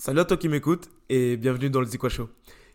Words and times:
Salut 0.00 0.20
à 0.20 0.24
toi 0.24 0.38
qui 0.38 0.48
m'écoute 0.48 0.88
et 1.10 1.36
bienvenue 1.36 1.68
dans 1.68 1.80
le 1.80 1.86
Zikwa 1.86 2.08
Show. 2.08 2.30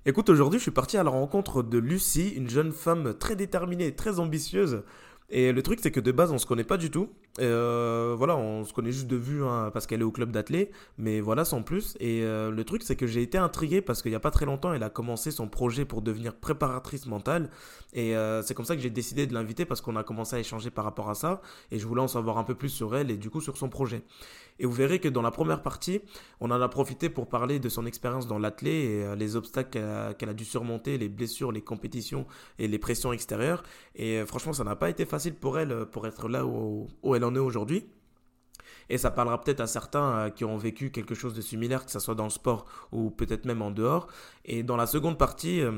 Écoute, 0.06 0.30
aujourd'hui, 0.30 0.60
je 0.60 0.62
suis 0.62 0.70
parti 0.70 0.96
à 0.96 1.02
la 1.02 1.10
rencontre 1.10 1.64
de 1.64 1.80
Lucie, 1.80 2.30
une 2.30 2.48
jeune 2.48 2.72
femme 2.72 3.16
très 3.18 3.36
déterminée 3.36 3.88
et 3.88 3.96
très 3.96 4.20
ambitieuse. 4.20 4.84
Et 5.32 5.52
le 5.52 5.64
truc, 5.64 5.80
c'est 5.82 5.90
que 5.90 6.00
de 6.00 6.12
base, 6.12 6.32
on 6.32 6.38
se 6.38 6.46
connaît 6.46 6.64
pas 6.64 6.78
du 6.78 6.92
tout. 6.92 7.10
Euh, 7.40 8.14
voilà, 8.16 8.38
on 8.38 8.64
se 8.64 8.74
connaît 8.74 8.92
juste 8.92 9.08
de 9.08 9.16
vue 9.16 9.44
hein, 9.44 9.72
parce 9.74 9.88
qu'elle 9.88 10.02
est 10.02 10.06
au 10.06 10.12
club 10.12 10.30
d'athlé, 10.30 10.70
mais 11.00 11.20
voilà, 11.20 11.46
sans 11.46 11.64
plus. 11.64 11.98
Et 12.00 12.22
euh, 12.22 12.52
le 12.52 12.64
truc, 12.64 12.84
c'est 12.84 12.96
que 12.96 13.08
j'ai 13.08 13.24
été 13.24 13.40
intrigué 13.40 13.82
parce 13.82 14.04
qu'il 14.04 14.12
y 14.12 14.16
a 14.16 14.20
pas 14.20 14.30
très 14.30 14.46
longtemps, 14.46 14.72
elle 14.72 14.84
a 14.84 14.92
commencé 14.92 15.32
son 15.32 15.48
projet 15.48 15.84
pour 15.84 16.04
devenir 16.04 16.36
préparatrice 16.36 17.08
mentale. 17.08 17.50
Et 17.94 18.16
euh, 18.16 18.44
c'est 18.44 18.54
comme 18.54 18.66
ça 18.66 18.76
que 18.76 18.84
j'ai 18.84 18.92
décidé 18.92 19.26
de 19.26 19.34
l'inviter 19.34 19.66
parce 19.66 19.82
qu'on 19.82 19.96
a 19.96 20.04
commencé 20.04 20.36
à 20.36 20.40
échanger 20.40 20.70
par 20.70 20.86
rapport 20.86 21.10
à 21.10 21.16
ça. 21.16 21.42
Et 21.72 21.80
je 21.80 21.88
voulais 21.88 22.02
en 22.02 22.08
savoir 22.08 22.38
un 22.38 22.44
peu 22.44 22.54
plus 22.54 22.70
sur 22.70 22.96
elle 22.96 23.10
et 23.10 23.18
du 23.18 23.32
coup 23.32 23.42
sur 23.42 23.58
son 23.58 23.68
projet. 23.68 24.04
Et 24.60 24.66
vous 24.66 24.72
verrez 24.72 25.00
que 25.00 25.10
dans 25.10 25.22
la 25.22 25.32
première 25.32 25.62
partie, 25.62 26.02
on 26.40 26.52
en 26.52 26.62
a 26.62 26.70
profité 26.70 27.10
pour 27.10 27.28
parler 27.28 27.60
de 27.60 27.70
son 27.70 27.86
expérience 27.86 28.28
dans 28.28 28.40
l'athlé 28.40 28.72
et 28.72 29.04
euh, 29.04 29.16
les 29.16 29.36
obstacles 29.36 29.80
qu'elle 30.18 30.30
a, 30.30 30.34
dû 30.34 30.46
surmonter, 30.46 30.98
les 30.98 31.10
blessures, 31.10 31.52
les 31.52 31.62
compétitions 31.62 32.26
et 32.60 32.68
les 32.68 32.80
pressions 32.80 33.12
extérieures. 33.12 33.64
Et 33.96 34.20
euh, 34.20 34.26
franchement, 34.26 34.54
ça 34.54 34.64
n'a 34.64 34.76
pas 34.76 34.90
été 34.90 35.06
facile 35.06 35.36
pour 35.36 35.60
elle 35.60 35.72
euh, 35.72 35.86
pour 35.86 36.08
être 36.08 36.30
là 36.30 36.46
où 36.46 36.88
elle 37.16 37.24
en 37.24 37.36
est 37.36 37.40
aujourd'hui. 37.40 37.86
Et 38.90 38.98
ça 38.98 39.12
parlera 39.12 39.42
peut-être 39.42 39.62
à 39.62 39.68
certains 39.68 40.12
euh, 40.12 40.30
qui 40.30 40.46
ont 40.46 40.58
vécu 40.58 40.92
quelque 40.92 41.16
chose 41.16 41.34
de 41.34 41.42
similaire, 41.42 41.86
que 41.86 41.92
ce 41.92 42.00
soit 42.00 42.16
dans 42.16 42.26
le 42.26 42.30
sport 42.30 42.66
ou 42.92 43.10
peut-être 43.10 43.46
même 43.46 43.62
en 43.62 43.72
dehors. 43.72 44.08
Et 44.46 44.64
dans 44.64 44.78
la 44.78 44.86
seconde 44.86 45.18
partie, 45.18 45.62
euh, 45.62 45.72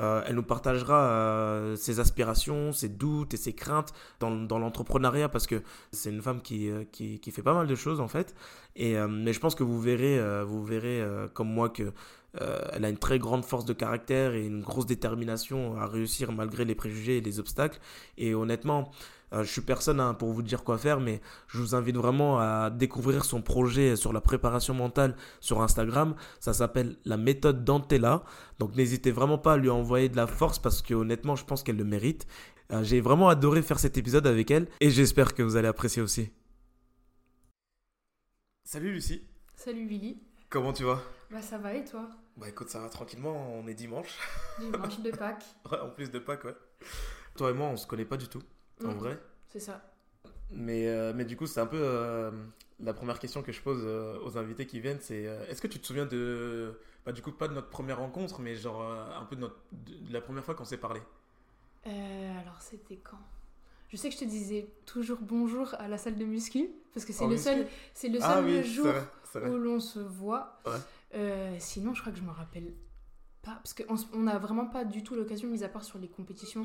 euh, 0.00 0.22
elle 0.26 0.34
nous 0.34 0.42
partagera 0.42 1.74
ses 1.76 2.00
aspirations, 2.00 2.72
ses 2.72 2.88
doutes 2.88 3.34
et 3.34 3.36
ses 3.36 3.52
craintes 3.52 3.92
dans, 4.20 4.58
l'entrepreneuriat 4.58 5.28
parce 5.28 5.46
que 5.46 5.62
c'est 5.92 6.10
une 6.10 6.22
femme 6.22 6.40
qui, 6.40 6.70
qui, 6.92 7.30
fait 7.30 7.42
pas 7.42 7.54
mal 7.54 7.66
de 7.66 7.74
choses 7.74 8.00
en 8.00 8.08
fait. 8.08 8.34
Et, 8.76 8.96
mais 9.08 9.32
je 9.32 9.40
pense 9.40 9.56
que 9.56 9.64
vous 9.64 9.80
verrez, 9.80 10.20
vous 10.44 10.64
verrez 10.64 11.04
comme 11.34 11.52
moi 11.52 11.68
que 11.68 11.92
elle 12.72 12.84
a 12.84 12.88
une 12.88 12.98
très 12.98 13.18
grande 13.18 13.44
force 13.44 13.64
de 13.64 13.72
caractère 13.72 14.34
et 14.34 14.46
une 14.46 14.62
grosse 14.62 14.86
détermination 14.86 15.76
à 15.76 15.86
réussir 15.86 16.30
malgré 16.30 16.64
les 16.64 16.76
préjugés 16.76 17.18
et 17.18 17.20
les 17.20 17.40
obstacles. 17.40 17.80
Et 18.18 18.34
honnêtement, 18.34 18.92
euh, 19.32 19.42
je 19.44 19.50
suis 19.50 19.60
personne 19.60 20.00
hein, 20.00 20.14
pour 20.14 20.32
vous 20.32 20.42
dire 20.42 20.64
quoi 20.64 20.78
faire, 20.78 21.00
mais 21.00 21.20
je 21.48 21.58
vous 21.58 21.74
invite 21.74 21.96
vraiment 21.96 22.38
à 22.38 22.70
découvrir 22.70 23.24
son 23.24 23.42
projet 23.42 23.96
sur 23.96 24.12
la 24.12 24.20
préparation 24.20 24.74
mentale 24.74 25.16
sur 25.40 25.60
Instagram. 25.62 26.14
Ça 26.40 26.52
s'appelle 26.52 26.96
la 27.04 27.16
méthode 27.16 27.64
Dantella. 27.64 28.24
Donc 28.58 28.74
n'hésitez 28.76 29.10
vraiment 29.10 29.38
pas 29.38 29.54
à 29.54 29.56
lui 29.56 29.70
envoyer 29.70 30.08
de 30.08 30.16
la 30.16 30.26
force 30.26 30.58
parce 30.58 30.82
que 30.82 30.94
honnêtement, 30.94 31.36
je 31.36 31.44
pense 31.44 31.62
qu'elle 31.62 31.76
le 31.76 31.84
mérite. 31.84 32.26
Euh, 32.72 32.82
J'ai 32.82 33.00
vraiment 33.00 33.28
adoré 33.28 33.62
faire 33.62 33.78
cet 33.78 33.96
épisode 33.98 34.26
avec 34.26 34.50
elle 34.50 34.68
et 34.80 34.90
j'espère 34.90 35.34
que 35.34 35.42
vous 35.42 35.56
allez 35.56 35.68
apprécier 35.68 36.02
aussi. 36.02 36.30
Salut 38.64 38.92
Lucie, 38.92 39.22
Salut 39.56 39.86
Willy. 39.86 40.20
comment 40.50 40.72
tu 40.72 40.84
vas? 40.84 41.00
Bah 41.30 41.40
ça 41.42 41.58
va 41.58 41.74
et 41.74 41.84
toi? 41.84 42.08
Bah 42.36 42.48
écoute, 42.48 42.68
ça 42.68 42.78
va 42.80 42.88
tranquillement, 42.88 43.54
on 43.54 43.66
est 43.66 43.74
dimanche. 43.74 44.14
Dimanche 44.60 45.00
de 45.00 45.10
Pâques. 45.10 45.44
Ouais, 45.70 45.78
en 45.80 45.90
plus 45.90 46.10
de 46.10 46.18
Pâques, 46.18 46.44
ouais. 46.44 46.54
Toi 47.36 47.50
et 47.50 47.54
moi, 47.54 47.68
on 47.68 47.76
se 47.76 47.86
connaît 47.86 48.04
pas 48.04 48.16
du 48.16 48.28
tout, 48.28 48.42
en 48.84 48.94
Mm, 48.94 48.98
vrai. 48.98 49.18
C'est 49.48 49.60
ça. 49.60 49.82
Mais, 50.50 50.88
euh, 50.88 51.12
mais 51.14 51.24
du 51.24 51.36
coup, 51.36 51.46
c'est 51.46 51.60
un 51.60 51.66
peu 51.66 51.78
euh, 51.80 52.30
la 52.80 52.94
première 52.94 53.18
question 53.18 53.42
que 53.42 53.52
je 53.52 53.60
pose 53.60 53.82
euh, 53.84 54.18
aux 54.24 54.38
invités 54.38 54.66
qui 54.66 54.80
viennent, 54.80 55.00
c'est 55.00 55.22
est-ce 55.48 55.60
que 55.60 55.66
tu 55.66 55.78
te 55.78 55.86
souviens 55.86 56.06
de, 56.06 56.78
bah, 57.04 57.12
du 57.12 57.20
coup, 57.22 57.32
pas 57.32 57.48
de 57.48 57.54
notre 57.54 57.68
première 57.68 57.98
rencontre, 57.98 58.40
mais 58.40 58.54
genre 58.54 58.82
un 58.82 59.24
peu 59.26 59.36
de, 59.36 59.42
notre, 59.42 59.56
de, 59.72 60.12
la 60.12 60.20
première 60.20 60.44
fois 60.44 60.54
qu'on 60.54 60.64
s'est 60.64 60.78
parlé? 60.78 61.00
Alors 61.84 62.60
c'était 62.60 62.96
quand? 62.96 63.18
Je 63.88 63.96
sais 63.96 64.10
que 64.10 64.14
je 64.14 64.20
te 64.20 64.24
disais 64.26 64.68
toujours 64.84 65.18
bonjour 65.22 65.74
à 65.78 65.88
la 65.88 65.96
salle 65.96 66.16
de 66.16 66.24
muscu 66.26 66.68
parce 66.92 67.06
que 67.06 67.12
c'est 67.14 67.26
le 67.26 67.38
seul, 67.38 67.66
c'est 67.94 68.08
le 68.08 68.20
seul 68.20 68.30
Ah 68.30 68.42
oui, 68.42 68.62
jour 68.62 68.86
vrai, 68.86 69.48
où 69.48 69.56
l'on 69.56 69.80
se 69.80 69.98
voit. 69.98 70.60
Ouais. 70.66 71.58
Sinon, 71.58 71.94
je 71.94 72.00
crois 72.02 72.12
que 72.12 72.18
je 72.18 72.24
me 72.24 72.30
rappelle 72.30 72.74
pas 73.48 73.60
parce 73.62 73.74
qu'on 73.74 74.18
on 74.18 74.22
n'a 74.22 74.38
vraiment 74.38 74.66
pas 74.66 74.84
du 74.84 75.02
tout 75.02 75.14
l'occasion, 75.14 75.48
mis 75.48 75.62
à 75.64 75.68
part 75.68 75.84
sur 75.84 75.98
les 75.98 76.08
compétitions. 76.08 76.64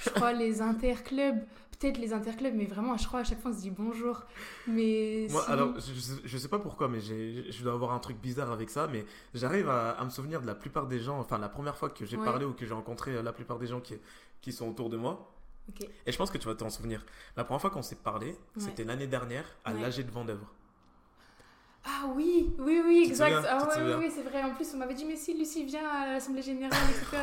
Je 0.00 0.10
crois 0.10 0.32
les 0.32 0.60
interclubs, 0.62 1.38
peut-être 1.78 1.98
les 1.98 2.12
interclubs, 2.12 2.54
mais 2.54 2.64
vraiment, 2.66 2.96
je 2.96 3.06
crois 3.06 3.20
à 3.20 3.24
chaque 3.24 3.40
fois 3.40 3.50
on 3.50 3.54
se 3.54 3.60
dit 3.60 3.70
bonjour. 3.70 4.22
Mais 4.66 5.26
Moi, 5.30 5.44
alors, 5.48 5.74
je, 5.78 5.92
je 6.24 6.38
sais- 6.38 6.48
pas 6.48 6.58
pourquoi, 6.58 6.88
mais 6.88 7.00
je 7.00 7.62
dois 7.62 7.72
avoir 7.72 7.92
un 7.92 7.98
truc 7.98 8.18
bizarre 8.20 8.50
avec 8.50 8.70
ça, 8.70 8.86
mais 8.90 9.04
j'arrive 9.34 9.68
à, 9.68 9.90
à 9.92 10.04
me 10.04 10.10
souvenir 10.10 10.40
de 10.40 10.46
la 10.46 10.54
plupart 10.54 10.86
des 10.86 11.00
gens, 11.00 11.18
enfin, 11.18 11.38
la 11.38 11.48
première 11.48 11.76
fois 11.76 11.90
que 11.90 12.04
j'ai 12.04 12.16
Ouais. 12.16 12.24
parlé 12.24 12.44
ou 12.44 12.52
que 12.52 12.64
j'ai 12.66 12.74
rencontré 12.74 13.12
euh, 13.16 13.22
la 13.22 13.32
plupart 13.32 13.58
des 13.58 13.66
gens 13.66 13.80
qui, 13.80 13.94
qui 14.40 14.52
sont 14.52 14.68
autour 14.68 14.88
de 14.90 14.96
moi. 14.96 15.30
Et 16.06 16.12
je 16.12 16.16
pense 16.18 16.30
que 16.30 16.36
tu 16.38 16.46
vas 16.46 16.54
t'en 16.54 16.68
souvenir. 16.70 17.04
La 17.36 17.44
première 17.44 17.60
fois 17.60 17.70
qu'on 17.70 17.82
s'est 17.82 17.96
parlé, 17.96 18.26
Ouais. 18.28 18.36
c'était 18.58 18.84
l'année 18.84 19.06
dernière 19.06 19.44
à 19.64 19.72
Ouais. 19.72 19.80
l'AG 19.80 20.02
de 20.04 20.10
Vendœuvre. 20.10 20.52
Ah 21.86 22.06
oui, 22.16 22.50
oui, 22.58 22.80
oui, 22.84 23.04
exact. 23.06 23.44
ah 23.48 23.68
oui, 23.76 23.92
oui, 23.98 24.10
c'est 24.14 24.22
vrai. 24.22 24.42
En 24.42 24.54
plus, 24.54 24.66
on 24.74 24.78
m'avait 24.78 24.94
dit, 24.94 25.04
mais 25.04 25.16
si 25.16 25.34
Lucie 25.36 25.64
vient 25.64 25.86
à 25.86 26.12
l'Assemblée 26.14 26.40
Générale, 26.40 26.78
etc. 26.90 27.22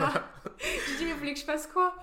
J'ai 0.87 0.97
dit, 0.97 1.05
mais 1.05 1.13
vous 1.13 1.19
voulez 1.19 1.33
que 1.33 1.39
je 1.39 1.45
fasse 1.45 1.65
quoi? 1.65 1.95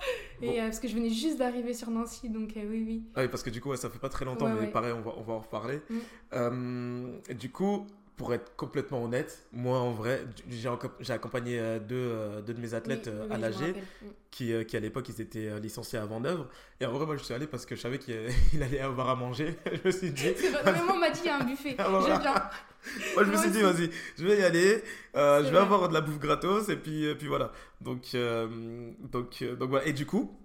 Et 0.43 0.61
euh, 0.61 0.65
parce 0.65 0.81
que 0.81 0.89
je 0.89 0.95
venais 0.95 1.11
juste 1.11 1.39
d'arriver 1.39 1.73
sur 1.73 1.89
Nancy, 1.91 2.29
donc 2.29 2.57
euh, 2.57 2.63
oui, 2.69 2.85
oui. 2.85 3.03
Ah 3.15 3.21
oui, 3.23 3.29
parce 3.29 3.45
que 3.45 3.51
du 3.51 3.61
coup, 3.61 3.71
ouais, 3.71 3.77
ça 3.77 3.89
fait 3.91 4.01
pas 4.01 4.09
très 4.09 4.25
longtemps, 4.25 4.47
Ouais, 4.47 4.55
mais 4.55 4.61
ouais. 4.63 4.67
pareil, 4.73 4.93
on 4.93 5.03
va, 5.03 5.13
on 5.17 5.23
va 5.23 5.35
en 5.35 5.39
reparler. 5.39 5.81
Mm. 5.89 5.97
Euh, 6.33 7.19
du 7.35 7.51
coup, 7.51 7.87
pour 8.19 8.35
être 8.35 8.55
complètement 8.57 9.03
honnête, 9.03 9.47
moi 9.53 9.79
en 9.79 9.93
vrai, 9.93 10.27
j'ai 10.51 11.13
accompagné 11.13 11.59
euh, 11.59 11.79
deux, 11.79 11.95
euh, 11.97 12.43
deux 12.43 12.53
de 12.53 12.61
mes 12.61 12.75
athlètes 12.75 13.09
Oui, 13.11 13.13
euh, 13.13 13.27
oui, 13.29 13.35
à 13.35 13.39
l'AG. 13.39 13.77
Mm. 14.03 14.07
qui, 14.31 14.67
qui 14.67 14.77
à 14.77 14.81
l'époque 14.81 15.09
ils 15.09 15.21
étaient 15.21 15.59
licenciés 15.61 16.01
à 16.01 16.05
Vendœuvre. 16.05 16.49
Et 16.81 16.87
en 16.87 16.93
vrai, 16.93 17.07
moi 17.07 17.17
je 17.17 17.23
suis 17.23 17.33
allé 17.33 17.47
parce 17.47 17.65
que 17.65 17.77
je 17.77 17.81
savais 17.81 17.99
qu'il 17.99 18.17
il 18.53 18.63
allait 18.63 18.81
avoir 18.81 19.09
à 19.09 19.15
manger. 19.15 19.57
je 19.73 19.87
me 19.87 19.91
suis 19.93 20.11
dit, 20.11 20.33
Vraiment, 20.63 20.95
on 20.95 20.99
m'a 20.99 21.11
dit, 21.11 21.21
il 21.25 21.27
y 21.27 21.31
a 21.31 21.37
un 21.39 21.45
buffet. 21.45 21.77
Ah, 21.79 21.89
voilà. 21.89 22.17
Je 22.17 22.21
viens. 22.21 23.15
moi 23.15 23.25
je 23.25 23.31
me 23.31 23.37
suis 23.37 23.51
dit, 23.51 23.63
vas-y, 23.63 23.91
je 24.19 24.27
vais 24.27 24.39
y 24.41 24.43
aller, 24.43 24.83
euh, 25.17 25.39
je 25.39 25.45
vais 25.45 25.51
vrai. 25.51 25.61
avoir 25.61 25.89
de 25.89 25.95
la 25.95 26.01
bouffe 26.01 26.19
gratos 26.19 26.69
et 26.69 26.77
puis, 26.77 27.05
et 27.05 27.15
puis 27.15 27.29
voilà. 27.29 27.53
Donc, 27.81 28.11
euh, 28.15 28.91
donc, 29.13 29.45
donc 29.45 29.71
voilà. 29.71 29.87
Et 29.87 29.93
du 29.93 30.07
coup, 30.07 30.37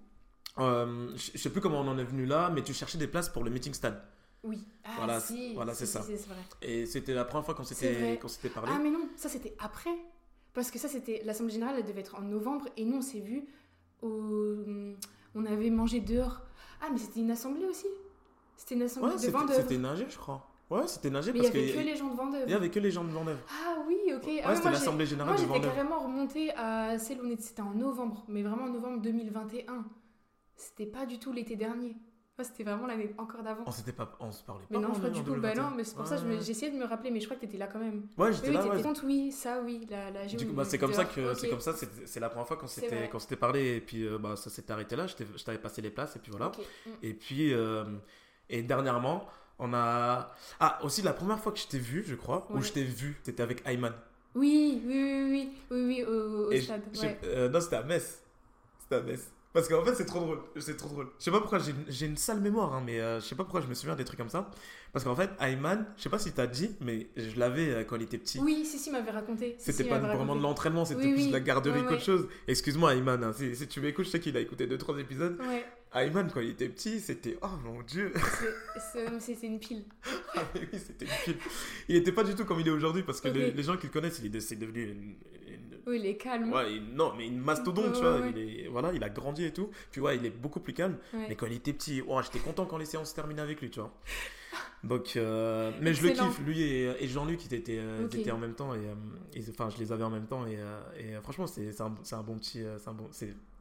euh, 0.58 1.08
je 1.16 1.32
je 1.34 1.38
sais 1.38 1.50
plus 1.50 1.60
comment 1.60 1.80
on 1.80 1.88
en 1.88 1.98
est 1.98 2.04
venu 2.04 2.24
là, 2.26 2.50
mais 2.54 2.62
tu 2.62 2.72
cherchais 2.72 2.98
des 2.98 3.08
places 3.08 3.28
pour 3.28 3.42
le 3.42 3.50
meeting 3.50 3.74
stade. 3.74 4.00
Oui. 4.44 4.64
Ah, 4.84 4.90
Voilà, 4.98 5.20
si. 5.20 5.54
voilà, 5.54 5.74
c'est 5.74 5.86
si, 5.86 5.92
ça. 5.92 6.00
Vrai. 6.00 6.16
Et 6.62 6.86
c'était 6.86 7.14
la 7.14 7.24
première 7.24 7.44
fois 7.44 7.54
qu'on 7.54 7.64
s'était 7.64 7.92
vrai. 7.92 8.18
qu'on 8.18 8.28
s'était 8.28 8.50
parlé. 8.50 8.70
Ah, 8.74 8.78
mais 8.82 8.90
non, 8.90 9.08
ça 9.16 9.28
c'était 9.28 9.54
après. 9.58 9.90
Parce 10.52 10.70
que 10.70 10.78
ça, 10.78 10.86
c'était. 10.88 11.22
L'Assemblée 11.24 11.52
Générale, 11.54 11.76
elle 11.78 11.84
devait 11.86 12.00
être 12.02 12.14
en 12.14 12.20
novembre, 12.22 12.68
et 12.76 12.84
nous, 12.84 12.98
on 12.98 13.02
s'est 13.02 13.20
vus 13.20 13.44
au. 14.02 14.56
On 15.34 15.44
avait 15.46 15.70
mangé 15.70 16.00
dehors. 16.00 16.42
Ah, 16.80 16.88
mais 16.92 16.98
c'était 16.98 17.20
une 17.20 17.30
assemblée 17.30 17.64
aussi 17.64 17.86
C'était 18.56 18.74
une 18.76 18.82
assemblée 18.82 19.14
Ouais, 19.14 19.26
de 19.26 19.30
Vendôme. 19.32 19.56
c'était 19.56 19.78
nagé, 19.78 20.06
je 20.08 20.16
crois. 20.18 20.46
Ouais, 20.70 20.86
c'était 20.86 21.10
nagé 21.10 21.32
Mais 21.32 21.38
il 21.40 21.44
y 21.44 21.46
parce 21.46 21.56
avait 21.56 21.66
qu'il 21.66 21.74
que 21.74 21.80
les 21.86 21.96
gens 21.96 22.08
de 22.10 22.16
Vendôme. 22.16 22.40
il 22.46 22.50
y 22.50 22.54
avait 22.54 22.70
que 22.70 22.78
les 22.78 22.90
gens 22.90 23.04
de 23.04 23.10
Vendœuvre. 23.10 23.40
Ah 23.50 23.78
oui, 23.86 23.96
ok. 24.14 24.22
Ah, 24.44 24.48
Ouais, 24.48 24.54
c'était 24.54 24.60
moi, 24.68 24.70
l'Assemblée 24.72 25.06
Générale 25.06 25.28
Moi, 25.32 25.36
de 25.36 25.40
j'étais 25.40 25.52
Vendœuvre. 25.52 25.74
carrément 25.74 26.00
remontée 26.00 26.52
à 26.54 26.98
celle 26.98 27.20
où 27.20 27.26
on 27.26 27.30
était. 27.30 27.42
C'était 27.42 27.62
en 27.62 27.74
novembre, 27.74 28.24
mais 28.28 28.42
vraiment 28.42 28.64
en 28.64 28.68
novembre 28.70 29.00
2021. 29.02 29.84
C'était 30.56 30.86
pas 30.86 31.04
du 31.06 31.18
tout 31.18 31.32
l'été 31.32 31.56
dernier. 31.56 31.96
Moi, 32.36 32.44
c'était 32.44 32.64
vraiment 32.64 32.88
l'année 32.88 33.14
encore 33.16 33.44
d'avant. 33.44 33.62
On 33.64 33.70
s'était 33.70 33.92
pas, 33.92 34.10
on 34.18 34.32
se 34.32 34.42
parlait 34.42 34.64
Mais 34.68 34.76
pas. 34.76 34.82
non, 34.82 34.90
en 34.90 34.94
je 34.94 34.98
crois 34.98 35.10
du 35.10 35.20
coup, 35.22 35.30
bah 35.36 35.52
2021. 35.54 35.62
non, 35.62 35.76
mais 35.76 35.84
c'est 35.84 35.94
pour 35.94 36.04
ça 36.06 36.16
que 36.16 36.24
Ouais. 36.26 36.40
j'essayais 36.42 36.72
de 36.72 36.76
me 36.76 36.84
rappeler, 36.84 37.12
mais 37.12 37.20
je 37.20 37.26
crois 37.26 37.36
que 37.36 37.42
t'étais 37.42 37.58
là 37.58 37.68
quand 37.68 37.78
même. 37.78 38.02
Ouais, 38.18 38.32
j'étais 38.32 38.48
Oui, 38.48 38.54
là. 38.54 38.62
oui, 38.64 38.70
ouais. 38.76 38.82
compte, 38.82 39.02
oui, 39.04 39.30
ça, 39.30 39.60
oui, 39.64 39.86
la, 39.88 40.10
la 40.10 40.26
Du 40.26 40.44
coup, 40.44 40.52
bah, 40.52 40.64
c'est 40.64 40.78
comme 40.78 40.92
ça 40.92 41.04
que 41.04 41.34
c'est 41.34 41.48
comme 41.48 41.60
ça. 41.60 41.74
C'est 42.06 42.18
la 42.18 42.28
première 42.28 42.48
fois 42.48 42.56
qu'on 42.56 42.66
s'était 42.66 43.08
qu'on 43.08 43.20
s'était 43.20 43.36
parlé 43.36 43.76
et 43.76 43.80
puis 43.80 44.04
euh, 44.04 44.18
bah 44.18 44.34
ça 44.34 44.50
s'était 44.50 44.72
arrêté 44.72 44.96
là. 44.96 45.06
Je 45.06 45.44
t'avais 45.44 45.58
passé 45.58 45.80
les 45.80 45.90
places 45.90 46.16
et 46.16 46.18
puis 46.18 46.32
voilà. 46.32 46.48
Mm. 46.48 46.90
Et 47.04 47.14
puis 47.14 47.54
euh, 47.54 47.84
et 48.50 48.62
dernièrement, 48.64 49.26
on 49.60 49.72
a 49.72 50.34
ah 50.58 50.80
aussi 50.82 51.02
la 51.02 51.12
première 51.12 51.38
fois 51.38 51.52
que 51.52 51.58
je 51.60 51.68
t'ai 51.68 51.78
vu, 51.78 52.02
je 52.04 52.16
crois, 52.16 52.48
Ouais. 52.50 52.62
je 52.62 52.72
t'ai 52.72 52.82
vu, 52.82 53.16
c'était 53.22 53.44
avec 53.44 53.62
Ayman. 53.64 53.92
Oui, 54.34 54.82
oui, 54.84 54.92
oui, 54.92 55.30
oui, 55.30 55.52
oui, 55.70 55.84
oui, 55.86 56.02
au, 56.04 56.48
au 56.52 56.60
stade. 56.60 56.82
euh, 57.22 57.48
non, 57.48 57.60
c'était 57.60 57.76
à 57.76 57.84
Metz. 57.84 58.20
C'était 58.80 58.96
à 58.96 59.00
Metz. 59.02 59.30
Parce 59.54 59.68
qu'en 59.68 59.84
fait, 59.84 59.94
c'est 59.94 60.04
trop 60.04 60.18
drôle. 60.18 60.40
C'est 60.58 60.76
trop 60.76 60.88
drôle. 60.88 61.06
Je 61.16 61.24
sais 61.24 61.30
pas 61.30 61.38
pourquoi, 61.38 61.60
j'ai 61.88 62.06
une- 62.06 62.16
sale 62.16 62.40
mémoire, 62.40 62.74
hein, 62.74 62.82
mais 62.84 62.98
euh, 63.00 63.20
je 63.20 63.24
sais 63.24 63.36
pas 63.36 63.44
pourquoi 63.44 63.60
je 63.60 63.68
me 63.68 63.74
souviens 63.74 63.94
des 63.94 64.04
trucs 64.04 64.18
comme 64.18 64.28
ça. 64.28 64.50
Parce 64.92 65.04
qu'en 65.04 65.14
fait, 65.14 65.30
Ayman, 65.40 65.86
je 65.96 66.02
sais 66.02 66.08
pas 66.08 66.18
si 66.18 66.32
t'as 66.32 66.48
dit, 66.48 66.74
mais 66.80 67.06
je 67.16 67.38
l'avais 67.38 67.70
euh, 67.70 67.84
quand 67.84 67.94
il 67.94 68.02
était 68.02 68.18
petit. 68.18 68.40
Oui, 68.40 68.64
si, 68.66 68.78
si, 68.80 68.90
m'avait 68.90 69.12
raconté. 69.12 69.54
Si, 69.58 69.66
C'était 69.66 69.84
si, 69.84 69.88
pas 69.88 69.98
vraiment 70.00 70.34
de 70.34 70.42
l'entraînement, 70.42 70.84
c'était 70.84 71.02
Oui, 71.04 71.12
plus 71.14 71.22
oui. 71.22 71.28
de 71.28 71.32
la 71.32 71.40
garderie 71.40 71.80
Ouais, 71.80 71.86
qu'autre 71.86 71.98
ouais. 71.98 72.04
chose. 72.04 72.28
Excuse-moi, 72.48 72.94
Ayman, 72.96 73.22
hein, 73.22 73.32
si, 73.32 73.54
si 73.54 73.68
tu 73.68 73.80
m'écoutes, 73.80 74.06
je 74.06 74.10
sais 74.10 74.20
qu'il 74.20 74.36
a 74.36 74.40
écouté 74.40 74.66
2-3 74.66 74.98
épisodes. 74.98 75.38
Ouais, 75.40 75.64
Ayman, 75.94 76.28
quand 76.34 76.40
il 76.40 76.50
était 76.50 76.68
petit, 76.68 76.98
c'était. 76.98 77.38
Oh 77.42 77.46
mon 77.64 77.80
dieu 77.82 78.12
c'est 79.20 79.46
une 79.46 79.60
pile. 79.60 79.84
Ah, 80.34 80.42
mais 80.54 80.60
oui, 80.72 80.78
c'était 80.84 81.04
une 81.04 81.10
pile. 81.24 81.36
Il 81.88 81.96
était 81.96 82.12
pas 82.12 82.24
du 82.24 82.34
tout 82.34 82.44
comme 82.44 82.58
il 82.58 82.66
est 82.66 82.72
aujourd'hui, 82.72 83.04
parce 83.04 83.20
que 83.20 83.28
les, 83.28 83.52
les 83.52 83.62
gens 83.62 83.76
qui 83.76 83.86
le 83.86 83.92
connaissent, 83.92 84.18
il 84.22 84.26
est, 84.34 84.56
devenu 84.56 84.82
une, 84.90 85.14
Oui, 85.86 85.98
il 86.00 86.06
est 86.06 86.16
calme. 86.16 86.52
Ouais, 86.52 86.74
il- 86.76 86.94
non, 86.94 87.12
mais 87.16 87.26
une 87.26 87.38
mastodonte, 87.40 87.92
tu 87.94 88.00
vois. 88.00 88.20
ouais, 88.20 88.32
Il, 88.34 88.38
est, 88.64 88.68
voilà, 88.68 88.92
il 88.92 89.02
a 89.04 89.08
grandi 89.10 89.44
et 89.44 89.52
tout. 89.52 89.70
Puis 89.90 90.00
ouais, 90.00 90.16
il 90.16 90.24
est 90.26 90.30
beaucoup 90.30 90.60
plus 90.60 90.72
calme. 90.72 90.96
Mais 91.28 91.34
quand 91.36 91.46
il 91.46 91.52
était 91.54 91.72
petit, 91.72 92.02
oh, 92.06 92.20
j'étais 92.22 92.38
content 92.38 92.66
quand 92.66 92.78
les 92.78 92.84
séances 92.86 93.10
se 93.10 93.14
terminaient 93.14 93.42
avec 93.42 93.60
lui, 93.60 93.70
tu 93.70 93.80
vois. 93.80 93.92
Donc, 94.84 95.16
euh, 95.16 95.70
mais 95.80 95.94
je 95.94 96.02
le 96.06 96.10
kiffe, 96.28 96.38
lui 96.40 96.60
et, 96.62 97.02
et 97.02 97.08
Jean-Luc, 97.08 97.44
ils 97.46 97.54
étaient, 97.54 97.78
euh, 97.78 98.06
étaient 98.06 98.30
en 98.30 98.38
même 98.38 98.54
temps. 98.54 98.74
Et, 98.74 98.78
euh, 98.86 99.40
enfin, 99.50 99.70
je 99.70 99.78
les 99.78 99.92
avais 99.92 100.04
en 100.04 100.10
même 100.10 100.26
temps. 100.26 100.46
Et, 100.46 100.58
et, 100.98 101.14
franchement, 101.22 101.46
c'est 101.46 101.80
un, 101.80 101.94
un 102.12 102.22
bon 102.22 102.36
petit, 102.38 102.62
c'est 102.78 102.88
un 102.88 102.92
bon, 102.92 103.08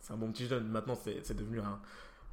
un 0.09 0.17
bon 0.17 0.31
petit 0.31 0.45
jeune. 0.47 0.67
Maintenant, 0.67 0.95
c'est 0.95 1.25
c'est 1.25 1.35
devenu 1.35 1.59
un, 1.59 1.79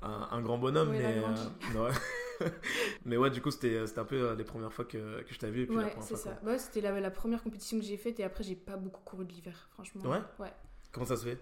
un, 0.03 0.29
un 0.31 0.41
grand 0.43 0.59
bonhomme, 0.59 0.91
Oui, 0.91 0.99
mais, 0.99 1.19
euh, 1.19 1.89
ouais. 1.89 2.51
mais 3.05 3.17
ouais, 3.17 3.31
du 3.31 3.43
coup, 3.43 3.51
c'était 3.51 3.87
c'était 3.87 3.99
un 4.01 4.05
peu 4.05 4.17
euh, 4.31 4.35
les 4.35 4.45
premières 4.45 4.73
fois 4.73 4.85
que, 4.85 5.23
que 5.23 5.35
je 5.35 5.39
t'avais 5.39 5.53
vu. 5.53 5.63
Et 5.63 5.67
puis 5.67 5.77
la 5.77 5.83
Ouais, 5.85 5.97
c'est 6.01 6.17
ça. 6.17 6.39
Ouais, 6.45 6.59
c'était 6.59 6.81
la, 6.81 6.99
la 6.99 7.11
première 7.11 7.43
compétition 7.43 7.79
que 7.79 7.85
j'ai 7.85 7.97
faite 7.97 8.19
et 8.21 8.25
après, 8.25 8.45
j'ai 8.45 8.57
pas 8.57 8.77
beaucoup 8.77 9.03
couru 9.05 9.25
de 9.25 9.33
l'hiver, 9.33 9.69
franchement. 9.73 10.03
Ouais 10.11 10.21
Ouais. 10.39 10.53
Comment 10.93 11.07
ça 11.07 11.17
se 11.17 11.25
fait? 11.25 11.39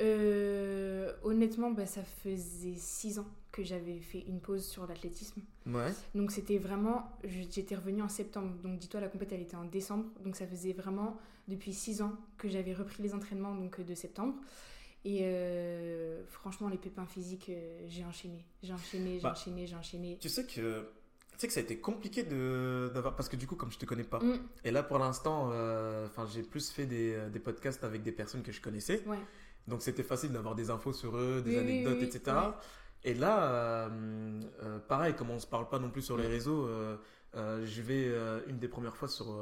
Euh, 0.00 1.12
honnêtement, 1.22 1.70
bah, 1.70 1.84
ça 1.86 2.02
faisait 2.02 2.74
6 2.76 3.18
ans 3.18 3.26
que 3.52 3.62
j'avais 3.62 3.98
fait 3.98 4.20
une 4.20 4.40
pause 4.40 4.64
sur 4.64 4.86
l'athlétisme. 4.86 5.42
Ouais. 5.66 5.92
Donc 6.14 6.30
c'était 6.30 6.58
vraiment, 6.58 7.10
j'étais 7.24 7.74
revenue 7.74 8.00
en 8.02 8.08
septembre. 8.08 8.54
Donc 8.62 8.78
dis-toi, 8.78 9.00
la 9.00 9.08
compétition 9.08 9.36
elle 9.36 9.42
était 9.44 9.56
en 9.56 9.64
décembre. 9.64 10.06
Donc 10.24 10.36
ça 10.36 10.46
faisait 10.46 10.72
vraiment 10.72 11.18
depuis 11.48 11.74
6 11.74 12.00
ans 12.00 12.12
que 12.38 12.48
j'avais 12.48 12.72
repris 12.72 13.02
les 13.02 13.12
entraînements 13.12 13.54
donc 13.54 13.78
euh, 13.80 13.84
de 13.84 13.94
septembre. 13.94 14.34
Et 15.04 15.20
euh, 15.22 16.22
franchement, 16.28 16.68
les 16.68 16.76
pépins 16.76 17.06
physiques, 17.06 17.48
euh, 17.48 17.84
j'ai 17.88 18.04
enchaîné. 18.04 18.44
J'ai 18.62 18.72
enchaîné, 18.74 19.14
j'ai 19.16 19.22
Bah. 19.22 19.32
enchaîné, 19.32 19.66
j'ai 19.66 19.76
enchaîné. 19.76 20.18
Tu 20.20 20.28
sais 20.28 20.44
que. 20.46 20.86
Tu 21.32 21.38
sais 21.38 21.46
que 21.46 21.52
ça 21.54 21.60
a 21.60 21.62
été 21.62 21.78
compliqué 21.80 22.22
de 22.22 22.90
d'avoir 22.92 23.16
parce 23.16 23.30
que 23.30 23.36
du 23.36 23.46
coup 23.46 23.56
comme 23.56 23.72
je 23.72 23.78
te 23.78 23.86
connais 23.86 24.04
pas 24.04 24.18
Mm, 24.18 24.40
et 24.62 24.70
là 24.70 24.82
pour 24.82 24.98
l'instant 24.98 25.48
euh, 25.52 26.06
j'ai 26.30 26.42
plus 26.42 26.70
fait 26.70 26.84
des, 26.84 27.16
des 27.32 27.38
podcasts 27.38 27.82
avec 27.82 28.02
des 28.02 28.12
personnes 28.12 28.42
que 28.42 28.52
je 28.52 28.60
connaissais 28.60 29.02
ouais. 29.06 29.16
donc 29.66 29.80
c'était 29.80 30.02
facile 30.02 30.32
d'avoir 30.32 30.54
des 30.54 30.68
infos 30.68 30.92
sur 30.92 31.16
eux 31.16 31.40
des 31.40 31.52
Oui, 31.52 31.56
anecdotes 31.58 31.96
oui, 31.98 32.04
etc 32.04 32.36
et 33.04 33.14
là 33.14 33.42
euh, 33.54 34.40
euh, 34.62 34.78
pareil 34.80 35.14
comme 35.14 35.30
on 35.30 35.38
se 35.38 35.46
parle 35.46 35.66
pas 35.70 35.78
non 35.78 35.88
plus 35.88 36.02
sur 36.02 36.18
les 36.18 36.28
Mm. 36.28 36.30
réseaux 36.30 36.68
je 37.34 37.80
vais 37.80 38.10
une 38.46 38.58
des 38.58 38.68
premières 38.68 38.96
fois 38.96 39.08
sur 39.08 39.34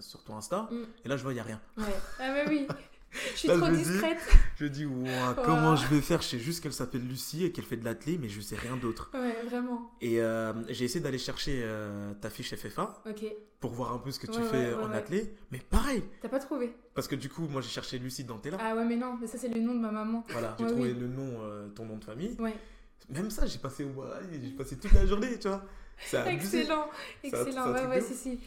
sur 0.00 0.24
ton 0.24 0.36
Insta 0.36 0.68
Mm. 0.68 0.82
et 1.04 1.08
là 1.08 1.16
je 1.16 1.22
vois 1.22 1.32
il 1.32 1.36
y 1.36 1.40
a 1.40 1.44
rien 1.44 1.60
Ouais. 1.76 1.84
Ah 2.18 2.32
bah 2.34 2.44
oui. 2.48 2.66
Je 3.12 3.38
suis 3.38 3.48
Là, 3.48 3.56
trop 3.56 3.66
je 3.66 3.70
me 3.72 3.76
dis- 3.76 3.84
discrète. 3.84 4.18
je 4.56 4.66
dis 4.66 4.84
Ouah, 4.84 5.34
comment 5.44 5.74
je 5.74 5.86
vais 5.86 6.00
faire? 6.02 6.20
Je 6.20 6.26
sais 6.28 6.38
juste 6.38 6.62
qu'elle 6.62 6.72
s'appelle 6.74 7.06
Lucie 7.06 7.44
et 7.44 7.52
qu'elle 7.52 7.64
fait 7.64 7.76
de 7.78 7.84
l'athlé 7.84 8.18
mais 8.20 8.28
je 8.28 8.40
sais 8.42 8.56
rien 8.56 8.76
d'autre 8.76 9.10
Ouais, 9.14 9.34
vraiment. 9.48 9.90
et 10.02 10.20
euh, 10.20 10.52
j'ai 10.68 10.84
essayé 10.84 11.00
d'aller 11.00 11.16
chercher 11.18 11.60
euh, 11.64 12.12
ta 12.20 12.28
fiche 12.28 12.54
FFA 12.54 13.02
pour 13.60 13.72
voir 13.72 13.94
un 13.94 13.98
peu 13.98 14.10
ce 14.10 14.18
que 14.18 14.26
tu 14.26 14.38
Ouais, 14.38 14.44
fais 14.44 14.66
ouais, 14.68 14.74
ouais, 14.74 14.82
en 14.84 14.90
athlé 14.92 15.32
mais 15.50 15.58
pareil 15.58 16.02
T'as 16.20 16.28
pas 16.28 16.38
trouvé? 16.40 16.74
Parce 16.94 17.08
que 17.08 17.14
du 17.14 17.28
coup, 17.30 17.46
moi 17.48 17.62
j'ai 17.62 17.70
cherché 17.70 17.98
Lucie 17.98 18.24
dans 18.24 18.38
Tela. 18.38 18.58
Ah 18.60 18.74
ouais, 18.76 18.84
mais 18.84 18.96
non, 18.96 19.16
mais 19.20 19.26
ça 19.26 19.38
c'est 19.38 19.48
le 19.48 19.60
nom 19.60 19.74
de 19.74 19.80
ma 19.80 19.90
maman. 19.92 20.24
Voilà, 20.28 20.54
j'ai 20.58 20.66
trouvé 20.66 20.92
oui. 20.92 20.98
le 21.00 21.06
nom, 21.08 21.38
euh, 21.42 21.68
ton 21.68 21.86
nom 21.86 21.96
de 21.96 22.04
famille. 22.04 22.36
Ouais. 22.38 22.54
Même 23.08 23.30
ça, 23.30 23.46
j'ai 23.46 23.58
passé, 23.58 23.86
j'ai 24.42 24.50
passé 24.50 24.76
toute 24.76 24.92
la 24.92 25.06
journée, 25.06 25.38
tu 25.38 25.48
vois. 25.48 25.62
Excellent. 26.26 26.86
Excellent. 27.22 27.72
Ouais, 27.72 27.86
ouais, 27.86 28.00
si, 28.00 28.14
si. 28.14 28.40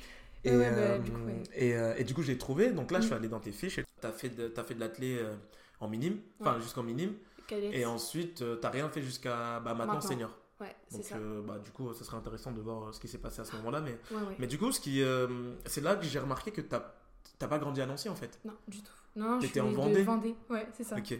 Et, 0.44 0.55
Ouais, 0.55 0.71
bah, 0.71 0.97
du 1.00 1.12
coup, 1.12 1.17
ouais. 1.25 1.44
et, 1.55 2.01
et 2.01 2.03
du 2.03 2.13
coup, 2.13 2.23
j'ai 2.23 2.38
trouvé. 2.38 2.71
Donc 2.71 2.91
là, 2.91 3.00
je 3.00 3.05
suis 3.05 3.13
Mm. 3.13 3.17
allé 3.17 3.27
dans 3.29 3.39
tes 3.39 3.51
fiches. 3.51 3.79
T'as 4.01 4.12
fait 4.12 4.30
de, 4.30 4.48
t'as 4.48 4.63
fait 4.63 4.75
de 4.75 4.80
l'athlé 4.80 5.18
euh, 5.19 5.36
en 5.80 5.88
minime, 5.88 6.19
enfin 6.40 6.56
Ouais. 6.56 6.62
jusqu'en 6.62 6.84
minime. 6.84 7.13
Et 7.51 7.84
ensuite, 7.86 8.42
euh, 8.44 8.57
t'as 8.57 8.69
rien 8.69 8.90
fait 8.90 9.01
jusqu'à 9.01 9.60
bah, 9.60 9.74
maintenant, 9.74 9.96
Maintenant. 9.96 10.01
senior. 10.01 10.38
Ouais, 10.62 10.75
Donc 10.92 11.04
ça. 11.04 11.16
euh, 11.16 11.42
bah, 11.42 11.57
du 11.57 11.72
coup, 11.72 11.92
ça 11.94 12.04
serait 12.04 12.18
intéressant 12.18 12.51
de 12.51 12.62
voir 12.62 12.94
ce 12.94 13.00
qui 13.00 13.07
s'est 13.07 13.18
passé 13.18 13.42
à 13.42 13.46
ce 13.46 13.56
moment-là. 13.57 13.81
Mais, 13.81 13.98
Ouais, 14.12 14.18
ouais. 14.28 14.36
mais 14.40 14.46
du 14.48 14.57
coup, 14.60 14.72
ce 14.72 14.80
qui, 14.80 15.01
euh, 15.01 15.28
c'est 15.66 15.81
là 15.81 15.96
que 15.96 16.04
j'ai 16.06 16.19
remarqué 16.19 16.51
que 16.51 16.62
t'as, 16.62 16.94
t'as 17.40 17.48
pas 17.48 17.57
grandi 17.57 17.81
à 17.81 17.86
Nancy 17.86 18.07
en 18.10 18.16
fait. 18.16 18.40
Non, 18.46 18.54
du 18.68 18.81
tout. 18.84 18.92
Non, 19.16 19.31
non, 19.31 19.40
T'étais 19.40 19.62
en 19.62 19.69
née 19.69 19.75
Vendée 19.75 20.04
Vendée. 20.04 20.36
Ouais, 20.50 20.68
c'est 20.74 20.84
ça. 20.84 20.98
Ok. 20.98 21.13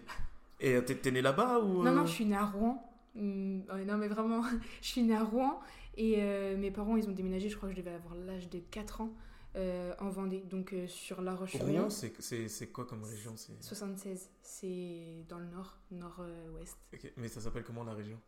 Et 0.60 0.84
t'es, 0.86 0.96
t'es 0.96 1.12
né 1.12 1.22
là-bas 1.22 1.60
ou 1.60 1.84
Non, 1.84 1.92
non, 1.94 2.06
je 2.06 2.12
suis 2.12 2.26
née 2.26 2.36
à 2.36 2.46
Rouen. 2.46 2.84
Ouais, 3.16 3.86
non, 3.86 3.98
mais 3.98 4.08
vraiment, 4.08 4.44
je 4.82 4.88
suis 4.88 5.02
née 5.04 5.16
à 5.16 5.24
Rouen. 5.24 5.60
Et 5.98 6.16
euh, 6.20 6.56
mes 6.58 6.70
parents, 6.70 6.96
ils 6.98 7.10
ont 7.10 7.14
déménagé, 7.14 7.50
je 7.50 7.58
crois 7.58 7.70
que 7.70 7.76
je 7.76 7.82
devais 7.82 7.96
avoir 7.96 8.14
l'âge 8.16 8.50
de 8.50 8.60
4 8.60 9.02
ans, 9.02 9.10
euh, 9.56 9.94
en 10.00 10.10
Vendée. 10.10 10.42
Donc 10.50 10.74
euh, 10.74 10.88
sur 10.88 11.22
La 11.22 11.34
Roche-sur-Yon. 11.36 11.82
Rouen, 11.88 11.90
c'est, 11.90 12.68
quoi 12.72 12.86
comme 12.86 13.04
région 13.04 13.34
c'est... 13.38 13.54
76. 13.62 14.30
C'est 14.42 15.24
dans 15.28 15.40
le 15.40 15.46
nord, 15.48 15.78
nord-ouest. 15.92 16.78
Mais 17.18 17.28
ça 17.28 17.42
s'appelle 17.42 17.64
comment 17.64 17.84
la 17.84 17.94
région 17.94 18.20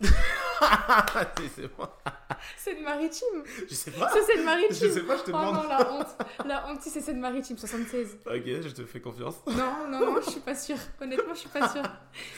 c'est 1.54 1.76
moi. 1.78 1.98
Seine-Maritime 2.56 3.42
Je 3.68 3.74
sais 3.74 3.90
pas. 3.90 4.10
C'est 4.12 4.22
Seine-Maritime 4.22 4.88
Je 4.88 4.92
sais 4.92 5.02
pas, 5.02 5.16
je 5.16 5.22
te 5.24 5.30
Oh 5.30 5.38
demande. 5.38 5.54
non, 5.54 5.68
la 5.68 5.92
honte 5.92 6.16
La 6.46 6.68
honte, 6.68 6.82
c'est 6.82 7.00
Seine-Maritime, 7.00 7.56
76. 7.58 8.18
Ok, 8.26 8.42
je 8.44 8.68
te 8.68 8.84
fais 8.84 9.00
confiance. 9.00 9.36
Non, 9.46 9.88
non, 9.88 10.00
non, 10.14 10.20
je 10.20 10.30
suis 10.30 10.40
pas 10.40 10.54
sûre. 10.54 10.76
Honnêtement, 11.00 11.34
je 11.34 11.40
suis 11.40 11.48
pas 11.48 11.68
sûre. 11.68 11.82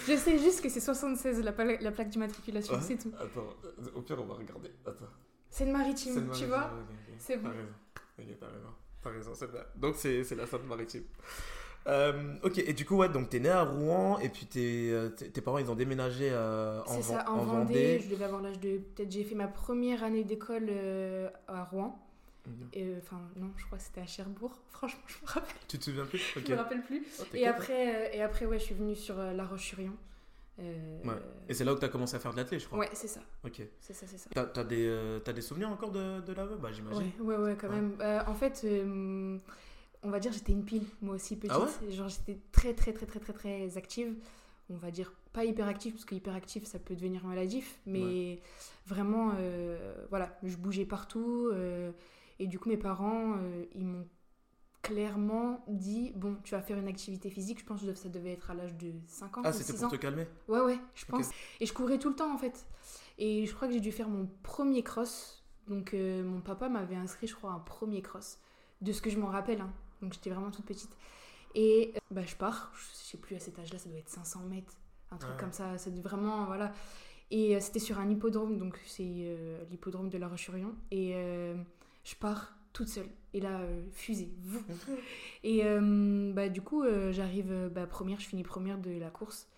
Je 0.07 0.17
sais 0.17 0.39
juste 0.39 0.61
que 0.63 0.69
c'est 0.69 0.81
76, 0.81 1.43
la, 1.43 1.53
pla- 1.53 1.77
la 1.81 1.91
plaque 1.91 2.09
d'immatriculation, 2.11 2.75
Ouais. 2.75 2.81
c'est 2.83 2.99
tout. 2.99 3.13
Attends, 3.19 3.49
au 3.95 4.03
pire, 4.03 4.19
on 4.21 4.27
va 4.27 4.35
regarder. 4.35 4.71
Attends. 4.87 5.07
Seine-Maritime, 5.51 6.31
tu 6.33 6.47
vois 6.47 6.65
ok, 6.65 6.89
ok. 6.91 7.15
C'est 7.19 7.37
bon. 7.37 7.51
T'as 7.51 7.57
raison. 7.57 7.73
Ok, 8.19 8.37
t'as 8.39 8.47
raison. 8.47 8.75
T'as 9.03 9.11
raison, 9.11 9.31
c'est 9.35 9.47
vrai. 9.47 9.67
Donc, 9.77 9.97
c'est, 9.97 10.25
c'est 10.25 10.35
la 10.35 10.47
Seine-Maritime. 10.47 11.05
Euh, 11.87 12.35
ok, 12.43 12.59
et 12.59 12.73
du 12.75 12.85
coup, 12.85 12.97
ouais, 12.97 13.09
donc 13.09 13.31
t'es 13.31 13.41
né 13.41 13.49
à 13.49 13.63
Rouen, 13.63 14.19
et 14.19 14.29
puis 14.29 14.47
tes, 14.47 14.91
euh, 14.93 15.09
tes, 15.09 15.41
parents, 15.41 15.59
ils 15.59 15.71
ont 15.71 15.75
déménagé 15.75 16.29
euh, 16.31 16.83
en, 16.83 16.97
C'est 16.97 17.03
ça, 17.03 17.25
en, 17.29 17.39
en 17.39 17.45
Vendée, 17.45 17.63
Vendée. 17.65 18.01
je 18.05 18.11
devais 18.11 18.25
avoir 18.27 18.43
l'âge 18.43 18.61
de. 18.61 18.79
Peut-être 18.79 19.11
j'ai 19.11 19.25
fait 19.25 19.35
ma 19.35 19.49
première 19.49 20.05
année 20.05 20.25
d'école 20.25 20.67
euh, 20.69 21.31
à 21.49 21.65
Rouen. 21.65 21.99
Enfin, 22.99 23.21
non, 23.37 23.51
je 23.57 23.65
crois 23.65 23.79
que 23.79 23.85
c'était 23.85 24.01
à 24.01 24.07
Cherbourg. 24.07 24.53
Franchement, 24.73 25.01
je 25.07 25.15
me 25.23 25.27
rappelle, 25.31 25.55
Tu 25.69 25.79
te 25.79 25.85
souviens 25.85 26.05
plus? 26.05 26.23
Ok. 26.37 26.45
je 26.47 26.53
me 26.53 26.59
rappelle 26.59 26.83
plus. 26.83 27.07
Oh, 27.21 27.25
Et 27.35 27.47
après, 27.47 28.15
et 28.15 28.23
après, 28.23 28.47
ouais, 28.47 28.59
je 28.59 28.65
suis 28.65 28.75
venue 28.75 28.97
sur 28.97 29.17
La 29.17 29.45
Roche-sur-Yon. 29.45 29.93
Euh, 30.61 31.03
Ouais. 31.05 31.15
Et 31.49 31.55
c'est 31.55 31.65
là 31.65 31.73
où 31.73 31.77
t'as 31.79 31.89
commencé 31.89 32.15
à 32.15 32.19
faire 32.19 32.33
de 32.33 32.37
l'athlé, 32.37 32.59
je 32.59 32.67
crois. 32.67 32.79
Ouais, 32.79 32.89
c'est 32.93 33.09
ça, 33.09 33.21
Ok. 33.45 33.63
c'est 33.81 33.93
ça, 33.95 34.07
c'est 34.07 34.19
ça. 34.19 34.29
T'as, 34.33 34.45
t'as 34.47 34.65
des, 34.65 34.87
euh, 34.87 35.19
t'as 35.19 35.33
des 35.33 35.41
souvenirs 35.43 35.71
encore 35.71 35.91
de, 35.91 36.21
de 36.21 36.33
là-bas? 36.33 36.57
Bah, 36.57 36.71
j'imagine. 36.73 37.11
Ouais, 37.21 37.37
ouais, 37.37 37.43
ouais, 37.45 37.57
quand 37.59 37.69
Ouais. 37.69 37.77
même. 37.77 37.97
Euh, 38.01 38.21
en 38.27 38.35
fait, 38.35 38.61
euh, 38.65 39.39
on 40.03 40.11
va 40.11 40.21
dire 40.21 40.33
j'étais 40.33 40.53
une 40.53 40.65
pile, 40.65 40.85
moi 41.01 41.15
aussi 41.17 41.37
petite. 41.37 41.51
Ah 41.55 41.61
ouais? 41.61 41.91
Genre 41.93 42.09
j'étais 42.09 42.39
très, 42.53 42.75
très, 42.75 42.93
très, 42.93 43.07
très, 43.07 43.21
très, 43.21 43.33
très 43.33 43.77
active. 43.77 44.15
On 44.69 44.77
va 44.77 44.91
dire 44.91 45.13
pas 45.33 45.45
hyperactive, 45.45 45.93
parce 45.95 46.05
que 46.05 46.15
hyperactive, 46.15 46.65
ça 46.67 46.79
peut 46.79 46.95
devenir 46.95 47.25
maladif. 47.27 47.79
Mais 47.87 48.41
vraiment, 48.87 49.33
voilà, 50.11 50.39
je 50.43 50.57
bougeais 50.57 50.85
partout. 50.85 51.51
et 52.39 52.47
du 52.47 52.59
coup, 52.59 52.69
mes 52.69 52.77
parents, 52.77 53.37
ils 53.75 53.85
m'ont 53.85 54.07
clairement 54.83 55.63
dit 55.69 56.13
bon, 56.17 56.37
tu 56.43 56.55
vas 56.55 56.63
faire 56.63 56.79
une 56.79 56.89
activité 56.89 57.31
physique. 57.31 57.61
Je 57.61 57.65
pense 57.65 57.83
que 57.83 57.95
ça 57.95 58.09
devait 58.09 58.33
être 58.33 58.51
à 58.51 58.55
l'âge 58.55 58.75
de 58.77 58.93
5 59.07 59.39
ans 59.39 59.43
Ah, 59.45 59.53
c'était 59.53 59.73
6 59.73 59.79
pour 59.79 59.85
ans. 59.87 59.91
te 59.91 59.97
calmer 59.97 60.27
Ouais, 60.49 60.61
ouais, 60.61 60.79
je 60.95 61.05
pense. 61.07 61.31
Et 61.61 61.67
je 61.67 61.73
courais 61.73 61.99
tout 61.99 62.09
le 62.09 62.17
temps 62.17 62.33
en 62.35 62.39
fait. 62.39 62.67
Et 63.19 63.47
je 63.47 63.55
crois 63.55 63.69
que 63.69 63.75
j'ai 63.75 63.81
dû 63.81 63.93
faire 63.93 64.09
mon 64.09 64.29
premier 64.43 64.83
cross. 64.83 65.43
Donc 65.69 65.95
euh, 65.95 66.25
mon 66.25 66.41
papa 66.41 66.69
m'avait 66.69 66.97
inscrit, 66.97 67.27
je 67.27 67.35
crois, 67.35 67.53
un 67.53 67.59
premier 67.61 68.03
cross. 68.03 68.39
De 68.81 68.93
ce 68.93 69.03
que 69.03 69.11
je 69.11 69.19
m'en 69.19 69.27
rappelle. 69.29 69.61
hein. 69.61 69.73
Donc 70.01 70.15
j'étais 70.15 70.31
vraiment 70.31 70.51
toute 70.51 70.65
petite. 70.65 70.91
Et 71.55 71.93
euh, 71.95 71.99
bah, 72.11 72.23
je 72.25 72.35
pars, 72.37 72.73
je 72.75 72.83
sais 72.97 73.19
plus 73.19 73.37
à 73.37 73.41
cet 73.41 73.59
âge-là, 73.59 73.79
ça 73.79 73.89
doit 73.91 73.99
être 73.99 74.09
500 74.09 74.41
mètres. 74.49 74.73
Un 75.11 75.17
truc 75.19 75.33
Ouais. 75.35 75.41
comme 75.41 75.53
ça. 75.53 75.77
C'est 75.77 75.95
vraiment, 76.01 76.47
voilà. 76.47 76.73
Et 77.31 77.55
euh, 77.57 77.61
c'était 77.61 77.79
sur 77.81 77.99
un 77.99 78.09
hippodrome, 78.09 78.57
donc 78.59 78.81
c'est 78.87 79.03
l'hippodrome 79.71 80.09
de 80.09 80.17
La 80.19 80.29
Roche-sur-Yon. 80.29 80.75
Et 80.91 81.13
je 82.05 82.15
pars 82.17 82.57
toute 82.73 82.89
seule. 82.89 83.09
Et 83.33 83.41
là, 83.41 83.61
euh, 83.61 83.83
fusée. 83.93 84.31
Vous. 84.43 84.63
Et 85.45 85.65
euh, 85.65 86.33
bah, 86.33 86.49
du 86.49 86.63
coup, 86.63 86.83
euh, 86.83 87.13
j'arrive 87.13 87.51
euh, 87.51 87.69
bah, 87.69 87.87
première, 87.87 88.21
je 88.21 88.27
finis 88.27 88.43
première 88.43 88.79
de 88.79 88.91
la 88.99 89.11
course. 89.11 89.49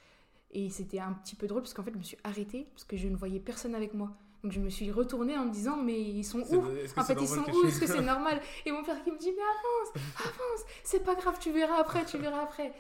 Et 0.51 0.69
c'était 0.69 0.99
un 0.99 1.13
petit 1.13 1.35
peu 1.35 1.47
drôle 1.47 1.63
parce 1.63 1.73
qu'en 1.73 1.83
fait, 1.83 1.93
je 1.93 1.99
me 1.99 2.03
suis 2.03 2.19
arrêtée 2.25 2.67
parce 2.73 2.85
que 2.85 2.97
je 2.97 3.09
ne 3.09 3.17
voyais 3.17 3.41
personne 3.41 3.75
avec 3.75 3.95
moi. 3.95 4.11
Donc 4.43 4.53
je 4.53 4.61
me 4.61 4.69
suis 4.69 4.91
retournée 4.91 5.39
en 5.39 5.47
me 5.47 5.53
disant, 5.53 5.77
mais 5.77 6.01
ils 6.01 6.25
sont 6.25 6.41
où? 6.41 6.65
En 6.97 7.05
fait, 7.05 7.17
ils 7.21 7.29
sont 7.29 7.45
où? 7.49 7.67
Est-ce 7.67 7.81
que 7.81 7.87
c'est 7.87 8.03
normal? 8.03 8.41
Et 8.67 8.73
mon 8.73 8.83
père 8.83 9.03
qui 9.03 9.11
me 9.11 9.17
dit, 9.17 9.31
mais 9.31 9.43
avance, 9.43 10.07
avance, 10.19 10.67
c'est 10.83 11.05
pas 11.05 11.15
grave, 11.15 11.39
tu 11.41 11.53
verras 11.53 11.77
après, 11.77 12.05
tu 12.05 12.19
verras 12.19 12.43
après. 12.43 12.73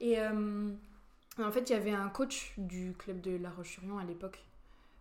Et 0.00 0.18
en 0.20 1.52
fait, 1.52 1.70
il 1.70 1.72
y 1.72 1.76
avait 1.76 1.92
un 1.92 2.08
coach 2.08 2.52
du 2.58 2.92
club 2.98 3.20
de 3.20 3.36
La 3.36 3.50
Roche-sur-Yon 3.50 3.98
à 3.98 4.04
l'époque 4.04 4.44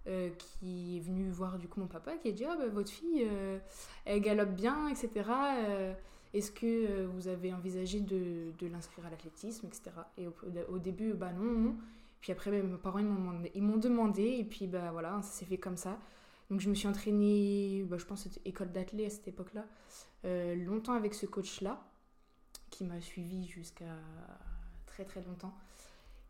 euh, 0.08 0.30
qui 0.38 0.98
est 0.98 1.00
venu 1.00 1.30
voir 1.30 1.58
du 1.58 1.68
coup 1.68 1.80
mon 1.80 1.88
papa 1.88 2.16
qui 2.18 2.30
a 2.30 2.32
dit, 2.32 2.46
ah 2.46 2.56
bah, 2.56 2.68
votre 2.68 2.92
fille, 2.92 3.26
euh, 3.26 3.58
elle 4.06 4.22
galope 4.22 4.54
bien, 4.54 4.88
etc. 4.88 5.10
Euh, 5.68 5.94
Est-ce 6.34 6.52
que 6.52 7.06
vous 7.06 7.28
avez 7.28 7.54
envisagé 7.54 8.00
de, 8.00 8.52
l'inscrire 8.68 9.06
à 9.06 9.10
l'athlétisme, 9.10 9.68
etc. 9.68 9.92
Et 10.18 10.28
au, 10.28 10.80
début, 10.80 11.14
bah 11.14 11.32
non, 11.32 11.44
non. 11.44 11.76
Puis 12.22 12.32
après, 12.32 12.52
mes 12.52 12.78
parents 12.78 13.00
ils 13.00 13.62
m'ont 13.62 13.78
demandé, 13.78 14.24
et 14.40 14.44
puis 14.44 14.68
bah 14.68 14.92
voilà, 14.92 15.22
ça 15.22 15.30
s'est 15.32 15.46
fait 15.46 15.58
comme 15.58 15.78
ça. 15.78 16.00
Donc 16.50 16.60
je 16.60 16.70
me 16.70 16.76
suis 16.76 16.88
entraînée, 16.88 17.84
bah, 17.88 17.98
je 17.98 18.06
pense 18.06 18.28
école 18.46 18.72
d'athlé 18.72 19.06
à 19.06 19.10
cette 19.10 19.28
époque-là, 19.28 19.66
euh, 20.26 20.56
longtemps 20.56 20.94
avec 20.94 21.14
ce 21.14 21.26
coach-là, 21.26 21.84
qui 22.70 22.84
m'a 22.84 23.02
suivi 23.02 23.48
jusqu'à 23.48 23.98
très 24.86 25.06
très 25.06 25.22
longtemps. 25.24 25.54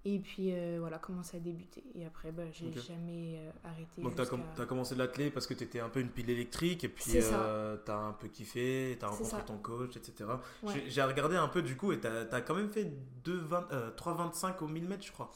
Et 0.08 0.20
puis 0.20 0.52
euh, 0.54 0.78
voilà, 0.80 1.00
commencé 1.00 1.36
à 1.38 1.40
débuter. 1.40 1.84
Et 1.96 2.06
après, 2.06 2.32
bah, 2.32 2.44
j'ai 2.52 2.72
jamais 2.74 3.40
euh, 3.40 3.52
arrêté. 3.64 4.02
Donc, 4.04 4.16
com- 4.30 4.44
t'as 4.56 4.66
commencé 4.68 4.94
de 4.94 5.00
l'athlé 5.00 5.32
parce 5.32 5.48
que 5.48 5.56
t'étais 5.56 5.80
un 5.80 5.90
peu 5.90 6.00
une 6.00 6.10
pile 6.10 6.30
électrique, 6.30 6.84
et 6.84 6.90
puis 6.90 7.04
ça. 7.04 7.42
euh, 7.44 7.78
t'as 7.84 7.98
un 7.98 8.14
peu 8.14 8.28
kiffé, 8.28 8.98
t'as 9.00 9.08
C'est 9.12 9.24
rencontré 9.24 9.46
ton 9.46 9.58
coach, 9.58 9.98
etc. 9.98 10.30
Ouais. 10.62 10.84
J'ai, 10.88 11.02
regardé 11.02 11.36
un 11.38 11.48
peu 11.48 11.64
du 11.64 11.76
coup, 11.76 11.92
et 11.92 12.00
t'as, 12.00 12.24
t'as 12.26 12.42
quand 12.42 12.54
même 12.54 12.70
fait 12.70 12.86
2, 13.24 13.36
20, 13.36 13.72
euh, 13.72 13.92
3,25 13.96 14.64
au 14.64 14.68
1000 14.68 14.88
mètres, 14.88 15.06
je 15.06 15.12
crois. 15.12 15.32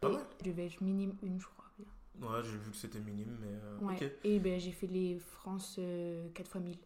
Pas 0.00 0.08
Et 0.08 0.12
mal. 0.12 0.22
je 0.40 0.50
devais 0.50 0.66
être 0.66 0.80
minime 0.80 1.14
une, 1.22 1.38
je 1.38 1.46
crois. 1.46 1.64
bien. 1.78 2.26
Ouais, 2.28 2.42
j'ai 2.44 2.56
vu 2.56 2.70
que 2.70 2.76
c'était 2.76 3.00
minime, 3.00 3.36
mais 3.40 3.86
Ouais. 3.86 4.18
Et 4.24 4.38
ben, 4.38 4.58
j'ai 4.58 4.72
fait 4.72 4.86
les 4.86 5.18
France 5.18 5.76
euh, 5.78 6.28
4 6.32 6.46
x 6.46 6.64
1000. 6.64 6.76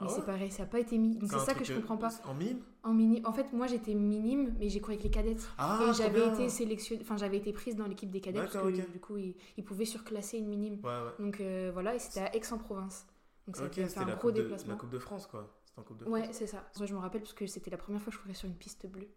Mais 0.00 0.06
Ah 0.08 0.10
c'est 0.12 0.20
ouais 0.20 0.26
pareil, 0.26 0.50
ça 0.50 0.64
n'a 0.64 0.68
pas 0.68 0.80
été 0.80 0.98
mis. 0.98 1.16
Donc 1.16 1.30
c'est 1.30 1.38
ça 1.38 1.54
que 1.54 1.64
je 1.64 1.72
comprends 1.74 1.96
pas. 1.96 2.10
En 2.24 2.34
mime? 2.34 2.58
En 2.82 2.92
mini, 2.92 3.22
en 3.24 3.32
fait, 3.32 3.52
moi 3.52 3.66
j'étais 3.68 3.94
minime, 3.94 4.54
mais 4.58 4.68
j'ai 4.68 4.80
couru 4.80 4.94
avec 4.94 5.04
les 5.04 5.10
cadettes. 5.10 5.46
Ah, 5.56 5.86
et 5.88 5.94
j'avais 5.94 6.26
été 6.28 6.48
sélectionnée, 6.48 7.00
enfin 7.02 7.16
j'avais 7.16 7.36
été 7.36 7.52
prise 7.52 7.76
dans 7.76 7.86
l'équipe 7.86 8.10
des 8.10 8.20
cadets 8.20 8.40
parce 8.40 8.52
que 8.52 8.90
du 8.92 9.00
coup 9.00 9.16
ils, 9.18 9.36
ils 9.56 9.64
pouvaient 9.64 9.84
surclasser 9.84 10.38
une 10.38 10.48
minime. 10.48 10.80
Ouais, 10.82 10.90
ouais. 10.90 11.12
Donc 11.24 11.40
euh, 11.40 11.70
voilà, 11.72 11.94
et 11.94 11.98
c'était 12.00 12.20
à 12.20 12.34
Aix-en-Provence. 12.34 13.06
Donc 13.46 13.56
ça 13.56 13.62
un 14.00 14.04
la, 14.06 14.14
gros 14.16 14.30
de, 14.32 14.42
déplacement. 14.42 14.72
la 14.72 14.78
Coupe 14.78 14.90
de 14.90 14.98
France, 14.98 15.26
quoi. 15.28 15.54
C'était 15.64 15.78
en 15.80 15.82
Coupe 15.84 15.98
de 15.98 16.04
Ouais, 16.06 16.24
France. 16.24 16.36
c'est 16.38 16.46
ça. 16.46 16.68
Moi 16.78 16.86
je 16.86 16.94
me 16.94 16.98
rappelle 16.98 17.20
parce 17.20 17.34
que 17.34 17.46
c'était 17.46 17.70
la 17.70 17.76
première 17.76 18.00
fois 18.02 18.10
que 18.10 18.16
je 18.18 18.22
courais 18.22 18.34
sur 18.34 18.48
une 18.48 18.54
piste 18.56 18.86
bleue. 18.86 19.02
Et 19.02 19.08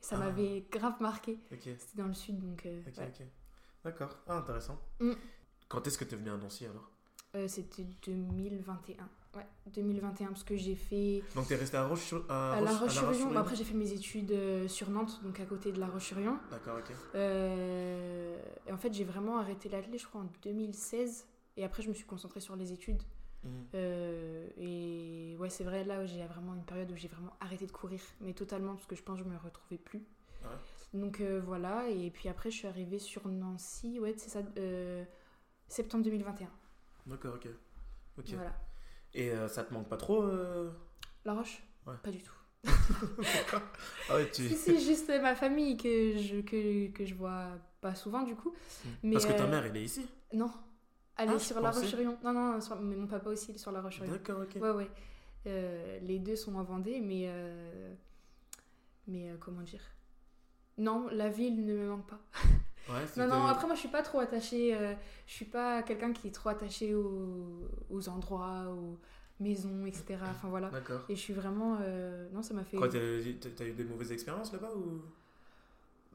ça 0.00 0.16
Ah. 0.16 0.26
m'avait 0.26 0.64
grave 0.70 0.94
marqué. 1.00 1.38
C'était 1.50 1.76
dans 1.96 2.06
le 2.06 2.14
sud, 2.14 2.38
donc 2.38 2.64
euh, 2.66 2.80
ok, 2.86 2.98
ouais. 2.98 3.12
ok. 3.20 3.26
D'accord. 3.84 4.16
Ah, 4.28 4.36
intéressant. 4.38 4.78
Mm. 5.00 5.12
Quand 5.68 5.86
est-ce 5.86 5.98
que 5.98 6.04
tu 6.04 6.14
es 6.14 6.18
venu 6.18 6.30
à 6.30 6.36
Nancy 6.36 6.66
alors? 6.66 6.88
Euh, 7.34 7.48
c'était 7.48 7.86
2021. 8.06 9.08
Ouais, 9.36 9.46
2021 9.72 10.28
parce 10.28 10.42
que 10.42 10.56
j'ai 10.56 10.74
fait 10.74 11.22
Donc 11.36 11.46
tu 11.46 11.52
es 11.52 11.56
resté 11.56 11.76
à 11.76 11.86
Roche 11.86 12.14
à, 12.28 12.54
à 12.54 12.60
La 12.60 12.70
Roche- 12.72 12.80
Roche-sur-Yon. 12.98 13.30
Bah, 13.32 13.40
après 13.40 13.54
j'ai 13.54 13.62
fait 13.64 13.74
mes 13.74 13.92
études 13.92 14.32
euh, 14.32 14.66
sur 14.66 14.90
Nantes, 14.90 15.20
donc 15.22 15.38
à 15.38 15.46
côté 15.46 15.70
de 15.70 15.78
La 15.78 15.86
Roche-sur-Yon. 15.86 16.36
D'accord, 16.50 16.78
ok. 16.78 16.92
Euh, 17.14 18.42
et 18.66 18.72
en 18.72 18.76
fait, 18.76 18.92
j'ai 18.92 19.04
vraiment 19.04 19.38
arrêté 19.38 19.68
l'athlète, 19.68 20.00
je 20.00 20.06
crois, 20.06 20.22
en 20.22 20.28
2016. 20.42 21.26
Et 21.56 21.64
après, 21.64 21.82
je 21.82 21.88
me 21.88 21.94
suis 21.94 22.06
concentrée 22.06 22.40
sur 22.40 22.56
les 22.56 22.72
études. 22.72 23.02
Mm. 23.44 23.48
Euh, 23.74 24.48
et 24.56 25.36
ouais, 25.38 25.48
c'est 25.48 25.64
vrai, 25.64 25.84
là, 25.84 26.04
j'ai 26.06 26.24
vraiment 26.26 26.54
une 26.54 26.64
période 26.64 26.90
où 26.90 26.96
j'ai 26.96 27.08
vraiment 27.08 27.36
arrêté 27.40 27.66
de 27.66 27.72
courir, 27.72 28.00
mais 28.20 28.32
totalement, 28.32 28.74
parce 28.74 28.86
que 28.86 28.96
je 28.96 29.02
pense 29.02 29.18
que 29.18 29.24
je 29.24 29.28
me 29.28 29.36
retrouvais 29.36 29.78
plus. 29.78 30.04
Ouais. 30.42 30.48
Donc 30.92 31.20
voilà, 31.44 31.88
et 31.88 32.10
puis 32.10 32.28
après, 32.28 32.50
je 32.50 32.56
suis 32.56 32.66
arrivée 32.66 32.98
sur 32.98 33.28
Nancy, 33.28 34.00
ouais, 34.00 34.14
c'est 34.16 34.28
ça, 34.30 34.40
septembre 35.68 36.02
2021. 36.02 36.48
D'accord, 37.06 37.34
ok. 37.36 37.48
Ok. 38.18 38.30
Voilà. 38.34 38.52
Et 39.14 39.30
euh, 39.30 39.48
ça 39.48 39.64
te 39.64 39.72
manque 39.74 39.88
pas 39.88 39.96
trop 39.96 40.22
euh 40.22 40.70
La 41.24 41.34
Roche 41.34 41.62
Ouais. 41.86 41.94
Pas 42.02 42.10
du 42.10 42.22
tout. 42.22 42.32
Ah 44.08 44.16
ouais, 44.16 44.30
tu... 44.30 44.48
Si, 44.48 44.56
si, 44.56 44.80
juste 44.84 45.08
ma 45.22 45.34
famille 45.34 45.76
que 45.76 46.18
je, 46.18 46.40
que, 46.40 46.88
que 46.88 47.04
je 47.06 47.14
vois 47.14 47.46
pas 47.80 47.94
souvent, 47.94 48.22
du 48.22 48.34
coup. 48.34 48.52
Mais, 49.02 49.12
Parce 49.14 49.26
que 49.26 49.32
ta 49.32 49.44
euh, 49.44 49.48
mère, 49.48 49.64
elle 49.64 49.76
est 49.76 49.84
ici? 49.84 50.06
Non. 50.32 50.50
Elle 51.16 51.28
Ah, 51.30 51.34
est 51.34 51.38
sur 51.38 51.60
La. 51.60 51.70
Roche-sur-Yon. 51.70 52.18
Non, 52.24 52.32
non, 52.32 52.60
sur- 52.60 52.80
mais 52.80 52.96
mon 52.96 53.06
papa 53.06 53.30
aussi, 53.30 53.50
il 53.50 53.54
est 53.54 53.58
sur 53.58 53.72
La 53.72 53.80
Roche-sur-Yon. 53.80 54.10
D'accord, 54.12 54.40
ok. 54.42 54.60
Ouais, 54.60 54.70
ouais. 54.70 54.90
Euh, 55.46 55.98
les 56.02 56.18
deux 56.18 56.36
sont 56.36 56.54
en 56.56 56.64
Vendée, 56.64 57.00
mais. 57.00 57.24
euh, 57.28 57.94
Mais 59.06 59.30
euh, 59.30 59.36
comment 59.38 59.62
dire? 59.62 59.82
Non, 60.78 61.08
la 61.12 61.28
ville 61.28 61.64
ne 61.64 61.74
me 61.74 61.88
manque 61.88 62.06
pas. 62.08 62.20
Non, 63.16 63.26
non, 63.28 63.46
après, 63.46 63.66
moi, 63.66 63.74
je 63.74 63.80
suis 63.80 63.88
pas 63.88 64.02
trop 64.02 64.18
attachée. 64.20 64.74
euh, 64.74 64.94
je 65.26 65.32
suis 65.32 65.44
pas 65.44 65.82
quelqu'un 65.82 66.12
qui 66.12 66.28
est 66.28 66.32
trop 66.32 66.48
attaché 66.50 66.94
aux, 66.94 67.68
aux 67.90 68.08
endroits, 68.08 68.66
aux 68.68 68.98
maisons, 69.42 69.86
etc. 69.86 70.24
Enfin, 70.30 70.48
voilà. 70.48 70.68
D'accord. 70.70 71.00
Et 71.08 71.14
je 71.16 71.20
suis 71.20 71.34
vraiment. 71.34 71.78
euh, 71.80 72.28
Non, 72.32 72.42
ça 72.42 72.54
m'a 72.54 72.64
fait. 72.64 72.76
Quoi, 72.76 72.88
t'as 72.88 72.98
eu 72.98 73.72
des 73.72 73.84
mauvaises 73.84 74.12
expériences 74.12 74.52
là-bas 74.52 74.70
ou? 74.76 75.00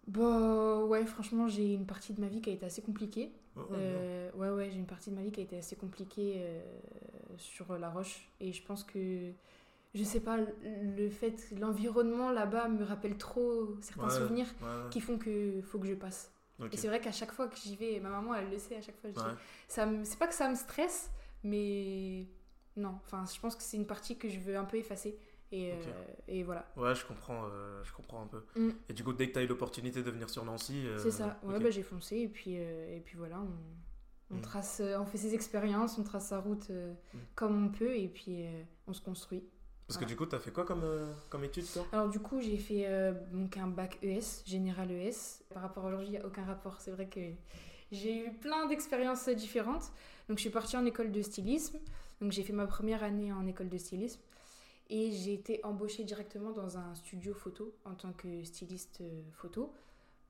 Bah, 0.07 0.83
ouais, 0.85 1.05
franchement, 1.05 1.47
j'ai 1.47 1.73
une 1.73 1.85
partie 1.85 2.13
de 2.13 2.21
ma 2.21 2.27
vie 2.27 2.41
qui 2.41 2.51
a 2.51 2.53
été 2.53 2.65
assez 2.65 2.81
compliquée. 2.81 3.31
Oh, 3.57 3.61
oh, 3.69 3.73
non. 3.73 3.77
Euh, 3.79 4.31
ouais, 4.35 4.49
ouais, 4.51 4.69
j'ai 4.71 4.77
une 4.77 4.85
partie 4.85 5.09
de 5.09 5.15
ma 5.15 5.23
vie 5.23 5.31
qui 5.31 5.39
a 5.39 5.43
été 5.43 5.57
assez 5.57 5.75
compliquée 5.75 6.35
euh, 6.37 6.61
sur 7.37 7.77
La 7.77 7.89
Roche. 7.89 8.29
Et 8.39 8.53
je 8.53 8.61
pense 8.63 8.83
que, 8.83 9.31
je 9.95 10.03
sais 10.03 10.19
pas, 10.19 10.37
le- 10.37 10.47
le 10.97 11.09
fait, 11.09 11.47
l'environnement 11.59 12.31
là-bas 12.31 12.67
me 12.69 12.83
rappelle 12.83 13.17
trop 13.17 13.75
certains 13.81 14.07
Ouais, 14.07 14.13
souvenirs 14.13 14.47
ouais, 14.61 14.67
ouais. 14.67 14.89
qui 14.91 15.01
font 15.01 15.17
que 15.17 15.61
faut 15.63 15.79
que 15.79 15.87
je 15.87 15.95
passe. 15.95 16.31
Et 16.71 16.77
c'est 16.77 16.87
vrai 16.87 17.01
qu'à 17.01 17.11
chaque 17.11 17.31
fois 17.31 17.47
que 17.47 17.55
j'y 17.57 17.75
vais, 17.75 17.99
ma 17.99 18.09
maman, 18.09 18.33
elle 18.35 18.49
le 18.49 18.57
sait 18.57 18.77
à 18.77 18.81
chaque 18.81 18.95
fois. 18.99 19.09
Ouais. 19.09 19.85
me- 19.85 20.03
c'est 20.05 20.17
pas 20.19 20.27
que 20.27 20.33
ça 20.33 20.49
me 20.49 20.55
stresse, 20.55 21.11
mais 21.43 22.27
non. 22.75 22.99
Enfin, 23.05 23.23
je 23.33 23.39
pense 23.39 23.55
que 23.55 23.63
c'est 23.63 23.77
une 23.77 23.87
partie 23.87 24.17
que 24.17 24.29
je 24.29 24.39
veux 24.39 24.57
un 24.57 24.65
peu 24.65 24.77
effacer. 24.77 25.17
Et, 25.51 25.71
euh, 25.73 25.75
et 26.27 26.43
voilà. 26.43 26.65
Ouais, 26.75 26.95
je 26.95 27.05
comprends, 27.05 27.43
euh, 27.45 27.83
je 27.83 27.93
comprends 27.93 28.23
un 28.23 28.27
peu. 28.27 28.43
Mm. 28.55 28.71
Et 28.89 28.93
du 28.93 29.03
coup, 29.03 29.13
dès 29.13 29.27
que 29.27 29.33
tu 29.33 29.39
as 29.39 29.43
eu 29.43 29.47
l'opportunité 29.47 30.01
de 30.01 30.09
venir 30.09 30.29
sur 30.29 30.43
Nancy. 30.43 30.85
euh, 30.87 30.97
C'est 30.97 31.11
ça. 31.11 31.39
Ouais, 31.43 31.57
ok. 31.57 31.63
bah, 31.63 31.69
j'ai 31.69 31.83
foncé 31.83 32.17
et 32.17 32.27
puis, 32.27 32.53
et 32.55 33.01
puis 33.05 33.15
voilà, 33.17 33.39
on, 33.39 34.35
on 34.35 34.37
Mm. 34.37 34.41
trace, 34.41 34.81
on 34.97 35.05
fait 35.05 35.19
ses 35.19 35.35
expériences, 35.35 35.97
on 35.99 36.03
trace 36.03 36.29
sa 36.29 36.39
route 36.39 36.69
Mm. 36.69 37.17
comme 37.35 37.65
on 37.65 37.69
peut 37.69 37.95
et 37.95 38.07
puis 38.07 38.43
on 38.87 38.93
se 38.93 39.01
construit. 39.01 39.43
Parce 39.87 39.99
que 39.99 40.05
du 40.05 40.15
coup, 40.15 40.25
tu 40.25 40.35
as 40.35 40.39
fait 40.39 40.51
quoi 40.51 40.65
comme, 40.65 40.83
euh, 40.83 41.13
comme 41.29 41.43
étude, 41.43 41.65
toi? 41.71 41.85
Alors 41.91 42.09
du 42.09 42.19
coup, 42.19 42.41
j'ai 42.41 42.57
fait 42.57 42.87
euh, 42.87 43.13
donc 43.31 43.55
un 43.57 43.67
bac 43.67 43.99
ES, 44.01 44.43
général 44.45 44.91
ES. 44.91 45.43
Par 45.53 45.61
rapport 45.61 45.85
à 45.85 45.87
aujourd'hui, 45.89 46.07
il 46.07 46.11
n'y 46.11 46.17
a 46.17 46.25
aucun 46.25 46.43
rapport. 46.43 46.81
C'est 46.81 46.91
vrai 46.91 47.07
que 47.07 47.19
j'ai 47.91 48.25
eu 48.25 48.33
plein 48.33 48.67
d'expériences 48.67 49.29
différentes. 49.29 49.91
Donc 50.27 50.37
je 50.37 50.41
suis 50.41 50.49
partie 50.49 50.75
en 50.75 50.85
école 50.85 51.11
de 51.11 51.21
stylisme. 51.21 51.77
Donc 52.19 52.31
j'ai 52.31 52.43
fait 52.43 52.53
ma 52.53 52.65
première 52.65 53.03
année 53.03 53.31
en 53.31 53.45
école 53.45 53.69
de 53.69 53.77
stylisme. 53.77 54.21
Et 54.89 55.11
j'ai 55.11 55.33
été 55.33 55.63
embauchée 55.63 56.03
directement 56.03 56.51
dans 56.51 56.77
un 56.77 56.93
studio 56.95 57.33
photo 57.33 57.75
en 57.85 57.93
tant 57.93 58.13
que 58.13 58.43
styliste 58.43 59.01
euh, 59.01 59.21
photo 59.33 59.71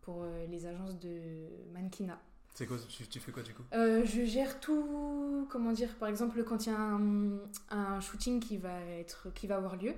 pour 0.02 0.24
les 0.48 0.68
agences 0.68 1.00
de 1.00 1.48
mannequinat. 1.74 2.22
C'est 2.56 2.66
quoi 2.66 2.78
tu, 2.88 3.06
tu 3.08 3.20
fais 3.20 3.32
quoi 3.32 3.44
du 3.44 3.54
coup 3.54 3.64
Euh, 3.74 4.04
je 4.06 4.24
gère 4.26 4.60
tout, 4.62 5.46
comment 5.52 5.72
dire, 5.74 5.94
par 5.96 6.10
exemple 6.10 6.42
quand 6.44 6.66
il 6.66 6.72
y 6.72 6.76
a 6.76 6.80
un, 6.80 7.38
un 7.70 8.00
shooting 8.00 8.40
qui 8.40 8.58
va, 8.58 8.80
être, 8.98 9.28
qui 9.36 9.46
va 9.46 9.58
avoir 9.58 9.76
lieu, 9.76 9.94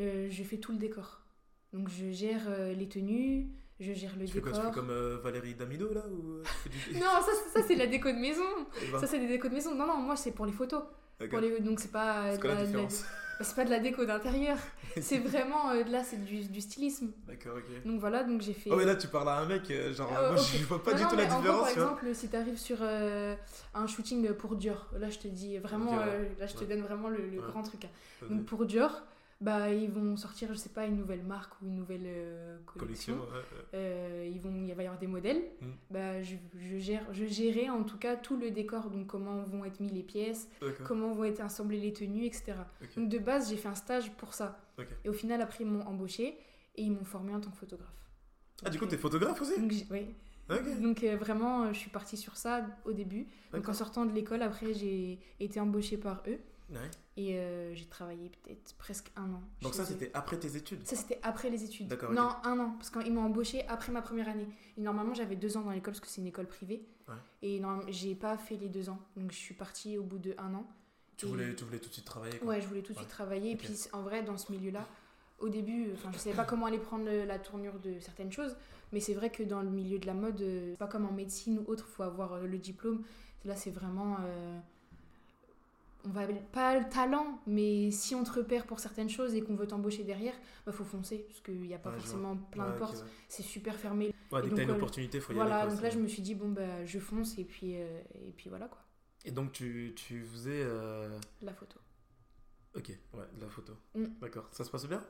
euh, 0.00 0.28
je 0.30 0.42
fais 0.44 0.58
tout 0.58 0.72
le 0.72 0.78
décor. 0.78 1.22
Donc 1.72 1.88
je 1.88 2.10
gère 2.12 2.42
euh, 2.48 2.74
les 2.74 2.86
tenues, 2.88 3.48
je 3.80 3.92
gère 3.94 4.14
le 4.18 4.26
Tu 4.26 4.32
fais 4.34 4.40
quoi 4.42 4.52
décor. 4.52 4.64
Tu 4.66 4.74
fais 4.74 4.80
comme 4.80 4.90
euh, 4.90 5.18
Valérie 5.22 5.54
Damido 5.54 5.92
là 5.92 6.02
ou 6.08 6.32
euh, 6.34 6.42
du... 6.92 6.94
Non, 7.00 7.06
ça, 7.22 7.30
c'est- 7.32 7.58
ça 7.60 7.66
c'est 7.66 7.74
la 7.76 7.86
déco 7.86 8.10
de 8.10 8.16
maison. 8.18 8.44
Ben, 8.92 9.00
Ça 9.00 9.06
c'est 9.06 9.18
des 9.18 9.28
décos 9.28 9.48
de 9.48 9.54
maison. 9.54 9.74
Non, 9.74 9.86
non, 9.86 9.96
moi 9.96 10.16
c'est 10.16 10.32
pour 10.32 10.44
les 10.46 10.52
photos. 10.52 10.82
d'accord. 11.18 11.40
Pour 11.40 11.48
les... 11.48 11.60
Donc 11.60 11.80
c'est 11.80 11.90
pas, 11.92 12.36
C'est 12.36 12.42
la 12.44 12.48
la- 12.48 12.54
de 12.56 12.60
la- 12.60 12.66
différence? 12.66 13.04
C'est 13.40 13.54
pas 13.56 13.64
de 13.64 13.70
la 13.70 13.78
déco 13.80 14.04
d'intérieur. 14.04 14.56
c'est 15.00 15.18
vraiment, 15.18 15.70
euh, 15.70 15.84
là 15.84 16.02
c'est 16.04 16.24
du, 16.24 16.44
du 16.44 16.60
stylisme. 16.60 17.10
D'accord, 17.26 17.56
ok. 17.58 17.84
Donc 17.84 18.00
voilà, 18.00 18.24
donc 18.24 18.40
j'ai 18.42 18.52
fait... 18.52 18.70
Oh, 18.72 18.76
mais 18.76 18.84
là, 18.84 18.96
tu 18.96 19.08
parles 19.08 19.28
à 19.28 19.38
un 19.38 19.46
mec, 19.46 19.70
euh, 19.70 19.92
genre, 19.92 20.10
Euh, 20.16 20.32
moi, 20.32 20.36
je 20.36 20.64
vois 20.64 20.82
pas 20.82 20.92
Non, 20.92 20.96
du 20.98 21.02
non, 21.04 21.08
tout 21.10 21.16
la 21.16 21.26
gros, 21.26 21.36
différence, 21.38 21.60
par 21.60 21.68
tu 21.72 21.78
vois. 21.78 21.88
exemple, 21.90 22.14
si 22.14 22.28
tu 22.28 22.36
arrives 22.36 22.58
sur 22.58 22.78
euh, 22.80 23.34
un 23.74 23.86
shooting 23.86 24.32
pour 24.34 24.56
Dior, 24.56 24.88
là 24.98 25.10
je 25.10 25.18
te 25.18 25.28
dis 25.28 25.58
vraiment, 25.58 25.98
ouais. 25.98 26.30
là 26.38 26.46
je 26.46 26.54
te 26.54 26.60
Ouais. 26.60 26.66
donne 26.66 26.80
vraiment 26.82 27.08
le, 27.08 27.18
le 27.18 27.38
Ouais. 27.40 27.46
grand 27.48 27.62
truc. 27.62 27.82
Donc 28.30 28.44
pour 28.46 28.64
Dior, 28.64 29.02
bah 29.40 29.70
ils 29.70 29.90
vont 29.90 30.16
sortir, 30.16 30.48
je 30.50 30.54
sais 30.54 30.70
pas, 30.70 30.86
une 30.86 30.96
nouvelle 30.96 31.22
marque 31.22 31.60
ou 31.60 31.66
une 31.66 31.76
nouvelle 31.76 32.04
euh, 32.06 32.58
collection. 32.64 33.18
Euh, 33.74 34.30
ils 34.32 34.40
vont, 34.40 34.64
il 34.66 34.74
va 34.74 34.82
y 34.82 34.86
avoir 34.86 34.98
des 34.98 35.06
modèles. 35.06 35.42
Mm. 35.60 35.66
Bah 35.90 36.22
je, 36.22 36.36
je 36.58 36.78
gère, 36.78 37.04
je 37.12 37.26
gérais 37.26 37.68
en 37.68 37.82
tout 37.84 37.98
cas 37.98 38.16
tout 38.16 38.36
le 38.38 38.50
décor, 38.50 38.88
donc 38.90 39.06
comment 39.06 39.42
vont 39.42 39.64
être 39.64 39.80
mis 39.80 39.90
les 39.90 40.02
pièces, 40.02 40.48
comment 40.84 41.12
vont 41.12 41.24
être 41.24 41.40
assemblées 41.40 41.80
les 41.80 41.92
tenues, 41.92 42.24
etc. 42.24 42.54
Donc 42.96 43.08
de 43.10 43.18
base, 43.18 43.50
j'ai 43.50 43.56
fait 43.56 43.68
un 43.68 43.74
stage 43.74 44.10
pour 44.12 44.32
ça. 44.34 44.58
Et 45.04 45.08
au 45.08 45.12
final, 45.12 45.40
après 45.42 45.64
ils 45.64 45.70
m'ont 45.70 45.84
embauché 45.86 46.38
et 46.76 46.82
ils 46.82 46.92
m'ont 46.92 47.04
formé 47.04 47.34
en 47.34 47.40
tant 47.40 47.50
que 47.50 47.56
photographe. 47.56 47.92
Ah, 48.64 48.70
du 48.70 48.78
coup, 48.78 48.86
t'es 48.86 48.96
photographe 48.96 49.40
aussi 49.42 49.52
euh, 49.52 49.60
donc, 49.60 49.70
j'ai- 49.72 49.86
oui. 49.90 50.06
Donc 50.80 51.02
euh, 51.04 51.16
vraiment, 51.16 51.72
je 51.72 51.78
suis 51.78 51.90
partie 51.90 52.16
sur 52.16 52.36
ça 52.36 52.64
au 52.84 52.92
début. 52.92 53.26
Donc 53.52 53.68
en 53.68 53.74
sortant 53.74 54.06
de 54.06 54.12
l'école, 54.12 54.42
après, 54.42 54.72
j'ai 54.72 55.18
été 55.40 55.60
embauchée 55.60 55.96
par 55.98 56.22
eux 56.26 56.38
Ouais. 56.68 56.90
et 57.16 57.38
euh, 57.38 57.72
j'ai 57.74 57.84
travaillé 57.86 58.28
peut-être 58.42 58.74
presque 58.76 59.12
un 59.14 59.32
an. 59.32 59.42
Donc, 59.62 59.74
ça, 59.74 59.84
c'était 59.84 60.10
après 60.14 60.36
tes 60.36 60.56
études 60.56 60.84
Ça, 60.84 60.96
c'était 60.96 61.20
après 61.22 61.48
les 61.48 61.62
études. 61.62 61.86
D'accord, 61.86 62.10
Non, 62.12 62.30
un 62.42 62.58
an, 62.58 62.70
parce 62.78 62.90
qu'ils 62.90 63.12
m'ont 63.12 63.22
embauché 63.22 63.64
après 63.68 63.92
ma 63.92 64.02
première 64.02 64.28
année. 64.28 64.48
Et 64.76 64.80
normalement, 64.80 65.14
j'avais 65.14 65.36
deux 65.36 65.56
ans 65.56 65.60
dans 65.62 65.70
l'école 65.70 65.92
parce 65.94 66.00
que 66.00 66.08
c'est 66.08 66.20
une 66.20 66.26
école 66.26 66.46
privée. 66.48 66.84
Ouais. 67.08 67.14
Et 67.42 67.60
non, 67.60 67.80
j'ai 67.88 68.16
pas 68.16 68.36
fait 68.36 68.56
les 68.56 68.68
deux 68.68 68.88
ans. 68.88 68.98
Donc 69.16 69.30
je 69.30 69.36
suis 69.36 69.54
partie 69.54 69.96
au 69.96 70.02
bout 70.02 70.18
de 70.18 70.34
un 70.38 70.54
an. 70.54 70.66
tu 71.16 71.26
Et- 71.26 71.28
voulais, 71.28 71.54
tu 71.54 71.64
voulais 71.64 71.78
tout 71.78 71.88
de 71.88 71.94
suite 71.94 72.04
travailler 72.04 72.36
quoi. 72.38 72.48
Ouais, 72.48 72.60
je 72.60 72.66
voulais 72.66 72.82
tout 72.82 72.92
de 72.92 72.98
suite 72.98 73.08
travailler. 73.10 73.52
Et 73.52 73.56
puis, 73.56 73.72
en 73.92 74.02
vrai, 74.02 74.24
dans 74.24 74.36
ce 74.36 74.50
milieu-là, 74.50 74.84
au 75.38 75.48
début, 75.48 75.90
enfin, 75.94 76.10
je 76.12 76.18
savais 76.18 76.34
pas 76.34 76.44
comment 76.44 76.66
aller 76.66 76.78
prendre 76.78 77.08
la 77.08 77.38
tournure 77.38 77.78
de 77.78 78.00
certaines 78.00 78.32
choses. 78.32 78.56
Mais 78.92 78.98
c'est 79.00 79.14
vrai 79.14 79.30
que 79.30 79.42
dans 79.44 79.62
le 79.62 79.70
milieu 79.70 79.98
de 80.00 80.06
la 80.06 80.14
mode, 80.14 80.40
euh, 80.40 80.70
c'est 80.72 80.78
pas 80.78 80.86
comme 80.88 81.06
en 81.06 81.12
médecine 81.12 81.58
ou 81.60 81.70
autre, 81.70 81.86
il 81.88 81.92
faut 81.94 82.02
avoir 82.02 82.32
euh, 82.34 82.46
le 82.46 82.58
diplôme. 82.58 83.04
Là, 83.44 83.54
c'est 83.54 83.70
vraiment. 83.70 84.16
euh, 84.24 84.58
on 86.06 86.10
va 86.10 86.26
pas 86.52 86.78
le 86.78 86.88
talent, 86.88 87.40
mais 87.46 87.90
si 87.90 88.14
on 88.14 88.24
te 88.24 88.32
repère 88.32 88.66
pour 88.66 88.80
certaines 88.80 89.08
choses 89.10 89.34
et 89.34 89.42
qu'on 89.42 89.56
veut 89.56 89.66
t'embaucher 89.66 90.04
derrière, 90.04 90.34
bah 90.64 90.72
faut 90.72 90.84
foncer 90.84 91.18
parce 91.28 91.40
qu'il 91.40 91.60
n'y 91.62 91.74
a 91.74 91.78
pas 91.78 91.90
Ouais, 91.90 91.96
forcément 91.96 92.36
plein 92.36 92.66
Ouais, 92.66 92.72
de 92.72 92.78
portes. 92.78 93.02
ouais. 93.02 93.10
C'est 93.28 93.42
super 93.42 93.74
fermé. 93.76 94.12
Ouais, 94.30 94.42
dès 94.42 94.50
que 94.50 94.54
t'as 94.54 94.62
une 94.62 94.70
euh, 94.70 94.74
opportunité, 94.74 95.20
faut 95.20 95.32
y 95.32 95.34
voilà, 95.34 95.60
aller. 95.60 95.66
quoi, 95.66 95.70
donc 95.74 95.80
là 95.82 95.90
je 95.90 95.98
me 95.98 96.08
suis 96.08 96.22
dit 96.22 96.34
bon 96.34 96.48
bah 96.50 96.84
je 96.84 96.98
fonce 96.98 97.38
et 97.38 97.44
puis 97.44 97.76
euh, 97.76 98.00
et 98.14 98.32
puis 98.32 98.48
voilà 98.50 98.68
quoi, 98.68 98.82
Et 99.24 99.30
donc, 99.30 99.52
tu, 99.52 99.92
tu 99.96 100.24
faisais. 100.24 100.62
euh, 100.64 101.18
la 101.40 101.54
photo. 101.54 101.80
Ok, 102.74 102.90
ouais, 103.14 103.24
la 103.40 103.48
photo. 103.48 103.72
Mm. 103.94 104.06
D'accord. 104.20 104.48
Ça 104.52 104.64
se 104.64 104.70
passe 104.70 104.86
bien? 104.86 105.02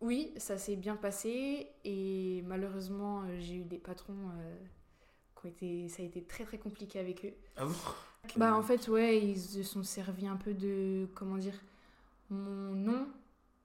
Oui, 0.00 0.32
ça 0.36 0.58
s'est 0.58 0.76
bien 0.76 0.96
passé 0.96 1.68
et 1.84 2.42
malheureusement 2.46 3.24
j'ai 3.38 3.56
eu 3.56 3.64
des 3.64 3.78
patrons 3.78 4.30
euh, 4.38 4.56
qui 5.40 5.46
ont 5.46 5.50
été 5.50 5.88
ça 5.88 6.02
a 6.02 6.06
été 6.06 6.24
très 6.24 6.44
très 6.44 6.58
compliqué 6.58 6.98
avec 7.00 7.24
eux. 7.24 7.34
Ah 7.56 7.64
bon? 7.66 7.74
Bah 8.36 8.54
en 8.54 8.62
fait 8.62 8.88
ouais, 8.88 9.18
ils 9.22 9.40
se 9.40 9.62
sont 9.62 9.82
servis 9.82 10.26
un 10.26 10.36
peu 10.36 10.54
de 10.54 11.06
comment 11.14 11.36
dire 11.38 11.54
mon 12.30 12.74
nom. 12.74 13.06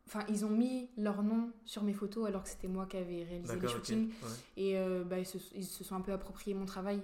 Enfin, 0.08 0.26
ils 0.28 0.44
ont 0.44 0.50
mis 0.50 0.90
leur 0.98 1.24
nom 1.24 1.52
sur 1.64 1.84
mes 1.84 1.94
photos 1.94 2.28
alors 2.28 2.44
que 2.44 2.50
c'était 2.50 2.68
moi 2.68 2.86
qui 2.86 2.98
avais 2.98 3.24
réalisé 3.24 3.54
les 3.60 3.68
shootings. 3.70 4.10
Ouais, 4.10 4.30
Et 4.58 4.78
euh, 4.78 5.04
bah, 5.06 5.20
ils, 5.20 5.26
se, 5.26 5.38
ils 5.56 5.64
se 5.64 5.86
sont 5.86 5.96
un 5.96 6.02
peu 6.02 6.12
approprié 6.12 6.54
mon 6.54 6.66
travail. 6.66 7.02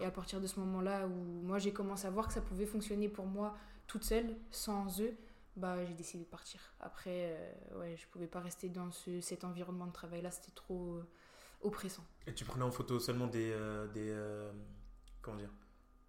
Et 0.00 0.04
à 0.04 0.10
partir 0.10 0.40
de 0.40 0.46
ce 0.48 0.58
moment-là 0.60 1.06
où 1.06 1.10
moi 1.46 1.58
j'ai 1.58 1.72
commencé 1.72 2.06
à 2.06 2.10
voir 2.10 2.26
que 2.26 2.32
ça 2.34 2.40
pouvait 2.40 2.66
fonctionner 2.66 3.08
pour 3.08 3.26
moi 3.26 3.56
toute 3.86 4.02
seule, 4.02 4.34
sans 4.50 5.00
eux, 5.00 5.12
bah 5.56 5.84
j'ai 5.86 5.94
décidé 5.94 6.24
de 6.24 6.28
partir. 6.28 6.60
Après, 6.80 7.36
euh, 7.36 7.78
ouais, 7.78 7.96
je 7.96 8.06
pouvais 8.08 8.26
pas 8.26 8.40
rester 8.40 8.68
dans 8.68 8.90
ce, 8.90 9.20
cet 9.20 9.44
environnement 9.44 9.86
de 9.86 9.92
travail 9.92 10.20
là, 10.22 10.30
c'était 10.32 10.52
trop 10.52 10.94
euh, 10.96 11.06
oppressant. 11.62 12.04
Et 12.26 12.34
tu 12.34 12.44
prenais 12.44 12.64
en 12.64 12.72
photo 12.72 12.98
seulement 12.98 13.28
des. 13.28 13.52
euh, 13.52 13.86
des 13.88 14.08
euh, 14.10 14.50
comment 15.22 15.36
dire 15.36 15.50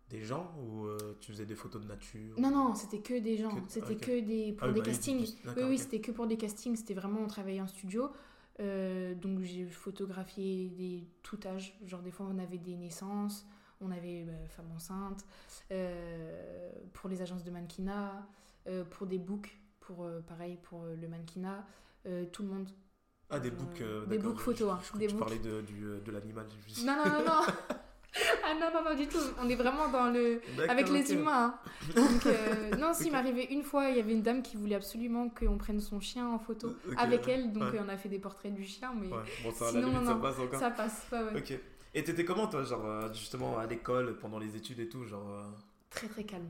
Des 0.09 0.21
gens 0.23 0.51
ou 0.59 0.85
euh, 0.85 0.97
tu 1.21 1.31
faisais 1.31 1.45
des 1.45 1.55
photos 1.55 1.81
de 1.83 1.87
nature 1.87 2.39
Non, 2.39 2.49
non, 2.49 2.73
c'était 2.75 2.99
que 2.99 3.19
des 3.19 3.37
gens, 3.37 3.53
Que- 3.55 3.69
c'était 3.69 3.95
que 3.95 4.19
des 4.21 4.53
pour 4.53 4.67
Ah 4.67 4.71
des 4.71 4.79
bah 4.79 4.85
castings. 4.87 5.35
Oui, 5.55 5.63
oui, 5.69 5.77
c'était 5.77 6.01
que 6.01 6.11
pour 6.11 6.25
des 6.25 6.35
castings, 6.37 6.75
c'était 6.75 6.95
vraiment 6.95 7.19
on 7.21 7.27
travaillait 7.27 7.61
en 7.61 7.67
studio. 7.67 8.09
Euh, 8.59 9.13
donc 9.13 9.41
j'ai 9.41 9.65
photographié 9.67 10.69
des 10.69 11.07
tout 11.23 11.39
âge, 11.45 11.77
genre 11.85 12.01
des 12.01 12.11
fois 12.11 12.25
on 12.29 12.39
avait 12.39 12.57
des 12.57 12.75
naissances, 12.75 13.45
on 13.81 13.89
avait 13.91 14.23
bah, 14.23 14.33
femmes 14.49 14.71
enceintes, 14.75 15.25
euh, 15.71 16.71
pour 16.93 17.09
les 17.09 17.21
agences 17.21 17.43
de 17.43 17.51
mannequinat, 17.51 18.27
pour 18.89 19.07
des 19.07 19.17
books, 19.19 19.57
pour 19.79 20.05
pareil 20.27 20.57
pour 20.63 20.83
le 20.85 21.07
mannequinat, 21.07 21.65
tout 22.31 22.43
le 22.43 22.49
monde. 22.49 22.69
Ah, 23.29 23.39
des 23.39 23.51
books. 23.51 23.83
des 24.09 24.17
books 24.17 24.39
photos, 24.39 24.75
je- 24.81 24.93
hein, 24.95 24.97
des 24.99 25.05
tu 25.07 25.13
books. 25.13 25.19
parlais 25.23 25.39
de, 25.39 25.61
du, 25.61 25.81
de 26.03 26.11
l'animal. 26.11 26.47
Non, 26.83 26.95
non, 26.95 27.05
non, 27.05 27.25
non 27.25 27.41
Ah 28.49 28.53
non, 28.55 28.67
non, 28.73 28.89
non, 28.89 28.95
du 28.95 29.07
tout, 29.07 29.19
on 29.41 29.47
est 29.49 29.55
vraiment 29.55 29.87
dans 29.89 30.09
le... 30.09 30.41
Avec 30.67 30.89
les 30.89 31.13
humains. 31.13 31.59
hein. 31.63 31.69
Donc, 31.95 32.25
euh, 32.25 32.75
non, 32.77 32.93
si, 32.93 33.01
Ok. 33.03 33.07
il 33.07 33.11
m'arrivait 33.11 33.45
une 33.45 33.63
fois, 33.63 33.89
il 33.89 33.97
y 33.97 33.99
avait 33.99 34.11
une 34.13 34.21
dame 34.21 34.41
qui 34.41 34.57
voulait 34.57 34.75
absolument 34.75 35.29
qu'on 35.29 35.57
prenne 35.57 35.79
son 35.79 35.99
chien 35.99 36.27
en 36.27 36.39
photo 36.39 36.69
Ok, 36.87 36.93
avec 36.97 37.27
elle, 37.27 37.51
donc 37.53 37.63
ouais. 37.71 37.79
euh, 37.79 37.83
on 37.85 37.89
a 37.89 37.97
fait 37.97 38.09
des 38.09 38.19
portraits 38.19 38.53
du 38.53 38.65
chien, 38.65 38.91
mais 38.99 39.07
Ouais, 39.07 39.23
bon, 39.43 39.51
ça, 39.51 39.69
Sinon, 39.69 39.87
limite, 39.89 40.01
non, 40.01 40.07
ça 40.07 40.15
passe 40.15 40.39
encore. 40.39 40.59
ça 40.59 40.71
passe. 40.71 41.05
ouais, 41.11 41.19
ouais. 41.33 41.39
Ok. 41.39 41.59
Et 41.93 42.03
t'étais 42.03 42.25
comment, 42.25 42.47
toi, 42.47 42.63
genre, 42.63 42.85
euh, 42.85 43.13
justement, 43.13 43.57
à 43.57 43.65
l'école, 43.65 44.17
pendant 44.17 44.39
les 44.39 44.55
études 44.55 44.79
et 44.79 44.89
tout 44.89 45.05
genre, 45.05 45.29
euh, 45.29 45.43
Très 45.89 46.07
très 46.07 46.23
calme. 46.23 46.49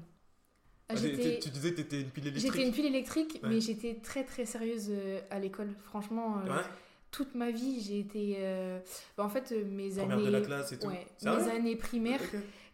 Ah, 0.92 0.96
Tu 0.96 1.02
disais 1.50 1.72
que 1.72 1.76
t'étais 1.82 2.02
une 2.02 2.10
pile 2.10 2.28
électrique 2.28 2.52
J'étais 2.54 2.68
une 2.68 2.74
pile 2.74 2.86
électrique, 2.88 3.40
mais 3.44 3.62
j'étais 3.62 3.96
très 4.02 4.24
très 4.24 4.46
sérieuse 4.46 4.88
euh, 4.90 5.22
à 5.30 5.38
l'école. 5.40 5.70
Franchement, 5.84 6.38
euh, 6.46 6.50
Ouais, 6.50 6.64
toute 7.12 7.36
ma 7.36 7.52
vie, 7.52 7.82
j'ai 7.82 8.00
été. 8.00 8.36
euh, 8.40 8.80
bah, 9.18 9.24
en 9.24 9.30
fait, 9.30 9.52
euh, 9.52 9.64
mes 9.66 9.90
première 9.90 10.18
années. 10.18 10.26
de 10.26 10.32
la 10.32 10.42
classe 10.42 10.72
et 10.72 10.80
tout. 10.80 10.88
Ouais, 10.88 11.06
mes 11.24 11.50
années 11.50 11.76
primaires. 11.76 12.22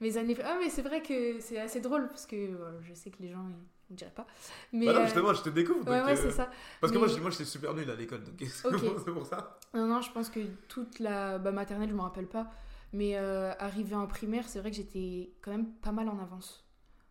Mes 0.01 0.17
années. 0.17 0.35
Ah, 0.43 0.57
mais 0.61 0.69
c'est 0.69 0.81
vrai 0.81 1.01
que 1.01 1.39
c'est 1.39 1.59
assez 1.59 1.79
drôle 1.81 2.07
parce 2.09 2.25
que 2.25 2.35
euh, 2.35 2.81
je 2.81 2.93
sais 2.93 3.09
que 3.11 3.21
les 3.21 3.29
gens 3.31 3.45
ils 3.89 3.93
ne 3.93 3.97
diraient 3.97 4.11
pas. 4.11 4.27
Mais. 4.73 4.87
Bah 4.87 4.93
non, 4.93 5.03
justement, 5.05 5.33
je 5.33 5.41
te 5.41 5.49
découvre. 5.49 5.87
ouais, 5.89 5.99
donc, 5.99 6.07
ouais, 6.07 6.15
c'est 6.17 6.31
ça. 6.31 6.49
Parce 6.81 6.91
que 6.91 6.97
moi, 6.97 7.07
moi, 7.21 7.29
j'étais 7.29 7.45
super 7.45 7.73
nul 7.73 7.89
à 7.89 7.95
l'école, 7.95 8.23
donc 8.23 8.35
c'est 8.49 9.11
pour- 9.13 9.25
ça. 9.25 9.57
Non, 9.73 9.87
non, 9.87 10.01
je 10.01 10.11
pense 10.11 10.29
que 10.29 10.39
toute 10.67 10.99
la 10.99 11.37
bah, 11.39 11.51
maternelle, 11.51 11.89
je 11.89 11.95
me 11.95 12.01
rappelle 12.01 12.27
pas. 12.27 12.51
Mais 12.93 13.15
euh, 13.17 13.51
arrivé 13.59 13.95
en 13.95 14.07
primaire, 14.07 14.47
c'est 14.47 14.59
vrai 14.59 14.69
que 14.71 14.77
j'étais 14.77 15.31
quand 15.41 15.51
même 15.51 15.67
pas 15.81 15.91
mal 15.91 16.07
en 16.09 16.19
avance. 16.19 16.65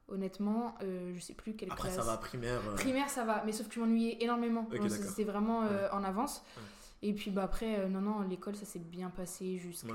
Honnêtement, 0.08 0.74
euh, 0.82 1.12
je 1.14 1.20
sais 1.20 1.32
plus 1.32 1.54
quelle 1.56 1.72
Après, 1.72 1.88
classe. 1.88 2.04
ça 2.04 2.10
va, 2.10 2.18
primaire. 2.18 2.60
euh, 2.68 2.74
Primaire, 2.74 3.08
ça 3.08 3.24
va, 3.24 3.42
mais 3.46 3.52
sauf 3.52 3.68
que 3.68 3.74
je 3.74 3.80
m'ennuyais 3.80 4.22
énormément. 4.22 4.66
Ok, 4.70 4.76
Donc, 4.78 4.88
d'accord. 4.88 5.06
C'était 5.08 5.24
vraiment 5.24 5.60
en 5.92 6.04
avance. 6.04 6.42
Ouais. 6.56 6.62
Et 7.02 7.12
puis 7.12 7.30
bah, 7.30 7.42
après, 7.42 7.80
euh, 7.80 7.88
non, 7.88 8.00
non, 8.00 8.22
l'école, 8.22 8.56
ça 8.56 8.64
s'est 8.64 8.78
bien 8.78 9.10
passé 9.10 9.58
jusqu'à. 9.58 9.92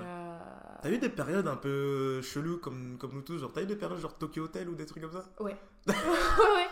T'as 0.84 0.90
eu 0.92 1.00
des 1.00 1.10
périodes 1.10 1.48
un 1.48 1.56
peu 1.56 2.22
cheloues 2.22 2.60
comme, 2.60 2.98
comme 3.00 3.14
nous 3.14 3.22
tous 3.22 3.40
Genre, 3.40 3.52
t'as 3.52 3.64
eu 3.64 3.66
des 3.66 3.76
périodes 3.76 4.00
genre 4.00 4.16
Tokyo 4.16 4.44
Hotel 4.44 4.70
ou 4.70 4.76
des 4.76 4.86
trucs 4.86 5.02
comme 5.04 5.12
ça? 5.14 5.26
Ouais. 5.40 5.56
ouais. 5.88 6.68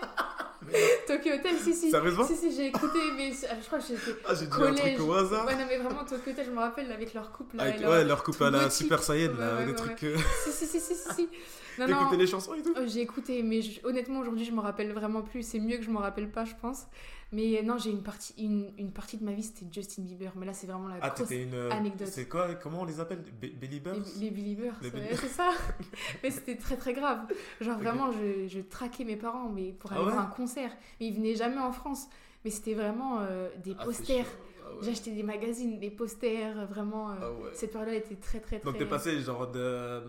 Tokyo 1.08 1.34
Hotel, 1.34 1.56
si, 1.58 1.74
si. 1.74 1.90
Sérieusement? 1.92 2.24
Si, 2.26 2.36
si, 2.36 2.52
j'ai 2.56 2.68
écouté, 2.68 3.00
mais 3.16 3.32
je 3.32 3.66
crois 3.66 3.80
que 3.80 3.86
j'étais. 3.88 4.16
Ah, 4.28 4.34
j'ai 4.36 4.46
dit 4.48 4.54
un 4.54 4.58
Collège. 4.58 4.96
truc 4.96 5.08
au 5.08 5.14
hasard. 5.14 5.46
Ouais, 5.46 5.56
non, 5.56 5.66
mais 5.68 5.78
vraiment, 5.78 6.04
Tokyo 6.04 6.32
Hotel, 6.32 6.46
je 6.46 6.52
me 6.52 6.60
rappelle 6.60 6.92
avec 6.92 7.14
leur 7.14 7.32
couple. 7.32 7.58
Là, 7.58 7.64
Avec- 7.64 7.78
et 7.78 7.80
leur- 7.82 7.92
Ouais, 7.92 8.04
leur 8.04 8.24
tout 8.24 8.44
à 8.44 8.50
la. 8.52 8.70
Super 8.70 9.02
Saiyan, 9.02 9.34
là, 9.38 9.54
Ouais, 9.54 9.60
ouais, 9.60 9.66
des 9.66 9.72
ouais, 9.72 9.76
trucs. 9.78 10.04
euh, 10.04 10.18
Si, 10.44 10.52
si, 10.52 10.66
si, 10.68 10.80
si, 10.80 10.96
si. 10.96 11.30
T'écoutais 11.78 11.92
non. 11.94 12.12
les 12.18 12.28
chansons 12.28 12.54
et 12.56 12.62
tout? 12.64 12.74
Oh, 12.76 12.82
J'ai 12.88 13.02
écouté, 13.02 13.44
mais 13.44 13.62
je- 13.62 13.80
honnêtement, 13.86 14.20
aujourd'hui, 14.20 14.46
je 14.46 14.52
me 14.52 14.60
rappelle 14.60 14.92
vraiment 14.94 15.22
plus. 15.22 15.44
C'est 15.44 15.60
mieux 15.60 15.78
que 15.78 15.84
je 15.84 15.92
me 15.92 16.00
rappelle 16.00 16.30
pas, 16.32 16.44
je 16.44 16.54
pense. 16.60 16.88
Mais 17.34 17.62
non, 17.62 17.78
j'ai 17.78 17.90
une 17.92 18.04
partie, 18.04 18.34
une, 18.42 18.72
une 18.78 18.92
partie 18.92 19.18
de 19.18 19.26
ma 19.26 19.34
vie, 19.34 19.44
c'était 19.44 19.66
Justin 19.72 20.04
Bieber. 20.04 20.32
Mais 20.38 20.46
là, 20.46 20.54
c'est 20.54 20.66
vraiment 20.68 20.88
la 20.88 20.96
Ah, 21.02 21.10
grosse. 21.10 21.30
une. 21.32 21.54
euh, 21.54 21.70
anecdote. 21.72 22.08
C'est 22.08 22.28
quoi 22.30 22.56
Comment 22.56 22.82
on 22.82 22.86
les 22.86 23.00
appelle? 23.02 23.22
Be- 23.42 23.54
Belly 23.60 23.80
Birds? 23.82 23.96
Les, 24.18 24.26
les 24.26 24.32
Believers. 24.32 24.76
c'est 24.82 25.28
ça. 25.28 25.50
mais 26.24 26.32
c'était 26.32 26.56
très 26.56 26.78
très 26.78 26.94
grave. 26.94 27.28
Genre 27.60 27.78
vraiment, 27.80 28.12
je, 28.14 28.48
je 28.48 28.60
traquais 28.62 29.04
mes 29.04 29.18
parents 29.18 29.50
mais 29.50 29.74
pour 29.74 29.92
aller 29.92 30.00
Ah 30.02 30.06
ouais? 30.06 30.12
voir 30.14 30.24
un 30.26 30.30
concert. 30.30 30.72
Mais 31.02 31.08
ils 31.08 31.16
venaient 31.16 31.36
jamais 31.36 31.60
en 31.60 31.74
France. 31.74 32.08
Mais 32.46 32.52
c'était 32.52 32.76
vraiment 32.76 33.20
euh, 33.20 33.50
des 33.62 33.76
Ah, 33.78 33.84
posters. 33.84 34.26
Ah 34.70 34.74
ouais. 34.76 34.80
J'ai 34.82 34.92
acheté 34.92 35.12
des 35.12 35.24
magazines, 35.24 35.80
des 35.80 35.90
posters, 35.92 36.66
vraiment. 36.68 37.12
euh, 37.12 37.16
Ah 37.22 37.32
ouais. 37.32 37.50
Cette 37.54 37.72
période-là 37.72 37.96
était 37.96 38.16
très 38.16 38.40
très 38.40 38.60
très. 38.60 38.66
Donc 38.72 38.78
t'es 38.78 38.86
passé 38.86 39.20
genre 39.22 39.50
de, 39.52 40.02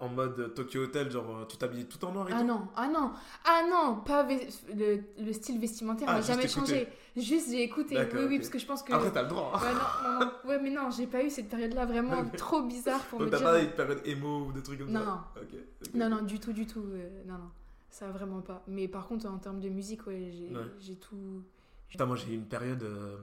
en 0.00 0.08
mode 0.08 0.54
Tokyo 0.54 0.82
Hotel, 0.84 1.10
genre 1.10 1.36
euh, 1.38 1.44
tu 1.46 1.56
t'habillais 1.56 1.84
tout 1.84 2.02
en 2.04 2.12
noir 2.12 2.28
et 2.28 2.32
Ah 2.34 2.40
tout 2.40 2.46
non, 2.46 2.68
ah 2.76 2.88
non, 2.88 3.12
ah 3.44 3.62
non, 3.70 4.00
pas 4.04 4.26
le, 4.26 5.00
le 5.24 5.32
style 5.32 5.58
vestimentaire 5.60 6.08
Ah, 6.10 6.14
n'a 6.16 6.20
jamais 6.20 6.48
changé. 6.48 6.88
Juste 7.16 7.50
j'ai 7.50 7.62
écouté. 7.62 7.96
Oui, 8.12 8.20
oui, 8.28 8.38
parce 8.38 8.48
que 8.48 8.58
je 8.58 8.66
pense 8.66 8.82
que. 8.82 8.92
Après 8.92 9.12
t'as 9.12 9.22
le 9.22 9.28
droit. 9.28 9.52
Ouais, 9.62 9.72
non, 9.72 10.10
non, 10.12 10.20
non. 10.26 10.32
Ouais, 10.48 10.60
mais 10.60 10.70
non, 10.70 10.90
j'ai 10.90 11.06
pas 11.06 11.22
eu 11.24 11.30
cette 11.30 11.48
période-là 11.48 11.86
vraiment 11.86 12.24
trop 12.36 12.62
bizarre 12.62 13.00
pour 13.04 13.18
Donc 13.20 13.26
me 13.28 13.30
t'as 13.32 13.38
dire. 13.38 13.46
pas 13.46 13.60
une 13.60 13.70
période 13.70 14.00
émo 14.04 14.46
ou 14.46 14.52
des 14.52 14.62
trucs 14.62 14.78
comme 14.80 14.90
Non, 14.90 15.00
ça 15.00 15.06
non. 15.06 15.42
Ok, 15.42 15.48
ok. 15.86 15.94
Non, 15.94 16.08
non, 16.08 16.22
du 16.22 16.40
tout, 16.40 16.52
du 16.52 16.66
tout. 16.66 16.80
euh, 16.92 17.08
non, 17.26 17.34
non, 17.34 17.50
ça 17.88 18.08
vraiment 18.10 18.40
pas. 18.40 18.62
Mais 18.66 18.88
par 18.88 19.06
contre, 19.06 19.26
en 19.26 19.38
termes 19.38 19.60
de 19.60 19.68
musique, 19.68 20.06
ouais, 20.06 20.30
j'ai 20.32 20.54
Ouais. 20.54 20.64
j'ai 20.80 20.96
tout. 20.96 21.42
Putain, 21.88 22.06
moi 22.06 22.16
j'ai 22.16 22.32
eu 22.32 22.34
une 22.34 22.46
période. 22.46 22.82
euh, 22.82 23.16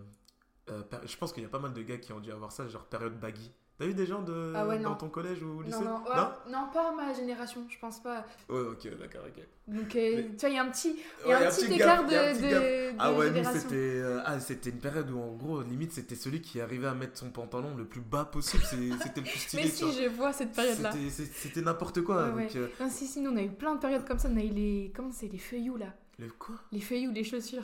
euh, 0.69 0.83
je 1.05 1.17
pense 1.17 1.33
qu'il 1.33 1.43
y 1.43 1.45
a 1.45 1.49
pas 1.49 1.59
mal 1.59 1.73
de 1.73 1.81
gars 1.81 1.97
qui 1.97 2.13
ont 2.13 2.19
dû 2.19 2.31
avoir 2.31 2.51
ça, 2.51 2.67
genre 2.67 2.85
période 2.85 3.19
baggy. 3.19 3.51
T'as 3.77 3.87
eu 3.87 3.95
des 3.95 4.05
gens 4.05 4.21
de, 4.21 4.53
Ah 4.55 4.67
ouais, 4.67 4.77
dans 4.77 4.93
ton 4.93 5.09
collège 5.09 5.41
ou 5.41 5.57
au 5.57 5.61
lycée 5.63 5.79
Non, 5.79 5.85
non, 5.85 6.03
ouais, 6.03 6.51
non, 6.51 6.67
pas 6.71 6.91
ma 6.91 7.13
génération, 7.15 7.65
je 7.67 7.79
pense 7.79 7.99
pas. 7.99 8.27
Ouais, 8.47 8.59
ok, 8.59 8.87
d'accord, 8.99 9.23
ok. 9.25 9.43
Donc, 9.67 9.95
euh, 9.95 10.15
Mais- 10.17 10.23
tu 10.35 10.37
vois, 10.37 10.49
il 10.49 10.55
y 10.55 10.59
a 10.59 10.63
un 10.63 10.69
petit, 10.69 10.99
il 11.25 11.29
y 11.29 11.33
a 11.33 11.39
Ouais, 11.39 11.45
un 11.45 11.47
un 11.47 11.51
petit 11.51 11.65
petit 11.65 11.73
écart 11.73 12.05
gap, 12.07 12.35
de, 12.37 12.41
de, 12.41 12.95
Ah 12.99 13.11
ouais, 13.11 13.31
nous 13.31 13.43
c'était 13.51 13.75
euh, 13.75 14.21
ah, 14.23 14.39
c'était 14.39 14.69
une 14.69 14.77
période 14.79 15.09
où 15.09 15.19
en 15.19 15.31
gros, 15.35 15.63
limite, 15.63 15.93
c'était 15.93 16.13
celui 16.13 16.41
qui 16.41 16.61
arrivait 16.61 16.85
à 16.85 16.93
mettre 16.93 17.17
son 17.17 17.31
pantalon 17.31 17.75
le 17.75 17.85
plus 17.85 18.01
bas 18.01 18.25
possible, 18.25 18.61
c'était 19.01 19.21
le 19.21 19.25
plus 19.27 19.39
stylé. 19.39 19.63
Mais 19.63 19.69
si, 19.69 19.83
vois. 19.83 19.93
je 19.93 20.07
vois 20.09 20.33
cette 20.33 20.51
période-là. 20.51 20.91
C'était- 21.09 21.61
n'importe 21.61 22.01
quoi. 22.03 22.29
Donc, 22.29 22.55
euh, 22.55 22.67
Non, 22.79 22.87
si, 22.87 23.07
si, 23.07 23.19
nous, 23.19 23.31
on 23.31 23.37
a 23.37 23.41
eu 23.41 23.49
plein 23.49 23.73
de 23.73 23.79
périodes 23.79 24.05
comme 24.05 24.19
ça. 24.19 24.29
On 24.31 24.37
a 24.37 24.43
eu 24.43 24.49
les. 24.49 24.91
Comment 24.95 25.11
c'est 25.11 25.27
Les 25.27 25.39
feuillous, 25.39 25.77
là 25.77 25.87
le 26.19 26.27
quoi? 26.29 26.53
Les 26.71 26.81
feuillous, 26.81 27.11
les 27.11 27.23
chaussures. 27.23 27.63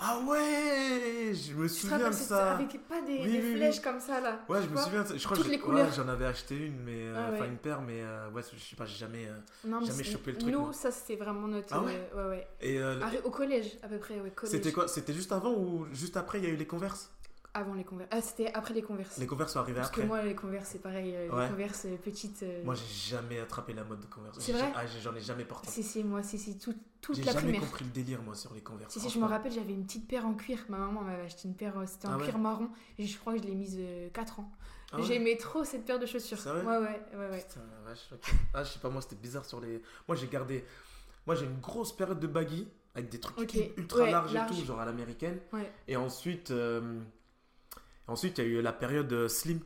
Ah 0.00 0.20
ouais 0.28 1.32
Je 1.34 1.54
me 1.54 1.66
souviens 1.66 2.08
de 2.10 2.14
ça. 2.14 2.52
Avec 2.54 2.80
pas 2.86 3.00
des, 3.00 3.18
Oui, 3.18 3.32
des 3.32 3.38
oui, 3.38 3.44
oui. 3.50 3.56
flèches 3.56 3.80
comme 3.80 3.98
ça, 3.98 4.20
là. 4.20 4.38
Ouais, 4.48 4.60
je 4.62 4.68
me 4.68 4.76
souviens. 4.76 5.02
de 5.02 5.08
ça. 5.08 5.16
Je 5.16 5.24
crois 5.24 5.36
que 5.36 5.42
Toutes 5.42 5.50
j'ai- 5.50 5.56
les 5.56 5.62
couleurs. 5.62 5.86
ouais, 5.86 5.92
j'en 5.96 6.06
avais 6.08 6.26
acheté 6.26 6.56
une, 6.56 6.80
mais 6.84 6.92
euh, 7.08 7.14
Ah 7.16 7.30
ouais. 7.32 7.36
enfin 7.40 7.46
une 7.48 7.56
paire, 7.56 7.80
mais 7.82 8.00
euh, 8.02 8.30
ouais, 8.30 8.42
je 8.42 8.58
sais 8.60 8.76
pas, 8.76 8.86
j'ai 8.86 8.96
jamais. 8.96 9.26
euh, 9.26 9.36
Non, 9.66 9.84
jamais 9.84 10.04
chopé 10.04 10.30
le 10.32 10.38
truc, 10.38 10.52
Nous, 10.52 10.60
moi. 10.60 10.72
ça, 10.72 10.92
c'était 10.92 11.16
vraiment 11.16 11.48
notre. 11.48 11.74
Ah 11.74 11.82
ouais 11.82 12.10
ouais, 12.14 12.24
ouais. 12.28 12.48
Et 12.60 12.78
Arri- 12.78 13.22
Au 13.24 13.30
collège, 13.30 13.76
à 13.82 13.88
peu 13.88 13.98
près, 13.98 14.20
ouais, 14.20 14.30
collège. 14.30 14.52
c'était 14.54 14.70
quoi? 14.70 14.86
C'était 14.86 15.12
juste 15.14 15.32
avant 15.32 15.52
ou 15.52 15.86
juste 15.92 16.16
après 16.16 16.38
Il 16.38 16.44
y 16.44 16.46
a 16.46 16.50
eu 16.50 16.56
les 16.56 16.66
Converse 16.66 17.10
Avant 17.58 17.74
les 17.74 17.82
converses. 17.84 18.08
Ah, 18.12 18.20
c'était 18.20 18.52
après 18.54 18.72
les 18.74 18.82
converses. 18.82 19.18
Les 19.18 19.26
Converse 19.26 19.52
sont 19.52 19.58
arrivés 19.58 19.76
Parce 19.78 19.88
après. 19.88 20.02
que 20.02 20.06
moi, 20.06 20.22
les 20.22 20.34
converses, 20.34 20.68
c'est 20.72 20.78
pareil. 20.82 21.12
euh, 21.16 21.28
Ouais. 21.30 21.44
Les 21.44 21.50
converses 21.50 21.86
euh, 21.86 21.96
petites. 21.96 22.42
euh, 22.44 22.62
Moi, 22.64 22.74
j'ai 22.74 23.10
jamais 23.16 23.40
attrapé 23.40 23.72
la 23.72 23.82
mode 23.84 24.00
de 24.00 24.06
Converse. 24.06 24.36
C'est 24.38 24.52
J'ai- 24.52 24.58
vrai 24.58 24.72
Ah, 24.76 24.86
j'ai- 24.86 25.00
j'en 25.00 25.14
ai 25.14 25.20
jamais 25.20 25.44
porté. 25.44 25.68
Si, 25.68 25.82
si, 25.82 26.04
moi, 26.04 26.22
si, 26.22 26.38
si, 26.38 26.56
tout- 26.58 26.74
toute 27.00 27.16
J'ai 27.16 27.22
la 27.24 27.32
jamais 27.32 27.44
primaire. 27.44 27.60
compris 27.62 27.84
le 27.84 27.90
délire, 27.90 28.22
moi, 28.22 28.34
sur 28.34 28.54
les 28.54 28.60
Converse. 28.60 28.92
Si, 28.92 29.00
si, 29.00 29.08
je 29.10 29.18
me 29.18 29.24
rappelle, 29.26 29.52
j'avais 29.52 29.72
une 29.72 29.84
petite 29.84 30.06
paire 30.06 30.24
en 30.26 30.34
cuir. 30.34 30.64
Ma 30.68 30.78
maman 30.78 31.02
m'avait 31.02 31.22
acheté 31.24 31.48
une 31.48 31.54
paire, 31.54 31.76
euh, 31.78 31.84
c'était 31.86 32.06
en 32.08 32.12
Ah 32.12 32.16
ouais 32.18 32.24
cuir 32.24 32.38
marron. 32.38 32.70
Et 32.98 33.06
je 33.06 33.18
crois 33.18 33.34
que 33.34 33.40
je 33.42 33.44
l'ai 33.48 33.54
mise 33.54 33.78
4 34.12 34.40
ans. 34.40 34.50
Ah 34.92 34.96
ouais 34.98 35.02
J'aimais 35.02 35.36
trop 35.36 35.64
cette 35.64 35.84
paire 35.84 35.98
de 35.98 36.06
chaussures. 36.06 36.38
Sérieux 36.38 36.62
ouais, 36.64 36.78
ouais, 36.78 37.02
ouais, 37.14 37.28
ouais. 37.30 37.38
Putain, 37.46 37.60
la 37.84 37.90
vache. 37.90 38.08
Ah, 38.54 38.64
je 38.64 38.70
sais 38.72 38.78
pas, 38.78 38.88
moi, 38.88 39.02
c'était 39.02 39.16
bizarre 39.16 39.44
sur 39.44 39.60
les. 39.60 39.82
Moi, 40.06 40.16
j'ai 40.16 40.28
gardé. 40.28 40.64
Moi, 41.26 41.34
j'ai 41.34 41.44
une 41.44 41.58
grosse 41.60 41.94
période 41.94 42.20
de 42.20 42.26
baggy 42.26 42.66
avec 42.94 43.10
des 43.10 43.20
trucs 43.20 43.54
ultra 43.76 44.00
ouais, 44.04 44.10
larges 44.10 44.32
large. 44.32 44.50
et 44.50 44.60
tout, 44.60 44.64
genre 44.66 44.80
à 44.80 44.84
l'américaine. 44.86 45.38
Ouais. 45.52 45.70
Et 45.86 45.96
ensuite. 45.96 46.50
euh, 46.50 47.00
Ensuite, 48.08 48.38
il 48.38 48.44
y 48.44 48.46
a 48.46 48.50
eu 48.50 48.62
la 48.62 48.72
période 48.72 49.12
euh, 49.12 49.28
slim. 49.28 49.60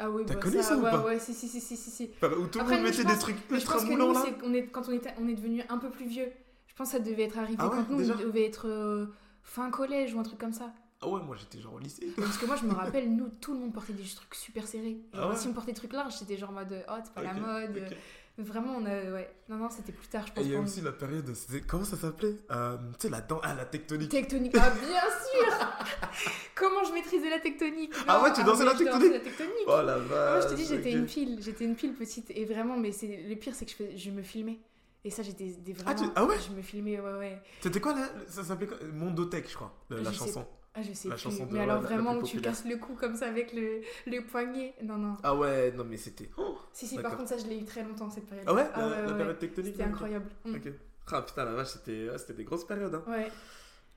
Ah 0.00 0.10
oui, 0.10 0.22
T'as 0.26 0.34
bah, 0.34 0.40
connu 0.40 0.62
ça 0.62 0.76
ou 0.76 0.82
ouais, 0.82 0.90
pas 0.90 1.04
ouais, 1.04 1.18
si, 1.18 1.34
si, 1.34 1.48
si, 1.48 1.60
si, 1.60 1.76
si. 1.76 2.10
Enfin, 2.22 2.32
Où 2.36 2.46
tout 2.46 2.58
le 2.58 2.64
monde 2.64 2.82
mettait 2.82 3.04
des 3.04 3.18
trucs 3.18 3.36
ultra 3.50 3.82
moulants 3.82 4.12
là. 4.12 4.24
qu'on 4.40 4.52
est, 4.54 4.66
quand 4.66 4.88
on 4.88 4.92
était, 4.92 5.12
on 5.20 5.28
est 5.28 5.34
devenu 5.34 5.62
un 5.68 5.78
peu 5.78 5.90
plus 5.90 6.06
vieux. 6.06 6.30
Je 6.68 6.74
pense 6.74 6.92
que 6.92 6.98
ça 6.98 7.02
devait 7.02 7.24
être 7.24 7.38
arrivé 7.38 7.56
Ah 7.58 7.66
ouais, 7.68 7.76
quand 7.88 7.88
nous, 7.90 8.10
on 8.10 8.16
devait 8.16 8.44
être 8.46 8.68
euh, 8.68 9.06
fin 9.42 9.70
collège 9.70 10.14
ou 10.14 10.20
un 10.20 10.22
truc 10.22 10.38
comme 10.38 10.52
ça. 10.52 10.72
Ah 11.00 11.08
ouais, 11.08 11.20
moi 11.22 11.36
j'étais 11.36 11.60
genre 11.60 11.74
au 11.74 11.78
lycée. 11.80 12.06
Parce 12.16 12.38
que 12.38 12.46
moi, 12.46 12.56
je 12.56 12.64
me 12.64 12.72
rappelle, 12.72 13.14
nous, 13.14 13.28
tout 13.40 13.52
le 13.54 13.60
monde 13.60 13.72
portait 13.72 13.92
des 13.92 14.02
trucs 14.04 14.34
super 14.34 14.66
serrés. 14.66 14.98
Genre, 15.14 15.24
Ah 15.24 15.30
ouais 15.30 15.36
Si 15.36 15.48
on 15.48 15.52
portait 15.52 15.72
des 15.72 15.78
trucs 15.78 15.92
larges, 15.92 16.14
c'était 16.14 16.36
genre 16.36 16.50
en 16.50 16.54
mode, 16.54 16.84
oh, 16.88 16.94
c'est 17.04 17.12
pas 17.14 17.22
la 17.22 17.34
mode. 17.34 17.76
ok. 17.76 17.96
Vraiment, 18.38 18.76
on 18.76 18.86
a, 18.86 18.90
ouais. 19.12 19.28
Non, 19.48 19.56
non, 19.56 19.68
c'était 19.68 19.90
plus 19.92 20.06
tard, 20.06 20.24
je 20.26 20.30
Et 20.30 20.34
pense. 20.36 20.44
il 20.44 20.52
y 20.52 20.54
a 20.56 20.60
aussi 20.60 20.80
la 20.80 20.92
période, 20.92 21.28
comment 21.66 21.84
ça 21.84 21.96
s'appelait? 21.96 22.36
Euh, 22.52 22.76
Tu 22.98 23.06
sais, 23.06 23.08
la, 23.10 23.20
dent... 23.20 23.40
ah, 23.42 23.52
la 23.54 23.64
tectonique. 23.64 24.10
Tectonique. 24.10 24.54
Ah, 24.56 24.70
bien 24.70 25.00
sûr 25.00 25.58
Comment 26.54 26.84
je 26.84 26.92
maîtrisais 26.92 27.30
la 27.30 27.40
tectonique? 27.40 27.92
Ah 28.06 28.22
ouais, 28.22 28.32
tu 28.32 28.44
dansais 28.44 28.64
la 28.64 28.72
je 28.74 28.84
dansais 28.84 28.84
tectonique 28.84 29.12
la 29.12 29.20
tectonique? 29.20 29.64
Oh 29.66 29.82
la 29.84 29.96
Moi, 29.98 30.04
vache. 30.06 30.44
je 30.44 30.48
te 30.50 30.54
dis, 30.54 30.66
j'étais 30.66 30.92
une 30.92 31.06
pile, 31.06 31.38
j'étais 31.42 31.64
une 31.64 31.74
pile 31.74 31.94
petite. 31.94 32.30
Et 32.30 32.44
vraiment, 32.44 32.76
mais 32.76 32.92
c'est 32.92 33.24
le 33.28 33.34
pire, 33.34 33.54
c'est 33.54 33.64
que 33.64 33.72
je, 33.72 33.76
fais- 33.76 33.96
je 33.96 34.10
me 34.10 34.22
filmais. 34.22 34.58
Et 35.04 35.10
ça, 35.10 35.22
j'étais 35.22 35.46
des 35.46 35.74
Ah, 35.80 35.94
vraiment. 35.94 36.08
tu- 36.08 36.12
ah 36.16 36.24
ouais? 36.24 36.36
Je 36.48 36.54
me 36.54 36.62
filmais, 36.62 37.00
ouais, 37.00 37.18
ouais. 37.18 37.42
C'était 37.60 37.80
quoi 37.80 37.94
là 37.94 38.08
Ça 38.28 38.44
s'appelait 38.44 38.66
quoi? 38.68 38.76
Mondotech, 38.92 39.48
je 39.48 39.54
crois, 39.54 39.72
la 39.90 40.10
Je 40.10 40.16
chanson. 40.16 40.46
Ah, 40.78 40.82
je 40.82 40.92
sais 40.92 41.08
La 41.08 41.14
plus. 41.16 41.22
chanson 41.24 41.46
de- 41.46 41.52
mais 41.54 41.60
alors, 41.60 41.80
vraiment, 41.82 42.22
tu 42.22 42.40
casses 42.40 42.64
le 42.64 42.76
cou 42.76 42.94
comme 42.94 43.16
ça 43.16 43.26
avec 43.26 43.52
le, 43.52 43.80
le 44.06 44.20
poignet. 44.24 44.74
Non, 44.82 44.96
non. 44.96 45.16
Ah 45.22 45.34
ouais, 45.34 45.72
non 45.72 45.84
mais 45.84 45.96
c'était. 45.96 46.28
Oh 46.36 46.56
Si, 46.72 46.86
si, 46.86 46.98
par 46.98 47.16
contre, 47.16 47.30
ça, 47.30 47.38
je 47.38 47.46
l'ai 47.46 47.58
eu 47.58 47.64
très 47.64 47.82
longtemps, 47.82 48.08
cette 48.10 48.26
période. 48.26 48.44
Ah 48.48 48.54
ouais, 48.54 48.66
Ah 48.74 48.80
La, 48.80 48.86
ouais, 48.86 48.90
la 48.96 49.00
ouais, 49.02 49.08
période 49.08 49.28
ouais. 49.28 49.34
tectonique 49.38 49.72
C'était 49.72 49.84
incroyable. 49.84 50.26
Mm. 50.44 50.54
Ok. 50.54 50.72
Ah 51.10 51.22
putain, 51.22 51.44
la 51.46 51.52
vache, 51.52 51.68
c'était 51.68 52.06
c'était 52.18 52.34
des 52.34 52.44
grosses 52.44 52.66
périodes. 52.66 52.94
Hein. 52.94 53.02
Ouais. 53.08 53.28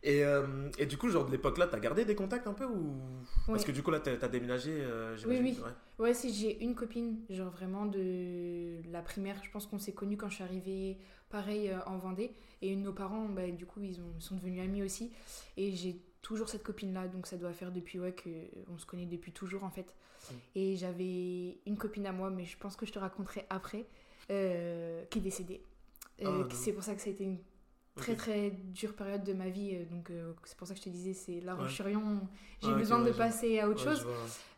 Et, 0.04 0.24
euh, 0.26 0.70
et 0.80 0.88
du 0.88 0.98
coup, 0.98 1.10
genre 1.10 1.26
de 1.28 1.32
l'époque 1.32 1.60
là, 1.60 1.68
t'as 1.68 1.78
gardé 1.80 2.06
des 2.06 2.16
contacts 2.16 2.48
un 2.48 2.54
peu 2.54 2.66
ou 2.66 2.96
Parce 3.46 3.64
que 3.66 3.72
du 3.72 3.84
coup, 3.84 3.92
là, 3.92 4.00
t'as 4.00 4.14
as 4.14 4.28
déménagé, 4.30 4.72
euh, 4.74 5.16
oui. 5.28 5.40
Ouais. 5.40 5.70
Ouais, 6.00 6.14
si 6.16 6.34
j'ai 6.34 6.64
une 6.64 6.74
copine, 6.74 7.20
genre 7.30 7.52
vraiment 7.52 7.86
de 7.86 8.78
la 8.92 9.02
primaire, 9.04 9.36
je 9.44 9.52
pense 9.52 9.68
qu'on 9.68 9.78
s'est 9.78 9.92
connus 9.92 10.18
quand 10.18 10.30
je 10.30 10.36
suis 10.36 10.44
arrivée, 10.44 10.98
pareil, 11.30 11.70
euh, 11.70 11.78
en 11.86 11.98
Vendée. 12.00 12.32
Et 12.64 12.76
nos 12.76 12.94
parents, 12.94 13.26
bah, 13.26 13.48
du 13.52 13.66
coup, 13.68 13.82
ils 13.84 14.00
ont, 14.02 14.20
sont 14.20 14.36
devenus 14.36 14.64
amis 14.64 14.82
aussi. 14.82 15.12
Et 15.58 15.72
j'ai 15.76 16.02
toujours 16.22 16.50
cette 16.50 16.64
copine-là, 16.64 17.08
donc 17.08 17.28
ça 17.28 17.38
doit 17.38 17.54
faire 17.54 17.72
depuis, 17.72 18.00
ouais, 18.00 18.14
qu'on 18.16 18.78
se 18.78 18.86
connaît 18.86 19.06
depuis 19.06 19.32
toujours, 19.32 19.64
en 19.64 19.70
fait. 19.72 19.94
Mm. 20.30 20.36
Et 20.56 20.76
j'avais 20.76 21.58
une 21.66 21.78
copine 21.78 22.06
à 22.06 22.12
moi, 22.12 22.30
mais 22.30 22.46
je 22.46 22.58
pense 22.58 22.76
que 22.76 22.86
je 22.86 22.92
te 22.92 23.00
raconterai 23.00 23.46
après, 23.50 23.86
euh, 24.30 25.04
qui 25.10 25.20
est 25.20 25.22
décédée. 25.22 25.62
Euh, 26.22 26.44
Ah, 26.44 26.54
c'est 26.54 26.74
pour 26.74 26.84
ça 26.84 26.94
que 26.94 27.02
ça 27.02 27.10
a 27.10 27.14
été 27.14 27.24
une 27.24 27.40
très 27.96 28.16
très 28.16 28.52
dure 28.52 28.94
période 28.94 29.24
de 29.24 29.34
ma 29.34 29.50
vie. 29.50 29.72
euh, 29.74 29.86
Donc 29.86 30.12
euh, 30.12 30.34
c'est 30.46 30.56
pour 30.58 30.68
ça 30.68 30.74
que 30.76 30.80
je 30.80 30.86
te 30.86 30.90
disais, 30.90 31.14
c'est 31.14 31.42
La 31.42 31.56
Ouais. 31.56 31.62
Roche-sur-Yon. 31.64 32.22
J'ai 32.62 32.70
Ah, 32.70 32.76
besoin 32.76 33.02
ouais, 33.04 33.12
de 33.12 33.18
passer 33.18 33.60
à 33.60 33.68
autre 33.68 33.84
Ouais, 33.88 33.96
chose. 33.96 34.06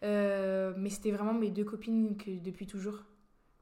Euh, 0.03 0.73
mais 0.77 0.89
c'était 0.89 1.11
vraiment 1.11 1.33
mes 1.33 1.49
deux 1.49 1.63
copines 1.63 2.17
que 2.17 2.31
depuis 2.31 2.67
toujours 2.67 2.99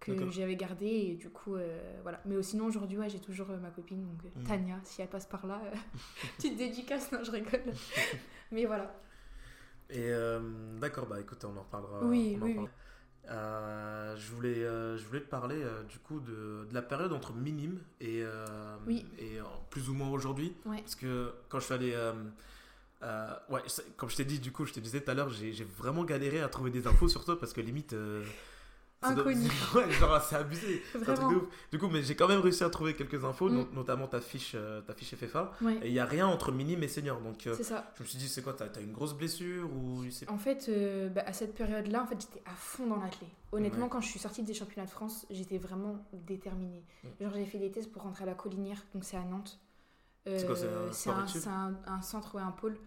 que 0.01 0.29
j'avais 0.31 0.55
gardées 0.55 0.85
et 1.11 1.15
du 1.15 1.29
coup 1.29 1.55
euh, 1.55 1.99
voilà 2.03 2.19
mais 2.25 2.35
euh, 2.35 2.41
sinon 2.41 2.65
aujourd'hui 2.65 2.97
ouais, 2.97 3.09
j'ai 3.09 3.19
toujours 3.19 3.49
euh, 3.51 3.57
ma 3.59 3.69
copine 3.69 4.03
donc 4.03 4.25
euh, 4.25 4.39
Mm. 4.39 4.43
Tania 4.43 4.79
si 4.83 5.01
elle 5.01 5.09
passe 5.09 5.25
par 5.27 5.45
là 5.47 5.61
petite 6.37 6.57
dédicace 6.57 7.11
non 7.11 7.19
je 7.23 7.31
rigole 7.31 7.61
mais 8.51 8.65
voilà 8.65 8.93
Et 9.89 10.09
d'accord, 10.79 11.05
bah 11.07 11.19
écoute, 11.19 11.43
on 11.45 11.55
en 11.57 11.61
reparlera. 11.63 12.05
Oui, 12.05 12.37
on 12.39 12.43
en 12.43 12.45
oui, 12.45 12.55
je, 14.17 14.31
voulais, 14.31 14.55
je 14.55 15.05
voulais 15.07 15.21
te 15.21 15.29
parler 15.29 15.61
du 15.89 15.99
coup 15.99 16.19
de, 16.21 16.65
de 16.69 16.73
la 16.73 16.81
période 16.81 17.11
entre 17.13 17.33
minime 17.33 17.79
et, 17.99 18.23
Oui. 18.87 19.05
et 19.19 19.39
plus 19.69 19.89
ou 19.89 19.93
moins 19.93 20.09
aujourd'hui. 20.09 20.55
Ouais. 20.65 20.77
Parce 20.81 20.95
que 20.95 21.33
quand 21.49 21.59
je 21.59 21.65
suis 21.65 21.73
allé. 21.73 21.91
euh, 21.93 23.33
ouais, 23.49 23.61
comme 23.97 24.09
je 24.09 24.15
t'ai 24.15 24.25
dit, 24.25 24.39
du 24.39 24.51
coup, 24.51 24.65
je 24.65 24.73
te 24.73 24.79
disais 24.79 25.01
tout 25.01 25.11
à 25.11 25.13
l'heure, 25.13 25.29
j'ai 25.29 25.51
vraiment 25.77 26.03
galéré 26.05 26.39
à 26.41 26.47
trouver 26.49 26.71
des 26.71 26.87
infos 26.87 27.09
sur 27.09 27.25
toi 27.25 27.37
parce 27.39 27.51
que 27.53 27.61
limite. 27.61 27.93
euh, 27.93 28.23
Inconnu. 29.03 29.47
ouais, 29.75 29.91
genre, 29.91 30.21
c'est 30.21 30.35
abusé. 30.35 30.81
C'est 30.91 31.09
un 31.09 31.13
truc 31.15 31.29
de 31.31 31.35
ouf. 31.37 31.43
Du 31.71 31.79
coup, 31.79 31.87
mais 31.87 32.03
j'ai 32.03 32.15
quand 32.15 32.27
même 32.27 32.39
réussi 32.39 32.63
à 32.63 32.69
trouver 32.69 32.93
quelques 32.95 33.23
infos, 33.25 33.49
Mm. 33.49 33.55
not- 33.55 33.67
notamment 33.73 34.07
ta 34.07 34.21
fiche, 34.21 34.53
euh, 34.55 34.81
ta 34.81 34.93
fiche 34.93 35.15
FFA. 35.15 35.51
ouais 35.61 35.79
Et 35.81 35.87
il 35.87 35.93
n'y 35.93 35.99
a 35.99 36.05
rien 36.05 36.27
entre 36.27 36.51
minime 36.51 36.83
et 36.83 36.87
senior. 36.87 37.19
Donc, 37.21 37.47
euh, 37.47 37.53
c'est 37.57 37.63
ça 37.63 37.91
je 37.97 38.03
me 38.03 38.07
suis 38.07 38.17
dit, 38.19 38.27
c'est 38.29 38.41
quoi 38.43 38.53
T'as 38.53 38.65
as 38.65 38.79
une 38.81 38.91
grosse 38.93 39.13
blessure 39.13 39.69
ou 39.73 40.03
c'est 40.11 40.29
en 40.29 40.37
fait 40.37 40.67
euh, 40.69 41.09
bah, 41.09 41.23
à 41.25 41.33
cette 41.33 41.55
période 41.55 41.87
là 41.87 42.03
en 42.03 42.05
fait 42.05 42.19
j'étais 42.21 42.41
à 42.45 42.51
fond 42.55 42.85
dans 42.87 42.97
l'athlé 42.97 43.27
honnêtement 43.51 43.85
Ouais. 43.85 43.89
quand 43.89 44.01
je 44.01 44.07
suis 44.07 44.19
sortie 44.19 44.43
des 44.43 44.53
championnats 44.53 44.85
de 44.85 44.91
France 44.91 45.25
j'étais 45.29 45.57
vraiment 45.57 46.05
déterminée 46.13 46.83
Mm. 47.03 47.07
genre 47.23 47.33
j'ai 47.33 47.45
fait 47.45 47.57
des 47.57 47.71
tests 47.71 47.91
pour 47.91 48.03
rentrer 48.03 48.23
à 48.23 48.27
la 48.27 48.33
Collinière 48.35 48.83
donc 48.93 49.03
c'est 49.03 49.17
à 49.17 49.23
Nantes 49.23 49.59
C'est 50.25 50.45
quoi, 50.45 50.55
c'est 50.55 50.65
un 50.67 51.13
Euh, 51.13 51.15
un, 51.17 51.25
études 51.25 51.41
c'est 51.41 51.49
un- 51.49 52.01
centre 52.03 52.35
ou 52.35 52.37
un 52.37 52.51
pôle 52.51 52.77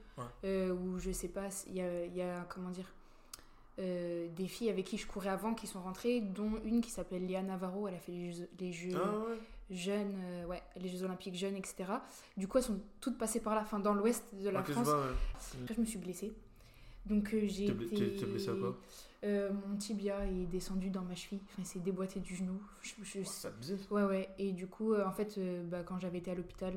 Ouais. 0.44 0.70
où 0.70 0.98
je 0.98 1.10
sais 1.10 1.26
pas, 1.28 1.48
il 1.66 1.74
y 1.74 1.80
a, 1.80 2.04
il 2.04 2.14
y 2.14 2.22
a, 2.22 2.46
comment 2.48 2.70
dire, 2.70 2.86
euh, 3.78 4.28
des 4.36 4.46
filles 4.46 4.70
avec 4.70 4.84
qui 4.86 4.98
je 4.98 5.06
courais 5.06 5.30
avant 5.30 5.54
qui 5.54 5.66
sont 5.66 5.80
rentrées, 5.82 6.20
dont 6.20 6.52
une 6.64 6.80
qui 6.80 6.90
s'appelle 6.90 7.26
Léa 7.26 7.42
Navarro, 7.42 7.88
elle 7.88 7.94
a 7.94 7.98
fait 7.98 8.12
les 8.12 8.32
Jeux, 8.32 8.48
les 8.60 8.72
jeux 8.72 8.92
Ah 8.96 9.18
ouais 9.18 9.36
jeunes, 9.70 10.14
euh, 10.22 10.44
ouais, 10.44 10.62
les 10.76 10.88
Jeux 10.88 11.02
Olympiques 11.04 11.34
jeunes, 11.34 11.56
etc. 11.56 11.84
Du 12.36 12.46
coup, 12.46 12.58
elles 12.58 12.64
sont 12.64 12.78
toutes 13.00 13.16
passées 13.16 13.40
par 13.40 13.54
là, 13.54 13.62
enfin 13.62 13.80
dans 13.80 13.94
l'ouest 13.94 14.22
de 14.34 14.50
la 14.50 14.62
France. 14.62 14.84
vois, 14.84 15.00
ouais. 15.00 15.12
Après, 15.62 15.74
je 15.74 15.80
me 15.80 15.86
suis 15.86 15.98
blessée. 15.98 16.32
Donc 17.06 17.32
euh, 17.34 17.42
j'ai 17.46 17.64
été... 17.66 18.14
t'es- 18.16 18.26
blessée 18.26 18.50
à 18.50 18.54
quoi 18.54 18.76
Mon 19.22 19.76
tibia 19.76 20.24
est 20.26 20.46
descendu 20.46 20.90
dans 20.90 21.02
ma 21.02 21.14
cheville, 21.14 21.40
enfin 21.44 21.62
il 21.62 21.66
s'est 21.66 21.78
déboîté 21.80 22.20
du 22.20 22.36
genou. 22.36 22.60
Je, 22.82 23.22
C'est 23.24 23.48
abusé. 23.48 23.76
Ouais, 23.90 24.04
ouais. 24.04 24.28
Et 24.38 24.52
du 24.52 24.66
coup, 24.66 24.94
en 24.94 25.12
fait, 25.12 25.38
bah, 25.68 25.82
quand 25.82 25.98
j'avais 25.98 26.18
été 26.18 26.30
à 26.30 26.34
l'hôpital, 26.34 26.74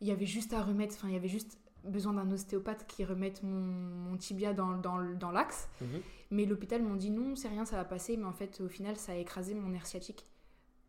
il 0.00 0.06
y 0.06 0.12
avait 0.12 0.26
juste 0.26 0.52
à 0.52 0.62
remettre, 0.62 0.94
enfin, 0.94 1.08
il 1.08 1.14
y 1.14 1.16
avait 1.16 1.28
juste 1.28 1.58
besoin 1.86 2.12
d'un 2.14 2.30
ostéopathe 2.30 2.86
qui 2.86 3.04
remette 3.04 3.42
mon, 3.42 3.60
mon 3.60 4.16
tibia 4.16 4.52
dans, 4.52 4.76
dans, 4.78 5.02
dans 5.14 5.30
l'axe. 5.30 5.68
Mhm. 5.80 6.00
Mais 6.30 6.44
l'hôpital 6.44 6.82
m'ont 6.82 6.96
dit 6.96 7.10
non, 7.10 7.36
c'est 7.36 7.48
rien, 7.48 7.64
ça 7.64 7.76
va 7.76 7.84
passer. 7.84 8.16
Mais 8.16 8.24
en 8.24 8.32
fait, 8.32 8.60
au 8.60 8.68
final, 8.68 8.96
ça 8.96 9.12
a 9.12 9.14
écrasé 9.16 9.54
mon 9.54 9.68
nerf 9.68 9.86
sciatique. 9.86 10.24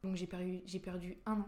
Donc 0.04 0.16
j'ai 0.16 0.28
perdu, 0.28 0.62
j'ai 0.66 0.80
perdu 0.80 1.18
un 1.26 1.40
an. 1.40 1.48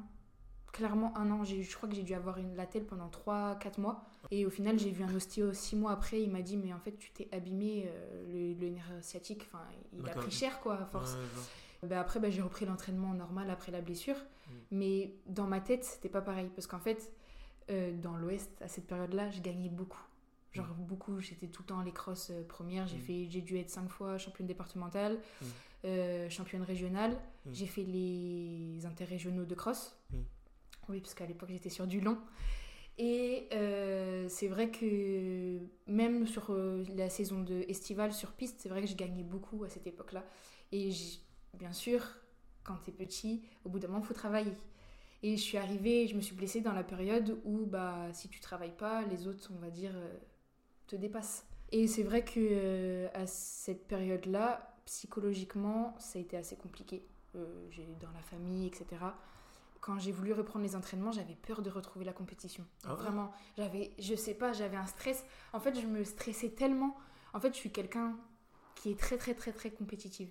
Clairement 0.71 1.17
un 1.17 1.31
an. 1.31 1.43
Je 1.43 1.75
crois 1.75 1.89
que 1.89 1.95
j'ai 1.95 2.03
dû 2.03 2.13
avoir 2.13 2.37
une 2.37 2.55
latelle 2.55 2.85
pendant 2.85 3.09
3-4 3.09 3.79
mois. 3.81 4.05
Et 4.29 4.45
au 4.45 4.51
final, 4.51 4.77
j'ai 4.77 4.91
vu 4.91 5.03
un 5.03 5.13
ostéo 5.15 5.51
6 5.51 5.75
mois 5.75 5.91
après. 5.91 6.21
Il 6.21 6.29
m'a 6.29 6.41
dit, 6.43 6.57
mais 6.57 6.73
en 6.73 6.79
fait, 6.79 6.95
tu 6.97 7.11
t'es 7.11 7.27
abîmé. 7.31 7.87
euh, 7.87 8.53
le, 8.53 8.59
le 8.59 8.69
nerf 8.69 8.91
sciatique, 9.01 9.47
enfin, 9.47 9.63
il 9.93 10.07
a 10.07 10.13
pris 10.13 10.29
cher, 10.31 10.59
quoi, 10.61 10.75
à 10.79 10.85
force. 10.85 11.13
Ouais. 11.81 11.87
Bah 11.89 11.99
après, 11.99 12.19
bah, 12.19 12.29
j'ai 12.29 12.41
repris 12.41 12.65
l'entraînement 12.65 13.13
normal 13.13 13.49
après 13.49 13.71
la 13.71 13.81
blessure. 13.81 14.15
Mm. 14.15 14.51
Mais 14.71 15.13
dans 15.27 15.47
ma 15.47 15.59
tête, 15.61 15.83
c'était 15.85 16.09
pas 16.09 16.21
pareil. 16.21 16.49
Parce 16.53 16.67
qu'en 16.67 16.79
fait, 16.79 17.11
euh, 17.69 17.91
dans 18.01 18.15
l'Ouest, 18.17 18.49
à 18.61 18.67
cette 18.67 18.87
période-là, 18.87 19.29
je 19.31 19.41
gagnais 19.41 19.69
beaucoup. 19.69 20.01
Genre 20.51 20.65
beaucoup, 20.77 21.19
j'étais 21.19 21.47
tout 21.47 21.61
le 21.61 21.67
temps 21.67 21.81
les 21.83 21.91
crosses 21.91 22.31
euh, 22.31 22.43
premières. 22.43 22.87
J'ai 22.87 22.97
Mm. 22.97 23.01
fait, 23.01 23.27
j'ai 23.29 23.41
dû 23.41 23.57
être 23.57 23.69
cinq 23.69 23.87
fois 23.89 24.17
championne 24.17 24.47
départementale, 24.47 25.13
Mm. 25.41 25.45
euh, 25.85 26.29
championne 26.29 26.63
régionale. 26.63 27.11
Mm. 27.45 27.49
J'ai 27.53 27.67
fait 27.67 27.83
les 27.83 28.85
interrégionaux 28.85 29.45
de 29.45 29.53
cross. 29.55 29.95
Mm. 30.11 30.17
Oui, 30.89 31.01
parce 31.01 31.13
qu'à 31.13 31.27
l'époque, 31.27 31.49
j'étais 31.51 31.69
sur 31.69 31.85
du 31.85 32.01
long. 32.01 32.17
Et 32.97 33.47
euh, 33.53 34.27
c'est 34.27 34.47
vrai 34.47 34.71
que 34.71 35.59
même 35.87 36.27
sur 36.27 36.47
euh, 36.49 36.83
la 36.95 37.09
saison 37.09 37.41
de 37.43 37.63
estivale 37.69 38.11
sur 38.11 38.31
piste, 38.33 38.59
c'est 38.59 38.69
vrai 38.69 38.81
que 38.81 38.87
je 38.87 38.95
gagnais 38.95 39.23
beaucoup 39.23 39.63
à 39.63 39.69
cette 39.69 39.85
époque-là. 39.87 40.25
Et 40.71 40.89
bien 41.53 41.71
sûr, 41.71 42.03
quand 42.63 42.75
t'es 42.83 42.91
petit, 42.91 43.43
au 43.63 43.69
bout 43.69 43.79
d'un 43.79 43.87
moment, 43.87 44.01
faut 44.01 44.13
travailler. 44.15 44.51
Et 45.21 45.35
je 45.35 45.41
suis 45.41 45.57
arrivée, 45.57 46.07
je 46.07 46.15
me 46.15 46.21
suis 46.21 46.35
blessée 46.35 46.61
dans 46.61 46.73
la 46.73 46.83
période 46.83 47.39
où 47.43 47.65
bah, 47.65 48.07
si 48.13 48.29
tu 48.29 48.39
travailles 48.39 48.75
pas, 48.75 49.03
les 49.03 49.27
autres, 49.27 49.51
on 49.53 49.59
va 49.59 49.69
dire, 49.69 49.91
euh, 49.93 50.17
te 50.87 50.95
dépassent. 50.95 51.45
Et 51.71 51.87
c'est 51.87 52.03
vrai 52.03 52.23
que 52.23 52.39
euh, 52.39 53.07
à 53.13 53.27
cette 53.27 53.87
période-là, 53.87 54.75
psychologiquement, 54.85 55.95
ça 55.99 56.19
a 56.19 56.21
été 56.21 56.37
assez 56.37 56.55
compliqué. 56.55 57.05
Euh, 57.35 57.67
j'ai 57.69 57.85
dans 57.99 58.11
la 58.11 58.21
famille, 58.21 58.65
etc. 58.65 58.85
Quand 59.81 59.99
j'ai 59.99 60.11
voulu 60.11 60.33
reprendre 60.33 60.63
les 60.65 60.75
entraînements, 60.75 61.11
j'avais 61.11 61.35
peur 61.35 61.61
de 61.61 61.69
retrouver 61.69 62.05
la 62.05 62.13
compétition. 62.13 62.65
Ah 62.85 62.95
ouais? 62.95 63.01
Vraiment, 63.01 63.31
j'avais, 63.57 63.91
je 63.99 64.15
sais 64.15 64.33
pas, 64.33 64.53
j'avais 64.53 64.77
un 64.77 64.87
stress. 64.87 65.25
En 65.53 65.59
fait, 65.59 65.79
je 65.79 65.85
me 65.85 66.03
stressais 66.03 66.49
tellement. 66.49 66.95
En 67.33 67.39
fait, 67.39 67.53
je 67.53 67.59
suis 67.59 67.71
quelqu'un 67.71 68.17
qui 68.75 68.91
est 68.91 68.99
très, 68.99 69.17
très, 69.17 69.33
très, 69.33 69.51
très 69.51 69.69
compétitive. 69.69 70.29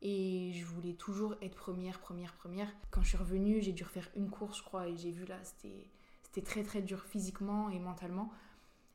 Et 0.00 0.52
je 0.52 0.64
voulais 0.64 0.94
toujours 0.94 1.34
être 1.42 1.56
première, 1.56 1.98
première, 1.98 2.32
première. 2.34 2.68
Quand 2.90 3.02
je 3.02 3.08
suis 3.08 3.16
revenue, 3.16 3.60
j'ai 3.60 3.72
dû 3.72 3.82
refaire 3.84 4.08
une 4.14 4.30
course, 4.30 4.58
je 4.58 4.62
crois, 4.62 4.88
et 4.88 4.96
j'ai 4.96 5.10
vu 5.10 5.24
là, 5.26 5.36
c'était, 5.42 6.42
très, 6.42 6.62
très 6.62 6.82
dur 6.82 7.04
physiquement 7.04 7.68
et 7.70 7.80
mentalement. 7.80 8.30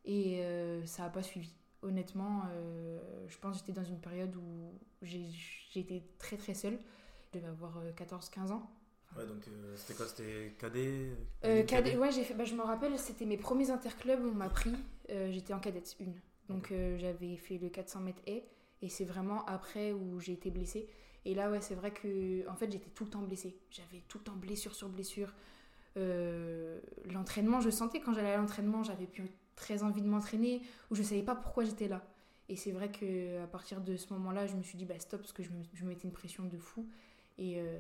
Et 0.05 0.43
euh, 0.43 0.85
ça 0.85 1.03
n'a 1.03 1.09
pas 1.09 1.23
suivi. 1.23 1.53
Honnêtement, 1.81 2.43
euh, 2.51 3.25
je 3.27 3.37
pense 3.37 3.57
que 3.57 3.65
j'étais 3.65 3.77
dans 3.77 3.85
une 3.85 3.99
période 3.99 4.33
où 4.37 4.71
été 5.75 6.03
très, 6.17 6.37
très 6.37 6.53
seule. 6.53 6.79
Je 7.25 7.39
devais 7.39 7.49
avoir 7.49 7.77
euh, 7.77 7.91
14-15 7.91 8.51
ans. 8.51 8.71
Ouais, 9.17 9.25
donc 9.27 9.47
euh, 9.47 9.75
c'était 9.75 9.93
quoi? 9.93 10.07
C'était 10.07 10.55
cadet? 10.57 11.11
Euh, 11.45 11.59
Une 11.59 11.65
cadet, 11.65 11.97
ouais, 11.97 12.11
fait, 12.11 12.33
bah, 12.33 12.45
je 12.45 12.55
me 12.55 12.63
rappelle, 12.63 12.97
c'était 12.97 13.25
mes 13.25 13.37
premiers 13.37 13.69
interclubs, 13.69 14.21
on 14.23 14.31
m'a 14.33 14.49
pris. 14.49 14.73
Euh, 15.09 15.31
J'étais 15.31 15.53
en 15.53 15.59
cadette 15.59 15.95
1. 16.01 16.05
Donc 16.49 16.71
euh, 16.71 16.97
j'avais 16.97 17.35
fait 17.37 17.57
le 17.57 17.69
400 17.69 18.01
mètres 18.01 18.21
et 18.27 18.43
et 18.84 18.89
c'est 18.89 19.06
vraiment 19.06 19.43
après 19.46 19.91
où 19.93 20.19
j'ai 20.19 20.34
été 20.34 20.52
blessée. 20.52 20.88
Et 21.26 21.34
là, 21.34 21.50
ouais, 21.50 21.62
c'est 21.62 21.74
vrai 21.76 21.91
que 21.91 22.48
en 22.50 22.56
fait, 22.56 22.72
j'étais 22.72 22.89
tout 22.91 23.06
le 23.06 23.10
temps 23.10 23.22
blessée. 23.22 23.56
J'avais 23.72 24.04
tout 24.08 24.17
le 24.19 24.26
temps 24.26 24.36
blessure 24.36 24.76
sur 24.76 24.89
blessure. 24.89 25.34
Euh, 25.98 26.80
l'entraînement, 27.12 27.62
je 27.62 27.69
sentais 27.69 28.00
quand 28.02 28.13
j'allais 28.13 28.32
à 28.34 28.38
l'entraînement, 28.38 28.84
j'avais 28.84 29.06
plus 29.08 29.30
très 29.56 29.84
envie 29.84 30.02
de 30.02 30.08
m'entraîner 30.08 30.62
ou 30.91 30.96
je 30.96 31.04
savais 31.04 31.24
pas 31.24 31.36
pourquoi 31.36 31.63
j'étais 31.63 31.88
là. 31.88 32.04
Et 32.50 32.56
c'est 32.56 32.72
vrai 32.72 32.91
que 32.91 33.41
à 33.41 33.48
partir 33.48 33.80
de 33.82 33.96
ce 33.96 34.12
moment-là, 34.13 34.48
je 34.48 34.56
me 34.56 34.63
suis 34.63 34.78
dit 34.78 34.86
bah 34.86 35.00
stop 35.00 35.22
parce 35.22 35.34
que 35.34 35.43
je 35.43 35.50
me, 35.52 35.63
je 35.74 35.84
me 35.86 35.89
mettais 35.89 36.04
une 36.08 36.13
pression 36.13 36.43
de 36.46 36.58
fou. 36.58 36.88
Et, 37.39 37.56
euh, 37.58 37.80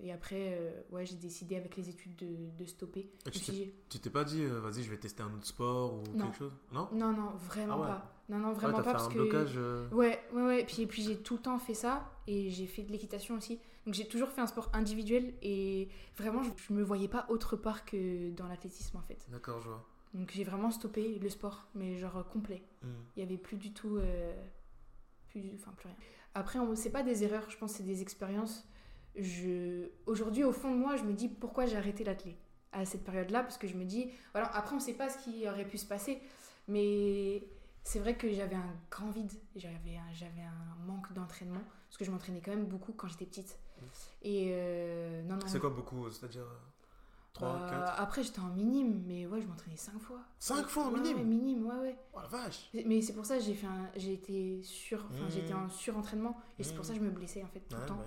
et 0.00 0.10
après, 0.12 0.56
euh, 0.58 0.80
ouais, 0.90 1.06
j'ai 1.06 1.14
décidé 1.14 1.54
avec 1.56 1.76
les 1.76 1.88
études 1.88 2.16
de, 2.16 2.50
de 2.58 2.64
stopper. 2.64 3.08
Et 3.26 3.30
tu 3.30 4.00
t'es- 4.00 4.10
pas 4.10 4.24
dit, 4.24 4.44
vas-y, 4.46 4.82
je 4.82 4.90
vais 4.90 4.96
tester 4.96 5.22
un 5.22 5.32
autre 5.32 5.46
sport 5.46 5.94
ou 5.94 6.02
Non. 6.16 6.24
quelque 6.26 6.38
chose? 6.38 6.52
Non? 6.72 6.88
Non, 6.92 7.12
non, 7.12 7.30
vraiment 7.36 7.74
Ah 7.74 7.80
ouais. 7.80 7.86
pas. 7.86 8.19
Non, 8.30 8.38
non, 8.38 8.48
Ouais, 8.48 8.54
vraiment 8.54 8.78
t'as 8.78 8.82
pas 8.84 8.90
fait 8.90 8.92
parce 8.96 9.06
un 9.06 9.10
que. 9.10 9.14
blocage. 9.14 9.54
euh, 9.56 9.88
Ouais, 9.90 10.18
ouais, 10.32 10.42
ouais. 10.42 10.64
Puis, 10.64 10.82
et 10.82 10.86
puis 10.86 11.02
j'ai 11.02 11.16
tout 11.18 11.34
le 11.36 11.42
temps 11.42 11.58
fait 11.58 11.74
ça 11.74 12.10
et 12.26 12.48
j'ai 12.50 12.66
fait 12.66 12.82
de 12.82 12.92
l'équitation 12.92 13.36
aussi. 13.36 13.58
Donc 13.86 13.94
j'ai 13.94 14.06
toujours 14.06 14.28
fait 14.30 14.40
un 14.40 14.46
sport 14.46 14.70
individuel 14.72 15.34
et 15.42 15.88
vraiment 16.16 16.42
je, 16.42 16.50
je 16.56 16.72
me 16.72 16.82
voyais 16.82 17.08
pas 17.08 17.26
autre 17.28 17.56
part 17.56 17.84
que 17.84 18.30
dans 18.30 18.46
l'athlétisme 18.46 18.96
en 18.98 19.02
fait. 19.02 19.26
D'accord, 19.30 19.60
je 19.60 19.68
vois. 19.68 19.84
Donc 20.14 20.30
j'ai 20.32 20.44
vraiment 20.44 20.70
stoppé 20.70 21.18
le 21.18 21.28
sport, 21.28 21.66
mais 21.74 21.96
genre 21.96 22.26
complet. 22.28 22.62
Hmm. 22.82 22.88
Il 23.16 23.20
y 23.20 23.22
avait 23.26 23.38
plus 23.38 23.56
du 23.56 23.72
tout. 23.72 23.96
euh, 23.96 24.32
plus, 25.28 25.42
enfin, 25.54 25.72
plus 25.76 25.86
rien. 25.88 25.96
Après, 26.34 26.58
on- 26.58 26.74
c'est 26.76 26.90
pas 26.90 27.02
des 27.02 27.24
erreurs, 27.24 27.48
je 27.50 27.56
pense 27.56 27.72
c'est 27.72 27.82
des 27.84 28.02
expériences. 28.02 28.68
Je... 29.16 29.88
Aujourd'hui, 30.06 30.44
au 30.44 30.52
fond 30.52 30.70
de 30.72 30.76
moi, 30.78 30.96
je 30.96 31.02
me 31.04 31.12
dis 31.12 31.28
pourquoi 31.28 31.66
j'ai 31.66 31.76
arrêté 31.76 32.04
l'athlé 32.04 32.36
à 32.72 32.84
cette 32.84 33.02
période-là, 33.04 33.42
parce 33.42 33.58
que 33.58 33.66
je 33.66 33.74
me 33.76 33.84
dis, 33.84 34.10
voilà, 34.32 34.48
après, 34.54 34.76
on 34.76 34.80
sait 34.80 34.94
pas 34.94 35.08
ce 35.08 35.18
qui 35.24 35.48
aurait 35.48 35.64
pu 35.66 35.78
se 35.78 35.86
passer, 35.86 36.20
mais 36.68 37.42
c'est 37.84 37.98
vrai 37.98 38.16
que 38.16 38.30
j'avais 38.32 38.56
un 38.56 38.74
grand 38.90 39.10
vide, 39.10 39.32
j'avais 39.56 39.96
un, 39.96 40.12
j'avais 40.12 40.42
un 40.42 40.76
manque 40.86 41.12
d'entraînement, 41.12 41.62
parce 41.88 41.98
que 41.98 42.04
je 42.04 42.10
m'entraînais 42.10 42.40
quand 42.44 42.52
même 42.52 42.66
beaucoup 42.66 42.92
quand 42.92 43.08
j'étais 43.08 43.26
petite. 43.26 43.58
Et 44.22 44.48
euh, 44.52 45.22
non, 45.22 45.36
non, 45.36 45.46
C'est 45.46 45.60
quoi 45.60 45.70
beaucoup 45.70 46.10
C'est-à-dire. 46.10 46.42
euh, 46.42 46.58
3, 47.32 47.58
Bah, 47.58 47.66
4 47.68 47.92
Après, 47.98 48.22
j'étais 48.22 48.40
en 48.40 48.50
minime, 48.50 49.02
mais 49.06 49.26
ouais, 49.26 49.40
je 49.40 49.46
m'entraînais 49.46 49.76
5 49.76 49.98
fois. 50.00 50.20
5 50.38 50.68
fois 50.68 50.84
en 50.86 50.90
Ouais, 50.90 50.98
minime? 50.98 51.18
Ouais, 51.18 51.24
minime, 51.24 51.66
ouais, 51.66 51.76
ouais. 51.78 51.98
Oh 52.12 52.20
la 52.20 52.28
vache 52.28 52.70
Mais 52.86 53.02
c'est 53.02 53.14
pour 53.14 53.26
ça 53.26 53.38
que 53.38 53.44
j'ai 53.44 53.54
fait 53.54 53.66
un... 53.66 53.90
j'ai 53.96 54.12
été 54.14 54.62
sur 54.62 55.04
enfin 55.06 55.26
Mmh. 55.26 55.30
j'étais 55.30 55.54
en 55.54 55.68
surentraînement 55.68 56.36
et 56.58 56.62
c'est 56.64 56.74
pour 56.74 56.84
Mmh. 56.84 56.88
ça 56.88 56.94
que 56.94 57.00
je 57.00 57.04
me 57.04 57.10
blessais 57.10 57.42
en 57.42 57.48
fait 57.48 57.60
tout 57.60 57.76
Ouais, 57.76 57.80
le 57.80 57.86
temps 57.86 57.98
bah 57.98 58.04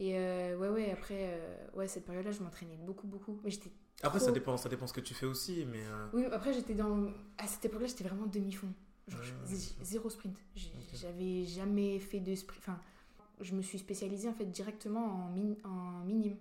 et 0.00 0.18
euh, 0.18 0.56
ouais 0.58 0.68
ouais 0.68 0.90
après 0.92 1.32
euh, 1.34 1.66
ouais 1.74 1.88
cette 1.88 2.04
période 2.04 2.24
là 2.24 2.32
je 2.32 2.42
m'entraînais 2.42 2.76
beaucoup 2.76 3.06
beaucoup 3.06 3.40
mais 3.44 3.50
j'étais 3.50 3.70
Après, 4.02 4.20
trop- 4.20 4.26
ça 4.26 4.30
dépend, 4.32 4.56
ça 4.56 4.68
dépend 4.68 4.86
ce 4.86 4.92
que 4.92 5.00
tu 5.00 5.14
fais 5.14 5.26
aussi, 5.26 5.64
mais. 5.66 5.84
euh, 5.84 6.06
oui 6.12 6.24
après 6.26 6.52
j'étais 6.52 6.74
dans 6.74 7.08
à 7.38 7.46
cette 7.46 7.64
époque 7.66 7.82
là 7.82 7.86
j'étais 7.86 8.04
vraiment 8.04 8.26
demi 8.26 8.52
fond 8.52 8.72
genre 9.08 9.20
ouais. 9.50 9.56
zéro 9.82 10.08
sprint 10.10 10.36
j'avais 10.94 11.44
jamais 11.44 11.98
fait 11.98 12.20
de 12.20 12.34
sprint 12.34 12.58
enfin 12.60 12.78
je 13.40 13.54
me 13.54 13.62
suis 13.62 13.78
spécialisée 13.78 14.28
en 14.28 14.34
fait 14.34 14.46
directement 14.46 15.04
en, 15.26 15.30
min- 15.30 15.56
en 15.64 16.04
minime 16.04 16.36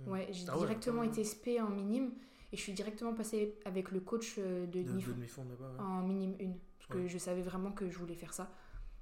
Hmm. 0.00 0.08
ouais 0.12 0.28
j'ai 0.30 0.46
Ah 0.48 0.56
directement 0.56 1.02
ouais. 1.02 1.08
été 1.08 1.24
spé 1.24 1.60
en 1.60 1.68
minime 1.68 2.12
et 2.52 2.56
je 2.56 2.62
suis 2.62 2.72
directement 2.72 3.12
passée 3.12 3.58
avec 3.66 3.90
le 3.90 4.00
coach 4.00 4.36
euh, 4.38 4.66
de 4.66 4.82
de, 4.82 4.88
demi-fond 4.88 5.12
ouais. 5.42 5.78
en 5.78 6.02
minime 6.02 6.34
1 6.40 6.52
parce 6.78 6.88
que 6.90 7.06
je 7.06 7.18
savais 7.18 7.42
vraiment 7.42 7.70
que 7.72 7.90
je 7.90 7.98
voulais 7.98 8.14
faire 8.14 8.32
ça 8.32 8.50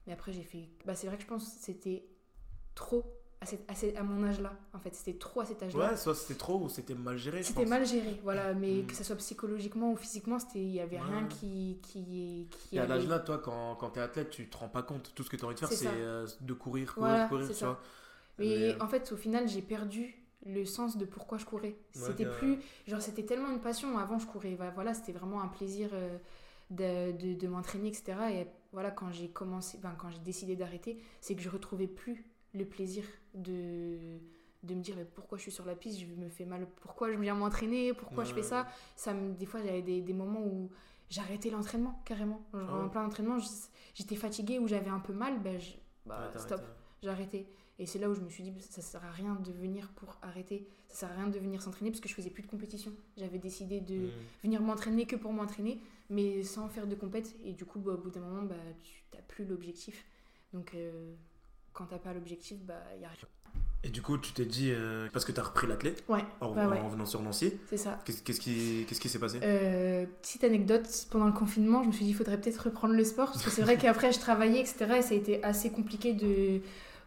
mais 0.06 0.12
après 0.12 0.32
j'ai 0.32 0.42
fait 0.42 0.68
bah 0.84 0.96
c'est 0.96 1.06
vrai 1.06 1.16
que 1.16 1.22
je 1.22 1.28
pense 1.28 1.44
que 1.54 1.60
c'était 1.62 2.04
trop 2.74 3.04
à, 3.40 3.46
cette- 3.46 3.64
à, 3.70 3.74
cette- 3.74 3.96
à 3.96 4.02
mon 4.02 4.24
âge 4.24 4.40
là 4.40 4.52
en 4.74 4.78
fait 4.80 4.94
c'était 4.94 5.16
trop 5.18 5.40
à 5.40 5.44
cet 5.46 5.62
âge 5.62 5.76
là 5.76 5.90
Ouais, 5.90 5.96
soit 5.96 6.14
c'était 6.14 6.34
trop 6.38 6.60
ou 6.60 6.68
c'était 6.68 6.94
mal 6.94 7.16
géré. 7.16 7.42
c'était 7.42 7.66
mal 7.66 7.86
géré 7.86 8.18
voilà 8.24 8.52
mais 8.54 8.82
Mm. 8.82 8.86
que 8.86 8.94
ce 8.94 9.04
soit 9.04 9.16
psychologiquement 9.16 9.92
ou 9.92 9.96
physiquement 9.96 10.38
c'était 10.40 10.60
il 10.60 10.70
y 10.72 10.80
avait 10.80 10.98
rien 10.98 11.26
qui 11.28 11.78
qui 11.82 12.48
qui 12.50 12.76
Et 12.76 12.78
à 12.78 12.82
avait- 12.82 12.94
l'âge 12.94 13.06
là, 13.06 13.20
toi, 13.20 13.38
quand, 13.38 13.76
quand 13.76 13.90
t'es 13.90 14.00
athlète, 14.00 14.30
tu 14.30 14.48
te 14.48 14.56
rends 14.56 14.68
pas 14.68 14.82
compte. 14.82 15.12
Tout 15.14 15.22
ce 15.22 15.30
que 15.30 15.36
t'as 15.36 15.46
envie 15.46 15.54
de 15.54 15.60
faire, 15.60 15.72
C'est 15.72 15.86
euh, 15.86 16.26
de 16.40 16.52
courir, 16.52 16.92
courir, 16.94 17.08
Voilà, 17.10 17.28
courir, 17.28 17.46
tu 17.48 17.54
ça. 17.54 17.66
vois. 17.66 17.80
mais 18.38 18.46
Mais, 18.46 18.74
euh, 18.74 18.78
en 18.80 18.88
fait 18.88 19.12
au 19.12 19.16
final 19.16 19.48
j'ai 19.48 19.62
perdu 19.62 20.14
le 20.46 20.64
sens 20.64 20.96
de 20.96 21.04
pourquoi 21.04 21.38
je 21.38 21.44
courais 21.44 21.76
c'était 21.92 22.24
plus 22.26 22.58
genre 22.86 23.02
c'était 23.02 23.24
tellement 23.24 23.50
une 23.50 23.60
passion 23.60 23.98
avant 23.98 24.18
je 24.18 24.26
courais 24.26 24.54
Bah, 24.54 24.70
voilà 24.74 24.94
c'était 24.94 25.12
vraiment 25.12 25.42
un 25.42 25.48
plaisir 25.48 25.90
euh, 25.92 26.16
de, 26.70 27.12
de, 27.12 27.34
de 27.34 27.48
m'entraîner 27.48 27.88
etc 27.88 28.02
et 28.32 28.46
voilà 28.72 28.90
quand 28.90 29.10
j'ai 29.10 29.28
commencé 29.30 29.78
enfin, 29.78 29.94
quand 29.98 30.10
j'ai 30.10 30.18
décidé 30.20 30.54
d'arrêter 30.56 30.98
c'est 31.20 31.34
que 31.34 31.42
je 31.42 31.48
retrouvais 31.48 31.88
plus 31.88 32.24
le 32.54 32.64
plaisir 32.64 33.04
de 33.34 34.18
de 34.64 34.74
me 34.74 34.80
dire 34.82 34.96
mais 34.96 35.04
pourquoi 35.04 35.38
je 35.38 35.42
suis 35.42 35.52
sur 35.52 35.64
la 35.64 35.76
piste 35.76 36.00
je 36.00 36.06
me 36.06 36.28
fais 36.28 36.44
mal 36.44 36.66
pourquoi 36.82 37.12
je 37.12 37.18
viens 37.18 37.34
m'entraîner 37.34 37.92
pourquoi 37.94 38.24
je 38.24 38.30
fais 38.34 38.40
Ouais. 38.40 38.42
ça? 38.42 38.66
ça 38.96 39.14
me, 39.14 39.34
des 39.34 39.46
fois 39.46 39.60
j'avais 39.62 39.82
des, 39.82 40.00
des 40.00 40.12
moments 40.12 40.42
où 40.42 40.70
j'arrêtais 41.10 41.48
l'entraînement 41.50 42.02
carrément 42.04 42.42
genre 42.52 42.68
Ah 42.68 42.84
en 42.84 42.88
plein 42.88 43.04
entraînement 43.06 43.38
j'étais 43.94 44.16
fatiguée 44.16 44.58
ou 44.58 44.66
j'avais 44.66 44.90
un 44.90 44.98
peu 44.98 45.12
mal 45.12 45.40
ben 45.40 45.58
je- 45.60 45.76
bah, 46.06 46.32
stop 46.36 46.60
arrêté. 47.06 47.46
Et 47.78 47.86
c'est 47.86 48.00
là 48.00 48.10
où 48.10 48.14
je 48.14 48.20
me 48.20 48.28
suis 48.28 48.42
dit, 48.42 48.52
ça 48.60 48.82
sert 48.82 49.04
à 49.04 49.10
rien 49.12 49.36
de 49.36 49.52
venir 49.52 49.88
pour 49.94 50.16
arrêter, 50.20 50.66
ça 50.88 50.96
sert 51.06 51.10
à 51.12 51.14
rien 51.14 51.28
de 51.28 51.38
venir 51.38 51.62
s'entraîner 51.62 51.92
parce 51.92 52.00
que 52.00 52.08
je 52.08 52.14
faisais 52.14 52.28
plus 52.30 52.42
de 52.42 52.48
compétition. 52.48 52.92
J'avais 53.16 53.38
décidé 53.38 53.80
de 53.80 53.94
Mm. 53.94 54.10
venir 54.42 54.60
m'entraîner 54.62 55.06
que 55.06 55.14
pour 55.14 55.32
m'entraîner, 55.32 55.80
mais 56.10 56.42
sans 56.42 56.68
faire 56.68 56.88
de 56.88 56.96
compète. 56.96 57.36
Et 57.44 57.52
du 57.52 57.64
coup, 57.64 57.78
bah, 57.78 57.92
au 57.92 57.98
bout 57.98 58.10
d'un 58.10 58.18
moment, 58.20 58.42
bah, 58.42 58.56
tu 58.82 59.04
n'as 59.14 59.22
plus 59.22 59.44
l'objectif. 59.44 60.04
Donc, 60.52 60.74
euh, 60.74 61.14
quand 61.78 61.84
t'as 61.86 61.98
pas 61.98 62.12
l'objectif, 62.12 62.58
bah, 62.66 62.74
il 62.96 63.02
y 63.02 63.04
a 63.04 63.08
rien. 63.08 63.18
Et 63.84 63.90
du 63.90 64.02
coup, 64.02 64.18
tu 64.18 64.32
t'es 64.32 64.44
dit, 64.44 64.72
euh, 64.72 65.06
parce 65.12 65.24
que 65.24 65.30
t'as 65.30 65.44
repris 65.44 65.68
l'athlète 65.68 66.02
Ouais, 66.08 66.24
en, 66.40 66.52
ouais, 66.52 66.66
ouais. 66.66 66.80
en 66.80 66.88
venant 66.88 67.06
sur 67.06 67.22
Nancy, 67.22 67.52
c'est 67.70 67.76
ça. 67.76 68.00
qu'est-ce 68.04 68.40
qui 68.40 69.08
s'est 69.08 69.18
passé? 69.20 69.38
Euh, 69.44 70.04
petite 70.20 70.42
anecdote, 70.42 70.88
pendant 71.12 71.26
le 71.26 71.32
confinement, 71.32 71.84
je 71.84 71.86
me 71.88 71.92
suis 71.92 72.04
dit, 72.04 72.10
il 72.10 72.14
faudrait 72.16 72.40
peut-être 72.40 72.58
reprendre 72.64 72.94
le 72.94 73.04
sport, 73.04 73.30
parce 73.30 73.44
que 73.44 73.50
c'est 73.50 73.62
vrai 73.62 73.76
qu'après, 73.78 74.10
je 74.12 74.18
travaillais, 74.18 74.58
etc. 74.60 74.94
Et 74.98 75.02
ça 75.02 75.14
a 75.14 75.16
été 75.16 75.44
assez 75.44 75.70
compliqué 75.70 76.12
de 76.14 76.60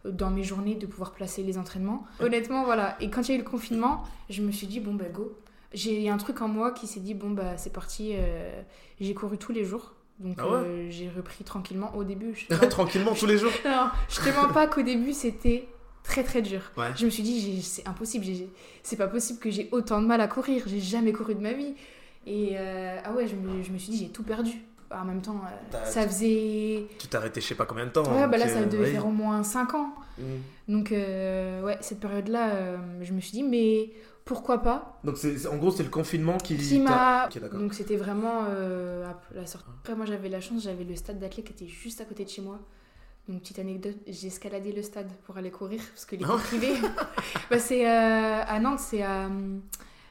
dans 0.08 0.30
mes 0.30 0.42
journées 0.42 0.74
de 0.74 0.86
pouvoir 0.86 1.12
placer 1.12 1.42
les 1.42 1.58
entraînements. 1.58 2.06
Honnêtement, 2.18 2.64
voilà. 2.64 2.96
Et 3.00 3.08
quand 3.10 3.28
il 3.28 3.32
y 3.32 3.34
a 3.34 3.36
eu 3.36 3.44
le 3.44 3.48
confinement, 3.48 4.02
je 4.30 4.42
me 4.42 4.50
suis 4.50 4.66
dit, 4.66 4.80
bon, 4.80 4.94
bah, 4.94 5.08
go. 5.12 5.38
J'ai 5.74 5.94
il 5.96 6.02
y 6.02 6.08
a 6.08 6.14
un 6.14 6.18
truc 6.18 6.40
en 6.40 6.48
moi 6.48 6.72
qui 6.72 6.86
s'est 6.86 7.00
dit, 7.00 7.14
bon, 7.14 7.30
bah, 7.30 7.56
c'est 7.58 7.72
parti. 7.72 8.12
euh, 8.14 8.62
j'ai 8.98 9.14
couru 9.14 9.36
tous 9.38 9.52
les 9.52 9.64
jours. 9.64 9.92
Donc, 10.18 10.36
Ah 10.38 10.48
ouais 10.48 10.54
euh, 10.54 10.90
j'ai 10.90 11.08
repris 11.08 11.44
tranquillement. 11.44 11.94
Au 11.96 12.04
début, 12.04 12.34
je 12.34 12.54
Tranquillement, 12.68 13.14
tous 13.14 13.26
les 13.26 13.38
jours 13.38 13.52
non, 13.64 13.88
je 14.08 14.20
te 14.20 14.28
mens 14.34 14.52
pas 14.52 14.66
qu'au 14.66 14.82
début, 14.82 15.12
c'était 15.12 15.68
très 16.02 16.22
très 16.22 16.42
dur. 16.42 16.60
Ouais. 16.76 16.88
Je 16.96 17.04
me 17.04 17.10
suis 17.10 17.22
dit, 17.22 17.62
c'est 17.62 17.86
impossible, 17.88 18.24
c'est 18.82 18.96
pas 18.96 19.08
possible 19.08 19.38
que 19.38 19.50
j'ai 19.50 19.68
autant 19.72 20.00
de 20.00 20.06
mal 20.06 20.20
à 20.20 20.28
courir, 20.28 20.62
j'ai 20.66 20.80
jamais 20.80 21.12
couru 21.12 21.34
de 21.34 21.40
ma 21.40 21.52
vie. 21.52 21.74
Et 22.26 22.50
euh, 22.54 22.98
ah 23.04 23.12
ouais, 23.12 23.26
je 23.26 23.34
me, 23.34 23.62
je 23.62 23.72
me 23.72 23.78
suis 23.78 23.92
dit, 23.92 23.98
j'ai 23.98 24.10
tout 24.10 24.22
perdu. 24.22 24.52
En 24.90 25.06
même 25.06 25.22
temps, 25.22 25.40
euh, 25.72 25.84
ça 25.86 26.06
faisait. 26.06 26.84
Tu 26.98 27.08
t'es 27.08 27.16
arrêté 27.16 27.40
je 27.40 27.46
sais 27.46 27.54
pas 27.54 27.64
combien 27.64 27.86
de 27.86 27.90
temps. 27.90 28.04
Ouais, 28.04 28.28
bah 28.28 28.36
là, 28.36 28.46
ça 28.46 28.62
devait 28.64 28.84
ouais. 28.84 28.92
faire 28.92 29.06
au 29.06 29.10
moins 29.10 29.42
5 29.42 29.74
ans. 29.74 29.94
Mm. 30.18 30.22
Donc, 30.68 30.92
euh, 30.92 31.62
ouais, 31.62 31.78
cette 31.80 31.98
période-là, 31.98 32.76
je 33.00 33.12
me 33.12 33.20
suis 33.20 33.32
dit, 33.32 33.42
mais 33.42 33.90
pourquoi 34.24 34.58
pas 34.58 35.00
Donc 35.04 35.18
c'est 35.18 35.46
en 35.46 35.56
gros, 35.56 35.70
c'est 35.70 35.82
le 35.82 35.88
confinement 35.90 36.38
qui. 36.38 36.56
Qui 36.56 36.80
m'a. 36.80 37.26
Ok, 37.26 37.40
d'accord. 37.40 37.58
Donc, 37.58 37.74
c'était 37.74 37.96
vraiment 37.96 38.44
euh, 38.48 39.04
à 39.10 39.20
la 39.34 39.46
sortie. 39.46 39.68
Après, 39.80 39.94
moi, 39.94 40.06
j'avais 40.06 40.28
la 40.28 40.40
chance, 40.40 40.62
j'avais 40.62 40.84
le 40.84 40.94
stade 40.96 41.18
d'athlète 41.18 41.46
qui 41.46 41.52
était 41.52 41.66
juste 41.66 42.00
à 42.00 42.04
côté 42.04 42.24
de 42.24 42.28
chez 42.30 42.42
moi. 42.42 42.60
Donc, 43.28 43.40
petite 43.40 43.58
anecdote, 43.58 43.96
j'ai 44.06 44.28
escaladé 44.28 44.72
le 44.72 44.82
stade 44.82 45.08
pour 45.24 45.36
aller 45.36 45.50
courir 45.50 45.80
parce 45.92 46.04
que 46.04 46.16
les 46.16 46.24
Ah 46.24 46.28
cours 46.28 46.40
privés. 46.40 46.74
bah, 47.50 47.58
c'est 47.58 47.88
euh, 47.88 48.42
à 48.44 48.58
Nantes, 48.60 48.80
c'est 48.80 49.02
à 49.02 49.26
hum, 49.26 49.62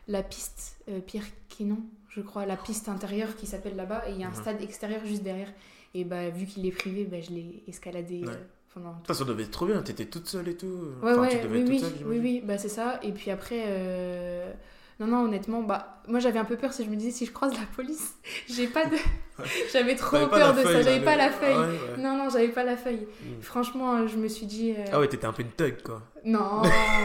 la 0.07 0.23
piste 0.23 0.77
euh, 0.89 0.99
Pierre 0.99 1.25
Quinon, 1.49 1.79
je 2.09 2.21
crois, 2.21 2.45
la 2.45 2.57
piste 2.57 2.89
intérieure 2.89 3.35
qui 3.35 3.47
s'appelle 3.47 3.75
là-bas. 3.75 4.09
Et 4.09 4.11
il 4.11 4.19
y 4.19 4.23
a 4.23 4.29
un 4.29 4.33
stade 4.33 4.61
extérieur 4.61 5.05
juste 5.05 5.23
derrière. 5.23 5.51
Et 5.93 6.05
bah, 6.05 6.29
vu 6.29 6.45
qu'il 6.45 6.65
est 6.65 6.71
privé, 6.71 7.05
bah, 7.05 7.19
je 7.21 7.31
l'ai 7.31 7.63
escaladé 7.67 8.23
Ouais. 8.25 8.31
Euh, 8.77 8.79
pendant 8.79 8.93
Putain, 8.95 9.13
ça 9.13 9.23
devait 9.25 9.43
être 9.43 9.51
trop 9.51 9.65
bien, 9.65 9.81
t'étais 9.81 10.05
toute 10.05 10.27
seule 10.27 10.47
et 10.49 10.55
tout. 10.57 10.67
Ouais, 11.01 11.11
Enfin, 11.11 11.21
ouais, 11.21 11.29
tu 11.29 11.47
devais 11.47 11.55
oui, 11.55 11.59
être 11.61 11.65
toute 11.65 11.73
oui, 11.73 11.79
seule, 11.79 11.89
oui, 11.91 11.97
j'imagine. 11.99 12.21
oui, 12.23 12.41
bah 12.45 12.57
c'est 12.57 12.69
ça. 12.69 12.99
Et 13.03 13.11
puis 13.11 13.31
après, 13.31 13.63
euh, 13.67 14.51
non, 14.99 15.07
non, 15.07 15.23
honnêtement, 15.25 15.61
bah, 15.63 16.01
moi 16.07 16.19
j'avais 16.19 16.39
un 16.39 16.45
peu 16.45 16.57
peur, 16.57 16.73
si 16.73 16.85
je 16.85 16.89
me 16.89 16.95
disais, 16.95 17.11
si 17.11 17.25
je 17.25 17.31
croise 17.31 17.53
la 17.53 17.65
police, 17.75 18.15
j'ai 18.49 18.67
pas 18.67 18.85
de. 18.85 18.95
j'avais 19.73 19.95
trop 19.95 20.27
peur 20.27 20.53
de 20.53 20.61
ça, 20.61 20.67
feuille, 20.69 20.83
j'avais 20.83 20.99
là, 20.99 21.05
pas 21.05 21.15
la 21.15 21.31
feuille. 21.31 21.53
Ah 21.55 21.61
ouais, 21.61 21.67
ouais. 21.95 22.01
Non, 22.03 22.15
non, 22.17 22.29
j'avais 22.29 22.49
pas 22.49 22.63
la 22.63 22.77
feuille. 22.77 23.07
Mm. 23.23 23.41
Franchement, 23.41 23.95
euh, 23.95 24.07
je 24.07 24.17
me 24.17 24.27
suis 24.27 24.45
dit. 24.45 24.73
euh, 24.77 24.83
Ah 24.91 24.99
ouais, 24.99 25.07
t'étais 25.07 25.25
un 25.25 25.33
peu 25.33 25.41
une 25.41 25.49
thug 25.51 25.81
quoi. 25.83 26.01
Non, 26.23 26.61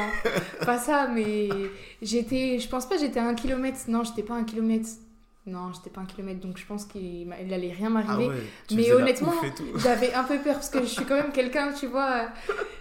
pas 0.66 0.78
ça, 0.78 1.08
mais 1.08 1.48
j'étais. 2.02 2.58
Je 2.58 2.68
pense 2.68 2.86
pas, 2.86 2.96
j'étais 2.98 3.18
à 3.20 3.26
un 3.26 3.34
kilomètre. 3.34 3.78
Non, 3.88 4.04
j'étais 4.04 4.22
pas 4.22 4.34
à 4.34 4.38
un 4.38 4.44
kilomètre. 4.44 4.88
Non, 5.46 5.72
j'étais 5.72 5.90
pas 5.90 6.00
un 6.00 6.06
kilomètre, 6.06 6.40
donc 6.40 6.58
je 6.58 6.66
pense 6.66 6.84
qu'il 6.86 7.32
allait 7.32 7.72
rien 7.72 7.86
Ah 7.86 7.90
m'arriver. 7.90 8.28
ouais, 8.28 8.42
tu 8.66 8.74
Mais 8.74 8.92
honnêtement. 8.92 9.30
J'avais 9.76 10.12
un 10.12 10.24
peu 10.24 10.38
peur 10.40 10.54
parce 10.54 10.70
que 10.70 10.80
je 10.80 10.86
suis 10.86 11.04
quand 11.04 11.14
même 11.14 11.30
quelqu'un, 11.30 11.72
tu 11.72 11.86
vois. 11.86 12.10
euh, 12.24 12.26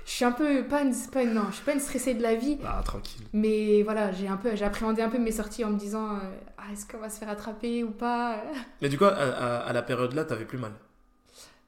Je 0.04 0.12
suis 0.12 0.26
un 0.26 0.32
peu 0.32 0.64
pas 0.64 0.82
une, 0.82 0.94
pas 1.12 1.22
une- 1.22 1.34
non, 1.34 1.44
je 1.52 1.58
suis 1.58 1.64
pas 1.66 1.74
une 1.74 1.80
stressée 1.80 2.16
de 2.16 2.24
la 2.24 2.34
vie, 2.34 2.58
Ah, 2.66 2.82
tranquille. 2.84 3.22
mais 3.34 3.84
voilà, 3.84 4.12
j'ai 4.12 4.28
un 4.28 4.38
peu, 4.38 4.56
j'ai 4.56 4.66
appréhendé 4.66 5.04
un 5.04 5.10
peu 5.10 5.20
mes 5.20 5.32
sorties 5.32 5.64
en 5.64 5.70
me 5.70 5.78
disant, 5.78 6.16
euh, 6.16 6.20
ah, 6.58 6.64
est-ce 6.74 6.88
qu'on 6.88 6.98
va 6.98 7.10
se 7.12 7.20
faire 7.20 7.30
attraper 7.30 7.84
ou 7.84 7.92
pas? 7.92 8.42
Mais 8.82 8.90
du 8.90 8.98
coup, 8.98 9.06
à, 9.06 9.10
à- 9.10 9.58
à 9.60 9.72
la 9.74 9.84
période 9.84 10.14
là, 10.14 10.26
t'avais 10.26 10.46
plus 10.46 10.58
mal? 10.58 10.72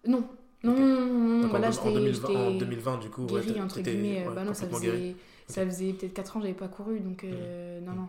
Non, 0.07 0.27
non, 0.63 0.71
Ok. 0.71 0.79
non, 0.79 1.05
non, 1.41 1.47
voilà, 1.49 1.67
en, 1.67 1.71
j'étais, 1.71 1.91
2020, 1.91 2.29
en 2.29 2.45
j'étais 2.53 2.57
2020, 2.57 2.97
du 2.97 3.09
coup, 3.11 3.21
ouais, 3.25 3.41
guérie 3.43 3.61
entre 3.61 3.81
guillemets. 3.81 4.27
ouais, 4.27 4.33
bah 4.35 4.43
non, 4.43 4.53
ça 4.55 4.65
faisait, 4.67 4.87
guérie. 4.87 5.15
ça 5.47 5.63
faisait 5.65 5.93
peut-être 5.93 6.13
4 6.15 6.37
ans, 6.37 6.41
j'avais 6.41 6.53
pas 6.53 6.67
couru, 6.67 6.99
donc 7.01 7.23
euh, 7.23 7.79
non, 7.81 7.91
non. 7.91 8.07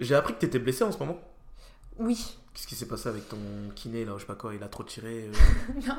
J'ai 0.00 0.14
appris 0.14 0.32
que 0.34 0.38
t'étais 0.38 0.58
blessé 0.58 0.82
en 0.82 0.90
ce 0.92 0.98
moment. 0.98 1.18
Oui. 2.00 2.36
Qu'est-ce 2.54 2.66
qui 2.66 2.74
s'est 2.74 2.88
passé 2.88 3.08
avec 3.08 3.28
ton 3.28 3.38
kiné 3.76 4.04
là, 4.04 4.12
je 4.16 4.22
sais 4.22 4.26
pas 4.26 4.34
quoi, 4.34 4.54
il 4.54 4.62
a 4.62 4.68
trop 4.68 4.82
tiré. 4.82 5.28
euh. 5.28 5.32
non, 5.86 5.94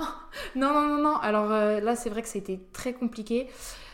non, 0.56 0.74
non, 0.74 0.88
non, 0.88 1.02
non. 1.02 1.16
Alors 1.18 1.50
euh, 1.52 1.80
là, 1.80 1.96
c'est 1.96 2.10
vrai 2.10 2.22
que 2.22 2.28
ça 2.28 2.38
a 2.38 2.42
été 2.42 2.60
très 2.74 2.94
compliqué. 2.94 3.48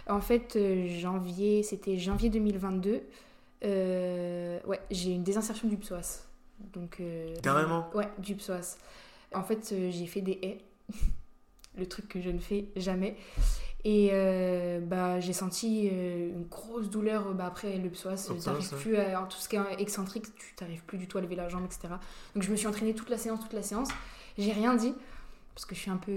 En 0.07 0.21
fait, 0.21 0.55
euh, 0.55 0.87
janvier, 0.99 1.61
c'était 1.63 1.97
janvier 1.97 2.29
2022. 2.29 3.01
Euh, 3.65 4.59
ouais, 4.65 4.79
j'ai 4.89 5.11
une 5.11 5.23
désinsertion 5.23 5.67
du 5.67 5.77
psoas. 5.77 6.23
Donc, 6.73 7.01
Carrément 7.43 7.89
Ouais, 7.93 8.07
du 8.17 8.35
psoas. 8.35 8.77
En 9.35 9.43
fait, 9.43 9.75
j'ai 9.91 10.07
fait 10.07 10.21
des 10.21 10.39
haies. 10.41 10.61
Le 11.77 11.85
truc 11.85 12.07
que 12.07 12.19
je 12.21 12.29
ne 12.31 12.39
fais 12.39 12.69
jamais. 12.75 13.15
Et 13.89 14.09
euh, 14.11 14.81
bah, 14.81 15.21
j'ai 15.21 15.31
senti 15.31 15.89
euh, 15.89 16.27
une 16.27 16.43
grosse 16.43 16.89
douleur. 16.89 17.33
Bah, 17.33 17.45
après, 17.47 17.77
le 17.77 17.89
psoas, 17.89 18.29
ouais. 18.29 18.77
plus 18.77 18.97
à. 18.97 19.21
en 19.21 19.27
tout 19.27 19.37
ce 19.37 19.47
qui 19.47 19.55
est 19.55 19.61
excentrique, 19.79 20.25
tu 20.35 20.61
n'arrives 20.61 20.83
plus 20.83 20.97
du 20.97 21.07
tout 21.07 21.17
à 21.17 21.21
lever 21.21 21.37
la 21.37 21.47
jambe, 21.47 21.63
etc. 21.63 21.93
Donc, 22.35 22.43
je 22.43 22.51
me 22.51 22.57
suis 22.57 22.67
entraînée 22.67 22.93
toute 22.93 23.09
la 23.09 23.17
séance, 23.17 23.39
toute 23.39 23.53
la 23.53 23.63
séance. 23.63 23.87
J'ai 24.37 24.51
rien 24.51 24.75
dit. 24.75 24.93
Parce 25.55 25.63
que 25.63 25.73
je 25.73 25.79
suis 25.79 25.89
un 25.89 25.95
peu. 25.95 26.11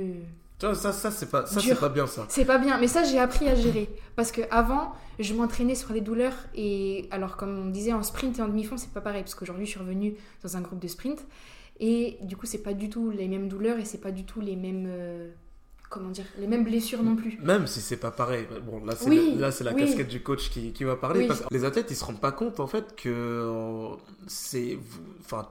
Vois, 0.61 0.75
ça, 0.75 0.93
ça 0.93 1.13
c'est 1.13 1.31
pas, 1.31 1.47
ça, 1.47 1.61
pas 1.77 1.89
bien 1.89 2.09
ça. 2.09 2.27
C'est 2.29 2.45
pas 2.45 2.59
bien, 2.59 2.77
mais 2.77 2.89
ça 2.89 3.05
j'ai 3.05 3.21
appris 3.21 3.49
à 3.49 3.55
gérer. 3.55 3.89
Parce 4.17 4.33
que 4.33 4.43
avant, 4.51 4.93
je 5.21 5.33
m'entraînais 5.33 5.77
sur 5.77 5.93
les 5.93 6.01
douleurs 6.01 6.35
et 6.57 7.07
alors 7.13 7.37
comme 7.37 7.57
on 7.57 7.71
disait 7.71 7.93
en 7.93 8.03
sprint 8.03 8.41
et 8.41 8.43
en 8.43 8.49
demi-fond, 8.49 8.77
c'est 8.77 8.93
pas 8.93 9.01
pareil 9.01 9.23
parce 9.23 9.37
qu'aujourd'hui 9.37 9.65
je 9.65 9.71
suis 9.71 9.81
revenue 9.81 10.17
dans 10.43 10.57
un 10.57 10.61
groupe 10.61 10.81
de 10.81 10.89
sprint 10.89 11.25
et 11.79 12.19
du 12.23 12.37
coup 12.37 12.45
c'est 12.45 12.63
pas 12.63 12.75
du 12.75 12.91
tout 12.91 13.11
les 13.11 13.29
mêmes 13.29 13.49
douleurs 13.49 13.79
et 13.79 13.87
c'est 13.87 14.01
pas 14.03 14.11
du 14.11 14.25
tout 14.25 14.43
les 14.43 14.57
mêmes 14.57 14.87
euh, 14.87 15.31
comment 15.91 16.09
dire 16.11 16.25
les 16.39 16.47
mêmes 16.47 16.65
blessures 16.65 17.03
non 17.03 17.17
plus. 17.17 17.37
Même 17.43 17.67
si 17.67 17.81
c'est 17.83 17.99
pas 17.99 18.11
pareil. 18.13 18.47
Bon, 18.65 18.83
là, 18.85 18.95
c'est 18.97 19.11
Oui, 19.11 19.35
là, 19.37 19.51
la 19.61 19.73
oui. 19.75 19.81
casquette 19.85 20.09
du 20.09 20.23
coach 20.23 20.49
qui, 20.49 20.73
qui 20.73 20.85
va 20.85 20.97
parler. 20.97 21.21
Oui. 21.21 21.27
Parce 21.29 21.41
que 21.43 21.53
les 21.53 21.65
athlètes, 21.67 21.89
ils 21.91 21.97
se 21.97 22.05
rendent 22.05 22.21
pas 22.21 22.33
compte, 22.33 22.59
en 22.61 22.67
fait, 22.67 22.97
que 22.97 23.09
euh, 23.11 23.89
c'est. 24.27 24.79
Enfin, 25.21 25.47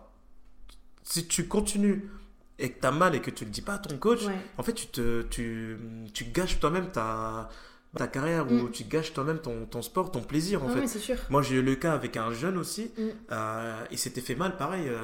si 1.04 1.28
tu 1.28 1.48
continues 1.48 2.10
et 2.58 2.72
que 2.72 2.80
t'as 2.80 2.92
mal 2.92 3.16
et 3.16 3.22
que 3.22 3.32
tu 3.32 3.46
le 3.46 3.52
dis 3.52 3.62
pas 3.62 3.76
à 3.76 3.78
ton 3.80 3.98
coach, 3.98 4.26
Ouais. 4.26 4.34
en 4.58 4.64
fait, 4.64 4.74
tu, 4.74 4.88
te, 4.88 5.22
tu, 5.24 5.78
tu 6.14 6.26
gâches 6.26 6.60
toi-même 6.60 6.90
ta, 6.90 7.50
ta 7.96 8.08
carrière 8.08 8.46
Mm. 8.46 8.62
où 8.62 8.70
tu 8.70 8.84
gâches 8.84 9.14
toi-même 9.14 9.40
ton, 9.40 9.66
ton 9.66 9.82
sport, 9.82 10.12
ton 10.12 10.22
plaisir 10.22 10.64
en 10.64 10.70
Ah 10.70 10.76
fait. 10.82 10.88
sûr. 11.00 11.16
Moi, 11.30 11.42
j'ai 11.42 11.56
eu 11.56 11.62
le 11.62 11.76
cas 11.76 11.94
avec 11.94 12.18
un 12.18 12.32
jeune 12.34 12.58
aussi. 12.58 12.92
Mm. 12.98 13.02
Euh, 13.32 13.84
il 13.92 13.98
s'était 13.98 14.22
fait 14.22 14.36
mal, 14.36 14.58
pareil, 14.58 14.88
euh, 14.90 15.02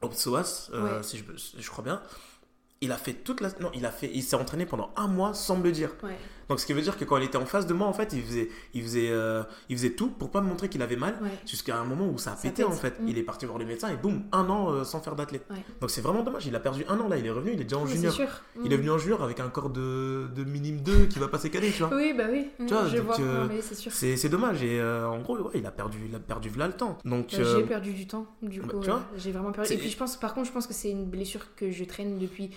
au 0.00 0.08
psoas, 0.08 0.70
euh, 0.74 0.96
Ouais. 0.98 1.02
si 1.02 1.18
je, 1.18 1.24
je 1.60 1.70
crois 1.70 1.84
bien. 1.84 2.02
Il 2.82 2.92
a 2.92 2.96
fait 2.96 3.14
toute 3.14 3.40
la. 3.40 3.48
Non, 3.60 3.70
il 3.74 3.86
a 3.86 3.90
fait. 3.90 4.10
Il 4.12 4.22
s'est 4.22 4.36
entraîné 4.36 4.66
pendant 4.66 4.90
un 4.96 5.06
mois 5.08 5.32
sans 5.34 5.56
me 5.56 5.62
le 5.64 5.72
dire. 5.72 5.90
Ouais. 6.02 6.16
Donc, 6.48 6.58
ce 6.60 6.66
qui 6.66 6.72
veut 6.74 6.82
dire 6.82 6.98
que 6.98 7.04
quand 7.04 7.16
il 7.16 7.22
était 7.22 7.38
en 7.38 7.46
face 7.46 7.66
de 7.66 7.72
moi, 7.72 7.86
en 7.86 7.92
fait, 7.94 8.12
il 8.12 8.22
faisait, 8.22 8.48
il 8.74 8.82
faisait, 8.82 9.08
euh, 9.10 9.42
il 9.70 9.76
faisait 9.76 9.92
tout 9.92 10.08
pour 10.10 10.30
pas 10.30 10.40
me 10.42 10.48
montrer 10.48 10.68
qu'il 10.68 10.82
avait 10.82 10.96
mal. 10.96 11.14
Ouais. 11.22 11.30
Jusqu'à 11.46 11.78
un 11.78 11.84
moment 11.84 12.06
où 12.08 12.18
ça 12.18 12.32
a 12.32 12.36
Ça 12.36 12.42
pété 12.42 12.64
pète. 12.64 12.72
en 12.72 12.74
fait. 12.74 13.00
Mm. 13.00 13.08
Il 13.08 13.16
est 13.16 13.22
parti 13.22 13.46
voir 13.46 13.58
le 13.58 13.64
médecin 13.64 13.88
et 13.88 13.96
boum, 13.96 14.24
un 14.32 14.50
an 14.50 14.70
euh, 14.72 14.84
sans 14.84 15.00
faire 15.00 15.14
d'athlète. 15.14 15.46
Ouais. 15.50 15.56
Donc 15.80 15.90
c'est 15.90 16.00
vraiment 16.02 16.22
dommage. 16.24 16.44
Il 16.46 16.54
a 16.56 16.60
perdu 16.60 16.84
un 16.88 16.98
an 16.98 17.08
là. 17.08 17.16
Il 17.16 17.24
est 17.24 17.30
revenu. 17.30 17.52
Il 17.54 17.60
est 17.60 17.64
déjà 17.64 17.78
en 17.78 17.86
junior. 17.86 18.12
Il 18.64 18.72
est 18.72 18.76
Mm. 18.76 18.80
venu 18.80 18.90
en 18.90 18.98
junior 18.98 19.22
avec 19.22 19.38
un 19.40 19.48
corps 19.48 19.70
de, 19.70 20.26
de 20.34 20.44
minime 20.44 20.80
2 20.80 21.06
qui 21.06 21.20
va 21.20 21.28
passer 21.28 21.48
cadet, 21.48 21.70
tu 21.70 21.84
vois. 21.84 21.96
Oui, 21.96 22.12
bah 22.18 22.24
oui. 22.30 22.48
Mm, 22.58 22.66
Tu 22.66 22.74
vois, 22.74 22.88
je 22.88 22.96
donc, 22.96 23.06
vois. 23.06 23.20
euh, 23.20 23.48
c'est 23.90 24.28
dommage. 24.28 24.62
Et 24.64 24.82
en 24.82 25.20
gros, 25.20 25.38
ouais, 25.38 25.52
il 25.54 25.64
a 25.66 25.70
perdu, 25.70 25.98
il 26.08 26.14
a 26.14 26.18
perdu 26.20 26.50
là 26.56 26.66
le 26.66 26.74
temps. 26.74 26.98
Donc 27.04 27.28
J'ai 27.30 27.62
perdu 27.62 27.92
du 27.92 28.06
temps, 28.08 28.26
du 28.42 28.60
bah, 28.60 28.68
coup. 28.68 28.82
j'ai 29.16 29.30
vraiment 29.30 29.52
perdu. 29.52 29.72
Et 29.72 29.78
puis, 29.78 29.88
je 29.88 29.96
pense, 29.96 30.16
par 30.16 30.34
contre, 30.34 30.48
je 30.48 30.52
pense 30.52 30.66
que 30.66 30.74
c'est 30.74 30.90
une 30.90 31.06
blessure 31.06 31.54
que 31.54 31.70
je 31.70 31.84
traîne 31.84 32.18
depuis 32.18 32.50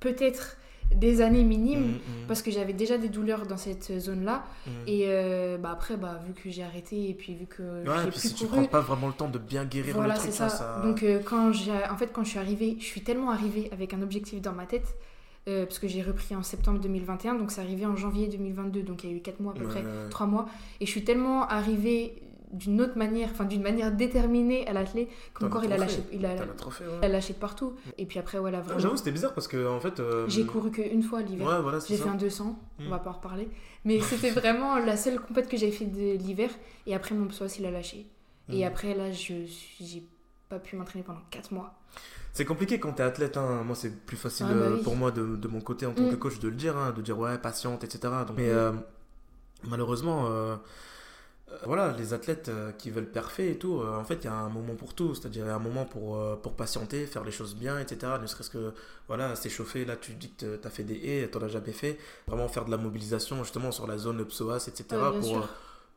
peut-être 0.00 0.56
des 0.94 1.20
années 1.20 1.44
minimes. 1.44 1.80
mm, 1.82 2.24
mm, 2.24 2.26
Parce 2.26 2.42
que 2.42 2.50
j'avais 2.50 2.72
déjà 2.72 2.98
des 2.98 3.08
douleurs 3.08 3.46
dans 3.46 3.56
cette 3.56 4.00
zone-là. 4.00 4.44
mm. 4.66 4.70
Et 4.88 5.04
euh, 5.06 5.56
bah 5.56 5.70
après, 5.72 5.96
bah, 5.96 6.20
vu 6.26 6.32
que 6.32 6.50
j'ai 6.50 6.64
arrêté 6.64 7.08
et 7.10 7.14
puis 7.14 7.34
vu 7.34 7.46
que 7.46 7.62
Ouais, 7.86 7.94
j'ai 8.04 8.10
plus 8.10 8.20
si 8.20 8.34
tu 8.34 8.46
couru, 8.46 8.62
prends 8.62 8.66
pas 8.68 8.80
vraiment 8.80 9.06
le 9.06 9.12
temps 9.12 9.28
de 9.28 9.38
bien 9.38 9.64
guérir 9.64 9.94
voilà, 9.94 10.14
le 10.14 10.20
c'est 10.20 10.26
truc, 10.28 10.34
ça. 10.38 10.48
ça, 10.48 10.80
Donc 10.82 11.02
euh, 11.04 11.20
quand 11.24 11.52
j'ai, 11.52 11.72
en 11.90 11.96
fait, 11.96 12.12
quand 12.12 12.24
je 12.24 12.30
suis 12.30 12.38
arrivée, 12.40 12.76
je 12.80 12.84
suis 12.84 13.02
tellement 13.02 13.30
arrivée 13.30 13.68
avec 13.72 13.94
un 13.94 14.02
objectif 14.02 14.40
dans 14.40 14.52
ma 14.52 14.66
tête. 14.66 14.96
euh, 15.48 15.64
parce 15.64 15.78
que 15.78 15.88
j'ai 15.88 16.02
repris 16.02 16.34
en 16.36 16.42
septembre 16.42 16.80
2021, 16.80 17.34
donc 17.36 17.50
c'est 17.52 17.60
arrivé 17.62 17.86
en 17.86 17.96
janvier 17.96 18.26
2022, 18.28 18.82
donc 18.82 19.04
il 19.04 19.10
y 19.10 19.12
a 19.14 19.16
eu 19.16 19.20
4 19.22 19.40
mois 19.40 19.52
à 19.52 19.56
peu 19.56 19.64
près, 19.64 19.80
ouais, 19.80 19.86
ouais. 19.86 20.08
3 20.10 20.26
mois. 20.26 20.46
Et 20.80 20.86
je 20.86 20.90
suis 20.90 21.02
tellement 21.04 21.46
arrivée 21.48 22.22
d'une 22.52 22.80
autre 22.80 22.96
manière, 22.98 23.28
enfin 23.30 23.44
d'une 23.44 23.62
manière 23.62 23.92
déterminée 23.92 24.66
à 24.66 24.72
l'athlète, 24.72 25.08
que 25.34 25.44
mon 25.44 25.50
corps 25.50 25.64
il 25.64 25.72
a 25.72 25.78
lâché, 25.78 26.02
il 26.12 26.26
a, 26.26 26.34
T'as 26.34 26.44
le 26.46 26.54
trophée, 26.56 26.84
ouais. 26.84 26.90
il 27.00 27.04
a 27.04 27.08
lâché 27.08 27.32
de 27.34 27.38
partout. 27.38 27.74
Et 27.98 28.06
puis 28.06 28.18
après, 28.18 28.38
voilà, 28.38 28.58
Ah, 28.58 28.62
vraiment. 28.62 28.78
J'avoue, 28.80 28.96
c'était 28.96 29.12
bizarre 29.12 29.34
parce 29.34 29.46
que 29.48 29.68
en 29.68 29.78
fait. 29.80 30.00
euh, 30.00 30.24
J'ai 30.28 30.44
couru 30.44 30.70
qu'une 30.70 31.02
fois 31.02 31.22
l'hiver. 31.22 31.46
Ouais, 31.46 31.60
voilà, 31.62 31.78
J'ai 31.86 31.96
fait 31.96 32.08
un 32.08 32.14
200, 32.16 32.58
Mm. 32.78 32.86
on 32.86 32.90
va 32.90 32.98
pas 32.98 33.10
en 33.10 33.14
reparler. 33.14 33.48
Mais 33.84 34.00
c'était 34.00 34.30
vraiment 34.30 34.78
la 34.78 34.96
seule 34.96 35.20
compète 35.20 35.48
que 35.48 35.56
j'avais 35.56 35.72
fait 35.72 35.84
de 35.86 36.16
l'hiver. 36.18 36.50
Et 36.86 36.94
après, 36.94 37.14
mon 37.14 37.26
psoas, 37.28 37.54
il 37.58 37.66
a 37.66 37.70
lâché. 37.70 38.06
Et 38.48 38.64
Mm. 38.64 38.66
après, 38.66 38.94
là, 38.94 39.12
je 39.12 39.34
j'ai 39.80 40.02
pas 40.48 40.58
pu 40.58 40.74
m'entraîner 40.76 41.04
pendant 41.04 41.20
4 41.30 41.52
mois. 41.52 41.74
C'est 42.32 42.44
compliqué 42.44 42.78
quand 42.80 42.92
t'es 42.92 43.02
athlète, 43.02 43.36
hein. 43.36 43.62
moi 43.64 43.74
c'est 43.76 43.90
plus 44.06 44.16
facile 44.16 44.46
Ah, 44.48 44.54
bah 44.54 44.60
euh, 44.60 44.74
oui. 44.76 44.82
pour 44.82 44.94
moi 44.96 45.10
de, 45.10 45.36
de 45.36 45.48
mon 45.48 45.60
côté 45.60 45.86
en 45.86 45.92
tant 45.92 46.02
Mm. 46.04 46.10
que 46.10 46.14
coach 46.16 46.38
de 46.40 46.48
le 46.48 46.54
dire, 46.56 46.76
hein, 46.76 46.92
de 46.96 47.00
dire 47.02 47.16
ouais, 47.18 47.38
patiente, 47.38 47.82
etc. 47.84 48.12
Donc, 48.26 48.36
mais 48.36 48.48
euh, 48.50 48.72
malheureusement, 49.64 50.26
euh, 50.28 50.56
voilà, 51.64 51.94
les 51.98 52.12
athlètes 52.14 52.48
euh, 52.48 52.72
qui 52.72 52.90
veulent 52.90 53.10
parfait 53.10 53.50
et 53.50 53.58
tout, 53.58 53.80
euh, 53.80 53.98
en 53.98 54.04
fait 54.04 54.18
il 54.22 54.24
y 54.24 54.28
a 54.28 54.32
un 54.34 54.48
moment 54.48 54.74
pour 54.74 54.94
tout, 54.94 55.14
c'est-à-dire 55.14 55.44
il 55.44 55.48
y 55.48 55.50
a 55.50 55.54
un 55.56 55.58
moment 55.58 55.84
pour, 55.84 56.16
euh, 56.16 56.36
pour 56.36 56.54
patienter, 56.54 57.06
faire 57.06 57.24
les 57.24 57.32
choses 57.32 57.54
bien, 57.54 57.78
etc. 57.78 58.12
Ne 58.20 58.26
serait-ce 58.26 58.50
que 58.50 58.72
voilà, 59.08 59.34
s'échauffer, 59.36 59.84
là 59.84 59.96
tu 59.96 60.12
dis 60.14 60.32
que 60.32 60.56
t'as 60.56 60.70
fait 60.70 60.84
des 60.84 60.94
haies, 60.96 61.28
t'en 61.28 61.42
as 61.42 61.48
jamais 61.48 61.72
fait, 61.72 61.98
vraiment 62.26 62.48
faire 62.48 62.64
de 62.64 62.70
la 62.70 62.76
mobilisation 62.76 63.42
justement 63.44 63.72
sur 63.72 63.86
la 63.86 63.98
zone 63.98 64.24
psoas, 64.24 64.66
etc. 64.68 64.84
Pour 65.12 65.24
sûr. 65.24 65.38
euh, 65.42 65.46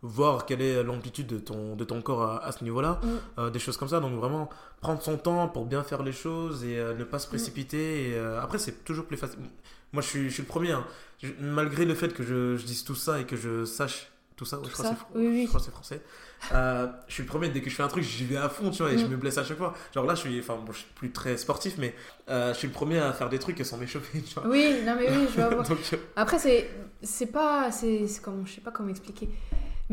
voir 0.02 0.46
quelle 0.46 0.62
est 0.62 0.84
l'amplitude 0.84 1.28
de 1.28 1.38
ton, 1.40 1.76
de 1.76 1.84
ton 1.86 2.02
corps 2.02 2.24
à, 2.24 2.44
à 2.46 2.52
ce 2.52 2.64
niveau-là. 2.64 3.00
Mm. 3.04 3.08
Euh, 3.40 3.50
des 3.50 3.60
choses 3.60 3.78
comme 3.78 3.88
ça. 3.88 4.00
Donc 4.02 4.14
vraiment 4.20 4.50
prendre 4.82 5.02
son 5.02 5.18
temps 5.18 5.48
pour 5.48 5.66
bien 5.66 5.82
faire 5.84 6.04
les 6.04 6.12
choses 6.12 6.64
et 6.66 6.78
euh, 6.78 6.94
ne 6.94 7.04
Mm. 7.04 7.08
pas 7.08 7.20
se 7.20 7.28
précipiter. 7.28 8.10
Et, 8.10 8.16
euh, 8.16 8.42
après, 8.42 8.58
c'est 8.58 8.84
toujours 8.84 9.06
plus 9.06 9.16
facile. 9.18 9.40
Moi, 9.94 10.02
je 10.02 10.08
suis, 10.10 10.30
je 10.30 10.34
suis 10.34 10.44
le 10.44 10.48
premier. 10.50 10.72
hein. 10.72 10.86
Je- 11.22 11.32
malgré 11.40 11.86
le 11.86 11.94
fait 11.96 12.14
que 12.14 12.24
je, 12.24 12.58
je 12.58 12.66
dise 12.66 12.84
tout 12.84 12.96
ça 12.96 13.20
et 13.22 13.26
que 13.26 13.36
je 13.38 13.64
sache 13.64 14.12
tout 14.36 14.46
ça, 14.46 14.58
ouais, 14.58 14.64
je, 14.66 14.70
Tout 14.70 14.74
crois 14.74 14.86
ça, 14.86 14.96
c'est 14.96 15.18
fr- 15.18 15.20
oui, 15.22 15.28
oui. 15.28 15.42
je 15.44 15.48
crois 15.48 15.60
que 15.60 15.66
c'est 15.66 15.72
français. 15.72 16.02
Euh, 16.54 16.88
je 17.08 17.14
suis 17.14 17.24
le 17.24 17.30
premier. 17.30 17.50
Dès 17.50 17.62
que 17.62 17.70
je 17.70 17.76
fais 17.76 17.84
un 17.84 17.88
truc, 17.88 18.04
j'y 18.04 18.26
vais 18.26 18.38
à 18.38 18.50
fond, 18.50 18.70
tu 18.72 18.84
vois, 18.84 18.92
et 18.92 18.98
je 18.98 19.06
Mm. 19.06 19.10
me 19.12 19.18
blesse 19.18 19.38
à 19.38 19.44
chaque 19.44 19.58
fois. 19.58 19.74
Genre 19.94 20.06
là, 20.06 20.16
je 20.16 20.22
suis, 20.22 20.40
enfin, 20.40 20.58
bon, 20.66 20.72
je 20.72 20.80
suis 20.80 20.88
plus 20.96 21.12
très 21.12 21.38
sportif, 21.38 21.76
mais 21.78 21.96
euh, 22.30 22.54
je 22.54 22.58
suis 22.60 22.68
le 22.68 22.74
premier 22.74 23.00
à 23.00 23.14
faire 23.14 23.30
des 23.30 23.40
trucs 23.40 23.64
sans 23.66 23.78
m'échauffer, 23.78 24.22
tu 24.22 24.34
vois. 24.34 24.48
Oui, 24.48 24.82
non, 24.86 24.96
mais 24.98 25.10
oui, 25.10 25.28
je 25.32 25.36
vais 25.38 25.44
avoir. 25.44 25.68
Donc, 25.70 25.78
euh, 25.94 25.98
Après, 26.16 26.40
c'est 26.40 26.70
c'est 27.02 27.28
pas. 27.28 27.72
C'est 27.72 28.08
c'est. 28.08 28.22
Je 28.46 28.52
sais 28.52 28.62
pas 28.62 28.72
comment 28.72 28.90
expliquer. 28.90 29.30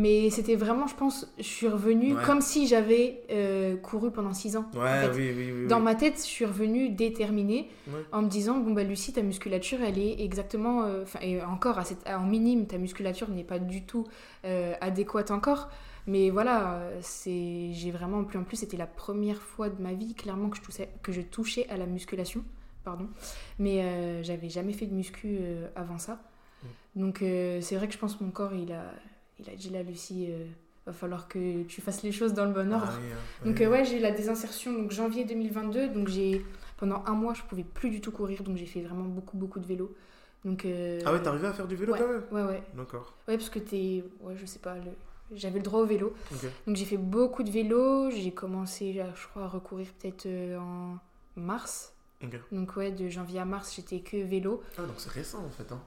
Mais 0.01 0.31
c'était 0.31 0.55
vraiment, 0.57 0.87
je 0.87 0.95
pense, 0.95 1.31
je 1.37 1.43
suis 1.43 1.69
revenue 1.69 2.15
Ouais. 2.15 2.23
comme 2.25 2.41
si 2.41 2.67
j'avais 2.67 3.23
euh, 3.31 3.77
couru 3.77 4.11
pendant 4.11 4.33
6 4.33 4.57
ans. 4.57 4.65
ouais, 4.75 4.81
en 4.81 4.85
fait. 4.85 5.11
oui, 5.15 5.31
oui, 5.37 5.53
oui. 5.53 5.67
Dans 5.69 5.81
ma 5.81 5.95
tête, 5.95 6.17
je 6.17 6.23
suis 6.37 6.47
revenue 6.47 6.89
déterminée 6.89 7.69
Ouais. 7.87 8.01
en 8.13 8.23
me 8.23 8.29
disant 8.29 8.59
bon 8.59 8.71
bah 8.73 8.83
Lucie 8.85 9.13
ta 9.13 9.21
musculature 9.23 9.79
elle 9.83 9.99
est 9.99 10.21
exactement 10.23 10.85
euh, 10.85 11.03
enfin 11.03 11.19
et 11.23 11.43
encore 11.43 11.79
à 11.79 11.85
cette, 11.85 12.09
en 12.09 12.25
minime 12.25 12.67
ta 12.67 12.79
musculature 12.79 13.29
n'est 13.29 13.45
pas 13.45 13.59
du 13.59 13.83
tout 13.83 14.07
euh, 14.45 14.75
adéquate 14.81 15.31
encore 15.33 15.69
mais 16.07 16.31
voilà 16.31 16.81
c'est 17.01 17.73
j'ai 17.73 17.91
vraiment 17.91 18.23
plus 18.25 18.39
en 18.39 18.45
plus 18.45 18.57
c'était 18.59 18.77
la 18.77 18.87
première 18.87 19.43
fois 19.43 19.69
de 19.71 19.83
ma 19.83 19.93
vie 19.93 20.15
clairement 20.15 20.49
que 20.51 20.57
je 20.57 20.63
touchais 20.63 20.89
que 21.03 21.11
je 21.13 21.21
touchais 21.21 21.67
à 21.69 21.77
la 21.77 21.87
musculation 21.87 22.45
pardon 22.85 23.09
mais 23.59 23.83
euh, 23.83 24.23
j'avais 24.23 24.49
jamais 24.49 24.73
fait 24.73 24.87
de 24.87 24.95
muscu 24.95 25.39
avant 25.75 25.99
ça 25.99 26.21
donc 26.95 27.23
euh, 27.23 27.61
c'est 27.61 27.77
vrai 27.77 27.87
que 27.89 27.93
je 27.95 27.99
pense 27.99 28.15
que 28.17 28.23
mon 28.25 28.31
corps 28.31 28.55
il 28.55 28.73
a 28.73 28.85
il 29.45 29.51
a 29.53 29.57
dit 29.57 29.71
là 29.71 29.83
Lucie 29.83 30.29
euh, 30.31 30.45
va 30.87 30.93
falloir 30.93 31.29
que 31.29 31.63
tu 31.65 31.81
fasses 31.81 32.03
les 32.03 32.13
choses 32.13 32.35
dans 32.35 32.45
le 32.47 32.53
bon 32.53 32.73
ordre 32.73 32.89
Ah, 32.93 32.99
oui, 33.01 33.07
hein, 33.13 33.45
donc 33.47 33.57
oui. 33.59 33.65
euh, 33.65 33.71
ouais, 33.71 33.85
j'ai 33.85 33.99
eu 33.99 34.01
la 34.01 34.11
désinsertion 34.13 34.73
donc 34.73 34.91
janvier 34.91 35.25
2022. 35.25 35.89
Donc 35.89 36.09
j'ai 36.09 36.45
pendant 36.77 37.03
un 37.07 37.13
mois, 37.13 37.35
je 37.35 37.43
pouvais 37.43 37.65
plus 37.65 37.91
du 37.91 38.01
tout 38.01 38.11
courir, 38.13 38.43
donc 38.43 38.57
j'ai 38.57 38.67
fait 38.67 38.81
vraiment 38.83 39.05
beaucoup 39.05 39.37
beaucoup 39.37 39.61
de 39.61 39.67
vélo. 39.67 39.95
Donc 40.45 40.65
euh, 40.65 41.01
Ah 41.05 41.13
ouais, 41.13 41.21
t'arrivais 41.23 41.49
à 41.49 41.53
faire 41.53 41.67
du 41.69 41.77
vélo 41.77 41.93
ouais. 41.93 41.99
quand 41.99 42.09
même? 42.09 42.23
ouais 42.33 42.43
ouais 42.55 42.63
D'accord. 42.75 43.15
ouais 43.29 43.37
parce 43.37 43.51
que 43.51 43.59
t'es 43.59 44.03
ouais 44.21 44.35
je 44.37 44.47
sais 44.47 44.59
pas 44.59 44.77
le... 44.77 44.91
j'avais 45.37 45.59
le 45.59 45.65
droit 45.65 45.81
au 45.81 45.87
vélo. 45.87 46.15
Donc 46.67 46.77
j'ai 46.77 46.87
fait 46.87 46.97
beaucoup 46.97 47.43
de 47.43 47.51
vélo. 47.51 48.11
J'ai 48.11 48.31
commencé 48.33 48.95
je 49.15 49.27
crois 49.29 49.45
à 49.45 49.49
recourir 49.49 49.87
peut-être 50.01 50.25
euh, 50.27 50.57
en 50.59 50.97
mars. 51.37 51.93
Donc 52.53 52.77
ouais 52.77 52.91
de 52.91 53.09
janvier 53.09 53.41
à 53.41 53.45
mars 53.45 53.75
j'étais 53.77 54.01
que 54.01 54.17
vélo. 54.17 54.63
Ah, 54.79 54.83
donc 54.83 54.95
c'est 54.99 55.11
récent 55.11 55.45
en 55.45 55.51
fait. 55.51 55.71
Hein. 55.73 55.81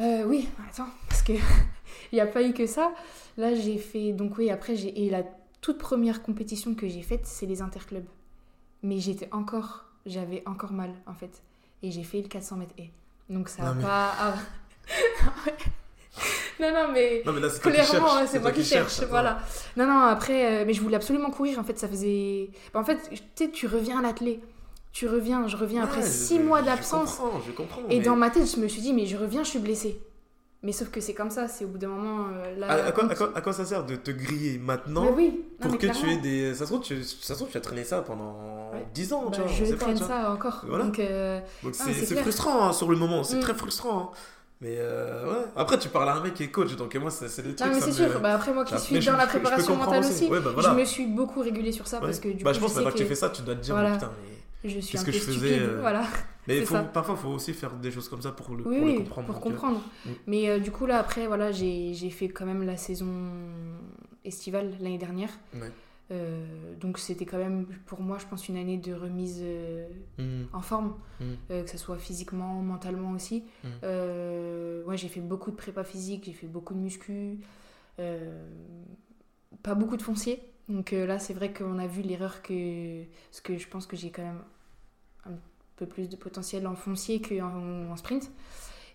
Euh, 0.00 0.24
oui, 0.24 0.48
attends, 0.68 0.88
parce 1.08 1.22
que 1.22 1.32
il 2.12 2.14
n'y 2.14 2.20
a 2.20 2.26
pas 2.26 2.42
eu 2.42 2.52
que 2.52 2.66
ça. 2.66 2.92
Là, 3.36 3.54
j'ai 3.54 3.78
fait. 3.78 4.12
Donc, 4.12 4.38
oui, 4.38 4.50
après, 4.50 4.74
j'ai. 4.76 5.04
Et 5.06 5.10
la 5.10 5.22
toute 5.60 5.78
première 5.78 6.22
compétition 6.22 6.74
que 6.74 6.88
j'ai 6.88 7.02
faite, 7.02 7.26
c'est 7.26 7.46
les 7.46 7.60
interclubs. 7.62 8.06
Mais 8.82 8.98
j'étais 8.98 9.28
encore. 9.32 9.84
J'avais 10.06 10.42
encore 10.46 10.72
mal, 10.72 10.90
en 11.06 11.12
fait. 11.14 11.42
Et 11.82 11.90
j'ai 11.90 12.02
fait 12.02 12.22
le 12.22 12.28
400 12.28 12.56
mètres 12.56 12.74
et. 12.78 12.90
Donc, 13.28 13.48
ça 13.48 13.62
Non, 13.62 13.68
a 13.70 13.74
mais- 13.74 13.82
pas. 13.82 14.12
ah. 14.18 14.34
non, 16.60 16.72
non, 16.72 16.92
mais. 16.92 17.22
Non, 17.24 17.32
mais 17.32 17.40
là, 17.40 17.48
Clairement, 17.60 18.14
hein, 18.16 18.26
c'est 18.26 18.40
moi 18.40 18.52
qui 18.52 18.64
cherche, 18.64 19.00
voilà. 19.02 19.40
Non, 19.76 19.86
non, 19.86 20.00
après, 20.00 20.62
euh, 20.62 20.64
mais 20.66 20.72
je 20.74 20.80
voulais 20.80 20.96
absolument 20.96 21.30
courir. 21.30 21.58
En 21.58 21.64
fait, 21.64 21.78
ça 21.78 21.88
faisait. 21.88 22.50
Bah, 22.72 22.80
en 22.80 22.84
fait, 22.84 22.98
tu 23.10 23.18
sais, 23.34 23.50
tu 23.50 23.66
reviens 23.66 23.98
à 23.98 24.02
l'athlé. 24.02 24.40
Tu 24.92 25.06
reviens, 25.08 25.46
je 25.46 25.56
reviens 25.56 25.84
après 25.84 26.00
Ouais, 26.02 26.06
six 26.06 26.38
je- 26.38 26.42
mois 26.42 26.60
je 26.60 26.66
d'absence. 26.66 27.14
comprends, 27.16 27.40
je 27.46 27.52
comprends. 27.52 27.80
Et 27.88 27.98
mais- 27.98 28.04
dans 28.04 28.16
ma 28.16 28.30
tête, 28.30 28.52
je 28.54 28.60
me 28.60 28.66
suis 28.68 28.82
dit, 28.82 28.92
mais 28.92 29.06
je 29.06 29.16
reviens, 29.16 29.44
je 29.44 29.50
suis 29.50 29.58
blessée. 29.60 30.00
Mais 30.62 30.72
sauf 30.72 30.90
que 30.90 31.00
c'est 31.00 31.14
comme 31.14 31.30
ça, 31.30 31.48
c'est 31.48 31.64
au 31.64 31.68
bout 31.68 31.78
d'un 31.78 31.88
moment. 31.88 32.26
euh, 32.34 32.58
là, 32.58 32.66
À, 32.68 32.74
à 32.88 32.92
quoi, 32.92 33.04
quand- 33.04 33.10
à 33.10 33.14
quoi- 33.14 33.32
à 33.36 33.40
quoi 33.40 33.52
ça 33.54 33.64
sert 33.64 33.86
de 33.86 33.96
te 33.96 34.10
griller 34.10 34.58
maintenant 34.58 35.06
oui, 35.16 35.42
non, 35.62 35.68
pour 35.70 35.78
que 35.78 35.86
tu 35.86 36.10
aies 36.10 36.18
des. 36.18 36.52
Ça 36.54 36.66
se 36.66 36.72
trouve, 36.72 36.82
tu, 36.84 37.02
ça 37.02 37.32
se 37.32 37.38
trouve, 37.38 37.48
tu 37.48 37.56
as 37.56 37.62
traîné 37.62 37.82
ça 37.82 38.02
pendant 38.02 38.70
Ouais. 38.74 38.86
10 38.92 39.12
ans, 39.14 39.22
Bah, 39.26 39.30
tu 39.32 39.40
vois. 39.40 39.50
on 39.50 39.54
je 39.54 39.70
pas, 39.72 39.84
traîne 39.84 39.96
vois. 39.96 40.06
ça 40.08 40.30
encore. 40.32 40.64
Voilà. 40.68 40.84
Donc, 40.84 40.98
euh, 40.98 41.40
c'est 41.72 42.16
frustrant 42.16 42.66
hein, 42.68 42.72
sur 42.74 42.90
le 42.90 42.96
moment, 42.98 43.24
c'est 43.24 43.36
Mm. 43.36 43.40
très 43.40 43.54
frustrant. 43.54 43.98
hein. 44.12 44.16
Mais 44.60 44.74
euh, 44.78 45.24
ouais. 45.26 45.44
Après, 45.56 45.78
tu 45.78 45.88
parles 45.88 46.10
à 46.10 46.16
un 46.16 46.20
mec 46.20 46.34
qui 46.34 46.42
est 46.42 46.50
coach, 46.50 46.76
donc 46.76 46.94
moi, 46.96 47.10
c'est 47.10 47.24
des 47.42 47.54
trucs. 47.54 47.60
non, 47.66 47.74
mais 47.74 47.80
c'est 47.80 47.86
me- 48.02 48.10
sûr. 48.10 48.20
Bah, 48.20 48.34
après, 48.34 48.52
moi 48.52 48.64
qui 48.66 48.78
suis 48.78 49.00
je- 49.00 49.10
dans 49.10 49.16
la 49.16 49.20
je 49.20 49.32
je 49.32 49.38
préparation 49.38 49.76
mentale 49.76 50.00
aussi. 50.04 50.26
Ouais, 50.28 50.40
bah, 50.40 50.50
voilà. 50.52 50.74
je 50.74 50.74
me 50.80 50.84
suis 50.84 51.06
beaucoup 51.06 51.40
régulée 51.40 51.72
sur 51.72 51.86
ça 51.86 52.00
parce 52.00 52.20
que 52.20 52.28
du 52.28 52.44
bah, 52.44 52.50
coup, 52.50 52.56
je 52.56 52.60
pense 52.60 52.74
je 52.74 52.82
que 52.82 52.98
tu 52.98 53.06
fais 53.06 53.14
ça, 53.14 53.30
tu 53.30 53.40
dois 53.40 53.54
te 53.54 53.60
dire, 53.62 53.74
putain, 53.76 54.10
mais. 54.22 54.39
Je 54.64 54.78
suis 54.80 54.98
un 54.98 55.00
que 55.00 55.06
peu 55.06 55.12
je 55.12 55.18
faisais, 55.18 55.38
stupide. 55.38 55.62
euh, 55.62 55.80
Voilà. 55.80 56.04
Mais 56.48 56.62
faut, 56.64 56.76
parfois, 56.92 57.14
il 57.16 57.22
faut 57.22 57.28
aussi 57.28 57.52
faire 57.52 57.74
des 57.74 57.90
choses 57.90 58.08
comme 58.08 58.22
ça 58.22 58.32
pour 58.32 58.54
le, 58.56 58.66
Oui, 58.66 58.78
pour 58.78 59.04
comprendre. 59.04 59.26
pour 59.26 59.34
donc, 59.34 59.42
comprendre. 59.44 59.80
Mm. 60.04 60.10
Mais 60.26 60.48
euh, 60.48 60.58
du 60.58 60.70
coup, 60.70 60.86
là, 60.86 60.98
après, 60.98 61.26
voilà, 61.26 61.52
j'ai 61.52 62.10
fait 62.10 62.28
quand 62.28 62.46
même 62.46 62.62
la 62.64 62.76
saison 62.76 63.08
estivale 64.24 64.72
l'année 64.80 64.98
dernière. 64.98 65.30
Ouais. 65.54 65.70
Euh, 66.12 66.44
donc, 66.80 66.98
c'était 66.98 67.24
quand 67.24 67.38
même, 67.38 67.66
pour 67.86 68.00
moi, 68.00 68.18
je 68.18 68.26
pense, 68.26 68.48
une 68.48 68.56
année 68.56 68.78
de 68.78 68.92
remise 68.92 69.40
euh, 69.42 69.86
Mm. 70.18 70.46
en 70.52 70.60
forme, 70.60 70.94
Mm. 71.20 71.24
euh, 71.52 71.62
que 71.62 71.70
ce 71.70 71.78
soit 71.78 71.98
physiquement, 71.98 72.54
mentalement 72.62 73.12
aussi. 73.12 73.44
Ouais, 73.84 74.96
j'ai 74.96 75.08
fait 75.08 75.20
beaucoup 75.20 75.50
de 75.52 75.56
prépa 75.56 75.84
physique, 75.84 76.24
j'ai 76.26 76.32
fait 76.32 76.48
beaucoup 76.48 76.74
de 76.74 76.80
muscu, 76.80 77.38
pas 79.62 79.74
beaucoup 79.74 79.96
de 79.96 80.02
foncier. 80.02 80.42
Donc 80.70 80.92
euh, 80.92 81.04
là, 81.06 81.18
c'est 81.18 81.34
vrai 81.34 81.52
qu'on 81.52 81.78
a 81.78 81.86
vu 81.86 82.02
l'erreur 82.02 82.42
que. 82.42 83.04
Parce 83.30 83.40
que 83.42 83.58
je 83.58 83.68
pense 83.68 83.86
que 83.86 83.96
j'ai 83.96 84.10
quand 84.10 84.22
même 84.22 84.42
un 85.26 85.32
peu 85.76 85.86
plus 85.86 86.08
de 86.08 86.16
potentiel 86.16 86.66
en 86.66 86.76
foncier 86.76 87.20
qu'en 87.20 87.90
en 87.90 87.96
sprint. 87.96 88.30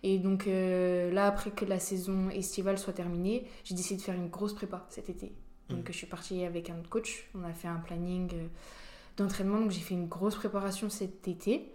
Et 0.04 0.20
donc 0.20 0.48
euh, 0.48 1.12
là, 1.12 1.28
après 1.28 1.52
que 1.52 1.66
la 1.66 1.80
saison 1.80 2.30
estivale 2.30 2.78
soit 2.78 2.94
terminée, 2.94 3.48
j'ai 3.64 3.76
décidé 3.76 3.98
de 3.98 4.06
faire 4.06 4.16
une 4.16 4.30
grosse 4.30 4.54
prépa 4.54 4.86
cet 4.90 5.10
été. 5.10 5.34
Donc 5.70 5.80
Mhm. 5.80 5.86
je 5.88 5.94
suis 5.94 6.08
partie 6.08 6.46
avec 6.46 6.70
un 6.70 6.80
autre 6.80 6.90
coach, 6.90 7.28
on 7.34 7.44
a 7.44 7.52
fait 7.54 7.68
un 7.68 7.78
planning 7.78 8.32
euh, 8.34 8.48
d'entraînement, 9.18 9.60
donc 9.60 9.72
j'ai 9.72 9.82
fait 9.82 9.96
une 9.96 10.08
grosse 10.08 10.36
préparation 10.36 10.90
cet 10.90 11.28
été. 11.28 11.72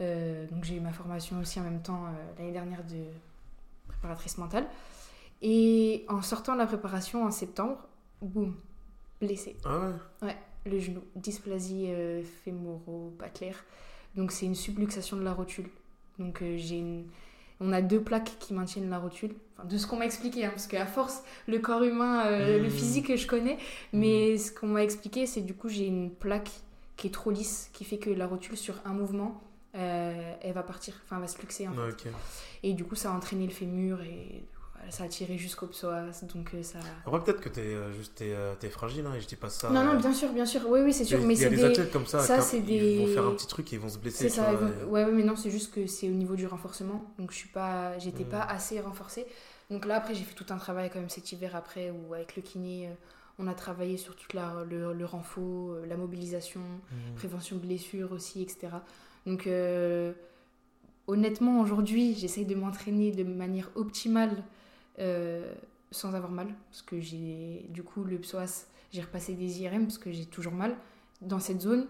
Euh, 0.00 0.46
donc 0.48 0.64
j'ai 0.64 0.76
eu 0.76 0.80
ma 0.80 0.92
formation 0.92 1.38
aussi 1.40 1.60
en 1.60 1.64
même 1.64 1.82
temps 1.82 2.04
l'année 2.38 2.52
dernière 2.52 2.84
de 2.84 3.04
préparatrice 3.88 4.38
mentale. 4.38 4.66
Et 5.42 6.04
en 6.08 6.22
sortant 6.22 6.54
de 6.54 6.58
la 6.58 6.66
préparation 6.66 7.24
en 7.24 7.30
septembre, 7.30 7.78
boum, 8.22 8.54
blessé. 9.26 9.56
Ah 9.64 9.78
ouais? 10.20 10.28
Ouais, 10.28 10.36
le 10.66 10.78
genou, 10.78 11.00
dysplasie 11.16 11.86
euh, 11.88 12.22
fémoro-patellaire. 12.44 13.64
Donc 14.16 14.32
c'est 14.32 14.46
une 14.46 14.54
subluxation 14.54 15.16
de 15.16 15.22
la 15.22 15.32
rotule. 15.32 15.68
Donc 16.18 16.42
euh, 16.42 16.56
j'ai 16.56 16.78
une... 16.78 17.06
on 17.60 17.72
a 17.72 17.82
deux 17.82 18.00
plaques 18.00 18.36
qui 18.38 18.54
maintiennent 18.54 18.90
la 18.90 18.98
rotule. 18.98 19.34
Enfin, 19.56 19.66
de 19.68 19.76
ce 19.76 19.86
qu'on 19.86 19.96
m'a 19.96 20.06
expliqué, 20.06 20.44
hein, 20.44 20.50
parce 20.50 20.66
qu'à 20.66 20.86
force, 20.86 21.22
le 21.48 21.58
corps 21.58 21.82
humain, 21.82 22.26
euh, 22.26 22.58
le 22.58 22.68
Mmh. 22.68 22.70
physique, 22.70 23.16
je 23.16 23.26
connais. 23.26 23.58
Mais 23.92 24.38
ce 24.38 24.52
qu'on 24.52 24.68
m'a 24.68 24.82
expliqué, 24.84 25.26
c'est 25.26 25.40
du 25.40 25.54
coup 25.54 25.68
j'ai 25.68 25.86
une 25.86 26.10
plaque 26.10 26.50
qui 26.96 27.08
est 27.08 27.10
trop 27.10 27.30
lisse, 27.32 27.70
qui 27.72 27.84
fait 27.84 27.98
que 27.98 28.10
la 28.10 28.26
rotule 28.26 28.56
sur 28.56 28.76
un 28.84 28.92
mouvement, 28.92 29.42
euh, 29.74 30.34
elle 30.40 30.52
va 30.52 30.62
partir, 30.62 30.94
enfin 31.04 31.16
elle 31.16 31.22
va 31.22 31.28
se 31.28 31.40
luxer 31.40 31.66
en 31.66 31.72
fait. 31.72 32.08
Et 32.62 32.72
du 32.72 32.84
coup 32.84 32.94
ça 32.94 33.10
a 33.12 33.16
entraîné 33.16 33.44
le 33.44 33.52
fémur 33.52 34.00
et 34.02 34.44
ça 34.90 35.04
a 35.04 35.08
tiré 35.08 35.36
jusqu'au 35.38 35.66
psoas. 35.66 36.24
Donc 36.34 36.54
euh, 36.54 36.62
ça... 36.62 36.78
Après, 37.06 37.22
peut-être 37.22 37.40
que 37.40 37.48
t'es 37.48 37.60
euh, 37.60 37.92
juste 37.92 38.14
t'es, 38.16 38.32
euh, 38.32 38.54
fragile, 38.70 39.04
hein, 39.06 39.14
et 39.16 39.20
je 39.20 39.26
dis 39.26 39.36
pas 39.36 39.50
ça. 39.50 39.70
Non, 39.70 39.84
non, 39.84 39.96
bien 39.96 40.12
sûr, 40.12 40.32
bien 40.32 40.46
sûr. 40.46 40.62
Oui, 40.68 40.80
oui, 40.80 40.92
c'est 40.92 41.04
sûr. 41.04 41.20
Mais 41.20 41.34
il 41.34 41.40
y 41.40 41.44
a 41.44 41.50
c'est 41.50 41.56
des 41.56 41.64
athlètes 41.64 41.92
comme 41.92 42.06
ça, 42.06 42.20
ça, 42.20 42.38
ils 42.56 42.98
vont 43.00 43.06
faire 43.06 43.26
un 43.26 43.32
petit 43.32 43.46
truc 43.46 43.72
et 43.72 43.76
ils 43.76 43.80
vont 43.82 43.88
se 43.88 43.98
blesser. 43.98 44.28
C'est 44.28 44.36
ça, 44.36 44.52
vois, 44.52 44.68
ils 44.70 44.84
vont- 44.84 44.90
ouais, 44.92 45.04
ouais, 45.04 45.12
mais 45.12 45.22
non, 45.24 45.36
c'est 45.36 45.50
juste 45.50 45.72
que 45.74 45.86
c'est 45.86 46.08
au 46.08 46.12
niveau 46.14 46.36
du 46.36 46.46
renforcement. 46.46 47.04
Donc 47.18 47.30
je 47.32 47.36
suis 47.36 47.48
pas, 47.48 47.98
j'étais 47.98 48.24
pas 48.24 48.42
assez 48.42 48.80
renforcée. 48.80 49.26
Donc 49.70 49.86
là, 49.86 49.96
après, 49.96 50.14
j'ai 50.14 50.24
fait 50.24 50.34
tout 50.34 50.46
un 50.50 50.58
travail 50.58 50.90
quand 50.92 51.00
même 51.00 51.08
cet 51.08 51.32
hiver 51.32 51.56
après, 51.56 51.90
où 51.90 52.14
avec 52.14 52.36
le 52.36 52.42
kiné, 52.42 52.90
on 53.38 53.46
a 53.48 53.54
travaillé 53.54 53.96
sur 53.96 54.14
toute 54.14 54.32
la, 54.34 54.64
le, 54.68 54.92
le 54.92 55.04
renfort, 55.04 55.76
la 55.88 55.96
mobilisation, 55.96 56.60
Mhm. 56.60 57.14
prévention 57.16 57.56
de 57.56 57.62
blessures 57.62 58.12
aussi, 58.12 58.42
etc. 58.42 58.68
Donc 59.26 59.46
euh, 59.46 60.12
honnêtement, 61.06 61.60
aujourd'hui, 61.60 62.14
j'essaye 62.14 62.44
de 62.46 62.54
m'entraîner 62.54 63.10
de 63.12 63.24
manière 63.24 63.70
optimale 63.74 64.42
euh, 64.98 65.52
sans 65.90 66.14
avoir 66.14 66.30
mal. 66.30 66.48
Parce 66.70 66.82
que 66.82 67.00
j'ai, 67.00 67.66
du 67.70 67.82
coup, 67.82 68.04
le 68.04 68.18
psoas, 68.18 68.66
j'ai 68.92 69.02
repassé 69.02 69.34
des 69.34 69.62
IRM 69.62 69.84
parce 69.84 69.98
que 69.98 70.12
j'ai 70.12 70.26
toujours 70.26 70.52
mal 70.52 70.76
dans 71.20 71.40
cette 71.40 71.60
zone. 71.60 71.86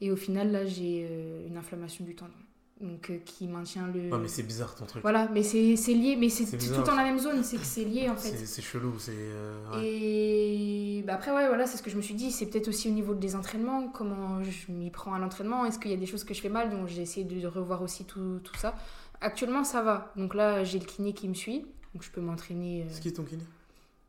Et 0.00 0.10
au 0.10 0.16
final, 0.16 0.52
là, 0.52 0.66
j'ai 0.66 1.06
euh, 1.10 1.46
une 1.46 1.56
inflammation 1.56 2.04
du 2.04 2.14
tendon. 2.14 2.32
Donc 2.78 3.08
euh, 3.08 3.16
qui 3.24 3.48
maintient 3.48 3.86
le. 3.86 4.10
Non, 4.10 4.18
mais 4.18 4.28
c'est 4.28 4.42
bizarre 4.42 4.74
ton 4.74 4.84
truc. 4.84 5.00
Voilà, 5.00 5.30
mais 5.32 5.42
c'est 5.42 5.76
c'est 5.76 5.94
lié, 5.94 6.14
mais 6.14 6.28
c'est 6.28 6.44
C'est 6.44 6.58
tout 6.58 6.82
dans 6.82 6.94
la 6.94 7.04
même 7.04 7.18
zone, 7.18 7.42
c'est 7.42 7.56
que 7.56 7.64
c'est 7.64 7.84
lié 7.84 8.10
en 8.10 8.16
fait. 8.16 8.28
C'est 8.28 8.44
c'est 8.44 8.60
chelou, 8.60 8.98
c'est. 8.98 9.12
ouais. 9.12 9.82
Et 9.82 11.02
bah 11.06 11.14
après, 11.14 11.30
ouais, 11.30 11.48
voilà, 11.48 11.66
c'est 11.66 11.78
ce 11.78 11.82
que 11.82 11.88
je 11.88 11.96
me 11.96 12.02
suis 12.02 12.12
dit. 12.12 12.30
C'est 12.30 12.44
peut-être 12.44 12.68
aussi 12.68 12.90
au 12.90 12.92
niveau 12.92 13.14
des 13.14 13.34
entraînements, 13.34 13.88
comment 13.88 14.42
je 14.42 14.70
m'y 14.70 14.90
prends 14.90 15.14
à 15.14 15.18
l'entraînement. 15.18 15.64
Est-ce 15.64 15.78
qu'il 15.78 15.90
y 15.90 15.94
a 15.94 15.96
des 15.96 16.04
choses 16.04 16.24
que 16.24 16.34
je 16.34 16.42
fais 16.42 16.50
mal 16.50 16.68
Donc 16.68 16.86
j'ai 16.86 17.00
essayé 17.00 17.24
de 17.24 17.46
revoir 17.46 17.80
aussi 17.80 18.04
tout, 18.04 18.40
tout 18.44 18.56
ça. 18.56 18.74
Actuellement, 19.22 19.64
ça 19.64 19.82
va. 19.82 20.12
Donc 20.16 20.34
là, 20.34 20.62
j'ai 20.64 20.78
le 20.78 20.84
kiné 20.84 21.14
qui 21.14 21.28
me 21.28 21.34
suit. 21.34 21.64
Donc 21.96 22.02
je 22.02 22.10
peux 22.10 22.20
m'entraîner. 22.20 22.82
euh, 22.82 22.86
C'est 22.90 23.00
qui 23.00 23.10
ton 23.14 23.24
kiné? 23.24 23.42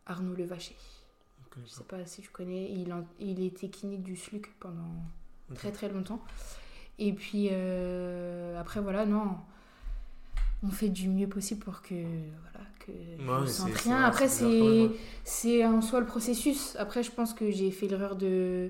Arnaud 0.06 0.36
Levaché. 0.36 0.76
Je 1.56 1.62
pas. 1.62 1.68
sais 1.70 1.84
pas 1.86 2.06
si 2.06 2.22
tu 2.22 2.28
connais. 2.30 2.70
Il, 2.70 2.92
en- 2.92 3.08
il 3.18 3.42
était 3.42 3.70
kiné 3.70 3.96
du 3.98 4.18
SLUC 4.18 4.52
pendant 4.60 4.92
très 5.56 5.72
très 5.72 5.88
longtemps. 5.88 6.22
Et 7.00 7.14
puis 7.14 7.48
euh, 7.50 8.60
après, 8.60 8.82
voilà, 8.82 9.06
non. 9.06 9.38
On 10.64 10.68
fait 10.70 10.90
du 10.90 11.08
mieux 11.08 11.30
possible 11.30 11.64
pour 11.64 11.82
que. 11.82 11.96
Voilà, 11.96 12.68
que 12.80 12.92
Ouais, 12.92 13.48
je 13.48 13.52
sente 13.52 13.74
rien. 13.76 14.04
Après, 14.04 14.28
c'est 15.24 15.66
en 15.66 15.82
soi 15.82 16.02
le 16.02 16.06
processus. 16.06 16.76
Après, 16.76 17.04
je 17.04 17.12
pense 17.12 17.34
que 17.34 17.52
j'ai 17.52 17.72
fait 17.72 17.88
l'erreur 17.88 18.18
de 18.18 18.70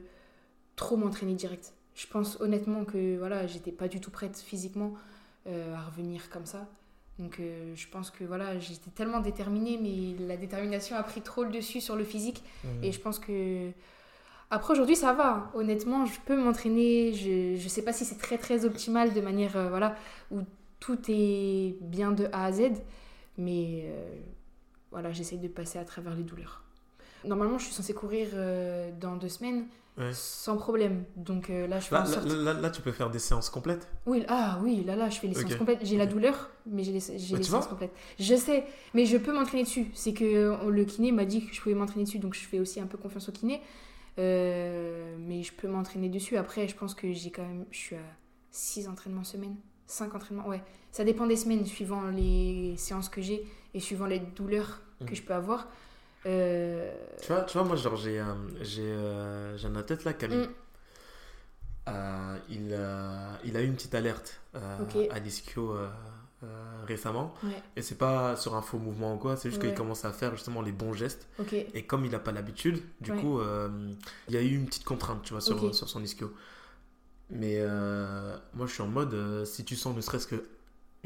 trop 0.75 0.95
m'entraîner 0.95 1.33
direct. 1.33 1.73
Je 1.95 2.05
pense 2.05 2.39
honnêtement 2.39 2.85
que 2.85 3.17
voilà, 3.17 3.47
j'étais 3.47 3.71
pas 3.71 3.87
du 3.87 3.99
tout 3.99 4.11
prête 4.11 4.37
physiquement 4.37 4.93
euh, 5.47 5.73
à 5.75 5.81
revenir 5.81 6.29
comme 6.29 6.45
ça. 6.45 6.67
Donc 7.19 7.39
euh, 7.39 7.73
je 7.75 7.87
pense 7.87 8.11
que 8.11 8.23
voilà, 8.23 8.59
j'étais 8.59 8.91
tellement 8.91 9.19
déterminée, 9.19 9.79
mais 9.81 10.25
la 10.27 10.37
détermination 10.37 10.95
a 10.95 11.03
pris 11.03 11.21
trop 11.21 11.43
le 11.43 11.49
dessus 11.49 11.81
sur 11.81 11.95
le 11.95 12.03
physique. 12.03 12.43
Mhm. 12.63 12.83
Et 12.83 12.91
je 12.91 12.99
pense 12.99 13.19
que. 13.19 13.71
Après, 14.49 14.71
aujourd'hui, 14.73 14.95
ça 14.95 15.11
va. 15.13 15.51
Honnêtement, 15.55 16.05
je 16.05 16.19
peux 16.25 16.37
m'entraîner. 16.41 17.13
Je 17.13 17.61
ne 17.61 17.69
sais 17.69 17.83
pas 17.83 17.91
si 17.91 18.05
c'est 18.05 18.17
très, 18.17 18.37
très 18.37 18.65
optimal 18.65 19.13
de 19.13 19.21
manière. 19.21 19.57
euh, 19.57 19.69
voilà, 19.69 19.95
où 20.31 20.41
tout 20.79 20.99
est 21.09 21.75
bien 21.81 22.11
de 22.11 22.25
A 22.31 22.45
à 22.45 22.51
Z. 22.51 22.71
Mais 23.37 23.83
euh, 23.85 24.15
voilà, 24.91 25.11
j'essaye 25.11 25.39
de 25.39 25.47
passer 25.47 25.79
à 25.79 25.85
travers 25.85 26.15
les 26.15 26.23
douleurs. 26.23 26.63
Normalement, 27.25 27.57
je 27.57 27.65
suis 27.65 27.73
censée 27.73 27.93
courir 27.93 28.29
euh, 28.33 28.91
dans 28.99 29.15
deux 29.15 29.29
semaines 29.29 29.65
Ouais. 29.97 30.11
sans 30.13 30.57
problème. 30.57 31.05
Donc 31.15 31.49
euh, 31.49 31.65
là, 31.65 31.79
je 31.79 31.87
fais 31.87 31.95
Là, 31.95 32.01
en 32.01 32.03
là, 32.03 32.09
sorte. 32.11 32.27
là, 32.27 32.53
là, 32.53 32.69
tu 32.69 32.83
peux 32.83 32.91
faire 32.91 33.09
des 33.09 33.17
séances 33.17 33.49
complètes. 33.49 33.87
Oui, 34.05 34.23
ah 34.27 34.59
oui, 34.61 34.83
là, 34.83 34.95
là, 34.95 35.09
je 35.09 35.17
fais 35.19 35.25
les 35.27 35.33
séances 35.33 35.55
complètes. 35.55 35.79
J'ai 35.81 35.97
la 35.97 36.05
douleur, 36.05 36.51
mais 36.67 36.83
j'ai 36.83 36.91
les, 36.91 36.99
Bah, 36.99 37.41
séances 37.41 37.65
complètes. 37.65 37.93
Je 38.19 38.35
sais, 38.35 38.65
mais 38.93 39.07
je 39.07 39.17
peux 39.17 39.33
m'entraîner 39.33 39.63
dessus. 39.63 39.87
C'est 39.95 40.13
que 40.13 40.23
euh, 40.23 40.69
le 40.69 40.85
kiné 40.85 41.11
m'a 41.11 41.25
dit 41.25 41.43
que 41.47 41.51
je 41.55 41.59
pouvais 41.59 41.73
m'entraîner 41.73 42.03
dessus, 42.05 42.19
donc 42.19 42.35
je 42.35 42.41
fais 42.41 42.59
aussi 42.59 42.79
un 42.79 42.85
peu 42.85 42.99
confiance 42.99 43.27
au 43.27 43.31
kiné. 43.31 43.59
Euh, 44.19 45.15
mais 45.19 45.43
je 45.43 45.53
peux 45.53 45.67
m'entraîner 45.67 46.09
dessus. 46.09 46.37
Après, 46.37 46.67
je 46.67 46.75
pense 46.75 46.93
que 46.95 47.11
j'ai 47.13 47.31
quand 47.31 47.43
même. 47.43 47.65
Je 47.71 47.77
suis 47.77 47.95
à 47.95 47.99
6 48.51 48.87
entraînements 48.87 49.23
semaine. 49.23 49.55
5 49.87 50.13
entraînements, 50.15 50.47
ouais. 50.47 50.61
Ça 50.91 51.03
dépend 51.03 51.25
des 51.27 51.35
semaines, 51.37 51.65
suivant 51.65 52.03
les 52.09 52.75
séances 52.77 53.09
que 53.09 53.21
j'ai 53.21 53.45
et 53.73 53.79
suivant 53.79 54.05
les 54.05 54.19
douleurs 54.19 54.81
que 54.99 55.05
Mhm. 55.11 55.15
je 55.15 55.21
peux 55.23 55.33
avoir. 55.33 55.67
Euh, 56.27 56.91
Tu 57.21 57.27
vois, 57.31 57.41
tu 57.43 57.57
vois 57.57 57.65
moi, 57.67 57.75
genre, 57.75 57.95
j'ai 57.95 58.19
euh, 58.19 58.25
j'ai 58.61 58.83
euh, 58.83 59.57
j'ai 59.57 59.67
un 59.67 59.75
athlète 59.75 60.03
là, 60.03 60.13
Camille. 60.13 60.47
Mm. 60.47 60.49
Euh, 61.89 62.37
il, 62.49 62.73
a, 62.73 63.39
il 63.45 63.55
a 63.55 63.61
eu 63.61 63.65
une 63.65 63.75
petite 63.75 63.95
alerte 63.95 64.41
à 64.53 65.19
l'ischio 65.19 65.75
récemment. 66.85 67.33
ouais, 67.43 67.63
Et 67.77 67.81
c'est 67.81 67.97
pas 67.97 68.35
sur 68.35 68.55
un 68.55 68.61
faux 68.61 68.77
mouvement 68.77 69.15
ou 69.15 69.17
quoi, 69.17 69.37
c'est 69.37 69.49
juste 69.49 69.61
Ouais. 69.61 69.69
qu'il 69.69 69.77
commence 69.77 70.03
à 70.05 70.11
faire 70.11 70.31
justement 70.35 70.61
les 70.61 70.71
bons 70.73 70.93
gestes. 70.93 71.27
Et 71.73 71.83
comme 71.85 72.03
il 72.05 72.11
n'a 72.11 72.19
pas 72.19 72.31
l'habitude, 72.33 72.81
du 72.99 73.11
Ouais. 73.11 73.21
coup, 73.21 73.39
il 74.27 74.33
y 74.33 74.37
a 74.37 74.41
eu 74.41 74.53
une 74.55 74.65
petite 74.65 74.83
contrainte, 74.83 75.21
tu 75.23 75.31
vois, 75.33 75.41
sur, 75.41 75.73
sur 75.73 75.87
son 75.87 76.03
ischio. 76.03 76.33
Mais 77.29 77.57
moi, 78.53 78.65
je 78.67 78.73
suis 78.73 78.83
en 78.83 78.87
mode, 78.87 79.45
si 79.45 79.63
tu 79.63 79.75
sens 79.77 79.95
ne 79.95 80.01
serait-ce 80.01 80.27
que 80.27 80.43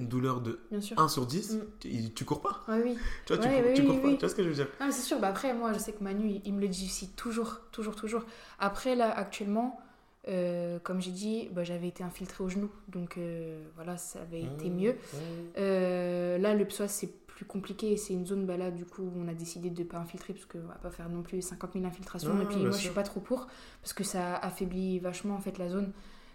une 0.01 0.07
douleur 0.07 0.41
de 0.41 0.59
Bien 0.71 0.81
sûr. 0.81 0.99
1 0.99 1.07
sur 1.07 1.25
10, 1.25 1.53
Mm. 1.55 1.59
tu, 1.79 2.13
tu 2.13 2.25
cours 2.25 2.41
pas. 2.41 2.61
Ouais, 2.67 2.81
oui. 2.83 2.97
Tu 3.25 3.33
vois, 3.33 3.41
tu, 3.43 3.47
Ouais, 3.49 3.55
cours, 3.61 3.65
oui, 3.69 3.73
tu 3.75 3.81
oui, 3.81 3.87
cours 3.87 4.01
pas. 4.01 4.09
Tu 4.11 4.17
vois 4.17 4.29
ce 4.29 4.35
que 4.35 4.43
je 4.43 4.49
veux 4.49 4.55
dire? 4.55 4.67
Non, 4.81 4.87
c'est 4.91 5.01
sûr. 5.01 5.19
Bah 5.19 5.27
après, 5.29 5.53
moi, 5.53 5.71
je 5.73 5.79
sais 5.79 5.93
que 5.93 6.03
Manu, 6.03 6.27
il, 6.29 6.41
il 6.45 6.53
me 6.53 6.61
le 6.61 6.67
dit 6.67 6.85
aussi 6.85 7.09
toujours, 7.09 7.61
toujours, 7.71 7.95
toujours. 7.95 8.23
Après, 8.59 8.95
là, 8.95 9.11
actuellement, 9.17 9.79
euh, 10.27 10.77
comme 10.83 11.01
j'ai 11.01 11.11
dit, 11.11 11.49
bah, 11.51 11.63
j'avais 11.63 11.87
été 11.87 12.03
infiltrée 12.03 12.43
au 12.43 12.49
genou. 12.49 12.69
Donc, 12.89 13.17
euh, 13.17 13.63
voilà, 13.75 13.97
ça 13.97 14.21
avait 14.21 14.41
été 14.43 14.69
Mmh, 14.69 14.75
mieux. 14.75 14.91
mmh. 14.93 15.17
Euh, 15.57 16.37
là, 16.37 16.53
le 16.53 16.65
psoas, 16.65 16.87
c'est 16.87 17.11
plus 17.27 17.45
compliqué. 17.45 17.97
C'est 17.97 18.13
une 18.13 18.25
zone, 18.25 18.45
bah, 18.45 18.57
là, 18.57 18.69
du 18.71 18.85
coup, 18.85 19.09
on 19.15 19.27
a 19.27 19.33
décidé 19.33 19.69
de 19.69 19.79
ne 19.79 19.87
pas 19.87 19.97
infiltrer 19.97 20.33
parce 20.33 20.45
qu'on 20.45 20.59
va 20.67 20.75
pas 20.75 20.91
faire 20.91 21.09
non 21.09 21.21
plus 21.23 21.41
50 21.41 21.73
000 21.73 21.85
infiltrations. 21.85 22.39
Et 22.41 22.45
puis, 22.45 22.55
bien 22.57 22.65
moi, 22.65 22.71
je 22.71 22.77
sûr. 22.77 22.85
suis 22.85 22.93
pas 22.95 23.03
trop 23.03 23.19
pour 23.19 23.47
parce 23.81 23.93
que 23.93 24.03
ça 24.03 24.35
affaiblit 24.35 24.99
vachement, 24.99 25.35
en 25.35 25.39
fait, 25.41 25.57
la 25.57 25.69
zone 25.69 25.91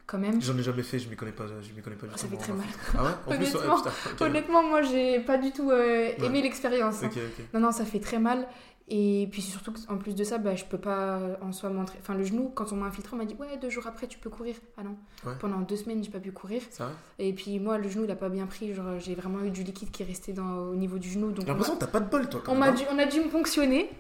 quand 0.06 0.18
même. 0.18 0.40
J'en 0.40 0.56
ai 0.56 0.62
jamais 0.62 0.82
fait, 0.82 0.98
je 0.98 1.08
m'y 1.08 1.16
connais 1.16 1.32
pas, 1.32 1.44
je 1.46 1.72
m'y 1.74 1.82
connais 1.82 1.96
pas 1.96 2.06
du 2.06 2.12
Oh, 2.14 2.16
tout. 2.16 2.22
ça 2.22 2.28
fait 2.28 2.36
très 2.36 2.52
mal. 2.52 2.66
fait. 2.66 2.96
Ah 2.98 3.04
ouais 3.04 3.10
En 3.26 3.36
plus, 3.36 3.54
Honnêtement, 3.54 3.76
putain. 4.10 4.26
Honnêtement, 4.26 4.62
moi, 4.62 4.82
j'ai 4.82 5.20
pas 5.20 5.36
du 5.38 5.50
tout 5.52 5.70
euh, 5.70 6.10
aimé 6.18 6.38
Ouais. 6.38 6.42
l'expérience. 6.42 7.02
hein. 7.02 7.10
Non, 7.54 7.60
non, 7.60 7.72
ça 7.72 7.84
fait 7.84 8.00
très 8.00 8.18
mal. 8.18 8.46
Et 8.88 9.26
puis 9.32 9.42
surtout, 9.42 9.72
en 9.88 9.96
plus 9.96 10.14
de 10.14 10.22
ça, 10.22 10.38
bah, 10.38 10.54
je 10.54 10.64
peux 10.64 10.78
pas 10.78 11.18
en 11.42 11.50
soi 11.50 11.70
montrer. 11.70 11.98
Enfin, 12.00 12.14
le 12.14 12.22
genou, 12.22 12.52
quand 12.54 12.72
on 12.72 12.76
m'a 12.76 12.86
infiltré, 12.86 13.14
on 13.14 13.18
m'a 13.18 13.24
dit 13.24 13.34
Ouais, 13.40 13.56
deux 13.60 13.68
jours 13.68 13.84
après, 13.88 14.06
tu 14.06 14.16
peux 14.16 14.30
courir. 14.30 14.54
Ah 14.78 14.84
non. 14.84 14.96
Ouais. 15.26 15.32
Pendant 15.40 15.58
deux 15.58 15.74
semaines, 15.74 16.04
j'ai 16.04 16.10
pas 16.10 16.20
pu 16.20 16.30
courir. 16.30 16.62
Ça 16.70 16.92
Et 17.18 17.32
puis 17.32 17.58
moi, 17.58 17.78
le 17.78 17.88
genou, 17.88 18.04
il 18.04 18.10
a 18.12 18.14
pas 18.14 18.28
bien 18.28 18.46
pris. 18.46 18.72
Genre, 18.74 19.00
j'ai 19.00 19.16
vraiment 19.16 19.42
eu 19.42 19.50
du 19.50 19.64
liquide 19.64 19.90
qui 19.90 20.04
est 20.04 20.06
resté 20.06 20.32
dans, 20.32 20.58
au 20.68 20.76
niveau 20.76 20.98
du 20.98 21.10
genou. 21.10 21.34
J'ai 21.36 21.44
l'impression 21.46 21.74
que 21.74 21.80
t'as 21.80 21.88
pas 21.88 21.98
de 21.98 22.08
bol, 22.08 22.28
toi. 22.28 22.40
quand 22.44 22.52
on, 22.52 22.54
même, 22.60 22.70
hein. 22.70 22.72
dû, 22.74 22.84
on 22.92 22.98
a 23.00 23.06
dû 23.06 23.18
me 23.18 23.28
ponctionner. 23.28 23.90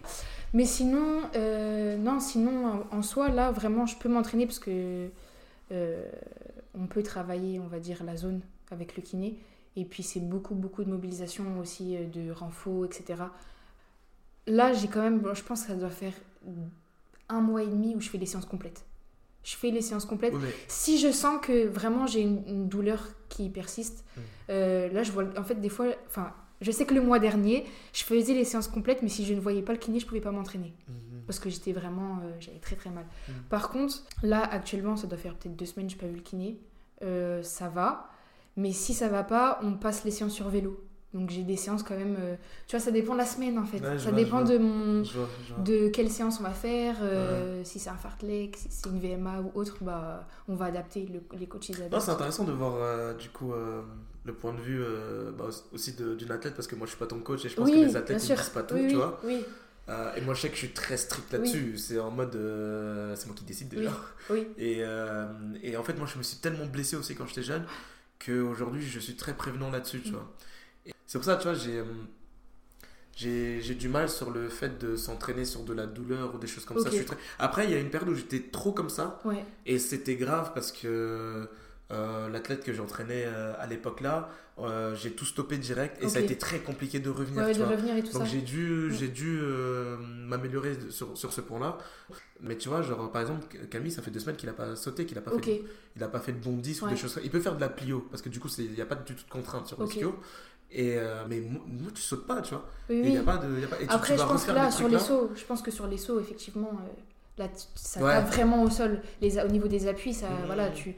Mais 0.54 0.64
sinon, 0.64 1.22
euh, 1.34 1.96
non, 1.96 2.20
sinon, 2.20 2.84
en, 2.92 2.96
en 2.98 3.02
soi, 3.02 3.28
là, 3.28 3.50
vraiment, 3.50 3.86
je 3.86 3.96
peux 3.96 4.08
m'entraîner 4.08 4.46
parce 4.46 4.60
que 4.60 5.08
euh, 5.72 6.08
on 6.74 6.86
peut 6.86 7.02
travailler, 7.02 7.58
on 7.60 7.66
va 7.66 7.80
dire, 7.80 8.04
la 8.04 8.16
zone 8.16 8.40
avec 8.70 8.96
le 8.96 9.02
kiné. 9.02 9.38
Et 9.76 9.84
puis, 9.84 10.02
c'est 10.02 10.20
beaucoup, 10.20 10.54
beaucoup 10.54 10.84
de 10.84 10.90
mobilisation 10.90 11.58
aussi, 11.58 11.96
euh, 11.96 12.06
de 12.06 12.30
renfort, 12.30 12.84
etc. 12.86 13.22
Là, 14.46 14.72
j'ai 14.72 14.88
quand 14.88 15.02
même, 15.02 15.22
je 15.34 15.42
pense 15.42 15.62
que 15.62 15.68
ça 15.68 15.74
doit 15.74 15.90
faire 15.90 16.12
un 17.28 17.40
mois 17.40 17.62
et 17.62 17.66
demi 17.66 17.94
où 17.96 18.00
je 18.00 18.08
fais 18.08 18.18
les 18.18 18.26
séances 18.26 18.46
complètes. 18.46 18.84
Je 19.42 19.56
fais 19.56 19.70
les 19.70 19.80
séances 19.82 20.04
complètes. 20.04 20.34
Mais 20.34 20.48
Si 20.68 20.98
je 20.98 21.10
sens 21.12 21.40
que 21.40 21.66
vraiment 21.66 22.06
j'ai 22.06 22.20
une, 22.20 22.42
une 22.46 22.68
douleur 22.68 23.08
qui 23.28 23.48
persiste, 23.48 24.04
Mm. 24.16 24.20
euh, 24.50 24.88
là 24.92 25.02
je 25.02 25.12
vois, 25.12 25.24
en 25.38 25.44
fait 25.44 25.56
des 25.56 25.68
fois, 25.68 25.88
enfin, 26.06 26.32
je 26.60 26.70
sais 26.70 26.86
que 26.86 26.94
le 26.94 27.00
mois 27.00 27.18
dernier, 27.18 27.64
je 27.92 28.02
faisais 28.04 28.34
les 28.34 28.44
séances 28.44 28.68
complètes, 28.68 29.02
mais 29.02 29.08
si 29.08 29.24
je 29.26 29.34
ne 29.34 29.40
voyais 29.40 29.62
pas 29.62 29.72
le 29.72 29.78
kiné, 29.78 29.98
je 30.00 30.06
pouvais 30.06 30.20
pas 30.20 30.30
m'entraîner 30.32 30.72
Mhm. 30.88 31.22
parce 31.26 31.38
que 31.38 31.50
j'étais 31.50 31.72
vraiment, 31.72 32.18
euh, 32.24 32.32
j'avais 32.40 32.58
très 32.58 32.76
très 32.76 32.90
mal. 32.90 33.04
Mm. 33.28 33.32
Par 33.50 33.68
contre, 33.70 34.02
là 34.22 34.42
actuellement, 34.42 34.96
ça 34.96 35.06
doit 35.06 35.18
faire 35.18 35.34
peut-être 35.34 35.56
deux 35.56 35.66
semaines, 35.66 35.88
j'ai 35.90 35.96
pas 35.96 36.06
vu 36.06 36.14
le 36.16 36.22
kiné, 36.22 36.58
Euh, 37.02 37.42
ça 37.42 37.68
va, 37.68 38.08
mais 38.56 38.72
si 38.72 38.94
ça 38.94 39.08
va 39.08 39.22
pas, 39.22 39.60
on 39.62 39.74
passe 39.74 40.04
les 40.04 40.10
séances 40.10 40.32
sur 40.32 40.48
vélo. 40.48 40.82
Donc 41.12 41.28
j'ai 41.30 41.42
des 41.44 41.56
séances 41.56 41.82
quand 41.82 41.96
même, 41.96 42.16
euh, 42.18 42.36
tu 42.66 42.74
vois, 42.76 42.84
ça 42.84 42.90
dépend 42.90 43.12
de 43.12 43.18
la 43.18 43.26
semaine 43.26 43.58
en 43.58 43.64
fait. 43.66 43.80
Ouais, 43.80 43.92
je 43.98 44.04
ça 44.04 44.10
vois, 44.10 44.18
je 44.18 44.24
dépend 44.24 44.42
de 44.42 44.56
mon, 44.58 45.04
Je 45.04 45.12
vois, 45.18 45.28
je 45.46 45.52
vois. 45.54 45.62
de 45.62 45.88
quelle 45.88 46.10
séance 46.10 46.40
on 46.40 46.42
va 46.42 46.50
faire, 46.50 46.96
euh, 47.02 47.62
si 47.64 47.78
c'est 47.78 47.90
un 47.90 47.96
fartlek, 47.96 48.56
si 48.56 48.68
c'est 48.70 48.88
une 48.88 48.98
VMA 48.98 49.40
ou 49.42 49.50
autre, 49.58 49.76
bah, 49.82 50.26
on 50.48 50.54
va 50.56 50.66
adapter, 50.66 51.06
le- 51.06 51.22
les 51.38 51.46
coachs 51.46 51.68
ils 51.68 51.82
adaptent. 51.82 52.02
c'est 52.02 52.10
intéressant 52.12 52.44
de 52.44 52.52
voir 52.52 52.74
euh, 52.76 53.12
du 53.14 53.28
coup 53.28 53.52
le 54.26 54.34
point 54.34 54.52
de 54.52 54.60
vue 54.60 54.82
euh, 54.82 55.30
bah, 55.32 55.48
aussi 55.72 55.92
d'une 55.94 56.30
athlète, 56.32 56.54
parce 56.54 56.66
que 56.68 56.74
moi 56.74 56.86
je 56.86 56.90
suis 56.90 56.98
pas 56.98 57.06
ton 57.06 57.20
coach 57.20 57.44
et 57.44 57.48
je 57.48 57.54
pense 57.54 57.68
Oui, 57.70 57.80
que 57.80 57.86
les 57.86 57.96
athlètes 57.96 58.20
sûr. 58.20 58.36
disent 58.36 58.48
pas 58.50 58.62
tout, 58.62 58.74
oui, 58.74 58.88
tu 58.88 58.96
vois. 58.96 59.20
Oui, 59.24 59.44
Euh, 59.88 60.12
et 60.16 60.20
moi 60.20 60.34
je 60.34 60.40
sais 60.40 60.48
que 60.48 60.54
je 60.54 60.58
suis 60.60 60.72
très 60.72 60.96
strict 60.96 61.32
là-dessus. 61.32 61.78
C'est 61.78 61.98
en 62.00 62.10
mode. 62.10 62.34
euh, 62.34 63.14
c'est 63.16 63.26
moi 63.26 63.36
qui 63.36 63.44
décide 63.44 63.68
déjà. 63.68 63.92
Et, 64.58 64.82
et 65.62 65.76
en 65.76 65.84
fait, 65.84 65.94
moi 65.94 66.08
je 66.12 66.18
me 66.18 66.22
suis 66.24 66.38
tellement 66.38 66.66
blessé 66.66 66.96
aussi 66.96 67.14
quand 67.14 67.26
j'étais 67.26 67.44
jeune 67.44 67.64
qu'aujourd'hui 68.18 68.82
je 68.82 68.98
suis 68.98 69.14
très 69.14 69.34
prévenant 69.34 69.70
là-dessus, 69.70 70.00
tu 70.00 70.10
Mm. 70.10 70.14
vois. 70.14 70.34
C'est 71.06 71.18
pour 71.18 71.24
ça, 71.24 71.36
tu 71.36 71.44
vois, 71.44 71.54
j'ai. 71.54 71.82
J'ai 73.18 73.74
du 73.74 73.88
mal 73.88 74.10
sur 74.10 74.30
le 74.30 74.48
fait 74.50 74.78
de 74.78 74.94
s'entraîner 74.94 75.46
sur 75.46 75.62
de 75.64 75.72
la 75.72 75.86
douleur 75.86 76.34
ou 76.34 76.38
des 76.38 76.46
choses 76.46 76.66
comme 76.66 76.76
ça. 76.78 76.84
Ok. 76.88 76.90
Je 76.92 76.96
suis 76.98 77.06
très- 77.06 77.16
Après, 77.38 77.64
il 77.64 77.70
y 77.70 77.74
a 77.74 77.78
une 77.78 77.88
période 77.88 78.10
où 78.10 78.14
j'étais 78.14 78.40
trop 78.52 78.72
comme 78.72 78.90
ça. 78.90 79.20
Ouais. 79.24 79.42
Et 79.64 79.78
c'était 79.78 80.16
grave 80.16 80.52
parce 80.54 80.70
que 80.70 81.48
euh, 81.92 82.28
l'athlète 82.28 82.64
que 82.64 82.72
j'entraînais 82.72 83.24
euh, 83.26 83.54
à 83.58 83.66
l'époque 83.66 84.00
là, 84.00 84.28
euh, 84.58 84.94
j'ai 84.96 85.12
tout 85.12 85.24
stoppé 85.24 85.56
direct 85.58 86.02
et 86.02 86.08
ça 86.08 86.18
a 86.18 86.22
été 86.22 86.36
très 86.36 86.58
compliqué 86.58 86.98
de 86.98 87.10
revenir. 87.10 87.44
Ouais, 87.44 87.52
tu 87.52 87.58
de 87.60 87.64
vois. 87.64 87.74
revenir 87.76 87.96
et 87.96 88.02
tout 88.02 88.12
Donc 88.18 88.26
j'ai 88.26 88.40
dû, 88.42 88.88
Mm. 88.88 88.92
j'ai 88.92 89.08
dû 89.08 89.38
m'améliorer 90.26 90.76
sur, 90.90 91.16
sur 91.16 91.32
ce 91.32 91.40
point-là. 91.40 91.78
Mais 92.40 92.56
tu 92.56 92.68
vois, 92.68 92.82
genre 92.82 93.10
par 93.10 93.22
exemple, 93.22 93.46
Camille, 93.70 93.90
ça 93.92 94.02
fait 94.02 94.10
deux 94.10 94.20
semaines 94.20 94.36
qu'il 94.36 94.48
a 94.48 94.52
pas 94.52 94.76
sauté, 94.76 95.06
qu'il 95.06 95.16
a 95.18 95.20
pas 95.20 95.30
fait, 95.38 95.62
il 95.96 96.02
a 96.02 96.08
pas 96.08 96.20
fait 96.20 96.32
de 96.32 96.38
bondis 96.38 96.80
ou 96.80 96.84
Ouais. 96.86 96.90
des 96.92 96.96
choses. 96.96 97.18
Il 97.22 97.30
peut 97.30 97.40
faire 97.40 97.54
de 97.56 97.60
la 97.60 97.68
plio 97.68 98.06
parce 98.10 98.22
que 98.22 98.28
du 98.28 98.40
coup, 98.40 98.48
il 98.58 98.72
n'y 98.72 98.80
a 98.80 98.86
pas 98.86 98.94
du 98.96 99.14
tout 99.14 99.24
de 99.24 99.30
contrainte 99.30 99.66
sur 99.66 99.78
le 99.78 99.84
Ok. 99.84 99.92
skio. 99.92 100.16
Et 100.70 100.96
mais 101.28 101.40
moi, 101.40 101.90
tu 101.94 102.02
sautes 102.02 102.26
pas, 102.26 102.42
tu 102.42 102.50
vois. 102.54 102.68
Oui, 102.90 102.96
Et 102.96 103.02
oui. 103.02 103.12
y 103.12 103.16
a 103.18 103.22
pas 103.22 103.36
de, 103.38 103.60
y 103.60 103.64
a 103.64 103.68
pas. 103.68 103.80
Et 103.80 103.86
Après, 103.88 104.14
tu 104.14 104.20
je 104.20 104.26
pense 104.26 104.44
que 104.44 104.52
là, 104.52 104.70
sur 104.70 104.88
les 104.88 104.94
là. 104.94 104.98
sauts, 105.00 105.30
je 105.34 105.44
pense 105.44 105.62
que 105.62 105.70
sur 105.70 105.86
les 105.86 105.96
sauts, 105.98 106.18
effectivement, 106.20 106.72
là, 107.38 107.48
ça 107.74 108.00
tape 108.00 108.26
vraiment 108.28 108.62
au 108.64 108.70
sol. 108.70 109.00
Les, 109.20 109.38
au 109.40 109.48
niveau 109.48 109.68
des 109.68 109.86
appuis, 109.86 110.12
ça, 110.12 110.28
Mmh, 110.28 110.46
voilà, 110.46 110.70
tu. 110.70 110.90
mmh. 110.90 110.94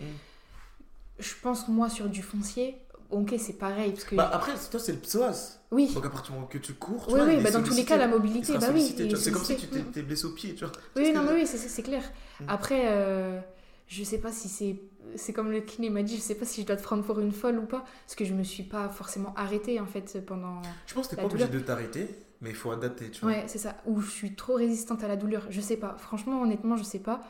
Je 1.18 1.34
pense 1.42 1.64
que 1.64 1.70
moi, 1.70 1.88
sur 1.88 2.08
du 2.08 2.22
foncier, 2.22 2.78
ok, 3.10 3.34
c'est 3.38 3.58
pareil, 3.58 3.92
parce 3.92 4.04
que. 4.04 4.14
Bah 4.14 4.30
après, 4.32 4.52
toi, 4.70 4.78
c'est 4.80 4.92
le 4.92 4.98
psoas. 4.98 5.60
oui. 5.70 5.92
Donc 5.94 6.04
à 6.06 6.10
partir 6.10 6.32
du 6.32 6.38
moment 6.38 6.46
que 6.46 6.58
tu 6.58 6.74
cours, 6.74 7.06
tu 7.06 7.14
Oui, 7.14 7.20
vois, 7.20 7.28
oui, 7.28 7.42
bah, 7.42 7.50
dans 7.50 7.62
tous 7.62 7.74
les 7.74 7.84
cas, 7.84 7.96
la 7.96 8.04
Il 8.06 8.10
mobilité, 8.10 8.56
bah 8.58 8.68
oui. 8.72 8.94
C'est 9.16 9.32
comme 9.32 9.44
si 9.44 9.56
tu 9.56 9.66
t'es 9.66 10.02
blessé 10.02 10.26
au 10.26 10.30
pied, 10.30 10.54
tu 10.54 10.64
vois. 10.64 10.72
Oui, 10.96 11.12
non, 11.12 11.22
mais 11.22 11.32
oui, 11.32 11.46
c'est- 11.46 11.82
clair. 11.82 12.02
Mm. 12.40 12.44
Après, 12.48 12.82
euh, 12.86 13.40
je 13.86 14.04
sais 14.04 14.18
pas 14.18 14.32
si 14.32 14.48
c'est. 14.48 14.80
C'est 15.16 15.32
comme 15.32 15.50
le 15.50 15.60
kiné 15.60 15.88
m'a 15.88 16.02
dit, 16.02 16.16
je 16.16 16.20
sais 16.20 16.34
pas 16.34 16.44
si 16.44 16.60
je 16.60 16.66
dois 16.66 16.76
te 16.76 16.82
prendre 16.82 17.02
pour 17.02 17.18
une 17.18 17.32
folle 17.32 17.58
ou 17.58 17.64
pas, 17.66 17.82
parce 18.04 18.14
que 18.14 18.26
je 18.26 18.34
me 18.34 18.42
suis 18.44 18.62
pas 18.62 18.90
forcément 18.90 19.32
arrêtée 19.36 19.80
en 19.80 19.86
fait 19.86 20.22
pendant. 20.26 20.60
Je 20.86 20.92
pense 20.92 21.06
que 21.08 21.16
t'es 21.16 21.22
pas 21.22 21.26
obligé 21.26 21.48
de 21.48 21.60
t'arrêter, 21.60 22.08
mais 22.42 22.50
il 22.50 22.54
faut 22.54 22.70
adapter, 22.70 23.10
tu 23.10 23.22
vois. 23.22 23.30
Ouais, 23.30 23.44
c'est 23.46 23.58
ça. 23.58 23.74
Ou 23.86 24.02
je 24.02 24.10
suis 24.10 24.34
trop 24.34 24.54
résistante 24.54 25.02
à 25.02 25.08
la 25.08 25.16
douleur. 25.16 25.46
Je 25.48 25.60
sais 25.62 25.78
pas. 25.78 25.96
Franchement, 25.98 26.42
honnêtement, 26.42 26.76
je 26.76 26.82
sais 26.82 26.98
pas. 26.98 27.22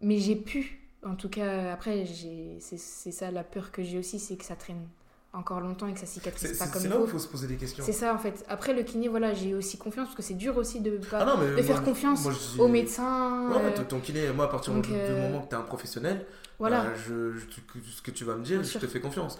Mais 0.00 0.18
j'ai 0.18 0.36
pu. 0.36 0.81
En 1.04 1.14
tout 1.16 1.28
cas, 1.28 1.72
après, 1.72 2.06
j'ai- 2.06 2.58
c'est 2.60 2.78
c'est 2.78 3.10
ça 3.12 3.30
la 3.30 3.42
peur 3.44 3.72
que 3.72 3.82
j'ai 3.82 3.98
aussi, 3.98 4.18
c'est 4.20 4.36
que 4.36 4.44
ça 4.44 4.54
traîne 4.54 4.86
encore 5.32 5.60
longtemps 5.60 5.86
et 5.88 5.94
que 5.94 5.98
ça 5.98 6.06
cicatrise 6.06 6.58
pas 6.58 6.68
comme 6.68 6.82
c'est 6.82 6.88
là 6.88 6.98
où 7.00 7.04
il 7.04 7.10
faut. 7.10 7.18
se 7.18 7.26
poser 7.26 7.46
des 7.48 7.56
questions. 7.56 7.82
C'est 7.84 7.92
ça 7.92 8.14
en 8.14 8.18
fait. 8.18 8.44
Après, 8.48 8.72
le 8.74 8.82
kiné, 8.82 9.08
voilà, 9.08 9.32
j'ai 9.34 9.54
aussi 9.54 9.78
confiance 9.78 10.06
parce 10.08 10.16
que 10.16 10.22
c'est 10.22 10.34
dur 10.34 10.56
aussi 10.58 10.80
de, 10.80 10.98
pas, 10.98 11.20
Ah 11.20 11.24
non, 11.24 11.38
de 11.42 11.52
moi, 11.54 11.62
faire 11.62 11.82
confiance 11.82 12.22
moi, 12.22 12.32
dis- 12.32 12.60
aux 12.60 12.68
médecins. 12.68 13.50
Ouais, 13.50 13.56
euh, 13.78 13.84
ton- 13.88 13.98
kiné, 14.00 14.30
moi, 14.30 14.44
à 14.44 14.48
partir 14.48 14.74
donc, 14.74 14.86
du, 14.86 14.92
euh, 14.94 15.22
moment 15.28 15.42
que 15.42 15.48
tu 15.48 15.54
es 15.54 15.58
un 15.58 15.62
professionnel, 15.62 16.26
voilà, 16.58 16.84
euh, 16.84 16.94
je, 17.34 17.38
je- 17.38 17.46
tu- 17.46 17.62
ce 17.90 18.02
que 18.02 18.10
tu 18.10 18.24
vas 18.24 18.36
me 18.36 18.44
dire, 18.44 18.58
Bien 18.58 18.64
je 18.64 18.70
sûr. 18.72 18.80
te 18.80 18.86
fais 18.86 19.00
confiance. 19.00 19.38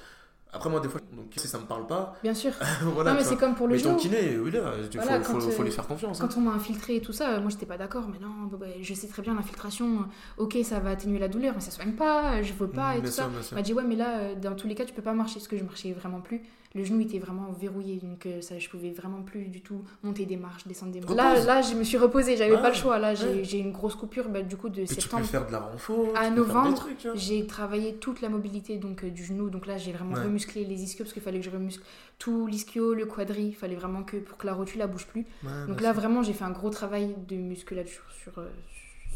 Après, 0.55 0.69
moi, 0.69 0.81
des 0.81 0.89
fois, 0.89 1.01
donc, 1.13 1.33
si 1.35 1.49
ça 1.49 1.59
me 1.59 1.65
parle 1.65 1.87
pas, 1.87 2.15
bien 2.23 2.35
sûr. 2.35 2.53
voilà. 2.83 3.13
non, 3.13 3.17
mais 3.19 3.25
c'est 3.25 3.37
comme 3.37 3.55
pour 3.55 3.69
le 3.69 3.75
mais 3.77 3.81
ton 3.81 3.91
genou. 3.91 3.99
kiné, 4.01 4.37
oui, 4.39 4.51
là, 4.51 4.75
il 4.93 5.01
Voilà, 5.01 5.23
faut, 5.23 5.41
faut, 5.41 5.51
faut 5.51 5.63
euh, 5.63 5.65
lui 5.65 5.73
faire 5.73 5.87
confiance. 5.87 6.21
hein. 6.21 6.29
Quand 6.29 6.37
on 6.39 6.43
m'a 6.43 6.51
infiltré 6.53 6.97
et 6.97 7.01
tout 7.01 7.13
ça, 7.15 7.41
moi 7.41 7.49
j'étais 7.51 7.65
pas 7.65 7.79
d'accord, 7.79 8.05
mais 8.13 8.19
non, 8.19 8.47
bah, 8.51 8.59
bah, 8.61 8.67
je 8.81 8.93
sais 8.95 9.07
très 9.09 9.23
bien 9.23 9.35
l'infiltration, 9.35 10.05
ok 10.37 10.59
ça 10.63 10.79
va 10.81 10.91
atténuer 10.91 11.19
la 11.19 11.29
douleur, 11.29 11.55
mais 11.55 11.61
ça 11.63 11.71
soigne 11.71 11.93
pas, 11.93 12.43
je 12.43 12.53
veux 12.53 12.69
pas 12.69 12.95
Mm, 12.95 12.99
et 12.99 13.01
tout 13.01 13.07
sûr, 13.07 13.31
ça. 13.43 13.55
m'a 13.55 13.63
dit 13.63 13.73
ouais 13.73 13.85
mais 13.85 13.97
là 13.97 14.19
euh, 14.19 14.35
dans 14.35 14.55
tous 14.55 14.67
les 14.69 14.75
cas 14.75 14.85
tu 14.85 14.93
peux 14.93 15.01
pas 15.03 15.15
marcher 15.15 15.35
parce 15.37 15.49
que 15.49 15.57
je 15.57 15.65
marchais 15.65 15.93
vraiment 15.93 16.21
plus. 16.21 16.43
Le 16.75 16.85
genou 16.85 17.01
était 17.01 17.19
vraiment 17.19 17.53
verrouillé 17.53 17.97
donc 17.97 18.25
euh, 18.25 18.41
ça 18.41 18.59
je 18.59 18.69
pouvais 18.69 18.91
vraiment 18.93 19.21
plus 19.23 19.45
du 19.49 19.61
tout 19.61 19.85
monter 20.03 20.25
des 20.25 20.37
marches, 20.37 20.67
descendre 20.67 20.93
des 20.93 21.01
marches. 21.01 21.15
Là 21.15 21.45
là 21.45 21.61
je 21.63 21.75
me 21.75 21.85
suis 21.85 21.99
reposée, 21.99 22.37
j'avais 22.37 22.57
pas 22.57 22.71
le 22.71 22.75
choix. 22.75 22.99
Là 22.99 23.15
j'ai 23.15 23.27
ouais. 23.27 23.45
j'ai 23.45 23.59
une 23.59 23.73
grosse 23.73 23.95
coupure 23.95 24.29
bah, 24.31 24.41
du 24.43 24.57
coup 24.57 24.69
de 24.71 24.81
Et 24.81 24.87
tu 24.87 24.95
peux 24.95 25.01
septembre. 25.03 25.25
faire 25.27 25.47
de 25.47 25.53
la 25.53 25.59
renfo, 25.61 26.09
À 26.17 26.29
tu 26.29 26.35
novembre, 26.35 26.89
tu 26.99 27.09
vois. 27.09 27.17
J'ai 27.17 27.47
travaillé 27.47 27.95
toute 27.97 28.21
la 28.23 28.29
mobilité 28.31 28.79
donc 28.79 29.05
euh, 29.05 29.11
du 29.11 29.25
genou 29.25 29.51
donc 29.51 29.67
là 29.67 29.77
j'ai 29.77 29.93
vraiment 29.93 30.15
Ouais. 30.17 30.25
remusclé 30.25 30.65
les 30.65 30.83
ischios 30.83 31.05
parce 31.05 31.13
qu'il 31.13 31.23
fallait 31.23 31.41
que 31.41 31.45
je 31.45 31.51
remuscle 31.51 31.85
tout 32.19 32.47
l'ischio, 32.47 32.95
le 32.95 33.05
quadri, 33.07 33.47
il 33.49 33.55
fallait 33.55 33.75
vraiment 33.75 34.03
que 34.05 34.17
pour 34.17 34.39
que 34.39 34.47
la 34.47 34.55
rotule 34.55 34.79
la 34.79 34.87
bouge 34.87 35.07
plus. 35.07 35.27
Ouais, 35.43 35.51
Donc 35.67 35.81
là, 35.81 35.93
vraiment, 35.93 36.23
j'ai 36.23 36.33
fait 36.35 36.45
un 36.45 36.53
gros 36.53 36.71
travail 36.71 37.15
de 37.29 37.35
musculature 37.35 38.05
sur, 38.23 38.39
euh, 38.39 38.49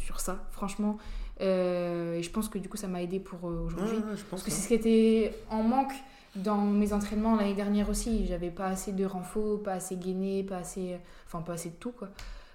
sur 0.05 0.19
ça, 0.19 0.45
franchement. 0.51 0.99
Euh, 1.41 2.15
et 2.17 2.23
je 2.23 2.31
pense 2.31 2.49
que 2.49 2.59
du 2.59 2.69
coup, 2.69 2.77
ça 2.77 2.89
m'a 2.89 3.03
aidé 3.03 3.21
pour 3.21 3.49
euh, 3.49 3.65
aujourd'hui. 3.67 3.99
ouais, 3.99 4.03
Parce 4.31 4.43
que 4.43 4.47
que 4.49 4.53
c'est 4.53 4.63
ce 4.63 4.69
qui 4.69 4.75
était 4.75 5.35
en 5.51 5.63
manque 5.63 5.93
dans 6.37 6.59
mes 6.59 6.93
entraînements 6.93 7.37
l'année 7.37 7.55
dernière 7.55 7.89
aussi. 7.89 8.26
J'avais 8.26 8.51
pas 8.51 8.66
assez 8.66 8.93
de 8.93 9.05
renfort, 9.05 9.62
pas 9.62 9.72
assez 9.74 9.97
gainé, 9.97 10.43
pas 10.43 10.59
assez. 10.59 10.99
Enfin, 11.26 11.43
pas 11.43 11.55
assez 11.55 11.70
de 11.70 11.74
tout, 11.76 11.93
quoi. 11.93 12.09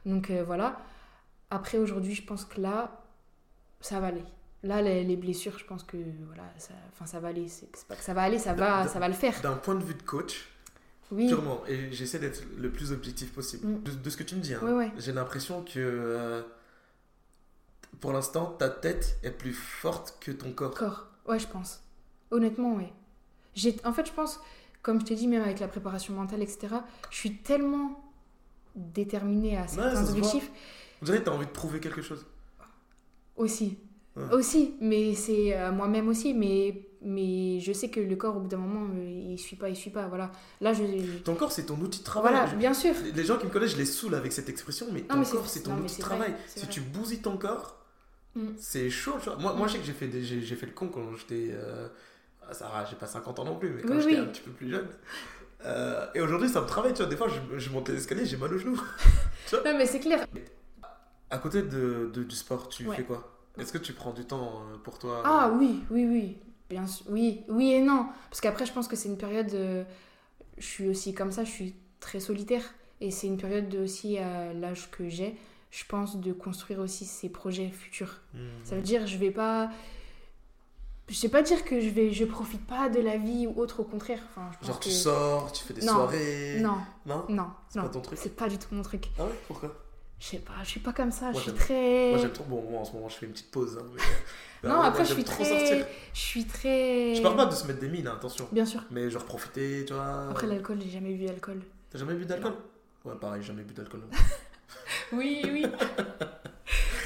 Donc 0.05 0.29
euh, 0.29 0.43
voilà. 0.43 0.79
Après, 1.49 1.77
aujourd'hui, 1.77 2.15
je 2.15 2.23
pense 2.23 2.45
que 2.45 2.61
là, 2.61 3.03
ça 3.81 3.99
va 3.99 4.07
aller. 4.07 4.23
Là, 4.63 4.81
les, 4.81 5.03
les 5.03 5.15
blessures, 5.15 5.57
je 5.57 5.65
pense 5.65 5.83
que 5.83 5.97
voilà, 6.27 6.43
ça, 6.57 6.73
enfin, 6.93 7.05
ça 7.05 7.19
va 7.19 7.29
aller. 7.29 7.47
C'est 7.47 7.69
pas 7.87 7.95
que 7.95 8.03
ça 8.03 8.13
va 8.13 8.21
aller, 8.21 8.37
ça 8.39 8.53
va, 8.53 8.87
ça 8.87 8.99
va 8.99 9.07
le 9.07 9.13
faire. 9.13 9.41
d'un 9.41 9.55
point 9.55 9.75
de 9.75 9.83
vue 9.83 9.95
de 9.95 10.03
coach, 10.03 10.47
Oui, 11.11 11.27
purement, 11.27 11.61
et 11.67 11.91
j'essaie 11.91 12.19
d'être 12.19 12.43
le 12.57 12.71
plus 12.71 12.91
objectif 12.91 13.33
possible. 13.33 13.67
Mm. 13.67 13.83
De, 13.83 13.91
de 13.91 14.09
ce 14.09 14.17
que 14.17 14.23
tu 14.23 14.35
me 14.35 14.41
dis, 14.41 14.53
hein, 14.53 14.61
ouais. 14.61 14.91
j'ai 14.97 15.11
l'impression 15.13 15.63
que 15.63 15.79
euh, 15.79 16.41
pour 17.99 18.13
l'instant, 18.13 18.45
ta 18.57 18.69
tête 18.69 19.17
est 19.23 19.31
plus 19.31 19.53
forte 19.53 20.17
que 20.21 20.31
ton 20.31 20.51
corps. 20.53 20.75
Corps, 20.75 21.07
ouais, 21.27 21.39
je 21.39 21.47
pense. 21.47 21.81
Honnêtement, 22.29 22.75
ouais. 22.75 22.93
En 23.85 23.93
fait, 23.93 24.05
je 24.07 24.11
pense, 24.13 24.39
comme 24.81 24.99
je 25.01 25.05
t'ai 25.05 25.15
dit, 25.15 25.27
même 25.27 25.41
avec 25.43 25.59
la 25.59 25.67
préparation 25.67 26.13
mentale, 26.13 26.41
etc., 26.41 26.75
je 27.09 27.17
suis 27.17 27.37
tellement 27.37 28.03
déterminée 28.75 29.57
à 29.57 29.67
certains 29.67 30.07
objectifs 30.09 30.49
On 31.01 31.05
dirait 31.05 31.19
que 31.19 31.23
tu 31.25 31.29
as 31.29 31.33
envie 31.33 31.45
de 31.45 31.51
prouver 31.51 31.79
quelque 31.79 32.01
chose. 32.01 32.25
aussi. 33.35 33.77
Ouais. 34.15 34.33
Aussi, 34.33 34.75
mais 34.81 35.15
c'est 35.15 35.55
moi-même 35.71 36.09
aussi, 36.09 36.33
mais, 36.33 36.85
mais 37.01 37.59
je 37.61 37.71
sais 37.71 37.89
que 37.89 38.01
le 38.01 38.15
corps, 38.17 38.35
au 38.35 38.41
bout 38.41 38.49
d'un 38.49 38.57
moment, 38.57 38.85
euh, 38.93 39.29
il 39.31 39.39
suit 39.39 39.55
pas, 39.55 39.69
il 39.69 39.75
suit 39.75 39.89
pas, 39.89 40.07
voilà. 40.09 40.31
Là, 40.59 40.73
je... 40.73 40.83
Ton 41.23 41.35
corps, 41.35 41.51
c'est 41.53 41.65
ton 41.67 41.79
outil 41.79 41.99
de 41.99 42.03
travail. 42.03 42.33
Voilà, 42.33 42.47
Je- 42.47 42.55
bien 42.57 42.73
sûr. 42.73 42.93
Les 43.15 43.23
gens 43.23 43.37
qui 43.37 43.45
me 43.45 43.51
connaissent, 43.51 43.71
je 43.71 43.77
les 43.77 43.85
saoule 43.85 44.15
avec 44.15 44.33
cette 44.33 44.49
expression, 44.49 44.87
mais 44.91 45.01
ton 45.01 45.17
mais 45.17 45.25
corps, 45.25 45.47
c'est 45.47 45.61
ton 45.63 45.75
non, 45.75 45.83
outil 45.83 45.97
de 45.97 46.01
vrai, 46.03 46.15
travail. 46.15 46.35
Si 46.47 46.59
vrai. 46.59 46.69
tu 46.69 46.81
bousilles 46.81 47.21
ton 47.21 47.37
corps, 47.37 47.77
Mm. 48.35 48.47
c'est 48.57 48.89
chaud. 48.89 49.13
Moi, 49.39 49.53
moi, 49.55 49.67
je 49.67 49.73
sais 49.73 49.79
que 49.79 49.85
j'ai 49.85 49.91
fait, 49.93 50.07
des- 50.07 50.23
j'ai 50.23 50.55
fait 50.55 50.65
le 50.65 50.71
con 50.73 50.87
quand 50.89 51.01
j'étais. 51.17 51.49
euh, 51.51 51.87
ça 52.53 52.67
va, 52.69 52.85
j'ai 52.89 52.95
pas 52.95 53.07
50 53.07 53.39
ans 53.39 53.45
non 53.45 53.55
plus, 53.55 53.69
mais 53.69 53.81
quand 53.81 53.95
Oui, 53.95 54.01
j'étais 54.01 54.15
oui. 54.15 54.19
un 54.21 54.25
petit 54.25 54.41
peu 54.41 54.51
plus 54.51 54.69
jeune. 54.69 54.87
Euh, 55.65 56.07
et 56.15 56.21
aujourd'hui, 56.21 56.49
ça 56.49 56.61
me 56.61 56.65
travaille. 56.67 56.93
Tu 56.93 57.01
vois, 57.01 57.09
des 57.09 57.15
fois, 57.17 57.27
je, 57.27 57.59
je 57.59 57.69
monte 57.69 57.89
les 57.89 57.95
escaliers, 57.97 58.25
j'ai 58.25 58.37
mal 58.37 58.53
au 58.53 58.57
genou. 58.57 58.79
Non, 59.53 59.77
mais 59.77 59.85
c'est 59.85 59.99
clair. 59.99 60.25
À 61.29 61.37
côté 61.37 61.61
de, 61.61 62.09
de- 62.13 62.23
du 62.23 62.35
sport, 62.35 62.69
tu 62.69 62.87
Ouais. 62.87 62.95
fais 62.95 63.03
quoi? 63.03 63.37
Est-ce 63.57 63.73
que 63.73 63.77
tu 63.77 63.91
prends 63.93 64.11
du 64.13 64.23
temps 64.25 64.63
euh, 64.73 64.77
pour 64.77 64.97
toi? 64.97 65.21
Ah 65.25 65.51
oui, 65.57 65.83
oui, 65.89 66.05
oui. 66.05 66.37
Bien 66.69 66.87
sûr. 66.87 67.05
Oui, 67.09 67.41
oui 67.49 67.73
et 67.73 67.81
non. 67.81 68.05
Parce 68.29 68.39
qu'après, 68.39 68.65
je 68.65 68.71
pense 68.71 68.87
que 68.87 68.95
c'est 68.95 69.09
une 69.09 69.17
période. 69.17 69.53
euh, 69.53 69.83
je 70.57 70.65
suis 70.65 70.87
aussi 70.87 71.13
comme 71.13 71.31
ça, 71.31 71.43
je 71.43 71.49
suis 71.51 71.75
très 71.99 72.19
solitaire. 72.21 72.63
Et 73.01 73.11
c'est 73.11 73.27
une 73.27 73.37
période 73.37 73.67
de- 73.67 73.79
aussi 73.79 74.17
à 74.19 74.53
l'âge 74.53 74.89
que 74.91 75.09
j'ai, 75.09 75.35
je 75.69 75.83
pense, 75.85 76.17
de 76.21 76.31
construire 76.33 76.79
aussi 76.79 77.03
ses 77.05 77.27
projets 77.29 77.69
futurs. 77.69 78.21
Hmm. 78.33 78.39
Ça 78.63 78.75
veut 78.75 78.81
dire, 78.81 79.05
je 79.05 79.17
vais 79.17 79.31
pas. 79.31 79.69
Je 81.11 81.15
sais 81.17 81.27
pas 81.29 81.41
dire 81.41 81.65
que 81.65 81.81
je 81.81 81.89
vais, 81.89 82.11
je 82.13 82.23
profite 82.23 82.65
pas 82.65 82.87
de 82.87 83.01
la 83.01 83.17
vie 83.17 83.45
ou 83.45 83.59
autre, 83.59 83.81
au 83.81 83.83
contraire. 83.83 84.19
Enfin, 84.29 84.49
je 84.53 84.57
pense 84.59 84.67
Genre, 84.67 84.79
que... 84.79 84.83
tu 84.85 84.91
sors, 84.91 85.51
tu 85.51 85.63
fais 85.65 85.73
des 85.73 85.81
Non. 85.85 85.93
soirées. 85.93 86.57
Non, 86.61 86.77
Non? 87.05 87.25
Non, 87.27 87.47
C'est 87.67 87.81
pas 87.81 87.89
ton 87.89 87.99
truc? 87.99 88.17
C'est 88.21 88.35
pas 88.35 88.47
du 88.47 88.57
tout 88.57 88.67
mon 88.71 88.81
truc. 88.81 89.09
Ah 89.19 89.25
ouais? 89.25 89.31
Pourquoi? 89.47 89.75
Je 90.19 90.25
sais 90.27 90.37
pas, 90.37 90.53
je 90.63 90.69
suis 90.69 90.79
pas 90.79 90.93
comme 90.93 91.11
ça. 91.11 91.31
Moi, 91.31 91.33
je 91.33 91.39
suis 91.49 91.53
très. 91.53 92.09
Moi, 92.11 92.19
j'aime 92.19 92.31
trop. 92.31 92.43
Bon, 92.45 92.61
moi, 92.69 92.79
en 92.81 92.85
ce 92.85 92.93
moment, 92.93 93.09
je 93.09 93.15
fais 93.15 93.25
une 93.25 93.33
petite 93.33 93.51
pause. 93.51 93.77
hein, 93.81 93.85
mais- 93.93 94.69
Non, 94.69 94.75
après, 94.81 94.99
moi, 94.99 95.09
je 95.09 95.13
suis 95.15 95.23
très. 95.23 95.43
sortir. 95.43 95.85
Je 96.13 96.19
suis 96.19 96.45
très. 96.45 97.15
Je 97.15 97.21
parle 97.21 97.35
pas 97.35 97.47
de 97.47 97.55
se 97.55 97.65
mettre 97.67 97.79
des 97.79 97.89
mines, 97.89 98.07
hein, 98.07 98.13
attention. 98.15 98.47
Bien 98.51 98.65
sûr. 98.65 98.81
Mais 98.91 99.09
genre 99.09 99.25
profiter, 99.25 99.83
tu 99.85 99.93
vois. 99.93 100.27
Après, 100.29 100.47
l'alcool, 100.47 100.77
j'ai 100.81 100.91
jamais 100.91 101.13
bu 101.13 101.27
alcool. 101.27 101.61
T'as 101.89 101.97
jamais 101.99 102.13
bu 102.13 102.25
d'alcool? 102.25 102.53
Ouais, 103.03 103.15
pareil, 103.19 103.41
jamais 103.43 103.63
bu 103.63 103.73
d'alcool. 103.73 104.01
Oui, 105.11 105.41
oui. 105.51 105.65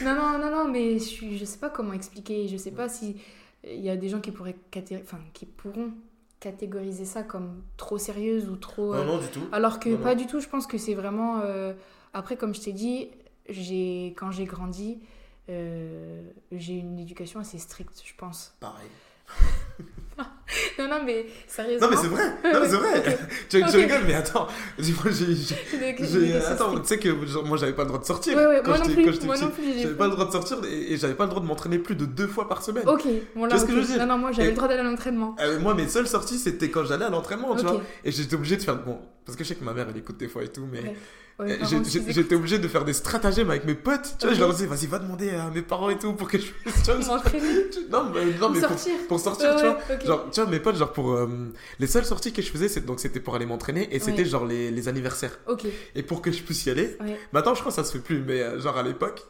non, 0.04 0.14
non, 0.14 0.38
non, 0.38 0.52
non, 0.52 0.68
mais 0.72 1.00
je, 1.00 1.04
suis, 1.06 1.38
je 1.38 1.46
sais 1.46 1.58
pas 1.58 1.70
comment 1.70 1.94
expliquer. 1.94 2.48
Je 2.48 2.58
sais 2.58 2.72
pas 2.72 2.88
si 2.90 3.16
il 3.68 3.82
y 3.82 3.90
a 3.90 3.98
des 3.98 4.10
gens 4.10 4.20
qui 4.22 4.32
pourraient 4.32 4.56
enfin, 5.02 5.20
qui 5.34 5.46
pourront 5.46 5.92
catégoriser 6.40 7.06
ça 7.06 7.24
comme 7.24 7.64
trop 7.78 7.98
sérieuse 7.98 8.50
ou 8.50 8.56
trop. 8.56 8.94
euh, 8.94 9.04
Non, 9.04 9.14
non, 9.14 9.18
du 9.20 9.28
tout. 9.28 9.42
Alors 9.52 9.80
que 9.80 9.90
Non, 9.90 9.98
pas 9.98 10.14
non. 10.16 10.22
du 10.22 10.28
tout. 10.28 10.40
Je 10.40 10.48
pense 10.50 10.68
que 10.68 10.78
c'est 10.78 10.94
vraiment. 10.94 11.40
euh, 11.42 11.74
Après, 12.14 12.36
comme 12.38 12.54
je 12.54 12.62
t'ai 12.62 12.74
dit, 12.74 13.10
j'ai 13.50 14.14
quand 14.18 14.32
j'ai 14.32 14.46
grandi, 14.46 15.00
euh, 15.50 16.30
j'ai 16.52 16.74
une 16.74 17.00
éducation 17.00 17.40
assez 17.40 17.58
stricte, 17.58 18.02
je 18.06 18.14
pense. 18.16 18.56
Pareil. 18.60 18.88
Non, 20.80 20.88
Non, 20.88 21.04
mais 21.06 21.26
sérieusement. 21.48 21.88
Non, 21.90 21.96
mais 21.96 22.02
c'est 22.02 22.08
vrai. 22.08 22.24
Non, 22.54 22.60
mais 22.62 22.70
c'est 22.70 22.76
vrai. 22.76 23.18
Tu, 23.50 23.58
rigoles, 23.78 24.04
mais 24.08 24.14
attends. 24.14 24.48
J'ai- 26.06 26.36
Attends, 26.36 26.80
tu 26.80 26.88
sais 26.88 27.00
que 27.00 27.26
genre, 27.26 27.46
moi, 27.46 27.58
j'avais 27.58 27.74
pas 27.74 27.82
le 27.84 27.88
droit 27.88 28.00
de 28.00 28.06
sortir. 28.06 28.38
Ouais, 28.38 28.46
ouais, 28.46 28.62
quand 28.64 28.70
moi 28.70 28.78
non 28.80 28.86
plus, 28.86 29.06
quand 29.06 29.26
moi 29.26 29.38
non 29.38 29.50
plus, 29.50 29.64
J'avais 29.82 29.96
pas 29.96 30.06
le 30.06 30.12
droit 30.12 30.26
de 30.28 30.32
sortir 30.32 30.58
et, 30.70 30.94
et 30.94 30.98
j'avais 30.98 31.16
pas 31.16 31.24
le 31.24 31.30
droit 31.30 31.42
de 31.42 31.48
m'entraîner 31.48 31.80
plus 31.80 31.96
de 31.96 32.06
deux 32.06 32.28
fois 32.28 32.48
par 32.48 32.62
semaine. 32.64 32.88
Ok, 32.88 33.04
bon 33.36 33.46
là, 33.46 33.50
Tu 33.50 33.56
vois 33.56 33.60
ce 33.60 33.66
que 33.66 33.72
je 33.74 33.78
veux 33.80 33.86
dire? 33.86 33.98
Non, 34.00 34.14
non, 34.14 34.18
moi 34.20 34.32
j'avais 34.32 34.50
le 34.50 34.56
droit 34.56 34.68
d'aller 34.68 34.82
à 34.82 34.84
l'entraînement. 34.84 35.36
Euh, 35.40 35.60
moi, 35.60 35.74
mes 35.74 35.88
seules 35.88 36.08
sorties, 36.08 36.38
c'était 36.38 36.70
quand 36.70 36.86
j'allais 36.86 37.06
à 37.06 37.10
l'entraînement, 37.10 37.56
tu 37.56 37.64
vois. 37.64 37.82
Et 38.04 38.12
j'étais 38.12 38.36
obligé 38.36 38.58
de 38.58 38.62
faire. 38.62 38.76
Bon, 38.78 39.00
parce 39.26 39.36
que 39.38 39.44
je 39.44 39.50
sais 39.50 39.56
que 39.56 39.64
ma 39.64 39.74
mère, 39.74 39.88
elle 39.90 39.98
écoute 39.98 40.18
des 40.18 40.28
fois 40.28 40.44
et 40.44 40.48
tout, 40.50 40.68
mais. 40.72 40.80
Ouais. 40.82 40.96
Ouais, 41.38 41.60
J'étais 42.08 42.36
obligé 42.36 42.60
de 42.60 42.68
faire 42.70 42.86
des 42.86 42.94
stratagèmes 42.94 43.50
avec 43.50 43.66
mes 43.66 43.76
potes. 43.76 44.16
Tu 44.20 44.26
vois, 44.26 44.30
Ok. 44.30 44.36
je 44.36 44.40
leur 44.40 44.52
disais, 44.54 44.68
vas-y, 44.68 44.88
va 44.88 45.00
demander 45.00 45.32
à 45.32 45.50
mes 45.50 45.62
parents 45.62 45.90
et 45.90 45.98
tout 46.00 46.14
pour 46.14 46.30
que 46.30 46.38
je 46.38 46.46
puisse. 46.52 46.88
Non, 47.90 48.06
mais, 48.14 48.26
non, 48.26 48.40
pour 48.40 48.50
mais 48.52 48.60
pour, 48.62 48.70
sortir. 48.70 48.94
pour 49.10 49.20
sortir, 49.20 49.56
tu 49.58 49.66
vois. 49.66 49.80
Genre, 50.06 50.30
tu 50.32 50.42
vois, 50.42 50.50
mes 50.50 50.60
potes, 50.60 50.78
genre, 50.78 50.94
pour. 50.94 51.12
euh, 51.12 51.28
les 51.80 51.88
seules 51.88 52.06
sorties 52.06 52.32
que 52.32 52.42
je 52.42 52.50
faisais, 52.50 52.80
donc 52.82 53.00
c'était 53.02 53.20
pour 53.20 53.36
aller 53.36 53.46
m'entraîner 53.46 53.94
et 53.94 54.00
c'était 54.00 54.20
Ouais. 54.24 54.26
genre 54.30 54.46
les, 54.46 54.72
les 54.72 54.88
anniversaires. 54.88 55.38
Et 55.94 56.04
pour 56.04 56.22
que 56.22 56.32
je 56.32 56.42
puisse 56.42 56.66
y 56.66 56.70
aller, 56.70 56.98
maintenant, 57.34 57.54
je 57.54 57.60
crois 57.60 57.72
que 57.72 57.76
ça 57.76 57.84
se 57.84 57.92
fait 57.92 58.00
plus, 58.04 58.22
mais 58.26 58.42
euh, 58.42 58.60
genre 58.62 58.78
à 58.78 58.84
l'époque, 58.84 59.22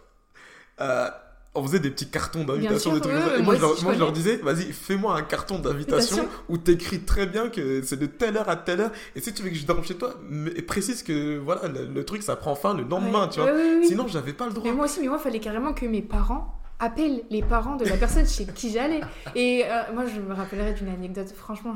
euh, 0.82 1.08
on 1.56 1.64
faisait 1.64 1.80
des 1.80 1.90
petits 1.90 2.10
cartons 2.10 2.44
d'invitation, 2.44 2.94
des 2.94 3.02
trucs 3.02 3.14
comme 3.14 3.22
ça. 3.24 3.38
Et 3.38 3.42
moi, 3.42 3.44
moi 3.44 3.56
je 3.56 3.62
leur, 3.62 3.84
moi, 3.84 3.94
je 4.10 4.14
disais, 4.14 4.38
vas-y, 4.38 4.72
fais-moi 4.74 5.16
un 5.18 5.22
carton 5.24 5.60
d'invitation 5.60 6.18
Invitation. 6.18 6.44
où 6.50 6.58
t'écris 6.58 7.00
très 7.02 7.26
bien 7.26 7.50
que 7.50 7.82
c'est 7.82 7.98
de 7.98 8.06
telle 8.06 8.38
heure 8.38 8.50
à 8.50 8.56
telle 8.58 8.82
heure. 8.82 8.92
Et 9.16 9.22
si 9.22 9.34
tu 9.34 9.42
veux 9.42 9.50
que 9.50 9.56
je 9.56 9.66
dorme 9.66 9.84
chez 9.84 9.96
toi, 9.96 10.16
mais 10.30 10.52
précise 10.62 11.02
que 11.04 11.38
voilà, 11.38 11.68
le, 11.68 11.86
le 11.86 12.06
truc, 12.06 12.22
ça 12.24 12.36
prend 12.36 12.56
fin 12.56 12.74
le 12.74 12.84
lendemain, 12.84 13.24
Ouais, 13.24 13.30
tu 13.30 13.40
vois. 13.40 13.52
ouais, 13.52 13.58
ouais, 13.58 13.76
ouais. 13.80 13.86
Sinon, 13.88 14.08
j'avais 14.08 14.34
pas 14.34 14.48
le 14.48 14.54
droit. 14.54 14.64
Mais 14.70 14.76
moi 14.76 14.86
aussi, 14.86 15.00
mais 15.00 15.08
moi, 15.08 15.18
il 15.20 15.24
fallait 15.24 15.40
carrément 15.40 15.74
que 15.74 15.86
mes 15.86 16.02
parents 16.02 16.60
appellent 16.80 17.24
les 17.30 17.42
parents 17.42 17.78
de 17.78 17.86
la 17.86 17.96
personne 17.96 18.28
chez 18.28 18.46
qui 18.46 18.72
j'allais. 18.72 19.00
Et 19.36 19.64
euh, 19.66 19.94
moi, 19.94 20.06
je 20.08 20.20
me 20.20 20.34
rappellerai 20.34 20.74
d'une 20.74 20.90
anecdote. 20.90 21.30
Franchement, 21.36 21.76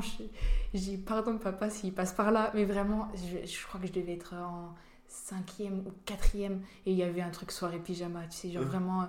dis 0.74 0.98
pardon, 0.98 1.38
papa, 1.38 1.70
s'il 1.70 1.92
passe 1.94 2.12
par 2.12 2.30
là. 2.32 2.50
Mais 2.54 2.64
vraiment, 2.66 3.08
je, 3.14 3.48
je 3.50 3.66
crois 3.66 3.80
que 3.80 3.86
je 3.86 3.92
devais 3.92 4.12
être 4.12 4.34
en 4.34 4.74
cinquième 5.08 5.78
ou 5.86 5.92
quatrième. 6.04 6.60
Et 6.86 6.92
il 6.92 6.98
y 6.98 7.02
avait 7.02 7.22
un 7.22 7.30
truc 7.30 7.50
soirée 7.50 7.78
pyjama. 7.78 8.20
Tu 8.30 8.36
sais, 8.36 8.50
genre 8.50 8.64
vraiment. 8.64 9.08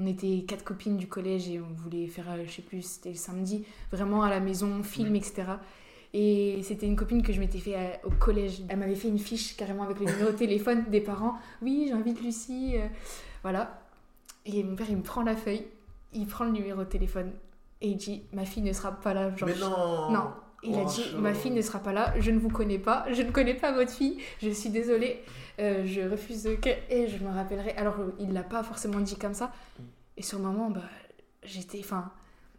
On 0.00 0.06
était 0.06 0.44
quatre 0.46 0.62
copines 0.64 0.96
du 0.96 1.08
collège 1.08 1.48
et 1.48 1.60
on 1.60 1.72
voulait 1.74 2.06
faire, 2.06 2.26
euh, 2.30 2.44
je 2.46 2.52
sais 2.52 2.62
plus, 2.62 2.82
c'était 2.82 3.08
le 3.10 3.16
samedi, 3.16 3.64
vraiment 3.90 4.22
à 4.22 4.30
la 4.30 4.38
maison, 4.40 4.82
film, 4.82 5.16
etc. 5.16 5.42
Et 6.14 6.60
c'était 6.62 6.86
une 6.86 6.96
copine 6.96 7.22
que 7.22 7.32
je 7.32 7.40
m'étais 7.40 7.58
fait 7.58 7.74
à- 7.74 8.00
au 8.06 8.10
collège. 8.10 8.62
Elle 8.68 8.78
m'avait 8.78 8.94
fait 8.94 9.08
une 9.08 9.18
fiche 9.18 9.56
carrément 9.56 9.82
avec 9.82 9.98
le 10.00 10.06
numéro 10.10 10.30
de 10.30 10.36
téléphone 10.36 10.84
des 10.90 11.00
parents. 11.00 11.34
Oui, 11.62 11.86
j'invite 11.90 12.22
Lucie. 12.22 12.74
euh, 12.76 12.86
voilà. 13.42 13.80
Et 14.46 14.62
mon 14.62 14.76
père, 14.76 14.86
il 14.88 14.96
me 14.96 15.02
prend 15.02 15.22
la 15.22 15.36
feuille, 15.36 15.64
il 16.14 16.26
prend 16.26 16.44
le 16.44 16.52
numéro 16.52 16.80
de 16.80 16.88
téléphone 16.88 17.32
et 17.82 17.88
il 17.88 17.96
dit 17.96 18.22
Ma 18.32 18.44
fille 18.46 18.62
ne 18.62 18.72
sera 18.72 18.92
pas 18.92 19.12
là. 19.14 19.34
Genre, 19.36 19.48
Mais 19.48 19.56
non 19.58 20.10
Non. 20.10 20.30
Il 20.64 20.74
a 20.74 20.82
Oh, 20.84 20.88
dit. 20.88 21.04
Ma 21.18 21.34
fille 21.34 21.52
ne 21.52 21.60
sera 21.62 21.78
pas 21.78 21.92
là, 21.92 22.12
je 22.18 22.30
ne 22.32 22.38
vous 22.38 22.48
connais 22.48 22.78
pas, 22.80 23.06
je 23.12 23.22
ne 23.22 23.30
connais 23.30 23.54
pas 23.54 23.70
votre 23.70 23.92
fille, 23.92 24.18
je 24.42 24.48
suis 24.50 24.70
désolée, 24.70 25.20
euh, 25.58 25.84
je 25.86 26.00
refuse 26.02 26.48
que. 26.62 26.70
Et 26.90 27.08
je 27.08 27.22
me 27.22 27.28
rappellerai. 27.30 27.72
Alors, 27.72 27.96
il 28.18 28.32
l'a 28.32 28.42
pas 28.42 28.62
forcément 28.62 29.00
dit 29.00 29.16
comme 29.16 29.34
ça. 29.34 29.52
Et 30.16 30.22
sur 30.22 30.38
le 30.38 30.44
moment, 30.44 30.70
bah, 30.70 30.82
j'étais. 31.42 31.80
Enfin, 31.80 32.10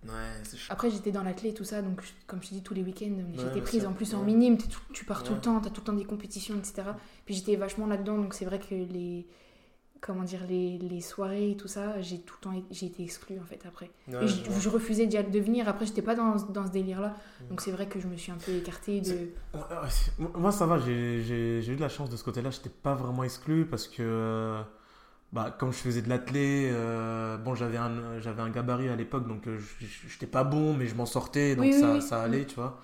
Ouais, 0.05 0.11
après, 0.69 0.89
j'étais 0.89 1.11
dans 1.11 1.23
l'athlète 1.23 1.51
et 1.51 1.53
tout 1.55 1.65
ça, 1.65 1.81
donc 1.81 2.01
comme 2.25 2.41
je 2.41 2.47
te 2.47 2.53
dis, 2.53 2.61
tous 2.63 2.73
les 2.73 2.83
week-ends, 2.83 3.17
j'étais 3.35 3.59
prise 3.61 3.85
en 3.85 3.91
plus 3.91 4.13
en 4.15 4.23
minime, 4.23 4.57
tout- 4.57 4.79
tu 4.93 5.03
pars 5.03 5.23
tout 5.23 5.33
le 5.33 5.41
temps, 5.41 5.59
t'as 5.59 5.69
tout 5.71 5.81
le 5.81 5.85
temps 5.87 5.91
des 5.93 6.05
compétitions, 6.05 6.55
etc. 6.57 6.83
Puis 7.25 7.35
j'étais 7.35 7.57
vachement 7.57 7.85
là-dedans, 7.85 8.17
donc 8.17 8.33
c'est 8.33 8.45
vrai 8.45 8.59
que 8.59 8.73
les. 8.73 9.27
Comment 10.01 10.23
dire, 10.23 10.41
les, 10.47 10.77
les 10.77 11.01
soirées 11.01 11.51
et 11.51 11.57
tout 11.57 11.67
ça, 11.67 12.01
j'ai 12.01 12.19
tout 12.19 12.35
le 12.39 12.41
temps 12.41 12.63
j'ai 12.71 12.85
été 12.85 13.03
exclue 13.03 13.37
en 13.39 13.45
fait 13.45 13.59
après. 13.67 13.91
Ouais, 14.07 14.23
et 14.23 14.27
je, 14.27 14.49
vois. 14.49 14.59
je 14.59 14.69
refusais 14.69 15.07
de 15.07 15.39
venir, 15.39 15.67
après 15.67 15.85
j'étais 15.85 16.01
pas 16.01 16.15
dans, 16.15 16.35
dans 16.35 16.65
ce 16.65 16.71
délire-là, 16.71 17.15
donc 17.49 17.59
c'est 17.61 17.71
vrai 17.71 17.87
que 17.87 17.99
je 17.99 18.07
me 18.07 18.15
suis 18.15 18.31
un 18.31 18.37
peu 18.37 18.53
écartée 18.53 19.01
de. 19.01 19.29
Ouais, 19.53 19.59
ouais, 19.59 19.89
c'est- 19.89 20.11
Moi, 20.37 20.51
ça 20.51 20.65
va, 20.65 20.77
j'ai 20.79 21.59
eu 21.67 21.75
de 21.75 21.81
la 21.81 21.89
chance 21.89 22.09
de 22.09 22.15
ce 22.17 22.23
côté-là. 22.23 22.51
J'étais 22.51 22.69
pas 22.69 22.93
vraiment 22.95 23.23
exclu 23.23 23.65
parce 23.65 23.87
que, 23.87 23.97
euh, 24.01 24.61
bah, 25.33 25.55
comme 25.59 25.71
je 25.73 25.77
faisais 25.77 26.01
de 26.01 26.09
l'athlé, 26.09 26.69
euh, 26.71 27.37
bon, 27.37 27.55
j'avais 27.55 27.77
un, 27.77 28.19
j'avais 28.19 28.41
un 28.41 28.49
gabarit 28.49 28.89
à 28.89 28.95
l'époque, 28.95 29.27
donc 29.27 29.47
euh, 29.47 29.59
je- 29.59 29.85
j'étais 30.09 30.27
pas 30.27 30.43
bon, 30.43 30.73
mais 30.75 30.87
je 30.87 30.95
m'en 30.95 31.05
sortais, 31.05 31.55
donc 31.55 31.65
Oui, 31.65 31.73
ça, 31.73 31.95
oui. 31.95 32.01
ça 32.01 32.23
allait, 32.23 32.45
tu 32.45 32.55
vois. 32.55 32.79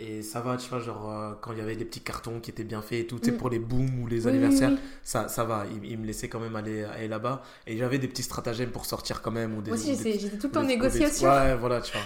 Et 0.00 0.22
ça 0.22 0.40
va, 0.40 0.56
tu 0.56 0.68
vois, 0.68 0.78
genre, 0.78 1.10
euh, 1.10 1.32
quand 1.40 1.50
il 1.52 1.58
y 1.58 1.60
avait 1.60 1.74
des 1.74 1.84
petits 1.84 2.00
cartons 2.00 2.38
qui 2.38 2.50
étaient 2.52 2.62
bien 2.62 2.82
faits 2.82 3.00
et 3.00 3.06
tout, 3.08 3.18
tu 3.18 3.26
sais, 3.26 3.32
Mm. 3.32 3.36
pour 3.36 3.50
les 3.50 3.58
booms 3.58 4.00
ou 4.00 4.06
les 4.06 4.22
Oui, 4.26 4.28
anniversaires, 4.30 4.70
oui. 4.70 4.78
Ça, 5.02 5.26
ça 5.28 5.42
va, 5.42 5.64
il, 5.70 5.90
il 5.90 5.98
me 5.98 6.06
laissait 6.06 6.28
quand 6.28 6.38
même 6.38 6.54
aller, 6.54 6.84
aller 6.84 7.08
là-bas. 7.08 7.42
Et 7.66 7.76
j'avais 7.76 7.98
des 7.98 8.06
petits 8.06 8.22
stratagèmes 8.22 8.70
pour 8.70 8.86
sortir 8.86 9.22
quand 9.22 9.32
même. 9.32 9.56
Ou 9.58 9.62
des, 9.62 9.72
Moi 9.72 9.78
aussi 9.78 9.96
j'étais 9.96 10.36
tout 10.36 10.46
le 10.46 10.52
temps 10.52 10.60
en 10.60 10.62
des- 10.62 10.68
négociation. 10.68 11.28
Ouais, 11.28 11.56
voilà, 11.56 11.80
tu 11.80 11.92
vois. 11.92 12.02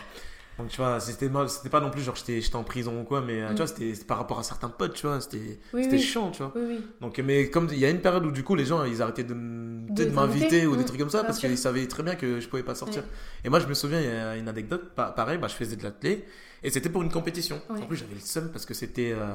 Donc, 0.58 0.68
tu 0.68 0.76
vois, 0.76 1.00
c'était 1.00 1.28
pas 1.70 1.80
non 1.80 1.90
plus 1.90 2.02
genre 2.02 2.14
j'étais 2.14 2.40
j'étais 2.40 2.56
en 2.56 2.62
prison 2.64 3.00
ou 3.00 3.04
quoi, 3.04 3.20
mais 3.22 3.40
euh, 3.42 3.48
tu 3.48 3.52
Mm. 3.54 3.56
vois, 3.56 3.66
c'était 3.66 3.94
c'était 3.94 4.06
par 4.06 4.18
rapport 4.18 4.38
à 4.38 4.42
certains 4.42 4.68
potes, 4.68 4.94
tu 4.94 5.06
vois, 5.06 5.20
c'était 5.20 5.58
Oui, 5.72 5.98
chiant, 5.98 6.30
tu 6.30 6.42
vois. 6.42 6.52
Oui. 6.54 6.80
Donc, 7.00 7.18
mais 7.18 7.48
comme 7.50 7.68
il 7.72 7.78
y 7.78 7.86
a 7.86 7.90
une 7.90 8.00
période 8.00 8.24
où 8.26 8.30
du 8.30 8.44
coup 8.44 8.54
les 8.54 8.66
gens 8.66 8.84
ils 8.84 9.00
arrêtaient 9.00 9.24
de, 9.24 9.32
De 9.34 10.04
m'inviter 10.10 10.66
ou 10.66 10.76
des 10.76 10.82
mm, 10.82 10.86
trucs 10.86 11.00
comme 11.00 11.10
ça 11.10 11.18
bien 11.18 11.26
parce 11.26 11.38
qu'ils 11.38 11.56
savaient 11.58 11.86
très 11.88 12.02
bien 12.02 12.14
que 12.16 12.38
je 12.40 12.48
pouvais 12.48 12.62
pas 12.62 12.74
sortir. 12.74 13.02
Et 13.44 13.48
moi 13.48 13.60
je 13.60 13.66
me 13.66 13.74
souviens, 13.74 14.00
il 14.00 14.06
y 14.06 14.10
a 14.10 14.36
une 14.36 14.48
anecdote, 14.48 14.94
pa- 14.94 15.10
pareil, 15.10 15.38
bah, 15.38 15.48
je 15.48 15.54
faisais 15.54 15.76
de 15.76 15.82
l'athlé 15.82 16.24
et 16.62 16.70
c'était 16.70 16.90
pour 16.90 17.02
une 17.02 17.10
compétition. 17.10 17.60
En 17.68 17.86
plus 17.86 17.96
j'avais 17.96 18.14
le 18.14 18.20
seum 18.20 18.50
parce 18.52 18.66
que 18.66 18.74
c'était. 18.74 19.12
euh, 19.12 19.34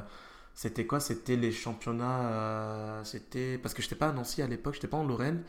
c'était 0.53 0.88
quoi? 0.88 0.99
C'était 0.99 1.36
les 1.36 1.51
championnats. 1.51 2.22
euh, 2.32 3.03
c'était. 3.03 3.59
Parce 3.59 3.74
que 3.76 3.82
j'étais 3.84 3.95
pas 3.95 4.07
à 4.09 4.11
Nancy 4.11 4.41
à 4.41 4.47
l'époque, 4.47 4.74
j'étais 4.76 4.88
pas 4.88 4.97
en 4.97 5.05
Lorraine. 5.05 5.43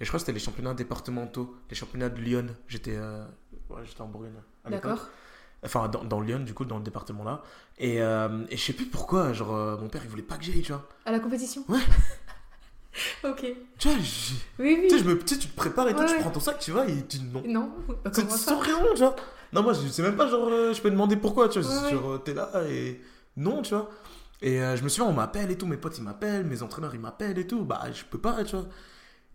Et 0.00 0.04
je 0.04 0.08
crois 0.08 0.18
que 0.18 0.26
c'était 0.26 0.32
les 0.32 0.38
championnats 0.40 0.74
départementaux, 0.74 1.54
les 1.70 1.76
championnats 1.76 2.08
de 2.08 2.20
Lyon. 2.20 2.46
J'étais 2.66 2.96
euh, 2.96 3.24
ouais, 3.70 3.82
j'étais 3.84 4.00
en 4.00 4.08
Bourgogne. 4.08 4.32
d'accord. 4.68 5.08
Enfin, 5.64 5.88
dans, 5.88 6.04
dans 6.04 6.20
Lyon, 6.20 6.40
du 6.40 6.54
coup, 6.54 6.64
dans 6.64 6.78
le 6.78 6.84
département 6.84 7.24
là. 7.24 7.42
Et, 7.78 8.00
euh, 8.00 8.44
et 8.48 8.56
je 8.56 8.62
sais 8.64 8.72
plus 8.72 8.86
pourquoi, 8.86 9.32
genre, 9.32 9.54
euh, 9.54 9.76
mon 9.76 9.88
père, 9.88 10.02
il 10.04 10.08
voulait 10.10 10.22
pas 10.22 10.36
que 10.36 10.44
j'aille, 10.44 10.62
tu 10.62 10.70
vois. 10.72 10.86
À 11.04 11.10
la 11.10 11.18
compétition 11.18 11.64
Ouais. 11.68 11.80
ok. 13.24 13.44
Tu 13.78 13.88
vois, 13.88 13.96
Oui, 14.60 14.78
tu 14.88 14.90
sais, 14.90 14.98
je 14.98 15.04
me, 15.04 15.18
tu 15.18 15.34
sais, 15.34 15.40
tu 15.40 15.48
te 15.48 15.56
prépares 15.56 15.88
et 15.88 15.94
tout, 15.94 16.00
Ouais, 16.00 16.06
tu 16.06 16.12
ouais. 16.14 16.20
prends 16.20 16.30
ton 16.30 16.40
sac, 16.40 16.58
tu 16.60 16.70
vas, 16.70 16.86
et 16.88 16.92
il 16.92 17.06
dit 17.06 17.22
non. 17.32 17.42
Non, 17.46 17.72
bah, 18.04 18.10
comment 18.14 18.30
sans 18.30 18.36
ça 18.36 18.58
raison, 18.58 18.84
tu 18.94 18.98
vois. 18.98 19.16
Non, 19.52 19.62
moi, 19.62 19.72
je 19.72 19.88
sais 19.88 20.02
même 20.02 20.16
pas, 20.16 20.28
genre, 20.28 20.48
euh, 20.48 20.72
je 20.72 20.80
peux 20.80 20.90
demander 20.90 21.16
pourquoi, 21.16 21.48
tu 21.48 21.58
vois. 21.60 21.82
Ouais, 21.82 21.90
Genre, 21.90 22.22
t'es 22.22 22.34
là 22.34 22.50
et 22.68 23.00
non, 23.36 23.62
tu 23.62 23.74
vois. 23.74 23.90
Et 24.40 24.58
je 24.76 24.84
me 24.84 24.88
souviens, 24.88 25.10
on 25.10 25.14
m'appelle 25.14 25.50
et 25.50 25.58
tout, 25.58 25.66
mes 25.66 25.76
potes, 25.76 25.98
ils 25.98 26.04
m'appellent, 26.04 26.44
mes 26.44 26.62
entraîneurs, 26.62 26.94
ils 26.94 27.00
m'appellent 27.00 27.38
et 27.38 27.46
tout. 27.48 27.64
Bah, 27.64 27.82
je 27.92 28.04
peux 28.04 28.18
pas, 28.18 28.44
tu 28.44 28.54
vois. 28.54 28.66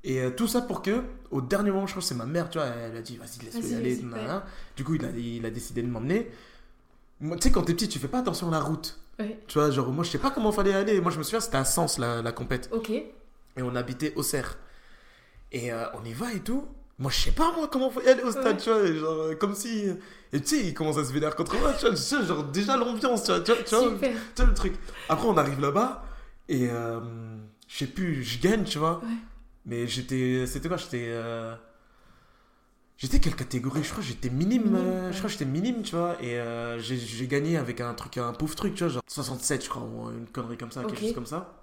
Et 0.05 0.19
euh, 0.21 0.31
tout 0.31 0.47
ça 0.47 0.61
pour 0.61 0.81
que, 0.81 1.01
au 1.31 1.39
dernier 1.41 1.71
moment, 1.71 1.87
je 1.87 1.93
crois 1.93 2.01
que 2.01 2.07
c'est 2.07 2.15
ma 2.15 2.25
mère, 2.25 2.49
tu 2.49 2.57
vois, 2.57 2.67
elle 2.67 2.97
a 2.97 3.01
dit, 3.01 3.15
vas-y, 3.17 3.45
laisse-le 3.45 3.59
y 3.59 3.61
Vas-y, 3.61 3.75
aller. 3.75 4.41
Du 4.75 4.83
coup, 4.83 4.95
il 4.95 5.05
a, 5.05 5.09
il 5.11 5.45
a 5.45 5.49
décidé 5.49 5.81
de 5.81 5.87
m'emmener. 5.87 6.29
Tu 7.21 7.27
sais, 7.39 7.51
quand 7.51 7.61
t'es 7.63 7.73
petit, 7.73 7.87
tu 7.87 7.99
fais 7.99 8.09
pas 8.09 8.19
attention 8.19 8.49
à 8.49 8.51
la 8.51 8.59
route. 8.59 8.99
Ouais. 9.19 9.39
Tu 9.47 9.57
vois, 9.57 9.71
genre, 9.71 9.87
moi, 9.91 10.03
je 10.03 10.09
sais 10.09 10.17
pas 10.17 10.31
comment 10.31 10.51
fallait 10.51 10.73
aller. 10.73 10.99
Moi, 10.99 11.11
je 11.11 11.17
me 11.19 11.23
souviens, 11.23 11.39
c'était 11.39 11.55
à 11.57 11.63
Sens, 11.63 11.99
la, 11.99 12.21
la 12.21 12.31
compète. 12.33 12.67
Ok. 12.73 12.89
Et 12.89 13.05
on 13.59 13.75
habitait 13.75 14.13
au 14.15 14.23
Cerf. 14.23 14.57
Et 15.51 15.71
euh, 15.71 15.85
on 15.93 16.03
y 16.03 16.13
va 16.13 16.33
et 16.33 16.39
tout. 16.39 16.65
Moi, 16.99 17.09
je 17.11 17.19
sais 17.19 17.31
pas, 17.31 17.51
moi, 17.55 17.69
comment 17.71 17.89
faut 17.89 18.01
y 18.01 18.07
aller 18.09 18.23
au 18.23 18.31
stade, 18.31 18.45
Ouais. 18.45 18.57
tu 18.57 18.69
vois. 18.69 18.85
genre, 18.93 19.11
euh, 19.21 19.35
comme 19.35 19.55
si. 19.55 19.85
Et 20.33 20.41
tu 20.41 20.47
sais, 20.47 20.65
il 20.67 20.73
commence 20.73 20.97
à 20.97 21.05
se 21.05 21.13
vénérer 21.13 21.33
contre 21.35 21.57
moi, 21.59 21.71
tu 21.73 21.81
vois. 21.85 21.91
tu 21.95 22.01
sais, 22.01 22.23
genre, 22.25 22.43
déjà 22.43 22.75
l'ambiance, 22.75 23.23
tu 23.23 23.31
vois. 23.31 23.39
Tu 23.41 23.51
vois, 23.53 23.63
tu 23.63 23.75
vois, 23.75 23.83
Super. 23.89 24.11
tu 24.35 24.41
vois 24.41 24.45
le 24.49 24.53
truc. 24.53 24.73
Après, 25.07 25.27
on 25.27 25.37
arrive 25.37 25.61
là-bas. 25.61 26.03
Et 26.49 26.67
euh, 26.69 26.99
je 27.69 27.77
sais 27.77 27.87
plus, 27.87 28.23
je 28.23 28.39
gagne, 28.41 28.63
tu 28.63 28.79
vois. 28.79 28.99
Ouais. 28.99 29.07
Mais 29.65 29.87
j'étais. 29.87 30.45
C'était 30.47 30.67
quoi 30.67 30.77
J'étais. 30.77 31.05
euh, 31.07 31.55
J'étais 32.97 33.19
quelle 33.19 33.35
catégorie? 33.35 33.83
Je 33.83 33.89
crois 33.89 34.01
que 34.01 34.07
j'étais 34.07 34.29
minime. 34.29 34.63
Minime, 34.63 34.75
euh, 34.75 35.07
ouais. 35.07 35.13
Je 35.13 35.17
crois 35.17 35.27
que 35.27 35.33
j'étais 35.33 35.45
minime, 35.45 35.81
tu 35.83 35.95
vois. 35.95 36.15
Et 36.21 36.39
euh, 36.39 36.79
j'ai- 36.79 37.27
gagné 37.27 37.57
avec 37.57 37.81
un 37.81 37.93
truc, 37.93 38.17
un 38.17 38.33
pauvre 38.33 38.55
truc, 38.55 38.75
tu 38.75 38.83
vois. 38.83 38.93
Genre 38.93 39.03
67, 39.07 39.63
je 39.65 39.69
crois, 39.69 39.83
ou 39.83 40.09
une 40.11 40.27
connerie 40.27 40.57
comme 40.57 40.71
ça, 40.71 40.81
quelque 40.83 40.99
chose 40.99 41.13
comme 41.13 41.25
ça. 41.25 41.62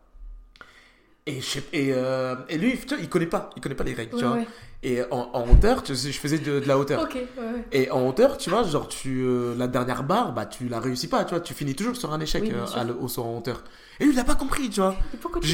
Et, 1.36 1.40
je 1.40 1.46
sais- 1.46 1.62
et, 1.72 1.92
euh, 1.92 2.34
et 2.48 2.58
lui, 2.58 2.76
tu 2.78 2.88
vois, 2.88 2.98
il 2.98 3.08
connaît 3.08 3.26
pas, 3.26 3.50
il 3.56 3.62
connaît 3.62 3.74
pas 3.74 3.84
les 3.84 3.94
règles, 3.94 4.16
tu 4.16 4.24
vois. 4.24 4.36
ouais. 4.36 4.46
Et 4.82 5.02
en, 5.10 5.28
en 5.34 5.46
hauteur, 5.50 5.82
tu 5.82 5.94
sais, 5.94 6.10
je 6.10 6.18
faisais 6.18 6.38
de, 6.38 6.58
de 6.58 6.66
la 6.66 6.78
hauteur. 6.78 7.02
Ouais. 7.36 7.64
Et 7.70 7.90
en 7.90 8.08
hauteur, 8.08 8.38
tu 8.38 8.48
vois, 8.48 8.62
genre, 8.62 8.88
tu, 8.88 9.20
euh, 9.22 9.54
la 9.58 9.66
dernière 9.68 10.02
barre, 10.04 10.32
bah, 10.32 10.46
tu 10.46 10.68
la 10.68 10.80
réussis 10.80 11.06
pas, 11.08 11.24
tu 11.24 11.30
vois. 11.34 11.40
Tu 11.40 11.52
finis 11.52 11.74
toujours 11.74 11.96
sur 11.96 12.10
un 12.14 12.20
échec 12.20 12.42
Oui, 12.44 12.52
euh, 12.54 12.64
à 12.80 12.84
au 12.86 13.06
saut 13.06 13.22
en 13.22 13.36
hauteur. 13.36 13.62
Et 14.00 14.04
lui, 14.06 14.14
il 14.14 14.18
a 14.18 14.24
pas 14.24 14.36
compris, 14.36 14.70
tu 14.70 14.80
vois. 14.80 14.94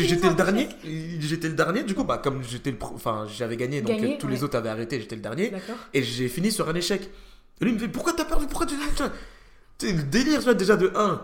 J'étais 0.06 0.28
le 0.28 0.34
dernier, 0.36 0.68
j'étais 1.18 1.48
le 1.48 1.54
dernier, 1.54 1.82
du 1.82 1.94
coup, 1.96 2.04
bah, 2.04 2.18
comme 2.22 2.42
j'étais 2.44 2.70
le 2.70 2.76
enfin, 2.80 3.26
j'avais 3.36 3.56
gagné, 3.56 3.80
donc 3.80 3.96
Gagné, 3.96 4.18
tous 4.18 4.28
les 4.28 4.44
autres 4.44 4.56
avaient 4.58 4.68
arrêté, 4.68 5.00
j'étais 5.00 5.16
le 5.16 5.22
dernier. 5.22 5.50
Et 5.92 6.02
j'ai 6.04 6.28
fini 6.28 6.52
sur 6.52 6.68
un 6.68 6.74
échec. 6.76 7.10
Et 7.60 7.64
lui, 7.64 7.72
il 7.72 7.74
me 7.74 7.80
fait 7.80 7.88
Pourquoi 7.88 8.12
t'as 8.12 8.24
perdu 8.26 8.46
Pourquoi 8.46 8.66
tu. 8.66 8.74
Sais, 9.78 9.92
le 9.92 10.02
délire, 10.02 10.38
tu 10.38 10.44
vois, 10.44 10.54
déjà 10.54 10.76
de 10.76 10.90
1, 10.94 11.20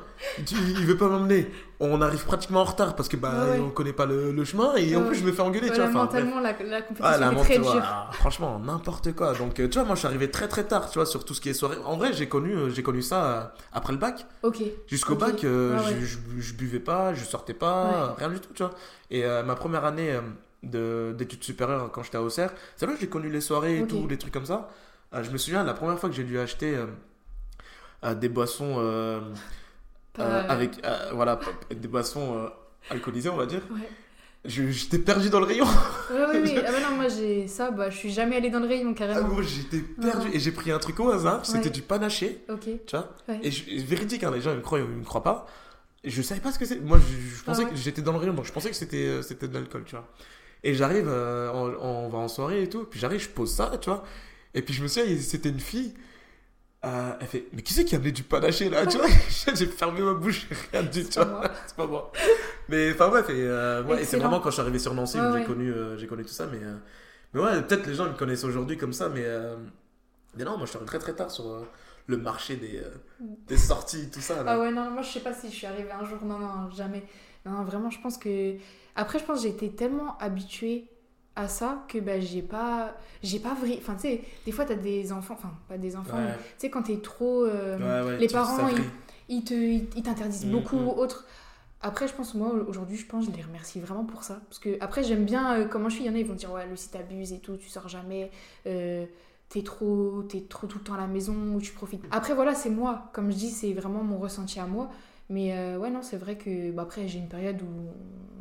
il 0.51 0.87
veut 0.87 0.97
pas 0.97 1.09
m'emmener. 1.09 1.51
On 1.81 2.01
arrive 2.01 2.25
pratiquement 2.25 2.61
en 2.61 2.65
retard 2.65 2.95
parce 2.95 3.09
que 3.09 3.17
bah, 3.17 3.33
Ouais, 3.45 3.51
ouais. 3.53 3.59
on 3.59 3.71
connaît 3.71 3.93
pas 3.93 4.07
le, 4.07 4.31
le 4.31 4.45
chemin 4.45 4.75
et 4.77 4.95
en 4.95 5.03
plus, 5.05 5.17
je 5.17 5.25
me 5.25 5.33
fais 5.33 5.43
engueuler, 5.43 5.69
tu 5.71 5.77
vois. 5.77 5.89
mentalement, 5.89 6.39
la, 6.39 6.53
la 6.63 6.83
compétition 6.83 7.05
Ah, 7.05 7.19
la 7.19 7.33
est 7.33 7.37
très 7.37 7.59
dure. 7.59 7.81
ah, 7.83 8.11
franchement, 8.13 8.59
n'importe 8.61 9.13
quoi. 9.15 9.33
Donc, 9.35 9.59
euh, 9.59 9.69
tu 9.69 9.79
vois, 9.79 9.85
moi, 9.85 9.95
je 9.97 10.01
suis 10.01 10.07
arrivé 10.07 10.31
très 10.31 10.47
très 10.49 10.65
tard, 10.65 10.89
tu 10.91 10.99
vois, 10.99 11.07
sur 11.07 11.25
tout 11.25 11.35
ce 11.35 11.41
qui 11.41 11.49
est 11.49 11.55
soirée. 11.55 11.77
En 11.85 11.97
vrai, 11.97 12.13
j'ai 12.13 12.29
connu, 12.29 12.53
euh, 12.55 12.71
j'ai 12.71 12.83
connu 12.85 13.03
ça 13.03 13.25
euh, 13.25 13.43
après 13.73 13.93
le 13.93 13.99
bac. 13.99 14.27
Ok. 14.45 14.59
Jusqu'au 14.87 15.17
bac, 15.17 15.43
euh, 15.45 15.77
Ah 15.79 15.83
je, 16.01 16.05
je- 16.07 16.19
je 16.39 16.55
buvais 16.55 16.79
pas, 16.81 17.15
je 17.15 17.25
sortais 17.25 17.55
pas, 17.55 18.15
rien 18.17 18.29
du 18.29 18.39
tout, 18.39 18.51
tu 18.55 18.63
vois. 18.63 18.73
Et 19.11 19.25
euh, 19.25 19.43
ma 19.43 19.55
première 19.57 19.85
année 19.85 20.11
euh, 20.13 20.21
de- 20.63 21.13
d'études 21.19 21.43
supérieures, 21.43 21.91
quand 21.91 22.05
j'étais 22.05 22.19
à 22.19 22.23
Auxerre, 22.23 22.53
c'est 22.77 22.87
là 22.87 22.93
que 22.93 23.01
j'ai 23.01 23.09
connu 23.09 23.29
les 23.29 23.41
soirées 23.41 23.81
et 23.81 23.87
tout, 23.87 24.07
les 24.09 24.19
trucs 24.19 24.33
comme 24.33 24.47
ça. 24.47 24.69
Je 25.21 25.31
me 25.31 25.37
souviens, 25.37 25.65
la 25.65 25.75
première 25.75 25.99
fois 25.99 26.09
que 26.09 26.15
j'ai 26.15 26.23
dû 26.25 26.39
acheter 26.39 26.77
à 28.03 28.15
des 28.15 28.29
boissons 28.29 28.75
euh, 28.79 29.21
euh, 30.19 30.43
avec 30.49 30.85
euh, 30.85 31.11
voilà 31.15 31.39
des 31.71 31.89
boissons 31.89 32.51
alcoolisées 32.91 33.29
on 33.31 33.37
va 33.37 33.47
dire. 33.47 33.63
Ouais. 33.71 33.89
J'étais 34.45 34.99
perdu 34.99 35.31
dans 35.31 35.39
le 35.39 35.47
rayon. 35.47 35.65
Ouais, 36.13 36.25
oui, 36.33 36.41
oui. 36.43 36.59
Ah 36.67 36.73
bah 36.73 36.81
non, 36.91 36.97
moi 36.97 37.09
j'ai 37.09 37.47
ça, 37.47 37.71
bah 37.71 37.89
je 37.89 37.97
suis 37.97 38.11
jamais 38.13 38.37
allée 38.37 38.51
dans 38.51 38.59
le 38.61 38.67
rayon 38.67 38.91
Ah, 38.95 38.99
carrément. 38.99 39.41
j'étais 39.41 39.79
perdu. 39.79 40.29
Et 40.33 40.41
j'ai 40.41 40.51
pris 40.53 40.71
un 40.73 40.79
truc 40.79 40.99
au 41.01 41.11
hasard 41.11 41.47
c'était 41.47 41.67
Ouais. 41.67 41.71
du 41.71 41.81
panaché 41.83 42.41
Ok. 42.51 42.65
tu 42.87 42.97
vois. 42.97 43.09
Ouais. 43.29 43.39
et 43.43 43.51
je, 43.51 43.81
véridique 43.85 44.25
hein, 44.25 44.31
les 44.35 44.41
gens 44.41 44.51
ils 44.51 44.57
me 44.57 44.63
croient 44.63 44.81
ils 44.81 44.85
me 44.85 45.05
croient 45.05 45.23
pas. 45.23 45.47
Je 46.05 46.21
savais 46.21 46.41
pas 46.41 46.51
ce 46.51 46.59
que 46.59 46.65
c'est. 46.67 46.81
Moi 46.81 46.99
je, 46.99 47.37
je 47.39 47.43
pensais 47.45 47.63
Ah 47.65 47.71
que 47.71 47.77
j'étais 47.77 48.03
dans 48.03 48.13
le 48.13 48.19
rayon. 48.19 48.35
Donc 48.35 48.45
je 48.45 48.53
pensais 48.53 48.69
que 48.69 48.77
c'était 48.77 49.23
c'était 49.23 49.47
de 49.47 49.55
l'alcool 49.55 49.85
tu 49.87 49.95
vois. 49.95 50.09
Et 50.65 50.75
j'arrive 50.75 51.07
euh, 51.09 51.51
on, 51.55 52.07
on 52.07 52.09
va 52.09 52.19
en 52.19 52.29
soirée 52.29 52.65
et 52.65 52.69
tout. 52.69 52.85
Puis 52.85 52.99
j'arrive 52.99 53.21
je 53.21 53.29
pose 53.29 53.51
ça 53.53 53.71
tu 53.81 53.89
vois. 53.91 54.03
Et 54.55 54.61
puis 54.63 54.75
je 54.75 54.83
me 54.83 54.89
souviens 54.89 55.17
c'était 55.21 55.51
une 55.51 55.61
fille 55.61 55.95
euh, 56.85 57.13
elle 57.21 57.27
fait 57.27 57.47
mais 57.53 57.63
qui 57.63 57.73
c'est 57.73 57.85
qui 57.85 57.95
a 57.95 57.99
amené 57.99 58.13
du 58.13 58.23
panaché 58.25 58.69
là 58.69 58.87
tu 58.87 58.99
vois? 58.99 59.07
J'ai 59.55 59.67
fermé 59.67 60.01
ma 60.03 60.15
bouche 60.15 60.49
rien 60.73 60.83
dit 60.83 61.09
tu 61.09 61.21
vois 61.21 61.43
c'est 61.67 61.77
pas 61.77 61.87
moi 61.87 62.11
mais 62.69 62.93
enfin 62.93 63.09
bref 63.09 63.29
et, 63.31 63.35
euh, 63.37 63.83
ouais, 63.85 64.03
et 64.03 64.05
c'est 64.05 64.17
vraiment 64.19 64.41
quand 64.41 64.51
je 64.51 64.55
suis 64.55 64.63
arrivé 64.63 64.79
sur 64.79 64.95
Nancy 64.95 65.19
Ouais, 65.19 65.27
où 65.27 65.33
j'ai 65.33 65.39
ouais. 65.41 65.45
connu 65.45 65.71
euh, 65.73 65.97
j'ai 65.99 66.07
connu 66.07 66.25
tout 66.25 66.33
ça 66.33 66.47
mais 66.47 66.61
mais 67.35 67.41
ouais 67.41 67.63
peut-être 67.63 67.87
les 67.87 67.95
gens 67.95 68.07
me 68.07 68.15
connaissent 68.15 68.45
aujourd'hui 68.45 68.77
comme 68.77 68.93
ça 68.93 69.09
mais 69.09 69.25
mais 70.37 70.45
non 70.45 70.57
moi 70.57 70.65
je 70.67 70.71
suis 70.71 70.77
arrivé 70.77 70.89
très 70.89 70.99
très 70.99 71.15
tard 71.15 71.31
sur 71.31 71.67
le 72.07 72.17
marché 72.17 72.57
des 72.57 72.79
euh, 72.79 72.91
des 73.47 73.57
sorties 73.57 74.11
tout 74.11 74.21
ça 74.21 74.43
là. 74.43 74.53
Ah 74.55 74.59
ouais, 74.59 74.73
non, 74.73 74.91
moi 74.91 75.03
je 75.03 75.09
sais 75.09 75.21
pas 75.21 75.33
si 75.33 75.49
je 75.49 75.55
suis 75.55 75.67
arrivée 75.67 75.93
un 75.93 76.05
jour, 76.05 76.19
non, 76.25 76.39
non, 76.39 76.69
jamais. 76.71 77.05
Non, 77.47 77.63
vraiment, 77.63 77.91
je 77.91 78.01
pense 78.01 78.19
que. 78.19 78.57
Après, 78.97 79.21
je 79.21 79.25
pense 79.25 79.37
que 79.39 79.43
j'ai 79.45 79.51
été 79.51 79.71
tellement 79.73 80.19
habituée 80.19 80.89
à 81.37 81.49
ça 81.49 81.85
que 81.89 81.99
bah, 81.99 82.21
j'ai 82.21 82.43
pas. 82.43 82.95
J'ai 83.23 83.39
pas 83.39 83.55
vrai. 83.55 83.77
Enfin, 83.81 83.95
tu 83.95 84.03
sais, 84.03 84.23
des 84.45 84.53
fois 84.53 84.65
t'as 84.65 84.75
des 84.75 85.13
enfants, 85.13 85.35
enfin, 85.35 85.53
pas 85.69 85.79
des 85.79 85.97
enfants, 85.97 86.17
Ouais. 86.19 86.35
tu 86.37 86.43
sais, 86.59 86.71
quand 86.71 86.83
t'es 86.83 86.99
trop. 86.99 87.45
euh, 87.45 87.79
Ouais, 88.05 88.11
ouais, 88.13 88.19
les 88.19 88.29
parents, 88.29 88.69
ils- 89.29 89.45
te 89.45 89.55
ils 89.55 90.03
t'interdisent 90.03 90.47
Mm, 90.47 90.51
beaucoup 90.51 90.77
mm. 90.77 90.87
ou 90.89 90.91
autre. 90.91 91.27
Après, 91.85 92.07
je 92.07 92.13
pense, 92.15 92.35
moi, 92.35 92.53
aujourd'hui, 92.69 92.97
je 92.97 93.07
pense, 93.07 93.25
je 93.27 93.31
les 93.33 93.43
remercie 93.43 93.81
vraiment 93.81 94.05
pour 94.05 94.23
ça. 94.23 94.41
Parce 94.49 94.59
que, 94.61 94.77
après, 94.81 95.03
j'aime 95.03 95.25
bien 95.25 95.55
euh, 95.61 95.65
comment 95.67 95.89
je 95.89 95.97
suis. 95.97 96.05
Il 96.05 96.07
y 96.07 96.11
en 96.11 96.15
a, 96.15 96.19
ils 96.19 96.27
vont 96.27 96.35
dire, 96.35 96.53
ouais, 96.53 96.67
Lucie, 96.69 96.91
t'abuses 96.91 97.33
et 97.33 97.39
tout, 97.41 97.57
tu 97.57 97.69
sors 97.69 97.89
jamais, 97.89 98.31
euh, 98.67 99.05
t'es 99.49 99.63
trop, 99.63 100.23
t'es 100.29 100.43
trop 100.49 100.67
tout 100.69 100.79
le 100.79 100.85
temps 100.85 100.95
à 100.95 100.99
la 100.99 101.07
maison, 101.09 101.35
ou 101.55 101.61
tu 101.61 101.73
profites. 101.73 102.03
Après, 102.13 102.35
voilà, 102.35 102.55
c'est 102.55 102.71
moi. 102.71 103.11
Comme 103.13 103.33
je 103.33 103.37
dis, 103.37 103.51
c'est 103.51 103.73
vraiment 103.73 104.05
mon 104.05 104.19
ressenti 104.19 104.61
à 104.61 104.67
moi. 104.67 104.91
Mais 105.31 105.57
euh, 105.57 105.79
ouais, 105.79 105.91
non, 105.91 106.03
c'est 106.03 106.17
vrai 106.17 106.37
que, 106.37 106.71
bah, 106.73 106.83
après, 106.83 107.09
j'ai 107.09 107.19
une 107.19 107.29
période 107.29 107.61
où 107.63 107.67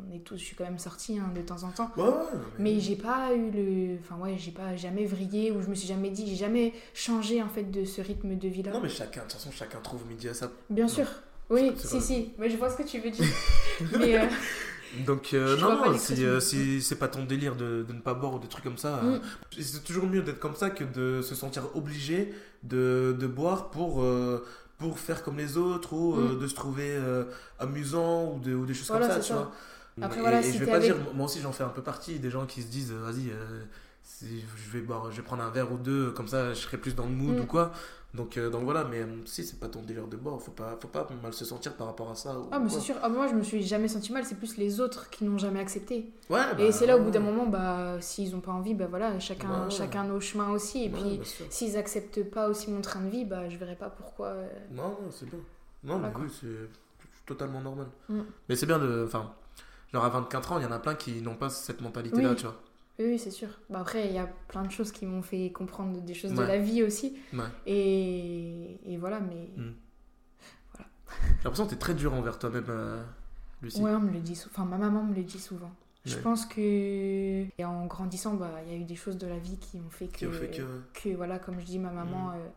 on 0.08 0.14
est 0.14 0.18
tous, 0.20 0.36
je 0.36 0.44
suis 0.44 0.54
quand 0.56 0.64
même 0.64 0.78
sortie 0.78 1.18
hein, 1.18 1.30
de 1.34 1.40
temps 1.40 1.62
en 1.62 1.70
temps. 1.70 1.90
Ouais, 1.96 2.02
ouais, 2.04 2.10
Mais 2.58 2.80
j'ai 2.80 2.96
pas 2.96 3.32
eu 3.34 3.50
le. 3.50 3.98
Enfin, 4.00 4.16
ouais, 4.22 4.36
j'ai 4.38 4.50
pas 4.50 4.76
jamais 4.76 5.06
vrillé, 5.06 5.50
ou 5.52 5.62
je 5.62 5.68
me 5.68 5.74
suis 5.74 5.88
jamais 5.88 6.10
dit, 6.10 6.26
j'ai 6.26 6.36
jamais 6.36 6.72
changé, 6.94 7.42
en 7.42 7.48
fait, 7.48 7.70
de 7.70 7.84
ce 7.84 8.00
rythme 8.02 8.36
de 8.36 8.48
vie-là. 8.48 8.72
Non, 8.72 8.80
mais 8.80 8.88
chacun, 8.90 9.20
de 9.20 9.24
toute 9.26 9.34
façon, 9.34 9.50
chacun 9.50 9.78
trouve 9.80 10.06
midi 10.06 10.28
à 10.28 10.34
sa. 10.34 10.50
Bien 10.68 10.88
sûr. 10.88 11.06
Oui, 11.50 11.72
si, 11.76 12.00
si. 12.00 12.32
Mais 12.38 12.48
je 12.50 12.56
vois 12.56 12.70
ce 12.70 12.76
que 12.76 12.82
tu 12.82 12.98
veux 13.00 13.10
dire. 13.10 13.26
mais 13.98 14.18
euh, 14.18 14.26
Donc, 15.06 15.30
euh, 15.34 15.56
non, 15.58 15.76
non, 15.92 15.98
si, 15.98 16.24
euh, 16.24 16.40
si 16.40 16.80
c'est 16.82 16.96
pas 16.96 17.08
ton 17.08 17.24
délire 17.24 17.56
de, 17.56 17.84
de 17.86 17.92
ne 17.92 18.00
pas 18.00 18.14
boire 18.14 18.34
ou 18.34 18.38
des 18.38 18.48
trucs 18.48 18.64
comme 18.64 18.78
ça, 18.78 18.96
Mm. 19.02 19.14
euh, 19.14 19.18
c'est 19.60 19.82
toujours 19.84 20.06
mieux 20.06 20.22
d'être 20.22 20.38
comme 20.38 20.54
ça 20.54 20.70
que 20.70 20.84
de 20.84 21.20
se 21.22 21.34
sentir 21.34 21.64
obligé 21.74 22.32
de, 22.62 23.14
de 23.18 23.26
boire 23.26 23.70
pour, 23.70 24.04
pour 24.88 24.98
faire 24.98 25.22
comme 25.22 25.36
les 25.38 25.56
autres 25.56 25.92
ou 25.92 26.14
euh, 26.16 26.34
Mm. 26.36 26.40
de 26.40 26.46
se 26.46 26.54
trouver 26.54 26.90
euh, 26.90 27.24
amusant 27.58 28.32
ou, 28.34 28.38
de, 28.40 28.54
ou 28.54 28.66
des 28.66 28.74
choses 28.74 28.88
Voilà, 28.88 29.06
comme 29.06 29.16
ça, 29.16 29.20
tu 29.22 29.28
ça. 29.28 29.34
vois. 29.34 29.52
Après, 30.02 30.18
et, 30.18 30.20
voilà, 30.22 30.40
et 30.40 30.42
si 30.42 30.54
je 30.54 30.58
vais 30.64 30.70
pas 30.70 30.76
avec- 30.76 30.94
dire, 30.94 30.96
moi 31.14 31.26
aussi 31.26 31.40
j'en 31.40 31.52
fais 31.52 31.64
un 31.64 31.68
peu 31.68 31.82
partie, 31.82 32.18
des 32.18 32.30
gens 32.30 32.46
qui 32.46 32.62
se 32.62 32.68
disent, 32.68 32.92
euh, 32.92 33.04
vas-y, 33.04 33.30
si 34.02 34.40
je 34.56 34.70
vais 34.72 34.80
boire, 34.84 35.10
je 35.10 35.16
vais 35.16 35.22
prendre 35.22 35.42
un 35.42 35.50
verre 35.50 35.70
ou 35.72 35.76
deux, 35.76 36.10
comme 36.12 36.28
ça 36.28 36.54
je 36.54 36.58
serai 36.60 36.76
plus 36.78 36.94
dans 36.94 37.04
le 37.04 37.10
mood 37.12 37.36
Mm. 37.36 37.40
ou 37.42 37.46
quoi. 37.46 37.72
Donc, 38.14 38.36
euh, 38.36 38.50
donc 38.50 38.64
voilà, 38.64 38.84
mais 38.84 38.98
euh, 39.00 39.06
si 39.24 39.42
c'est 39.42 39.58
pas 39.58 39.68
ton 39.68 39.80
délire 39.80 40.06
de 40.06 40.18
boire, 40.18 40.38
faut 40.40 40.50
pas, 40.50 40.76
faut 40.80 40.88
pas 40.88 41.08
mal 41.22 41.32
se 41.32 41.46
sentir 41.46 41.74
par 41.76 41.86
rapport 41.86 42.10
à 42.10 42.14
ça. 42.14 42.36
Ah, 42.50 42.58
mais 42.58 42.68
c'est 42.68 42.80
sûr. 42.80 42.94
Ah, 43.02 43.08
moi, 43.08 43.26
je 43.26 43.32
me 43.32 43.42
suis 43.42 43.62
jamais 43.62 43.88
senti 43.88 44.12
mal. 44.12 44.24
C'est 44.26 44.34
plus 44.34 44.58
les 44.58 44.80
autres 44.80 45.08
qui 45.08 45.24
n'ont 45.24 45.38
jamais 45.38 45.60
accepté. 45.60 46.12
Ouais, 46.28 46.40
et 46.58 46.66
bah, 46.66 46.72
c'est 46.72 46.84
là, 46.86 46.98
au 46.98 47.02
bout 47.02 47.10
d'un 47.10 47.20
moment, 47.20 47.46
bah, 47.46 47.96
s'ils 48.00 48.36
ont 48.36 48.40
pas 48.40 48.52
envie, 48.52 48.74
bah 48.74 48.86
voilà, 48.86 49.18
chacun, 49.18 49.64
Ouais. 49.64 49.70
chacun 49.70 50.04
nos 50.04 50.20
chemins 50.20 50.50
aussi. 50.50 50.84
Et 50.84 50.90
puis, 50.90 51.20
s'ils 51.48 51.76
acceptent 51.78 52.22
pas 52.30 52.48
aussi 52.50 52.70
mon 52.70 52.82
train 52.82 53.00
de 53.00 53.08
vie, 53.08 53.24
bah, 53.24 53.48
je 53.48 53.56
verrai 53.56 53.76
pas 53.76 53.88
pourquoi. 53.88 54.26
euh, 54.26 54.48
Non, 54.72 54.88
non, 54.88 55.10
c'est 55.10 55.24
bien. 55.30 55.38
Non, 55.84 55.98
Voilà, 55.98 56.12
mais 56.18 56.24
oui, 56.24 56.30
c'est 56.38 57.24
totalement 57.24 57.62
normal. 57.62 57.86
Mm. 58.10 58.20
Mais 58.48 58.56
c'est 58.56 58.66
bien 58.66 58.78
de. 58.78 59.04
Enfin, 59.06 59.32
genre 59.90 60.04
à 60.04 60.10
24 60.10 60.52
ans, 60.52 60.58
il 60.58 60.64
y 60.64 60.66
en 60.66 60.72
a 60.72 60.78
plein 60.78 60.94
qui 60.96 61.22
n'ont 61.22 61.36
pas 61.36 61.48
cette 61.48 61.80
mentalité-là, 61.80 62.30
Oui. 62.30 62.36
tu 62.36 62.42
vois. 62.44 62.56
Oui, 63.02 63.08
oui, 63.12 63.18
c'est 63.18 63.30
sûr. 63.30 63.48
Bah, 63.68 63.80
après, 63.80 64.06
il 64.06 64.12
y 64.14 64.18
a 64.18 64.26
plein 64.48 64.62
de 64.62 64.70
choses 64.70 64.92
qui 64.92 65.06
m'ont 65.06 65.22
fait 65.22 65.50
comprendre 65.50 66.00
des 66.00 66.14
choses 66.14 66.32
de 66.34 66.42
la 66.42 66.58
vie 66.58 66.82
aussi. 66.82 67.16
Ouais. 67.32 67.40
Et, 67.66 68.78
et 68.86 68.96
voilà, 68.96 69.20
mais. 69.20 69.50
Mm. 69.56 69.72
J'ai 70.78 71.44
l'impression 71.44 71.64
que 71.66 71.70
t'es 71.70 71.76
très 71.78 71.94
dur 71.94 72.14
envers 72.14 72.38
toi-même, 72.38 72.64
euh, 72.68 73.02
Lucie. 73.62 73.80
Ouais, 73.80 73.92
on 73.94 74.00
me 74.00 74.10
le 74.12 74.20
dit 74.20 74.34
sou- 74.34 74.48
Enfin, 74.52 74.64
ma 74.64 74.78
maman 74.78 75.02
me 75.04 75.14
le 75.14 75.22
dit 75.22 75.38
souvent. 75.38 75.70
Je 76.04 76.16
Ouais. 76.16 76.22
pense 76.22 76.46
que. 76.46 76.60
Et 76.60 77.64
en 77.64 77.86
grandissant, 77.86 78.34
bah, 78.34 78.50
il 78.66 78.72
y 78.72 78.76
a 78.76 78.78
eu 78.78 78.84
des 78.84 78.96
choses 78.96 79.18
de 79.18 79.26
la 79.26 79.38
vie 79.38 79.58
qui 79.58 79.78
ont 79.78 79.90
fait 79.90 80.06
que. 80.06 80.18
Qui 80.18 80.26
ont 80.26 80.32
fait 80.32 80.50
que. 80.50 80.62
que, 80.94 81.14
voilà, 81.14 81.38
comme 81.38 81.60
je 81.60 81.64
dis, 81.66 81.78
ma 81.78 81.90
maman, 81.90 82.28
Mm. 82.28 82.34
euh, 82.36 82.48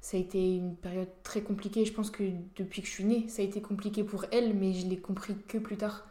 ça 0.00 0.16
a 0.16 0.20
été 0.20 0.56
une 0.56 0.74
période 0.76 1.08
très 1.22 1.42
compliquée. 1.42 1.84
Je 1.84 1.92
pense 1.92 2.10
que 2.10 2.24
depuis 2.56 2.82
que 2.82 2.88
je 2.88 2.92
suis 2.92 3.04
née, 3.04 3.28
ça 3.28 3.42
a 3.42 3.44
été 3.44 3.60
compliqué 3.62 4.04
pour 4.04 4.24
elle, 4.32 4.54
mais 4.54 4.72
je 4.72 4.86
l'ai 4.86 4.98
compris 4.98 5.36
que 5.48 5.58
plus 5.58 5.76
tard. 5.76 6.06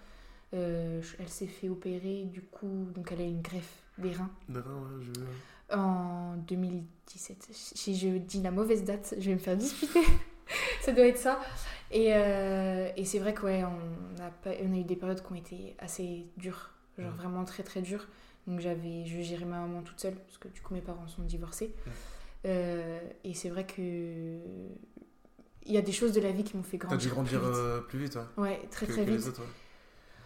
Euh, 0.53 1.01
elle 1.19 1.27
s'est 1.29 1.47
fait 1.47 1.67
opérer, 1.69 2.23
du 2.25 2.41
coup, 2.41 2.87
donc 2.95 3.11
elle 3.11 3.21
a 3.21 3.25
une 3.25 3.41
greffe 3.41 3.81
des 3.97 4.11
reins 4.11 4.29
D'accord, 4.47 4.81
ouais, 4.83 5.03
je. 5.69 5.75
en 5.75 6.35
2017. 6.47 7.47
Si 7.51 7.97
je 7.97 8.09
dis 8.17 8.41
la 8.41 8.51
mauvaise 8.51 8.83
date, 8.83 9.15
je 9.17 9.25
vais 9.29 9.33
me 9.33 9.39
faire 9.39 9.57
disputer. 9.57 10.01
ça 10.81 10.91
doit 10.93 11.07
être 11.07 11.17
ça. 11.17 11.41
Et, 11.91 12.13
euh, 12.13 12.89
et 12.95 13.05
c'est 13.05 13.19
vrai 13.19 13.33
qu'on 13.33 13.47
on 13.49 14.21
a, 14.23 14.29
pas- 14.29 14.51
on 14.63 14.73
a 14.73 14.77
eu 14.77 14.83
des 14.83 14.95
périodes 14.95 15.21
qui 15.25 15.31
ont 15.31 15.35
été 15.35 15.75
assez 15.79 16.25
dures, 16.37 16.71
genre 16.97 17.09
Ouais. 17.11 17.17
vraiment 17.17 17.43
très 17.43 17.63
très 17.63 17.81
dures. 17.81 18.07
Donc 18.47 18.59
j'avais, 18.59 19.05
je 19.05 19.21
gérais 19.21 19.45
ma 19.45 19.59
maman 19.59 19.81
toute 19.81 19.99
seule, 19.99 20.15
parce 20.15 20.37
que 20.37 20.47
du 20.47 20.61
coup 20.61 20.73
mes 20.75 20.81
parents 20.81 21.07
sont 21.07 21.23
divorcés. 21.23 21.73
Ouais. 21.85 21.91
Euh, 22.45 22.99
et 23.23 23.33
c'est 23.33 23.49
vrai 23.49 23.65
que 23.65 24.37
il 25.67 25.73
y 25.73 25.77
a 25.77 25.81
des 25.81 25.91
choses 25.91 26.11
de 26.11 26.21
la 26.21 26.31
vie 26.31 26.43
qui 26.43 26.55
m'ont 26.55 26.61
fait 26.63 26.77
T'as 26.77 26.87
grandir. 26.89 27.09
dû 27.09 27.13
grandir 27.13 27.39
plus 27.39 27.47
vite. 27.49 27.57
euh, 27.57 27.81
plus 27.81 27.99
vite, 27.99 28.15
ouais. 28.37 28.43
Ouais, 28.43 28.61
très 28.69 28.85
que- 28.85 28.91
très 28.91 29.05
que 29.05 29.11
vite. 29.11 29.27
autres, 29.27 29.41
ouais. 29.41 29.47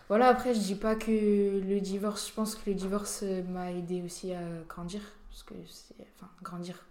Voilà, 0.10 0.28
après, 0.28 0.54
je 0.56 0.60
dis 0.60 0.76
pas 0.76 0.96
que 0.96 1.12
le 1.12 1.80
divorce, 1.80 2.28
je 2.30 2.34
pense 2.34 2.56
que 2.56 2.70
le 2.70 2.76
divorce 2.76 3.22
euh, 3.24 3.44
m'a 3.44 3.72
aidé 3.72 4.02
aussi 4.02 4.34
à 4.34 4.42
grandir, 4.68 5.02
parce 5.30 5.44
que 5.44 5.54
c'est, 5.68 5.96
enfin, 6.16 6.30
grandir, 6.42 6.84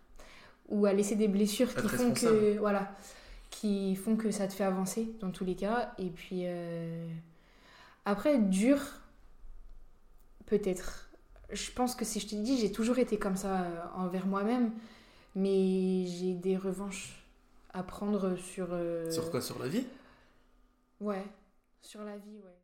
ou 0.68 0.86
à 0.86 0.92
laisser 0.92 1.16
des 1.16 1.28
blessures 1.28 1.74
qui 1.74 1.88
font 1.88 2.12
que, 2.12 2.58
voilà, 2.58 2.92
qui 3.50 3.96
font 3.96 4.16
que 4.16 4.30
ça 4.30 4.48
te 4.48 4.52
fait 4.54 4.64
avancer 4.64 5.12
dans 5.20 5.30
tous 5.32 5.44
les 5.44 5.56
cas. 5.56 5.94
Et 5.98 6.10
puis, 6.10 6.42
euh, 6.46 7.08
après, 8.04 8.38
dur, 8.38 8.78
peut-être. 10.46 11.08
Je 11.50 11.70
pense 11.70 11.94
que 11.94 12.04
si 12.04 12.20
je 12.20 12.26
te 12.28 12.34
dis, 12.34 12.58
j'ai 12.58 12.72
toujours 12.72 12.98
été 12.98 13.18
comme 13.18 13.36
ça 13.36 13.62
euh, 13.62 13.80
envers 13.94 14.26
moi-même, 14.26 14.72
mais 15.34 16.06
j'ai 16.06 16.34
des 16.34 16.56
revanches 16.56 17.24
à 17.72 17.82
prendre 17.82 18.36
sur. 18.36 18.68
euh, 18.72 19.10
Sur 19.10 19.30
quoi? 19.30 19.40
Sur 19.40 19.58
la 19.58 19.68
vie? 19.68 19.84
Ouais, 21.00 21.24
sur 21.82 22.02
la 22.04 22.16
vie, 22.16 22.38
ouais. 22.44 22.56